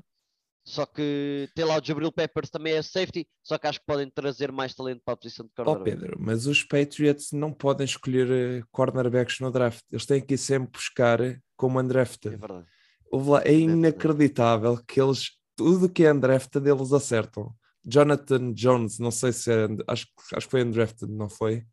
Só 0.63 0.85
que 0.85 1.49
tem 1.55 1.65
lá 1.65 1.79
o 1.79 1.83
Jabril 1.83 2.11
Peppers 2.11 2.49
também 2.49 2.73
é 2.73 2.81
safety, 2.83 3.27
só 3.41 3.57
que 3.57 3.65
acho 3.65 3.79
que 3.79 3.85
podem 3.85 4.07
trazer 4.09 4.51
mais 4.51 4.75
talento 4.75 5.01
para 5.03 5.15
a 5.15 5.17
posição 5.17 5.45
de 5.45 5.51
cornerback. 5.55 5.81
Oh 5.81 5.83
Pedro, 5.83 6.17
mas 6.19 6.45
os 6.45 6.63
Patriots 6.63 7.31
não 7.31 7.51
podem 7.51 7.85
escolher 7.85 8.29
eh, 8.29 8.63
cornerbacks 8.71 9.39
no 9.39 9.49
draft. 9.49 9.83
Eles 9.91 10.05
têm 10.05 10.21
que 10.21 10.35
ir 10.35 10.37
sempre 10.37 10.71
buscar 10.71 11.19
como 11.57 11.79
undrafted. 11.79 12.35
É 12.35 12.37
verdade. 12.37 12.67
Lá, 13.11 13.41
é 13.43 13.53
inacreditável 13.53 14.77
que 14.87 15.01
eles, 15.01 15.31
tudo 15.55 15.89
que 15.89 16.05
é 16.05 16.13
undrafted, 16.13 16.69
eles 16.69 16.93
acertam. 16.93 17.53
Jonathan 17.85 18.53
Jones, 18.53 18.99
não 18.99 19.11
sei 19.11 19.31
se 19.31 19.51
é, 19.51 19.67
acho, 19.87 20.07
acho 20.33 20.47
que 20.47 20.51
foi 20.51 20.63
undrafted, 20.63 21.11
não 21.11 21.29
foi? 21.29 21.65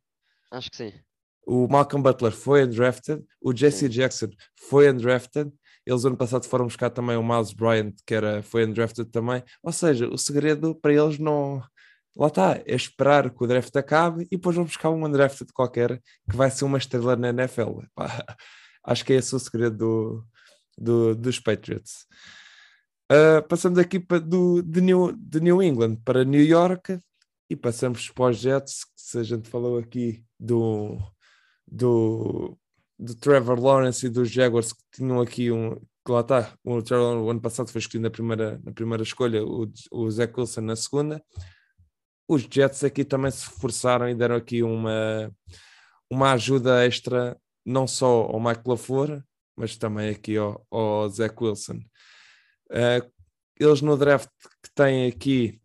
Acho 0.50 0.70
que 0.70 0.76
sim. 0.76 0.92
O 1.46 1.66
Malcolm 1.66 2.02
Butler 2.02 2.32
foi 2.32 2.64
undrafted, 2.64 3.24
o 3.40 3.56
Jesse 3.56 3.88
Jackson 3.88 4.28
foi 4.68 4.90
undrafted, 4.90 5.50
eles 5.88 6.04
ano 6.04 6.16
passado 6.16 6.44
foram 6.44 6.66
buscar 6.66 6.90
também 6.90 7.16
o 7.16 7.22
Miles 7.22 7.54
Bryant, 7.54 7.94
que 8.06 8.14
era, 8.14 8.42
foi 8.42 8.66
undrafted 8.66 9.10
também. 9.10 9.42
Ou 9.62 9.72
seja, 9.72 10.06
o 10.06 10.18
segredo 10.18 10.74
para 10.74 10.92
eles 10.92 11.18
não. 11.18 11.62
Lá 12.14 12.26
está, 12.26 12.56
é 12.66 12.74
esperar 12.74 13.30
que 13.30 13.42
o 13.42 13.46
draft 13.46 13.74
acabe 13.74 14.24
e 14.24 14.36
depois 14.36 14.54
vão 14.56 14.66
buscar 14.66 14.90
um 14.90 15.06
undrafted 15.06 15.50
qualquer 15.52 16.02
que 16.28 16.36
vai 16.36 16.50
ser 16.50 16.64
uma 16.66 16.76
estrela 16.76 17.16
na 17.16 17.30
NFL. 17.30 17.80
Pá, 17.94 18.06
acho 18.84 19.04
que 19.04 19.14
é 19.14 19.16
esse 19.16 19.34
o 19.34 19.38
segredo 19.38 19.78
do, 19.78 20.26
do, 20.76 21.14
dos 21.14 21.40
Patriots. 21.40 22.06
Uh, 23.10 23.42
passamos 23.48 23.78
aqui 23.78 23.98
para, 23.98 24.20
do, 24.20 24.62
de, 24.62 24.82
New, 24.82 25.12
de 25.16 25.40
New 25.40 25.62
England 25.62 25.96
para 26.04 26.24
New 26.24 26.44
York 26.44 27.00
e 27.48 27.56
passamos 27.56 28.10
para 28.10 28.30
os 28.30 28.36
Jets, 28.36 28.84
se 28.94 29.18
a 29.18 29.22
gente 29.22 29.48
falou 29.48 29.78
aqui 29.78 30.22
do, 30.38 30.98
do, 31.66 32.58
do 32.98 33.14
Trevor 33.14 33.58
Lawrence 33.58 34.04
e 34.04 34.10
dos 34.10 34.30
Jaguars 34.30 34.74
que 34.74 34.82
tinham 34.92 35.20
aqui 35.20 35.50
um. 35.50 35.80
Que 36.04 36.12
lá 36.12 36.20
está, 36.20 36.54
o 36.64 36.82
Trevor 36.82 37.22
o 37.22 37.30
ano 37.30 37.40
passado 37.40 37.70
foi 37.70 37.80
escolhido 37.80 38.04
na 38.04 38.10
primeira, 38.10 38.60
na 38.62 38.72
primeira 38.72 39.02
escolha, 39.02 39.44
o, 39.44 39.70
o 39.90 40.10
Zach 40.10 40.32
Wilson 40.38 40.60
na 40.62 40.76
segunda. 40.76 41.22
Os 42.28 42.42
Jets 42.42 42.84
aqui 42.84 43.04
também 43.04 43.30
se 43.30 43.46
forçaram 43.46 44.08
e 44.08 44.14
deram 44.14 44.36
aqui 44.36 44.62
uma, 44.62 45.30
uma 46.10 46.32
ajuda 46.32 46.84
extra, 46.84 47.38
não 47.64 47.86
só 47.86 48.22
ao 48.22 48.40
Mike 48.40 48.62
LaFleur, 48.66 49.22
mas 49.56 49.76
também 49.76 50.10
aqui 50.10 50.36
ao, 50.36 50.66
ao 50.70 51.08
Zach 51.08 51.34
Wilson. 51.42 51.80
Uh, 52.70 53.10
eles 53.58 53.80
no 53.82 53.96
draft 53.96 54.28
que 54.62 54.70
têm 54.74 55.06
aqui, 55.06 55.60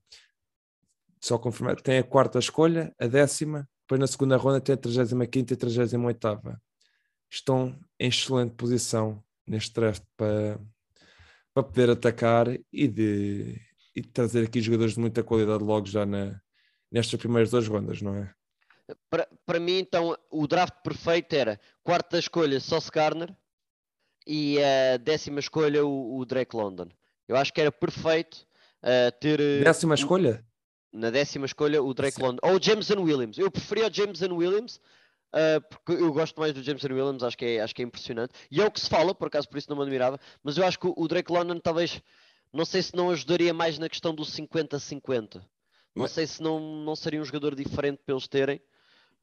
só 1.22 1.38
confirmar, 1.38 1.80
têm 1.82 2.00
a 2.00 2.04
quarta 2.04 2.40
escolha, 2.40 2.94
a 3.00 3.08
décima, 3.08 3.68
depois 3.82 4.00
na 4.00 4.08
segunda 4.08 4.38
ronda 4.38 4.62
tem 4.62 4.74
a 4.74 4.78
35 4.78 5.24
e 5.24 5.54
a 5.54 5.58
38 5.58 6.60
estão 7.30 7.80
em 8.00 8.08
excelente 8.08 8.56
posição 8.56 9.24
neste 9.46 9.74
draft 9.74 10.04
para, 10.16 10.60
para 11.54 11.64
poder 11.64 11.90
atacar 11.90 12.48
e 12.72 12.88
de 12.88 13.62
e 13.96 14.02
trazer 14.02 14.46
aqui 14.46 14.60
jogadores 14.60 14.96
de 14.96 15.00
muita 15.00 15.24
qualidade 15.24 15.64
logo 15.64 15.86
já 15.86 16.06
na, 16.06 16.42
nestas 16.92 17.20
primeiras 17.20 17.52
duas 17.52 17.68
rondas, 17.68 18.02
não 18.02 18.16
é? 18.16 18.34
Para, 19.10 19.28
para 19.46 19.60
mim, 19.60 19.78
então, 19.78 20.18
o 20.32 20.48
draft 20.48 20.82
perfeito 20.84 21.34
era 21.34 21.60
quarta 21.84 22.18
escolha 22.18 22.60
Sauce 22.60 22.90
Garner 22.92 23.34
e 24.26 24.58
a 24.62 24.98
décima 24.98 25.40
escolha 25.40 25.86
o, 25.86 26.18
o, 26.18 26.26
Drake 26.26 26.56
London. 26.56 26.88
Eu 27.28 27.36
acho 27.36 27.54
que 27.54 27.62
era 27.62 27.72
perfeito 27.72 28.46
uh, 28.84 29.12
ter. 29.20 29.40
Eh, 29.40 29.64
décima 29.64 29.96
escolha? 29.96 30.46
Na 30.92 31.10
décima 31.10 31.46
escolha 31.46 31.82
o 31.82 31.94
Drake 31.94 32.18
Sim. 32.18 32.24
London. 32.24 32.40
Ou 32.44 32.58
o 32.58 32.62
Jameson 32.62 33.02
Williams. 33.02 33.38
Eu 33.38 33.50
preferia 33.50 33.88
o 33.88 33.94
Jameson 33.94 34.34
Williams 34.34 34.80
Uh, 35.34 35.60
porque 35.68 35.94
eu 35.94 36.14
gosto 36.14 36.40
mais 36.40 36.54
do 36.54 36.62
Jameson 36.62 36.90
Williams, 36.90 37.24
acho 37.24 37.36
que, 37.36 37.44
é, 37.44 37.62
acho 37.62 37.74
que 37.74 37.82
é 37.82 37.86
impressionante. 37.86 38.34
E 38.52 38.62
é 38.62 38.66
o 38.66 38.70
que 38.70 38.80
se 38.80 38.88
fala, 38.88 39.16
por 39.16 39.28
acaso 39.28 39.50
por 39.50 39.58
isso 39.58 39.68
não 39.68 39.76
me 39.76 39.82
admirava, 39.82 40.20
mas 40.44 40.58
eu 40.58 40.66
acho 40.66 40.80
que 40.80 40.86
o 40.96 41.08
Drake 41.08 41.32
London 41.32 41.60
talvez, 41.60 42.00
não 42.54 42.64
sei 42.64 42.84
se 42.84 42.96
não 42.96 43.10
ajudaria 43.10 43.52
mais 43.52 43.80
na 43.80 43.90
questão 43.90 44.14
do 44.14 44.22
50-50. 44.22 45.44
Não 45.96 46.08
sei 46.08 46.28
se 46.28 46.42
não, 46.42 46.60
não 46.60 46.96
seria 46.96 47.20
um 47.20 47.26
jogador 47.26 47.56
diferente 47.56 48.02
para 48.06 48.14
eles 48.14 48.28
terem, 48.28 48.62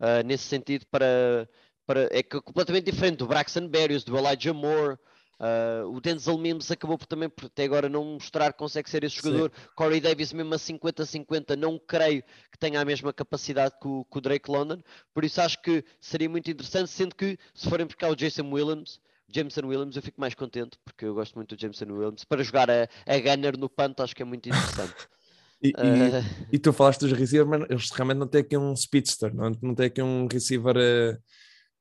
uh, 0.01 0.25
nesse 0.25 0.45
sentido, 0.45 0.85
para, 0.87 1.49
para. 1.87 2.09
É 2.11 2.23
completamente 2.23 2.91
diferente 2.91 3.19
do 3.19 3.27
Braxton 3.27 3.69
Berrios, 3.69 4.05
do 4.05 4.17
Elijah 4.17 4.53
Moore, 4.53 4.99
Uh, 5.41 5.89
o 5.89 6.03
Denzel 6.03 6.37
Mims 6.37 6.71
acabou 6.71 6.99
por 6.99 7.07
também 7.07 7.27
por 7.27 7.47
até 7.47 7.65
agora 7.65 7.89
não 7.89 8.05
mostrar 8.05 8.53
que 8.53 8.59
consegue 8.59 8.91
ser 8.91 9.05
esse 9.05 9.17
jogador. 9.17 9.51
Sim. 9.55 9.69
Corey 9.75 9.99
Davis, 9.99 10.35
mesmo 10.35 10.53
a 10.53 10.59
50-50, 10.59 11.57
não 11.57 11.79
creio 11.79 12.23
que 12.53 12.59
tenha 12.59 12.79
a 12.79 12.85
mesma 12.85 13.11
capacidade 13.11 13.75
que 13.81 13.89
o, 13.89 14.05
que 14.05 14.19
o, 14.19 14.21
Drake 14.21 14.51
London. 14.51 14.83
Por 15.15 15.25
isso 15.25 15.41
acho 15.41 15.63
que 15.63 15.83
seria 15.99 16.29
muito 16.29 16.51
interessante, 16.51 16.91
sendo 16.91 17.15
que 17.15 17.39
se 17.55 17.71
forem 17.71 17.87
buscar 17.87 18.11
o 18.11 18.15
Jason 18.15 18.51
Williams, 18.53 19.01
Jameson 19.33 19.67
Williams, 19.67 19.97
eu 19.97 20.03
fico 20.03 20.21
mais 20.21 20.35
contente, 20.35 20.79
porque 20.85 21.07
eu 21.07 21.15
gosto 21.15 21.35
muito 21.37 21.57
do 21.57 21.61
Jameson 21.61 21.87
Williams. 21.87 22.25
Para 22.25 22.43
jogar 22.43 22.71
a, 22.71 22.87
a 23.07 23.19
Gunner 23.19 23.57
no 23.57 23.71
panto, 23.71 24.03
acho 24.03 24.15
que 24.15 24.23
é 24.23 24.27
muito 24.27 24.47
interessante. 24.49 24.95
E, 25.63 25.73
uh... 25.73 26.25
e, 26.51 26.57
e, 26.57 26.59
tu 26.59 26.73
falaste 26.73 27.01
dos 27.01 27.13
receivers, 27.13 27.47
mas 27.47 27.69
eles 27.69 27.91
realmente 27.91 28.17
não 28.17 28.27
têm 28.27 28.41
aqui 28.41 28.57
um 28.57 28.75
speedster, 28.75 29.35
não, 29.35 29.53
não 29.61 29.75
têm 29.75 29.89
aqui 29.89 30.01
um 30.01 30.27
receiver 30.27 30.75
uh, 30.75 31.23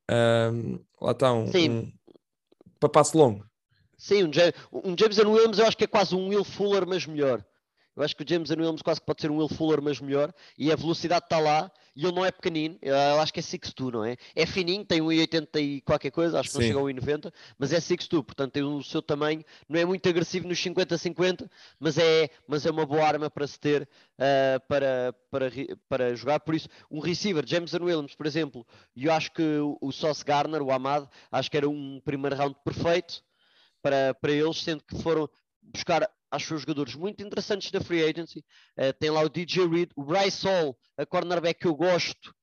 uh, 0.10 0.86
lá 1.02 1.12
está, 1.12 1.34
um, 1.34 1.46
um, 1.46 1.94
para 2.80 2.90
passo 2.90 3.18
longo. 3.18 3.46
Sim, 3.98 4.26
um, 4.26 4.34
James, 4.34 4.54
um 4.72 4.96
Jameson 4.98 5.30
Williams 5.30 5.60
eu 5.60 5.66
acho 5.66 5.78
que 5.78 5.84
é 5.84 5.88
quase 5.88 6.16
um 6.16 6.30
Will 6.30 6.44
Fuller, 6.44 6.88
mas 6.88 7.06
melhor. 7.06 7.44
Eu 8.00 8.06
acho 8.06 8.16
que 8.16 8.24
o 8.24 8.26
James 8.28 8.50
Williams 8.50 8.82
quase 8.82 9.02
que 9.02 9.06
pode 9.06 9.22
ser 9.22 9.30
um 9.30 9.40
Will 9.40 9.50
Fuller, 9.50 9.82
mas 9.82 10.00
melhor. 10.00 10.34
E 10.58 10.72
a 10.72 10.76
velocidade 10.78 11.26
está 11.26 11.38
lá. 11.38 11.70
E 11.94 12.06
ele 12.06 12.16
não 12.16 12.26
é 12.26 12.32
pequenino. 12.32 12.78
Eu 12.82 13.20
acho 13.20 13.34
que 13.34 13.42
é 13.42 13.44
6'2, 13.44 13.92
não 13.92 14.06
é? 14.06 14.16
É 14.34 14.46
fininho, 14.46 14.86
tem 14.86 15.02
1,80 15.02 15.60
e 15.62 15.82
qualquer 15.82 16.10
coisa. 16.10 16.40
Acho 16.40 16.48
que 16.48 16.54
Sim. 16.54 16.60
não 16.60 16.68
chega 16.68 16.80
a 16.80 17.04
1,90. 17.04 17.34
Mas 17.58 17.74
é 17.74 17.78
6'2. 17.78 18.24
Portanto, 18.24 18.54
tem 18.54 18.64
o 18.64 18.82
seu 18.82 19.02
tamanho. 19.02 19.44
Não 19.68 19.78
é 19.78 19.84
muito 19.84 20.08
agressivo 20.08 20.48
nos 20.48 20.58
50-50. 20.60 21.50
Mas 21.78 21.98
é, 21.98 22.30
mas 22.48 22.66
é 22.66 22.72
uma 22.72 22.86
boa 22.86 23.04
arma 23.04 23.30
para 23.30 23.46
se 23.46 23.60
ter 23.60 23.84
uh, 23.84 24.66
para, 24.70 25.14
para, 25.30 25.52
para 25.90 26.16
jogar. 26.16 26.40
Por 26.40 26.56
isso, 26.56 26.70
um 26.90 27.02
receiver, 27.02 27.44
James 27.46 27.74
Williams, 27.74 28.16
por 28.16 28.26
exemplo. 28.26 28.66
E 28.96 29.08
eu 29.08 29.12
acho 29.12 29.30
que 29.34 29.44
o, 29.44 29.78
o 29.82 29.92
Sauce 29.92 30.24
Garner, 30.24 30.62
o 30.62 30.72
Amad, 30.72 31.06
acho 31.30 31.52
que 31.52 31.58
era 31.58 31.68
um 31.68 32.00
primeiro 32.06 32.38
round 32.38 32.56
perfeito 32.64 33.22
para, 33.82 34.14
para 34.14 34.32
eles, 34.32 34.64
sendo 34.64 34.84
que 34.86 34.96
foram 35.02 35.30
buscar, 35.62 36.10
acho 36.32 36.56
os 36.56 36.62
jogadores 36.62 36.96
muito 36.96 37.24
interessantes 37.24 37.72
da 37.72 37.82
Free 37.82 38.04
Agency. 38.04 38.40
Uh, 38.78 38.94
tem 39.00 39.10
lá 39.10 39.22
o 39.22 39.30
DJ 39.30 39.68
Reed, 39.68 39.92
o 39.96 40.04
Bryce 40.04 40.46
Hall, 40.46 40.78
a 40.98 41.06
cornerback 41.06 41.60
que 41.60 41.68
eu 41.68 41.76
gosto, 41.76 42.34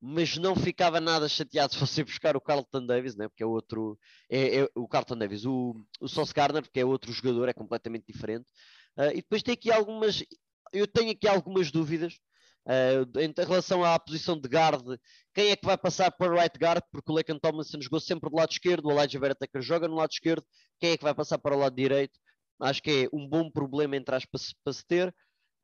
mas 0.00 0.36
não 0.36 0.54
ficava 0.54 1.00
nada 1.00 1.28
chateado 1.28 1.72
se 1.72 1.78
fosse 1.78 2.04
buscar 2.04 2.36
o 2.36 2.40
Carlton 2.40 2.86
Davis, 2.86 3.16
né? 3.16 3.28
porque 3.28 3.42
é 3.42 3.46
outro, 3.46 3.98
é, 4.30 4.60
é 4.60 4.68
o 4.74 4.86
Carlton 4.86 5.16
Davis, 5.16 5.44
o, 5.44 5.84
o 6.00 6.08
Sauce 6.08 6.32
Gardner, 6.32 6.62
porque 6.62 6.80
é 6.80 6.84
outro 6.84 7.12
jogador, 7.12 7.48
é 7.48 7.52
completamente 7.52 8.04
diferente. 8.06 8.46
Uh, 8.96 9.10
e 9.12 9.16
depois 9.16 9.42
tem 9.42 9.54
aqui 9.54 9.72
algumas, 9.72 10.22
eu 10.72 10.86
tenho 10.86 11.10
aqui 11.10 11.26
algumas 11.26 11.70
dúvidas 11.70 12.18
Uh, 12.68 13.18
em 13.18 13.32
relação 13.34 13.82
à 13.82 13.98
posição 13.98 14.38
de 14.38 14.46
guard, 14.46 14.84
quem 15.32 15.48
é 15.48 15.56
que 15.56 15.64
vai 15.64 15.78
passar 15.78 16.10
para 16.10 16.30
o 16.30 16.38
right 16.38 16.54
guard? 16.58 16.82
Porque 16.92 17.10
o 17.10 17.14
Laken 17.14 17.38
Tomlinson 17.38 17.80
jogou 17.80 17.98
sempre 17.98 18.28
do 18.28 18.36
lado 18.36 18.52
esquerdo, 18.52 18.88
o 18.88 18.92
Elijah 18.92 19.18
Vera 19.18 19.34
joga 19.56 19.88
no 19.88 19.94
lado 19.94 20.10
esquerdo. 20.10 20.44
Quem 20.78 20.90
é 20.90 20.96
que 20.98 21.02
vai 21.02 21.14
passar 21.14 21.38
para 21.38 21.56
o 21.56 21.58
lado 21.58 21.74
direito? 21.74 22.18
Acho 22.60 22.82
que 22.82 23.08
é 23.12 23.16
um 23.16 23.26
bom 23.28 23.50
problema 23.50 23.96
entre 23.96 24.14
aspas 24.14 24.54
para 24.64 24.72
se 24.72 24.84
ter. 24.86 25.14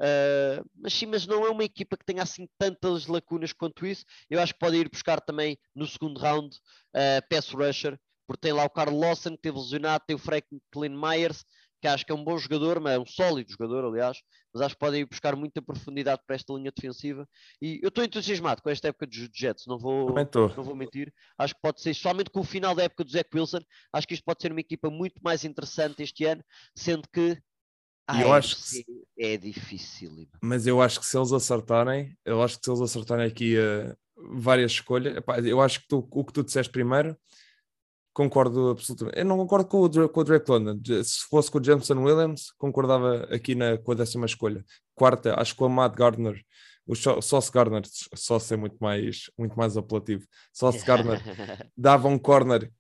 Uh, 0.01 0.65
mas 0.75 0.93
sim, 0.93 1.07
mas 1.07 1.27
não 1.27 1.47
é 1.47 1.51
uma 1.51 1.65
equipa 1.65 1.97
que 1.97 2.05
tenha 2.05 2.23
assim 2.23 2.49
tantas 2.59 3.07
lacunas 3.07 3.53
quanto 3.53 3.87
isso. 3.87 4.05
Eu 4.29 4.41
acho 4.41 4.53
que 4.53 4.59
pode 4.59 4.77
ir 4.77 4.89
buscar 4.89 5.21
também 5.21 5.57
no 5.75 5.87
segundo 5.87 6.19
round 6.19 6.57
uh, 6.57 7.29
pass 7.29 7.49
rusher, 7.51 7.99
porque 8.27 8.41
tem 8.41 8.53
lá 8.53 8.65
o 8.65 8.71
Carl 8.71 8.97
Lawson 8.97 9.31
que 9.31 9.43
teve 9.43 9.59
lesionado, 9.59 10.05
tem 10.07 10.17
o 10.17 10.19
Franklin 10.19 10.97
Myers, 10.97 11.45
que 11.85 11.89
acho 11.89 12.07
que 12.07 12.13
é 12.13 12.15
um 12.15 12.25
bom 12.25 12.39
jogador, 12.39 12.81
mas 12.81 12.95
é 12.95 12.99
um 12.99 13.05
sólido 13.05 13.53
jogador, 13.53 13.85
aliás, 13.85 14.17
mas 14.55 14.63
acho 14.63 14.75
que 14.75 14.79
podem 14.79 15.03
ir 15.03 15.05
buscar 15.05 15.37
muita 15.37 15.61
profundidade 15.61 16.23
para 16.27 16.35
esta 16.35 16.55
linha 16.55 16.73
defensiva. 16.75 17.29
E 17.61 17.79
eu 17.83 17.89
estou 17.89 18.03
entusiasmado 18.03 18.63
com 18.63 18.71
esta 18.71 18.89
época 18.89 19.07
dos 19.07 19.29
Jets, 19.35 19.67
não 19.67 19.79
vou, 19.79 20.15
não 20.57 20.65
vou 20.65 20.75
mentir. 20.75 21.13
Acho 21.37 21.55
que 21.55 21.61
pode 21.61 21.83
ser, 21.83 21.93
somente 21.93 22.31
com 22.31 22.41
o 22.41 22.45
final 22.45 22.75
da 22.75 22.85
época 22.85 23.05
do 23.05 23.11
Zach 23.11 23.29
Wilson, 23.35 23.61
acho 23.93 24.09
que 24.09 24.15
isto 24.15 24.25
pode 24.25 24.41
ser 24.41 24.51
uma 24.51 24.61
equipa 24.61 24.89
muito 24.89 25.21
mais 25.23 25.45
interessante 25.45 26.03
este 26.03 26.25
ano, 26.25 26.43
sendo 26.75 27.07
que 27.13 27.39
ah, 28.07 28.23
eu 28.23 28.33
acho 28.33 28.57
que 28.57 28.85
é 29.19 29.37
difícil. 29.37 30.27
Mas 30.43 30.67
eu 30.67 30.81
acho 30.81 30.99
que 30.99 31.05
se 31.05 31.19
eles 31.19 31.33
acertarem, 31.33 32.17
eu 32.25 32.43
acho 32.43 32.59
que 32.59 32.65
se 32.65 32.71
eles 32.71 32.81
acertarem 32.81 33.27
aqui 33.27 33.57
uh, 33.59 33.95
várias 34.39 34.73
escolhas, 34.73 35.19
epá, 35.19 35.39
eu 35.41 35.61
acho 35.61 35.81
que 35.81 35.89
tu, 35.89 36.09
o 36.11 36.25
que 36.25 36.33
tu 36.33 36.43
disseste 36.43 36.73
primeiro 36.73 37.15
concordo 38.15 38.71
absolutamente. 38.71 39.19
Eu 39.19 39.25
não 39.25 39.37
concordo 39.37 39.67
com 39.67 39.83
o, 39.83 40.09
com 40.09 40.21
o 40.21 40.25
Drake 40.25 40.51
London. 40.51 40.81
Se 41.03 41.29
fosse 41.29 41.51
com 41.51 41.59
o 41.59 41.65
Jameson 41.65 42.01
Williams, 42.03 42.53
concordava 42.57 43.25
aqui 43.25 43.55
na, 43.55 43.77
com 43.77 43.93
a 43.93 43.97
décima 43.97 44.25
escolha. 44.25 44.65
Quarta, 44.95 45.39
acho 45.39 45.53
que 45.53 45.59
com 45.59 45.67
o 45.67 45.71
Matt 45.71 45.95
Gardner, 45.97 46.41
o 46.87 46.95
Sauce 46.95 47.51
Gardner, 47.51 47.83
só 48.15 48.39
ser 48.39 48.57
muito 48.57 48.77
mais, 48.81 49.31
muito 49.37 49.57
mais 49.59 49.77
apelativo. 49.77 50.25
Sauce 50.53 50.85
Gardner 50.87 51.21
dava 51.77 52.09
um 52.09 52.19
corner 52.19 52.71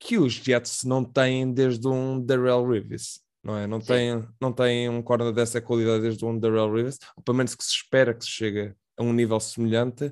que 0.00 0.16
os 0.16 0.32
Jets 0.32 0.84
não 0.84 1.04
têm 1.04 1.52
desde 1.52 1.86
um 1.86 2.24
Darrell 2.24 2.66
Reeves. 2.66 3.20
Não, 3.44 3.56
é? 3.56 3.66
não, 3.66 3.80
tem, 3.80 4.26
não 4.40 4.52
tem 4.52 4.88
um 4.88 5.02
corner 5.02 5.32
dessa 5.32 5.60
qualidade 5.60 6.02
desde 6.02 6.24
um 6.24 6.38
Darrell 6.38 6.72
Reeves, 6.72 6.98
ou 7.16 7.22
pelo 7.22 7.36
menos 7.36 7.54
que 7.54 7.64
se 7.64 7.72
espera 7.72 8.14
que 8.14 8.24
se 8.24 8.30
chegue 8.30 8.74
a 8.96 9.02
um 9.02 9.12
nível 9.12 9.38
semelhante. 9.40 10.06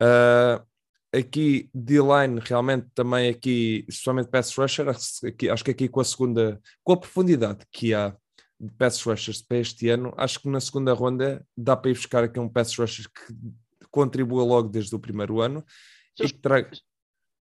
Uh, 0.00 0.67
aqui 1.12 1.70
D-line 1.74 2.40
realmente 2.42 2.86
também 2.94 3.28
aqui, 3.30 3.84
especialmente 3.88 4.28
pass 4.28 4.54
rusher, 4.56 4.86
aqui, 5.26 5.48
acho 5.48 5.64
que 5.64 5.70
aqui 5.70 5.88
com 5.88 6.00
a 6.00 6.04
segunda, 6.04 6.60
com 6.84 6.92
a 6.92 6.96
profundidade 6.96 7.64
que 7.70 7.94
há 7.94 8.14
de 8.60 8.72
pass 8.72 9.00
rushers 9.04 9.40
para 9.40 9.58
este 9.58 9.88
ano, 9.88 10.12
acho 10.16 10.40
que 10.40 10.48
na 10.48 10.60
segunda 10.60 10.92
ronda 10.92 11.46
dá 11.56 11.76
para 11.76 11.90
ir 11.90 11.94
buscar 11.94 12.24
aqui 12.24 12.40
um 12.40 12.48
pass 12.48 12.76
rusher 12.76 13.06
que 13.08 13.34
contribua 13.90 14.42
logo 14.44 14.68
desde 14.68 14.94
o 14.94 14.98
primeiro 14.98 15.40
ano 15.40 15.64
Só- 16.16 16.24
e 16.24 16.26
que 16.28 16.38
traga. 16.38 16.70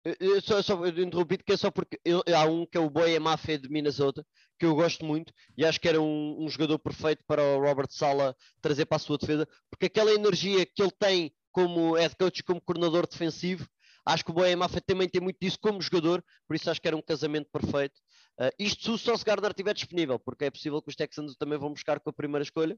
Eu- 0.03 0.41
só, 0.41 0.61
só 0.63 0.83
eu 0.83 1.03
interrompi 1.03 1.37
que 1.37 1.53
é 1.53 1.57
só 1.57 1.69
porque 1.69 1.99
eu- 2.03 2.23
há 2.35 2.45
um 2.45 2.65
que 2.65 2.75
é 2.75 2.81
o 2.81 2.89
Boy 2.89 3.19
Mafia 3.19 3.59
de 3.59 3.69
Minnesota 3.69 4.25
que 4.57 4.65
eu 4.65 4.73
gosto 4.73 5.05
muito 5.05 5.31
e 5.55 5.63
acho 5.63 5.79
que 5.79 5.87
era 5.87 6.01
um, 6.01 6.43
um 6.43 6.49
jogador 6.49 6.79
perfeito 6.79 7.23
para 7.27 7.43
o 7.43 7.59
Robert 7.61 7.91
Sala 7.91 8.35
trazer 8.61 8.85
para 8.85 8.95
a 8.95 8.99
sua 8.99 9.17
defesa 9.19 9.47
porque 9.69 9.85
aquela 9.85 10.11
energia 10.11 10.65
que 10.65 10.81
ele 10.81 10.91
tem 10.97 11.31
como 11.51 11.93
head 11.95 12.15
coach 12.15 12.39
e 12.39 12.43
como 12.43 12.61
coordenador 12.61 13.07
defensivo 13.07 13.67
acho 14.05 14.25
que 14.25 14.31
o 14.31 14.33
Boy 14.33 14.55
Mafia 14.55 14.81
também 14.81 15.07
tem 15.07 15.21
muito 15.21 15.37
disso 15.39 15.57
como 15.59 15.81
jogador 15.81 16.23
por 16.47 16.55
isso 16.55 16.69
acho 16.69 16.81
que 16.81 16.87
era 16.87 16.97
um 16.97 17.01
casamento 17.01 17.49
perfeito 17.51 17.99
Ah, 18.39 18.49
isto 18.57 18.83
se 18.83 18.89
o 18.91 18.97
Sauce 18.97 19.23
Gardner 19.23 19.51
estiver 19.51 19.73
disponível 19.73 20.17
porque 20.17 20.45
é 20.45 20.49
possível 20.49 20.81
que 20.81 20.89
os 20.89 20.95
Texans 20.95 21.35
também 21.35 21.59
vão 21.59 21.71
buscar 21.71 21.99
com 21.99 22.09
a 22.09 22.13
primeira 22.13 22.43
escolha 22.43 22.77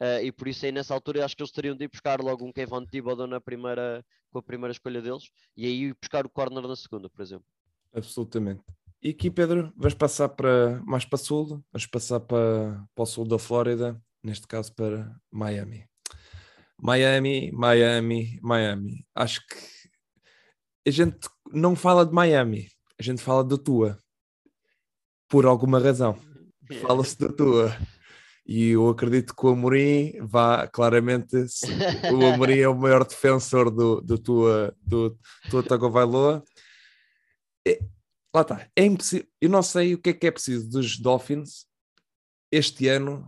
ah, 0.00 0.22
e 0.22 0.32
por 0.32 0.48
isso 0.48 0.64
aí 0.64 0.72
nessa 0.72 0.94
altura 0.94 1.24
acho 1.24 1.36
que 1.36 1.42
eles 1.42 1.52
teriam 1.52 1.76
de 1.76 1.84
ir 1.84 1.88
buscar 1.88 2.20
logo 2.20 2.46
um 2.46 2.52
Kevin 2.52 2.86
Thibodeau 2.86 3.26
na 3.26 3.40
primeira, 3.40 4.04
com 4.30 4.38
a 4.38 4.42
primeira 4.42 4.72
escolha 4.72 5.02
deles 5.02 5.24
e 5.56 5.66
aí 5.66 5.92
buscar 6.00 6.24
o 6.24 6.30
corner 6.30 6.66
na 6.66 6.76
segunda, 6.76 7.10
por 7.10 7.20
exemplo. 7.20 7.44
Absolutamente. 7.92 8.62
E 9.02 9.10
aqui, 9.10 9.30
Pedro, 9.30 9.72
vais 9.76 9.94
passar 9.94 10.28
para 10.28 10.80
mais 10.86 11.04
para 11.04 11.18
sul, 11.18 11.62
vais 11.72 11.86
passar 11.86 12.20
para, 12.20 12.82
para 12.94 13.02
o 13.02 13.06
sul 13.06 13.26
da 13.26 13.38
Flórida, 13.38 14.00
neste 14.22 14.46
caso 14.46 14.72
para 14.72 15.14
Miami. 15.30 15.91
Miami, 16.82 17.52
Miami, 17.52 18.40
Miami. 18.42 19.06
Acho 19.14 19.40
que 19.46 19.56
a 20.84 20.90
gente 20.90 21.28
não 21.52 21.76
fala 21.76 22.04
de 22.04 22.12
Miami, 22.12 22.68
a 22.98 23.02
gente 23.02 23.22
fala 23.22 23.44
da 23.44 23.56
tua. 23.56 23.96
Por 25.28 25.46
alguma 25.46 25.78
razão. 25.78 26.18
Fala-se 26.82 27.18
da 27.18 27.32
tua. 27.32 27.74
E 28.44 28.70
eu 28.70 28.88
acredito 28.88 29.34
que 29.34 29.46
o 29.46 29.50
Amorim 29.50 30.12
vá 30.20 30.66
claramente. 30.66 31.36
O 32.12 32.26
Amorim 32.26 32.58
é 32.58 32.68
o 32.68 32.76
maior 32.76 33.06
defensor 33.06 33.70
do, 33.70 34.00
do 34.00 34.18
tua, 34.18 34.76
do 34.82 35.16
tua 35.48 35.62
Tagovailoa. 35.62 36.42
É, 37.66 37.78
lá 38.34 38.42
está. 38.42 38.68
É 38.74 38.84
impossível. 38.84 39.26
Eu 39.40 39.48
não 39.48 39.62
sei 39.62 39.94
o 39.94 39.98
que 39.98 40.10
é 40.10 40.12
que 40.12 40.26
é 40.26 40.30
preciso 40.32 40.68
dos 40.68 40.98
Dolphins 40.98 41.64
este 42.50 42.88
ano 42.88 43.24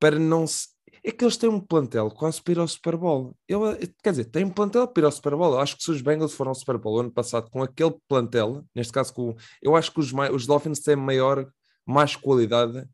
para 0.00 0.18
não 0.18 0.46
se. 0.46 0.77
É 1.08 1.10
que 1.10 1.24
eles 1.24 1.38
têm 1.38 1.48
um 1.48 1.58
plantel 1.58 2.10
quase 2.10 2.42
para 2.42 2.52
ir 2.52 2.58
ao 2.58 2.68
Super 2.68 2.94
Bowl. 2.94 3.34
Eu, 3.48 3.62
quer 4.04 4.10
dizer, 4.10 4.26
têm 4.26 4.44
um 4.44 4.50
plantel 4.50 4.86
para 4.86 5.00
ir 5.00 5.04
ao 5.06 5.10
Super 5.10 5.34
Bowl. 5.34 5.54
Eu 5.54 5.58
acho 5.58 5.74
que 5.74 5.82
se 5.82 5.90
os 5.90 6.02
Bengals 6.02 6.34
foram 6.34 6.50
ao 6.50 6.54
Super 6.54 6.76
Bowl 6.76 7.00
ano 7.00 7.10
passado 7.10 7.48
com 7.50 7.62
aquele 7.62 7.94
plantel, 8.06 8.62
neste 8.74 8.92
caso, 8.92 9.14
com, 9.14 9.34
eu 9.62 9.74
acho 9.74 9.90
que 9.90 10.00
os, 10.00 10.12
os 10.34 10.46
Dolphins 10.46 10.80
têm 10.80 10.96
maior, 10.96 11.50
mais 11.86 12.14
qualidade 12.14 12.86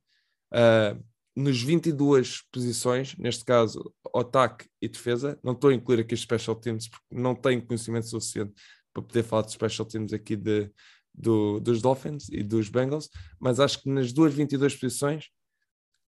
ah, 0.52 0.96
nos 1.34 1.60
22 1.60 2.42
posições, 2.52 3.16
neste 3.18 3.44
caso, 3.44 3.92
ataque 4.14 4.68
e 4.80 4.88
defesa. 4.88 5.36
Não 5.42 5.52
estou 5.52 5.70
a 5.70 5.74
incluir 5.74 5.98
aqui 5.98 6.14
os 6.14 6.20
special 6.20 6.54
teams 6.54 6.86
porque 6.86 7.04
não 7.10 7.34
tenho 7.34 7.66
conhecimento 7.66 8.06
suficiente 8.06 8.52
para 8.92 9.02
poder 9.02 9.24
falar 9.24 9.42
de 9.42 9.50
special 9.50 9.88
teams 9.88 10.12
aqui 10.12 10.36
de, 10.36 10.70
do- 11.12 11.58
dos 11.58 11.82
Dolphins 11.82 12.28
e 12.28 12.44
dos 12.44 12.68
Bengals, 12.68 13.10
mas 13.40 13.58
acho 13.58 13.82
que 13.82 13.88
nas 13.88 14.12
duas 14.12 14.32
22 14.32 14.76
posições 14.76 15.30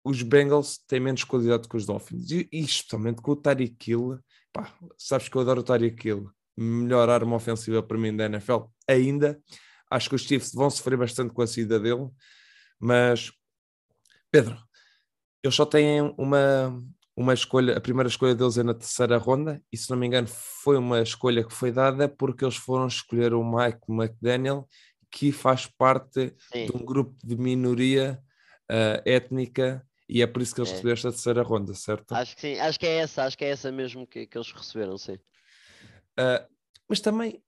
os 0.04 0.22
Bengals 0.22 0.78
têm 0.88 1.00
menos 1.00 1.24
qualidade 1.24 1.68
que 1.68 1.78
os 1.78 1.86
Dolphins. 1.86 2.32
E, 2.32 2.48
e 2.52 2.62
especialmente 2.62 3.22
com 3.22 3.32
o 3.32 3.36
Tyreek 3.36 3.92
Hill, 3.92 4.20
pá, 4.52 4.74
sabes 4.98 5.30
que 5.30 5.36
eu 5.36 5.42
adoro 5.42 5.62
o 5.62 5.64
Tyreek 5.64 6.08
Hill, 6.08 6.32
melhor 6.58 7.10
arma 7.10 7.36
ofensiva 7.36 7.84
para 7.84 7.98
mim 7.98 8.16
da 8.16 8.26
NFL 8.26 8.64
ainda. 8.88 9.42
Acho 9.90 10.10
que 10.10 10.16
os 10.16 10.22
Chiefs 10.22 10.54
vão 10.54 10.70
sofrer 10.70 10.98
bastante 10.98 11.34
com 11.34 11.42
a 11.42 11.48
saída 11.48 11.80
dele, 11.80 12.10
mas 12.80 13.32
Pedro, 14.32 14.58
eles 15.44 15.56
só 15.56 15.66
têm 15.66 16.02
uma, 16.18 16.78
uma 17.16 17.34
escolha, 17.34 17.76
a 17.76 17.82
primeira 17.82 18.08
escolha 18.08 18.36
deles 18.36 18.58
é 18.58 18.64
na 18.64 18.74
terceira 18.74 19.18
ronda, 19.18 19.62
e 19.72 19.78
se 19.78 19.90
não 19.90 19.98
me 19.98 20.06
engano, 20.06 20.28
foi 20.28 20.78
uma 20.78 21.02
escolha 21.02 21.44
que 21.44 21.54
foi 21.54 21.72
dada 21.72 22.08
porque 22.08 22.46
eles 22.46 22.56
foram 22.56 22.88
escolher 22.88 23.34
o 23.34 23.44
Mike 23.44 23.82
McDaniel, 23.90 24.68
que 25.12 25.32
faz 25.32 25.66
parte 25.66 26.36
Sim. 26.54 26.68
de 26.68 26.72
um 26.76 26.86
grupo 26.86 27.16
de 27.24 27.36
minoria 27.36 28.22
ah, 28.70 29.02
étnica, 29.04 29.84
e 30.10 30.22
é 30.24 30.28
por 30.28 30.42
isso 30.42 30.54
que 30.56 30.60
eles 30.62 30.72
É. 30.72 30.74
receberam 30.74 30.94
esta 30.96 31.12
terceira 31.12 31.44
ronda, 31.44 31.74
certo? 31.76 32.14
Acho 32.14 32.36
que 32.36 32.42
sim, 32.42 32.60
acho 32.60 32.80
que 32.80 32.88
é 32.88 32.96
essa, 32.98 33.24
acho 33.24 33.38
que 33.38 33.46
é 33.46 33.50
essa 33.50 33.72
mesmo 33.72 34.08
que, 34.08 34.26
que 34.26 34.38
eles 34.38 34.52
receberam, 34.52 34.98
sim. 34.98 35.20
Ah, 36.18 36.48
mas 36.88 37.00
também, 37.00 37.42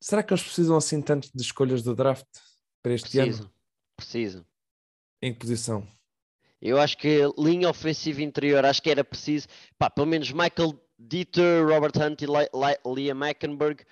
será 0.00 0.22
que 0.22 0.32
eles 0.32 0.42
precisam 0.44 0.76
assim 0.76 1.00
tanto 1.00 1.30
de 1.34 1.42
escolhas 1.42 1.82
do 1.82 1.94
draft 1.94 2.26
para 2.82 2.92
este 2.92 3.18
ano? 3.18 3.30
Precisam, 3.30 3.52
precisam. 3.96 4.46
Em 5.22 5.32
que 5.32 5.40
posição? 5.40 5.88
Eu 6.60 6.78
acho 6.78 6.96
que 6.98 7.20
linha 7.38 7.68
ofensiva 7.68 8.22
interior, 8.22 8.64
acho 8.64 8.80
que 8.82 8.90
era 8.90 9.02
preciso, 9.02 9.48
pá, 9.78 9.90
pelo 9.90 10.06
menos 10.06 10.30
Michael 10.30 10.78
Dieter, 10.98 11.66
Robert 11.66 11.92
Hunt 11.96 12.22
e 12.22 12.26
Li- 12.26 12.48
Li- 12.54 12.94
Liam 12.94 13.24
Eckenberg, 13.24 13.84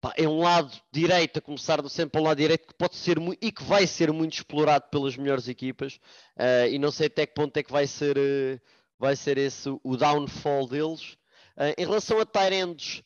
pá, 0.00 0.14
é 0.16 0.26
um 0.26 0.38
lado 0.40 0.72
direito, 0.90 1.38
a 1.38 1.42
começar 1.42 1.82
do 1.82 1.88
sempre 1.88 2.12
pelo 2.12 2.24
lado 2.24 2.38
direito, 2.38 2.66
que 2.66 2.74
pode 2.74 2.96
ser 2.96 3.18
e 3.40 3.52
que 3.52 3.62
vai 3.62 3.86
ser 3.86 4.12
muito 4.12 4.34
explorado 4.34 4.86
pelas 4.90 5.16
melhores 5.16 5.46
equipas, 5.48 6.00
eh, 6.36 6.70
e 6.70 6.78
não 6.78 6.90
sei 6.90 7.08
até 7.08 7.26
que 7.26 7.34
ponto 7.34 7.56
é 7.56 7.62
que 7.62 7.70
vai 7.70 7.86
ser, 7.86 8.16
eh, 8.16 8.60
vai 8.98 9.14
ser 9.14 9.36
esse 9.38 9.68
o 9.82 9.96
downfall 9.96 10.66
deles. 10.66 11.16
Eh, 11.56 11.74
em 11.78 11.84
relação 11.84 12.18
a 12.20 12.26
Tyrands, 12.26 13.02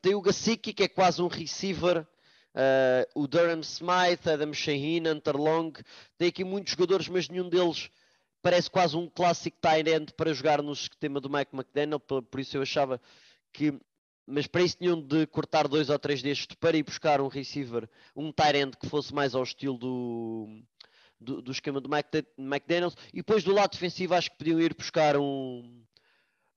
tem 0.00 0.14
o 0.14 0.20
Gasicki, 0.20 0.72
que 0.72 0.82
é 0.82 0.88
quase 0.88 1.22
um 1.22 1.28
receiver, 1.28 2.04
o 3.14 3.28
Durham 3.28 3.60
Smythe, 3.60 4.28
Adam 4.28 4.52
Shaheen, 4.52 5.06
Hunter 5.06 5.36
Long, 5.36 5.72
tem 6.18 6.28
aqui 6.28 6.42
muitos 6.42 6.72
jogadores, 6.72 7.08
mas 7.08 7.28
nenhum 7.28 7.48
deles 7.48 7.88
parece 8.42 8.68
quase 8.68 8.96
um 8.96 9.08
clássico 9.08 9.56
tight 9.60 9.88
end 9.88 10.12
para 10.14 10.34
jogar 10.34 10.60
no 10.60 10.74
sistema 10.74 11.20
do 11.20 11.30
Mike 11.30 11.54
McDaniel, 11.54 12.00
por 12.00 12.40
isso 12.40 12.56
eu 12.56 12.62
achava 12.62 13.00
que, 13.52 13.72
mas 14.26 14.46
para 14.46 14.62
isso 14.62 14.76
tinham 14.78 15.00
de 15.00 15.26
cortar 15.26 15.66
dois 15.66 15.90
ou 15.90 15.98
três 15.98 16.22
destes 16.22 16.56
para 16.58 16.76
ir 16.76 16.82
buscar 16.82 17.20
um 17.20 17.28
receiver, 17.28 17.88
um 18.14 18.32
tight 18.32 18.56
end 18.56 18.76
que 18.76 18.88
fosse 18.88 19.12
mais 19.12 19.34
ao 19.34 19.42
estilo 19.42 19.76
do, 19.76 20.62
do, 21.20 21.42
do 21.42 21.52
esquema 21.52 21.80
do 21.80 21.88
Mike, 21.88 22.26
McDaniel, 22.38 22.92
e 23.12 23.16
depois 23.16 23.42
do 23.42 23.52
lado 23.52 23.72
defensivo 23.72 24.14
acho 24.14 24.30
que 24.30 24.38
podiam 24.38 24.60
ir 24.60 24.74
buscar 24.74 25.16
um, 25.16 25.82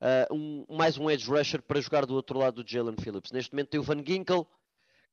ah, 0.02 0.28
um, 0.32 0.66
mais 0.70 0.98
um 0.98 1.10
edge 1.10 1.28
rusher 1.28 1.62
para 1.62 1.82
jogar 1.82 2.06
do 2.06 2.14
outro 2.14 2.38
lado 2.38 2.64
do 2.64 2.70
Jalen 2.70 2.96
Phillips. 2.98 3.32
Neste 3.32 3.54
momento 3.54 3.70
tem 3.70 3.80
o 3.80 3.84
Van 3.84 4.04
Ginkel, 4.06 4.48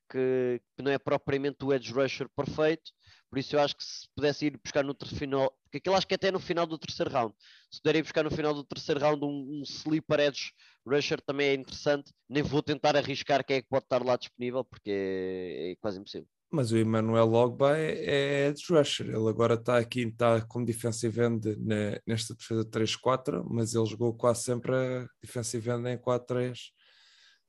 que, 0.09 0.61
que 0.75 0.83
não 0.83 0.91
é 0.91 0.99
propriamente 0.99 1.63
o 1.65 1.73
edge 1.73 1.91
rusher 1.91 2.29
perfeito, 2.29 2.91
por 3.33 3.39
isso 3.39 3.55
eu 3.55 3.59
acho 3.61 3.75
que 3.75 3.83
se 3.83 4.07
pudesse 4.15 4.45
ir 4.45 4.59
buscar 4.63 4.83
no 4.83 4.95
final, 5.07 5.51
porque 5.63 5.79
aquilo 5.79 5.95
acho 5.95 6.05
que 6.07 6.13
até 6.13 6.29
no 6.29 6.39
final 6.39 6.67
do 6.67 6.77
terceiro 6.77 7.09
round, 7.09 7.33
se 7.71 7.81
puder 7.81 7.95
ir 7.95 8.03
buscar 8.03 8.23
no 8.23 8.29
final 8.29 8.53
do 8.53 8.63
terceiro 8.63 9.01
round 9.01 9.25
um, 9.25 9.59
um 9.59 9.63
sleeper 9.65 10.19
edge 10.19 10.51
rusher 10.85 11.19
também 11.19 11.47
é 11.47 11.53
interessante, 11.55 12.13
nem 12.29 12.43
vou 12.43 12.61
tentar 12.61 12.95
arriscar 12.95 13.43
quem 13.43 13.57
é 13.57 13.61
que 13.63 13.67
pode 13.67 13.85
estar 13.85 14.05
lá 14.05 14.17
disponível, 14.17 14.63
porque 14.63 14.91
é, 14.91 15.71
é 15.71 15.75
quase 15.77 15.99
impossível. 15.99 16.27
Mas 16.51 16.71
o 16.71 16.77
Emmanuel 16.77 17.25
Logba 17.25 17.75
é, 17.75 18.05
é 18.05 18.47
edge 18.49 18.71
rusher. 18.71 19.07
Ele 19.07 19.27
agora 19.27 19.55
está 19.55 19.79
aqui, 19.79 20.01
está 20.01 20.39
como 20.41 20.63
defensive 20.63 21.19
end 21.19 21.55
ne- 21.57 21.99
nesta 22.05 22.35
defesa 22.35 22.63
3-4, 22.63 23.43
mas 23.49 23.73
ele 23.73 23.87
jogou 23.87 24.13
quase 24.13 24.43
sempre 24.43 24.75
a 24.75 25.07
defensive 25.19 25.71
end 25.71 25.89
em 25.89 25.97
4-3. 25.97 26.71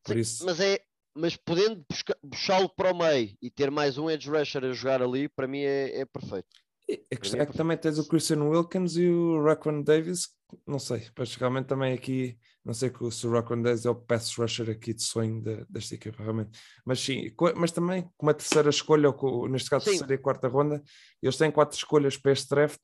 Por 0.03 0.15
Sim, 0.15 0.21
isso, 0.21 0.47
Mas 0.47 0.61
é, 0.61 0.81
mas 1.17 1.37
podendo 1.37 1.85
puxá-lo 2.29 2.69
para 2.69 2.93
o 2.93 2.99
meio 2.99 3.37
e 3.41 3.51
ter 3.51 3.71
mais 3.71 3.99
um 3.99 4.11
edge 4.11 4.29
rusher 4.29 4.65
a 4.65 4.73
jogar 4.73 5.03
ali, 5.03 5.29
para 5.29 5.47
mim 5.47 5.61
é, 5.61 6.01
é 6.01 6.05
perfeito. 6.05 6.49
e 6.89 7.07
a 7.13 7.17
questão 7.17 7.41
é 7.41 7.43
é 7.43 7.47
que 7.47 7.57
também 7.57 7.77
tens 7.77 7.99
o 7.99 8.09
Christian 8.09 8.43
Wilkins 8.43 8.97
e 8.97 9.09
o 9.09 9.43
Raquan 9.43 9.83
Davis, 9.83 10.29
não 10.67 10.79
sei, 10.79 11.09
mas 11.17 11.35
realmente 11.37 11.67
também 11.67 11.93
aqui, 11.93 12.37
não 12.65 12.75
sei 12.75 12.93
se 13.11 13.27
o 13.27 13.31
Raquan 13.31 13.63
Davis 13.63 13.87
é 13.87 13.91
o 13.91 13.95
pass 13.95 14.35
rusher 14.37 14.71
aqui 14.71 14.93
de 14.93 15.03
sonho 15.03 15.43
de- 15.43 15.65
desta 15.69 15.95
equipa, 15.95 16.23
realmente. 16.23 16.59
Mas 16.85 17.01
sim, 17.01 17.31
mas 17.57 17.71
também 17.73 18.03
com 18.17 18.27
uma 18.27 18.35
terceira 18.35 18.71
escolha, 18.71 19.09
ou 19.09 19.15
com, 19.15 19.49
neste 19.49 19.71
caso 19.71 19.85
Sim. 19.85 19.91
terceira 19.93 20.15
e 20.15 20.19
quarta 20.19 20.49
ronda, 20.49 20.83
eles 21.23 21.37
têm 21.37 21.51
quatro 21.51 21.77
escolhas 21.77 22.17
para 22.17 22.33
este 22.33 22.49
draft, 22.49 22.79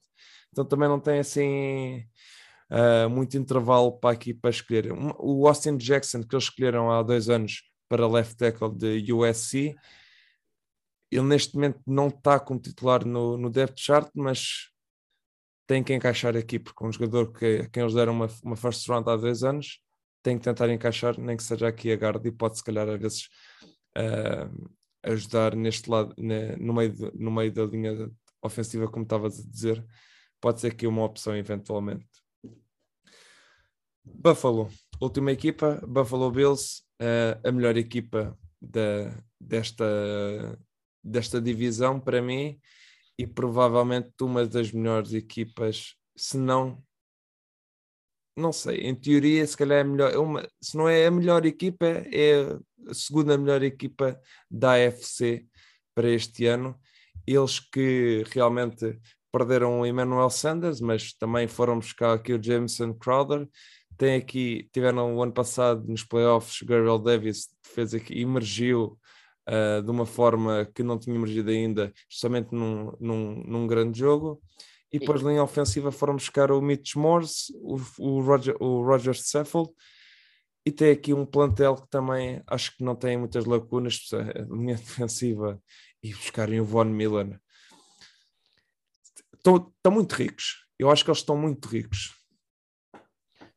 então 0.52 0.64
também 0.64 0.88
não 0.88 1.00
tem 1.00 1.18
assim 1.20 2.04
ah, 2.70 3.08
muito 3.08 3.36
intervalo 3.36 3.98
para 3.98 4.10
aqui 4.14 4.32
para 4.32 4.50
escolher. 4.50 4.92
O 5.18 5.46
Austin 5.48 5.76
Jackson, 5.76 6.22
que 6.22 6.34
eles 6.34 6.44
escolheram 6.44 6.90
há 6.90 7.02
dois 7.02 7.28
anos 7.28 7.62
para 7.90 8.06
left 8.06 8.36
tackle 8.36 8.72
de 8.72 9.12
USC, 9.12 9.76
ele 11.10 11.24
neste 11.24 11.56
momento 11.56 11.80
não 11.84 12.06
está 12.06 12.38
como 12.38 12.60
titular 12.60 13.04
no, 13.04 13.36
no 13.36 13.50
depth 13.50 13.76
chart, 13.76 14.08
mas 14.14 14.70
tem 15.66 15.82
que 15.82 15.92
encaixar 15.92 16.36
aqui, 16.36 16.58
porque 16.60 16.84
é 16.84 16.86
um 16.86 16.92
jogador 16.92 17.32
que, 17.32 17.62
a 17.62 17.68
quem 17.68 17.82
eles 17.82 17.94
deram 17.94 18.12
uma, 18.12 18.28
uma 18.44 18.56
first 18.56 18.88
round 18.88 19.10
há 19.10 19.16
dois 19.16 19.42
anos 19.42 19.82
tem 20.22 20.38
que 20.38 20.44
tentar 20.44 20.68
encaixar, 20.68 21.18
nem 21.18 21.36
que 21.36 21.42
seja 21.42 21.66
aqui 21.66 21.90
a 21.90 21.96
guarda, 21.96 22.28
e 22.28 22.32
pode 22.32 22.58
se 22.58 22.62
calhar 22.64 22.88
às 22.88 23.00
vezes 23.00 23.28
ah, 23.96 24.50
ajudar 25.02 25.56
neste 25.56 25.90
lado, 25.90 26.14
ne- 26.18 26.56
no, 26.56 26.74
meio 26.74 26.92
de- 26.92 27.12
no 27.14 27.30
meio 27.30 27.52
da 27.52 27.64
linha 27.64 28.10
ofensiva, 28.42 28.86
como 28.86 29.04
estavas 29.04 29.40
a 29.40 29.50
dizer, 29.50 29.84
pode 30.40 30.60
ser 30.60 30.68
aqui 30.68 30.86
uma 30.86 31.04
opção 31.04 31.34
eventualmente. 31.36 32.06
Buffalo, 34.04 34.68
última 35.00 35.32
equipa, 35.32 35.80
Buffalo 35.86 36.30
Bills, 36.30 36.82
eh, 37.00 37.38
a 37.42 37.50
melhor 37.50 37.76
equipa 37.76 38.38
da, 38.60 39.16
desta, 39.40 40.58
desta 41.02 41.40
divisão 41.40 41.98
para 41.98 42.20
mim 42.20 42.60
e 43.18 43.26
provavelmente 43.26 44.12
uma 44.20 44.46
das 44.46 44.70
melhores 44.70 45.12
equipas, 45.14 45.94
se 46.16 46.36
não 46.36 46.82
não 48.36 48.52
sei, 48.52 48.78
em 48.78 48.94
teoria, 48.94 49.46
se 49.46 49.56
calhar 49.56 49.80
é 49.80 49.84
melhor, 49.84 50.12
é 50.12 50.18
uma, 50.18 50.48
se 50.62 50.76
não 50.76 50.88
é 50.88 51.06
a 51.06 51.10
melhor 51.10 51.44
equipa, 51.44 51.84
é 51.86 52.58
a 52.88 52.94
segunda 52.94 53.36
melhor 53.36 53.62
equipa 53.62 54.18
da 54.50 54.74
AFC 54.74 55.46
para 55.94 56.08
este 56.08 56.46
ano. 56.46 56.78
Eles 57.26 57.60
que 57.60 58.24
realmente 58.32 58.98
perderam 59.32 59.80
o 59.80 59.86
Emmanuel 59.86 60.30
Sanders, 60.30 60.80
mas 60.80 61.12
também 61.12 61.46
foram 61.46 61.78
buscar 61.78 62.14
aqui 62.14 62.32
o 62.32 62.42
Jameson 62.42 62.94
Crowder. 62.94 63.48
Tem 64.00 64.14
aqui, 64.14 64.66
tiveram 64.72 65.14
o 65.14 65.22
ano 65.22 65.30
passado 65.30 65.86
nos 65.86 66.02
playoffs, 66.02 66.62
Gabriel 66.62 66.98
Davis 66.98 67.50
fez 67.62 67.92
aqui, 67.92 68.18
emergiu 68.18 68.98
uh, 69.46 69.82
de 69.82 69.90
uma 69.90 70.06
forma 70.06 70.66
que 70.74 70.82
não 70.82 70.98
tinha 70.98 71.14
emergido 71.14 71.50
ainda, 71.50 71.92
justamente 72.08 72.48
num, 72.50 72.96
num, 72.98 73.42
num 73.46 73.66
grande 73.66 73.98
jogo. 73.98 74.40
E 74.90 74.98
depois, 74.98 75.20
linha 75.20 75.42
ofensiva, 75.42 75.92
foram 75.92 76.14
buscar 76.14 76.50
o 76.50 76.62
Mitch 76.62 76.94
Morse, 76.94 77.52
o, 77.56 77.78
o, 77.98 78.22
Roger, 78.22 78.56
o 78.58 78.82
Roger 78.82 79.14
Seffel, 79.14 79.70
e 80.64 80.72
tem 80.72 80.92
aqui 80.92 81.12
um 81.12 81.26
plantel 81.26 81.74
que 81.74 81.90
também 81.90 82.42
acho 82.46 82.74
que 82.74 82.82
não 82.82 82.96
tem 82.96 83.18
muitas 83.18 83.44
lacunas, 83.44 84.00
a 84.14 84.54
linha 84.56 84.76
defensiva, 84.80 85.62
e 86.02 86.14
buscarem 86.14 86.58
o 86.58 86.64
Von 86.64 86.86
Miller. 86.86 87.38
Estão, 89.36 89.56
estão 89.76 89.92
muito 89.92 90.14
ricos. 90.14 90.64
Eu 90.78 90.90
acho 90.90 91.04
que 91.04 91.10
eles 91.10 91.18
estão 91.18 91.36
muito 91.36 91.68
ricos. 91.68 92.18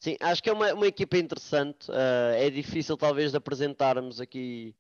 Sim, 0.04 0.18
acho 0.20 0.44
que 0.44 0.50
é 0.50 0.54
uma, 0.54 0.74
uma 0.74 0.86
equipa 0.86 1.18
interessante. 1.18 1.90
Uh, 1.90 2.36
é 2.36 2.50
difícil, 2.50 2.98
talvez, 2.98 3.32
de 3.32 3.38
apresentarmos 3.38 4.20
aqui 4.20 4.76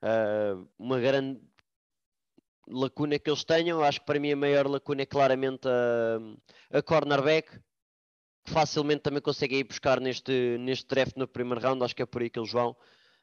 uh, 0.00 0.64
uma 0.78 1.00
grande 1.00 1.40
lacuna 2.68 3.18
que 3.18 3.28
eles 3.28 3.42
tenham. 3.42 3.82
Acho 3.82 3.98
que 3.98 4.06
para 4.06 4.20
mim 4.20 4.30
a 4.30 4.36
maior 4.36 4.68
lacuna 4.68 5.02
é 5.02 5.06
claramente 5.06 5.66
a, 5.66 6.78
a 6.78 6.80
cornerback, 6.82 7.50
que 8.44 8.52
facilmente 8.52 9.00
também 9.00 9.20
conseguem 9.20 9.58
ir 9.58 9.64
buscar 9.64 10.00
neste, 10.00 10.56
neste 10.60 10.86
draft 10.86 11.16
no 11.16 11.26
primeiro 11.26 11.60
round. 11.60 11.82
Acho 11.82 11.96
que 11.96 12.02
é 12.02 12.06
por 12.06 12.22
aí 12.22 12.30
que 12.30 12.38
eles 12.38 12.52
vão. 12.52 12.76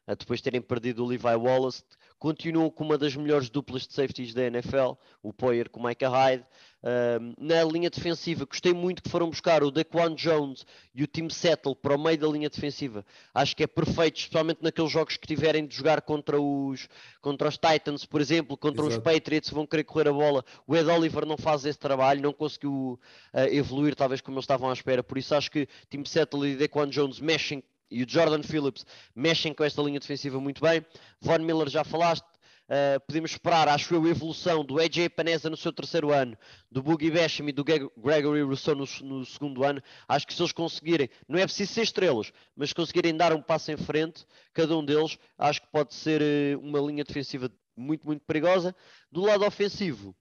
Depois 0.05 0.41
de 0.41 0.43
terem 0.43 0.61
perdido 0.61 1.01
o 1.01 1.07
Levi 1.07 1.27
Wallace, 1.27 1.81
continuam 2.19 2.69
com 2.69 2.83
uma 2.83 2.97
das 2.97 3.15
melhores 3.15 3.49
duplas 3.49 3.87
de 3.87 3.93
safeties 3.93 4.33
da 4.33 4.43
NFL, 4.43 4.93
o 5.21 5.31
Poyer 5.31 5.69
com 5.69 5.79
o 5.79 5.87
Micah 5.87 6.09
Hyde. 6.09 6.45
Uh, 6.83 7.33
na 7.39 7.63
linha 7.63 7.89
defensiva, 7.89 8.45
gostei 8.45 8.71
muito 8.71 9.01
que 9.01 9.09
foram 9.09 9.29
buscar 9.29 9.63
o 9.63 9.71
Daquan 9.71 10.13
Jones 10.13 10.65
e 10.93 11.03
o 11.03 11.07
Tim 11.07 11.27
Settle 11.27 11.75
para 11.75 11.95
o 11.95 12.01
meio 12.01 12.17
da 12.17 12.27
linha 12.27 12.49
defensiva. 12.49 13.03
Acho 13.33 13.55
que 13.55 13.63
é 13.63 13.67
perfeito, 13.67 14.19
especialmente 14.19 14.59
naqueles 14.61 14.91
jogos 14.91 15.17
que 15.17 15.27
tiverem 15.27 15.65
de 15.65 15.75
jogar 15.75 16.01
contra 16.01 16.39
os, 16.39 16.87
contra 17.19 17.49
os 17.49 17.57
Titans, 17.57 18.05
por 18.05 18.21
exemplo, 18.21 18.55
contra 18.55 18.85
Exato. 18.85 18.97
os 18.97 19.03
Patriots, 19.03 19.49
vão 19.49 19.65
querer 19.65 19.83
correr 19.83 20.07
a 20.07 20.13
bola. 20.13 20.45
O 20.67 20.75
Ed 20.75 20.87
Oliver 20.87 21.25
não 21.25 21.37
faz 21.37 21.65
esse 21.65 21.79
trabalho, 21.79 22.21
não 22.21 22.31
conseguiu 22.31 22.99
uh, 23.33 23.39
evoluir, 23.51 23.95
talvez 23.95 24.21
como 24.21 24.37
eles 24.37 24.43
estavam 24.43 24.69
à 24.69 24.73
espera. 24.73 25.03
Por 25.03 25.17
isso, 25.17 25.35
acho 25.35 25.51
que 25.51 25.67
Tim 25.89 26.05
Settle 26.05 26.47
e 26.47 26.55
Daquan 26.55 26.89
Jones 26.89 27.19
mexem 27.19 27.63
e 27.89 28.03
o 28.03 28.09
Jordan 28.09 28.43
Phillips 28.43 28.85
mexem 29.15 29.53
com 29.53 29.63
esta 29.63 29.81
linha 29.81 29.99
defensiva 29.99 30.39
muito 30.39 30.61
bem. 30.61 30.85
Von 31.21 31.39
Miller 31.39 31.69
já 31.69 31.83
falaste, 31.83 32.25
Uh, 32.67 32.99
podemos 33.07 33.31
esperar, 33.31 33.69
acho 33.69 33.95
eu, 33.95 34.03
a 34.03 34.09
evolução 34.09 34.61
do 34.61 34.77
AJ 34.77 35.07
Paneza 35.15 35.49
no 35.49 35.55
seu 35.55 35.71
terceiro 35.71 36.11
ano, 36.11 36.37
do 36.69 36.83
Boogie 36.83 37.09
Basham 37.09 37.47
e 37.47 37.53
do 37.53 37.63
Gregory 37.63 38.41
Rousseau 38.41 38.75
no, 38.75 38.85
no, 39.03 39.25
segundo 39.25 39.63
ano. 39.63 39.81
Acho 40.05 40.27
que 40.27 40.33
se 40.33 40.41
eles 40.41 40.51
conseguirem, 40.51 41.09
não 41.29 41.39
é 41.39 41.45
preciso 41.45 41.71
ser 41.71 41.83
estrelas, 41.83 42.33
mas 42.57 42.73
conseguirem 42.73 43.15
dar 43.15 43.31
um 43.31 43.41
passo 43.41 43.71
em 43.71 43.77
frente, 43.77 44.25
cada 44.53 44.77
um 44.77 44.83
deles, 44.83 45.17
acho 45.37 45.61
que 45.61 45.67
pode 45.69 45.93
ser 45.93 46.21
uh, 46.21 46.59
uma 46.59 46.79
linha 46.79 47.05
defensiva 47.05 47.49
muito, 47.73 48.05
muito 48.05 48.25
perigosa. 48.25 48.75
Do 49.09 49.21
lado 49.21 49.45
ofensivo, 49.45 50.13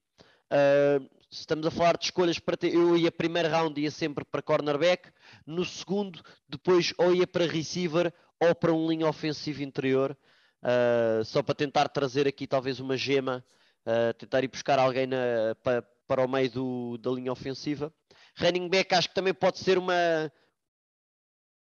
uh, 0.53 1.16
estamos 1.31 1.67
a 1.67 1.71
falar 1.71 1.97
de 1.97 2.05
escolhas 2.05 2.39
para 2.39 2.57
ter, 2.57 2.75
eu 2.75 2.97
ia 2.97 3.11
primeiro 3.11 3.49
round 3.49 3.81
ia 3.81 3.91
sempre 3.91 4.25
para 4.25 4.43
cornerback, 4.43 5.11
no 5.47 5.65
segundo, 5.65 6.23
depois 6.49 6.93
ou 6.99 7.15
ia 7.15 7.27
para 7.27 7.47
receiver 7.47 8.13
ou 8.41 8.55
para 8.55 8.73
um 8.73 8.89
linha 8.89 9.09
ofensiva 9.09 9.63
interior 9.63 10.17
uh, 10.63 11.25
só 11.25 11.43
para 11.43 11.55
tentar 11.55 11.89
trazer 11.89 12.27
aqui 12.27 12.47
talvez 12.47 12.81
uma 12.81 12.97
gema, 12.97 13.45
uh, 13.87 14.15
tentar 14.15 14.45
ir 14.45 14.49
buscar 14.49 14.79
alguém 14.79 15.07
na, 15.07 15.55
para, 15.63 15.83
para 16.07 16.25
o 16.25 16.29
meio 16.29 16.51
do, 16.51 16.99
da 16.99 17.11
linha 17.11 17.33
ofensiva. 17.33 17.93
Running 18.39 18.69
back 18.69 18.95
acho 18.95 19.09
que 19.09 19.15
também 19.15 19.35
pode 19.35 19.59
ser 19.59 19.79
uma, 19.79 19.95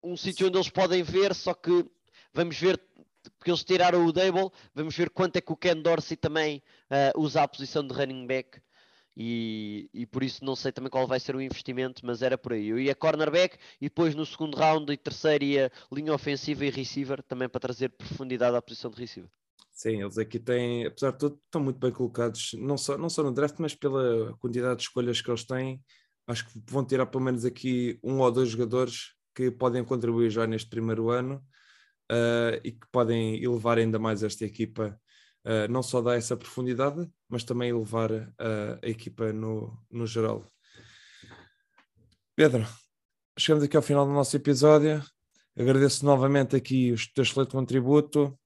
um 0.03 0.17
sítio 0.17 0.47
onde 0.47 0.57
eles 0.57 0.69
podem 0.69 1.03
ver, 1.03 1.35
só 1.35 1.55
que 1.55 1.85
vamos 2.33 2.59
ver, 2.59 2.81
porque 3.39 3.51
eles 3.51 3.65
tiraram 3.65 4.05
o 4.05 4.13
Dable, 4.13 4.51
vamos 4.75 4.95
ver 4.95 5.11
quanto 5.11 5.37
é 5.37 5.41
que 5.41 5.53
o 5.53 5.57
Ken 5.57 5.81
Dorsey 5.81 6.17
também 6.17 6.63
uh, 6.91 7.21
usa 7.21 7.43
a 7.43 7.49
posição 7.49 7.87
de 7.87 7.95
running 7.95 8.27
back 8.27 8.61
e, 9.17 9.89
e 9.95 10.05
por 10.05 10.23
isso 10.23 10.45
não 10.45 10.55
sei 10.55 10.71
também 10.71 10.91
qual 10.91 11.07
vai 11.07 11.19
ser 11.19 11.35
o 11.35 11.41
investimento, 11.41 12.05
mas 12.05 12.21
era 12.21 12.37
por 12.37 12.53
aí. 12.53 12.69
Eu 12.69 12.79
ia 12.79 12.95
cornerback 12.95 13.57
e 13.81 13.87
depois 13.87 14.15
no 14.15 14.27
segundo 14.27 14.57
round 14.57 14.93
e 14.93 14.97
terceiro 14.97 15.45
ia 15.45 15.73
linha 15.91 16.13
ofensiva 16.13 16.67
e 16.67 16.71
receiver, 16.71 17.23
também 17.23 17.49
para 17.49 17.61
trazer 17.61 17.89
profundidade 17.89 18.57
à 18.57 18.61
posição 18.61 18.91
de 18.91 19.01
receiver. 19.01 19.31
Sim, 19.73 20.03
eles 20.03 20.19
aqui 20.19 20.39
têm, 20.39 20.87
apesar 20.87 21.13
de 21.13 21.19
tudo, 21.19 21.41
estão 21.45 21.63
muito 21.63 21.79
bem 21.79 21.93
colocados, 21.93 22.53
não 22.59 22.79
só, 22.79 22.97
não 22.97 23.11
só 23.11 23.23
no 23.23 23.33
draft, 23.33 23.57
mas 23.59 23.75
pela 23.75 24.35
quantidade 24.39 24.77
de 24.77 24.83
escolhas 24.85 25.21
que 25.21 25.31
eles 25.31 25.45
têm. 25.45 25.83
Acho 26.27 26.47
que 26.47 26.61
vão 26.67 26.85
tirar 26.85 27.07
pelo 27.07 27.23
menos 27.23 27.45
aqui 27.45 27.99
um 28.03 28.19
ou 28.21 28.33
dois 28.33 28.49
jogadores 28.49 29.15
que 29.35 29.51
podem 29.51 29.85
contribuir 29.85 30.31
já 30.31 30.47
neste 30.47 30.69
primeiro 30.69 31.11
ano 31.11 31.45
uh, 32.11 32.61
e 32.65 32.73
que 32.73 32.87
podem 32.91 33.43
elevar 33.43 33.79
ainda 33.79 33.99
mais 33.99 34.23
esta 34.23 34.45
equipa 34.45 34.99
uh, 35.47 35.71
não 35.71 35.83
só 35.83 36.03
dar 36.03 36.17
essa 36.17 36.37
profundidade, 36.37 37.09
mas 37.29 37.45
também 37.45 37.71
elevar 37.71 38.11
uh, 38.11 38.79
a 38.83 38.89
equipa 38.89 39.33
no, 39.33 39.79
no 39.91 40.07
geral. 40.07 40.45
Pedro, 42.35 42.67
chegamos 43.39 43.65
aqui 43.65 43.77
ao 43.77 43.83
final 43.83 44.05
do 44.05 44.13
nosso 44.13 44.37
episódio. 44.37 45.03
Agradeço 45.59 46.05
novamente 46.05 46.55
aqui 46.55 46.93
o 46.93 46.97
teu 47.15 47.23
excelente 47.23 47.53
contributo. 47.53 48.39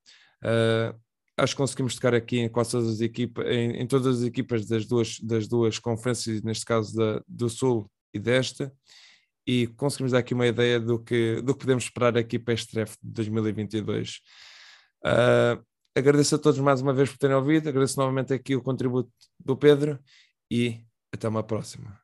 Uh, 0.45 0.97
acho 1.37 1.55
que 1.55 1.59
conseguimos 1.59 1.95
tocar 1.95 2.15
aqui 2.15 2.39
em 2.39 2.49
quase 2.49 2.73
todas 2.73 2.89
as 2.89 3.01
equipas, 3.01 3.47
em, 3.47 3.81
em, 3.81 3.87
todas 3.87 4.19
as 4.19 4.23
equipas 4.23 4.67
das 4.67 4.87
duas, 4.87 5.19
das 5.21 5.49
duas 5.49 5.79
conferências, 5.79 6.43
neste 6.43 6.65
caso 6.65 6.95
da, 6.97 7.23
do 7.27 7.49
Sul 7.49 7.91
e 8.15 8.19
desta, 8.19 8.73
e 9.47 9.67
conseguimos 9.69 10.13
dar 10.13 10.19
aqui 10.19 10.35
uma 10.35 10.47
ideia 10.47 10.79
do 10.79 11.03
que, 11.03 11.41
do 11.43 11.55
que 11.55 11.61
podemos 11.61 11.85
esperar 11.85 12.17
aqui 12.17 12.39
para 12.39 12.55
este 12.55 12.75
draft 12.75 12.99
de 13.03 13.11
2022. 13.11 14.21
Uh, 15.05 15.70
Agradeço 15.97 16.37
a 16.37 16.39
todos 16.39 16.61
mais 16.61 16.81
uma 16.81 16.95
vez 16.95 17.11
por 17.11 17.19
terem 17.19 17.37
ouvido, 17.37 17.69
agradeço 17.69 17.99
novamente 17.99 18.33
aqui 18.33 18.55
o 18.55 18.63
contributo 18.63 19.11
do 19.39 19.57
Pedro 19.57 19.99
e 20.51 20.81
até 21.13 21.29
uma 21.29 21.43
próxima. 21.43 22.01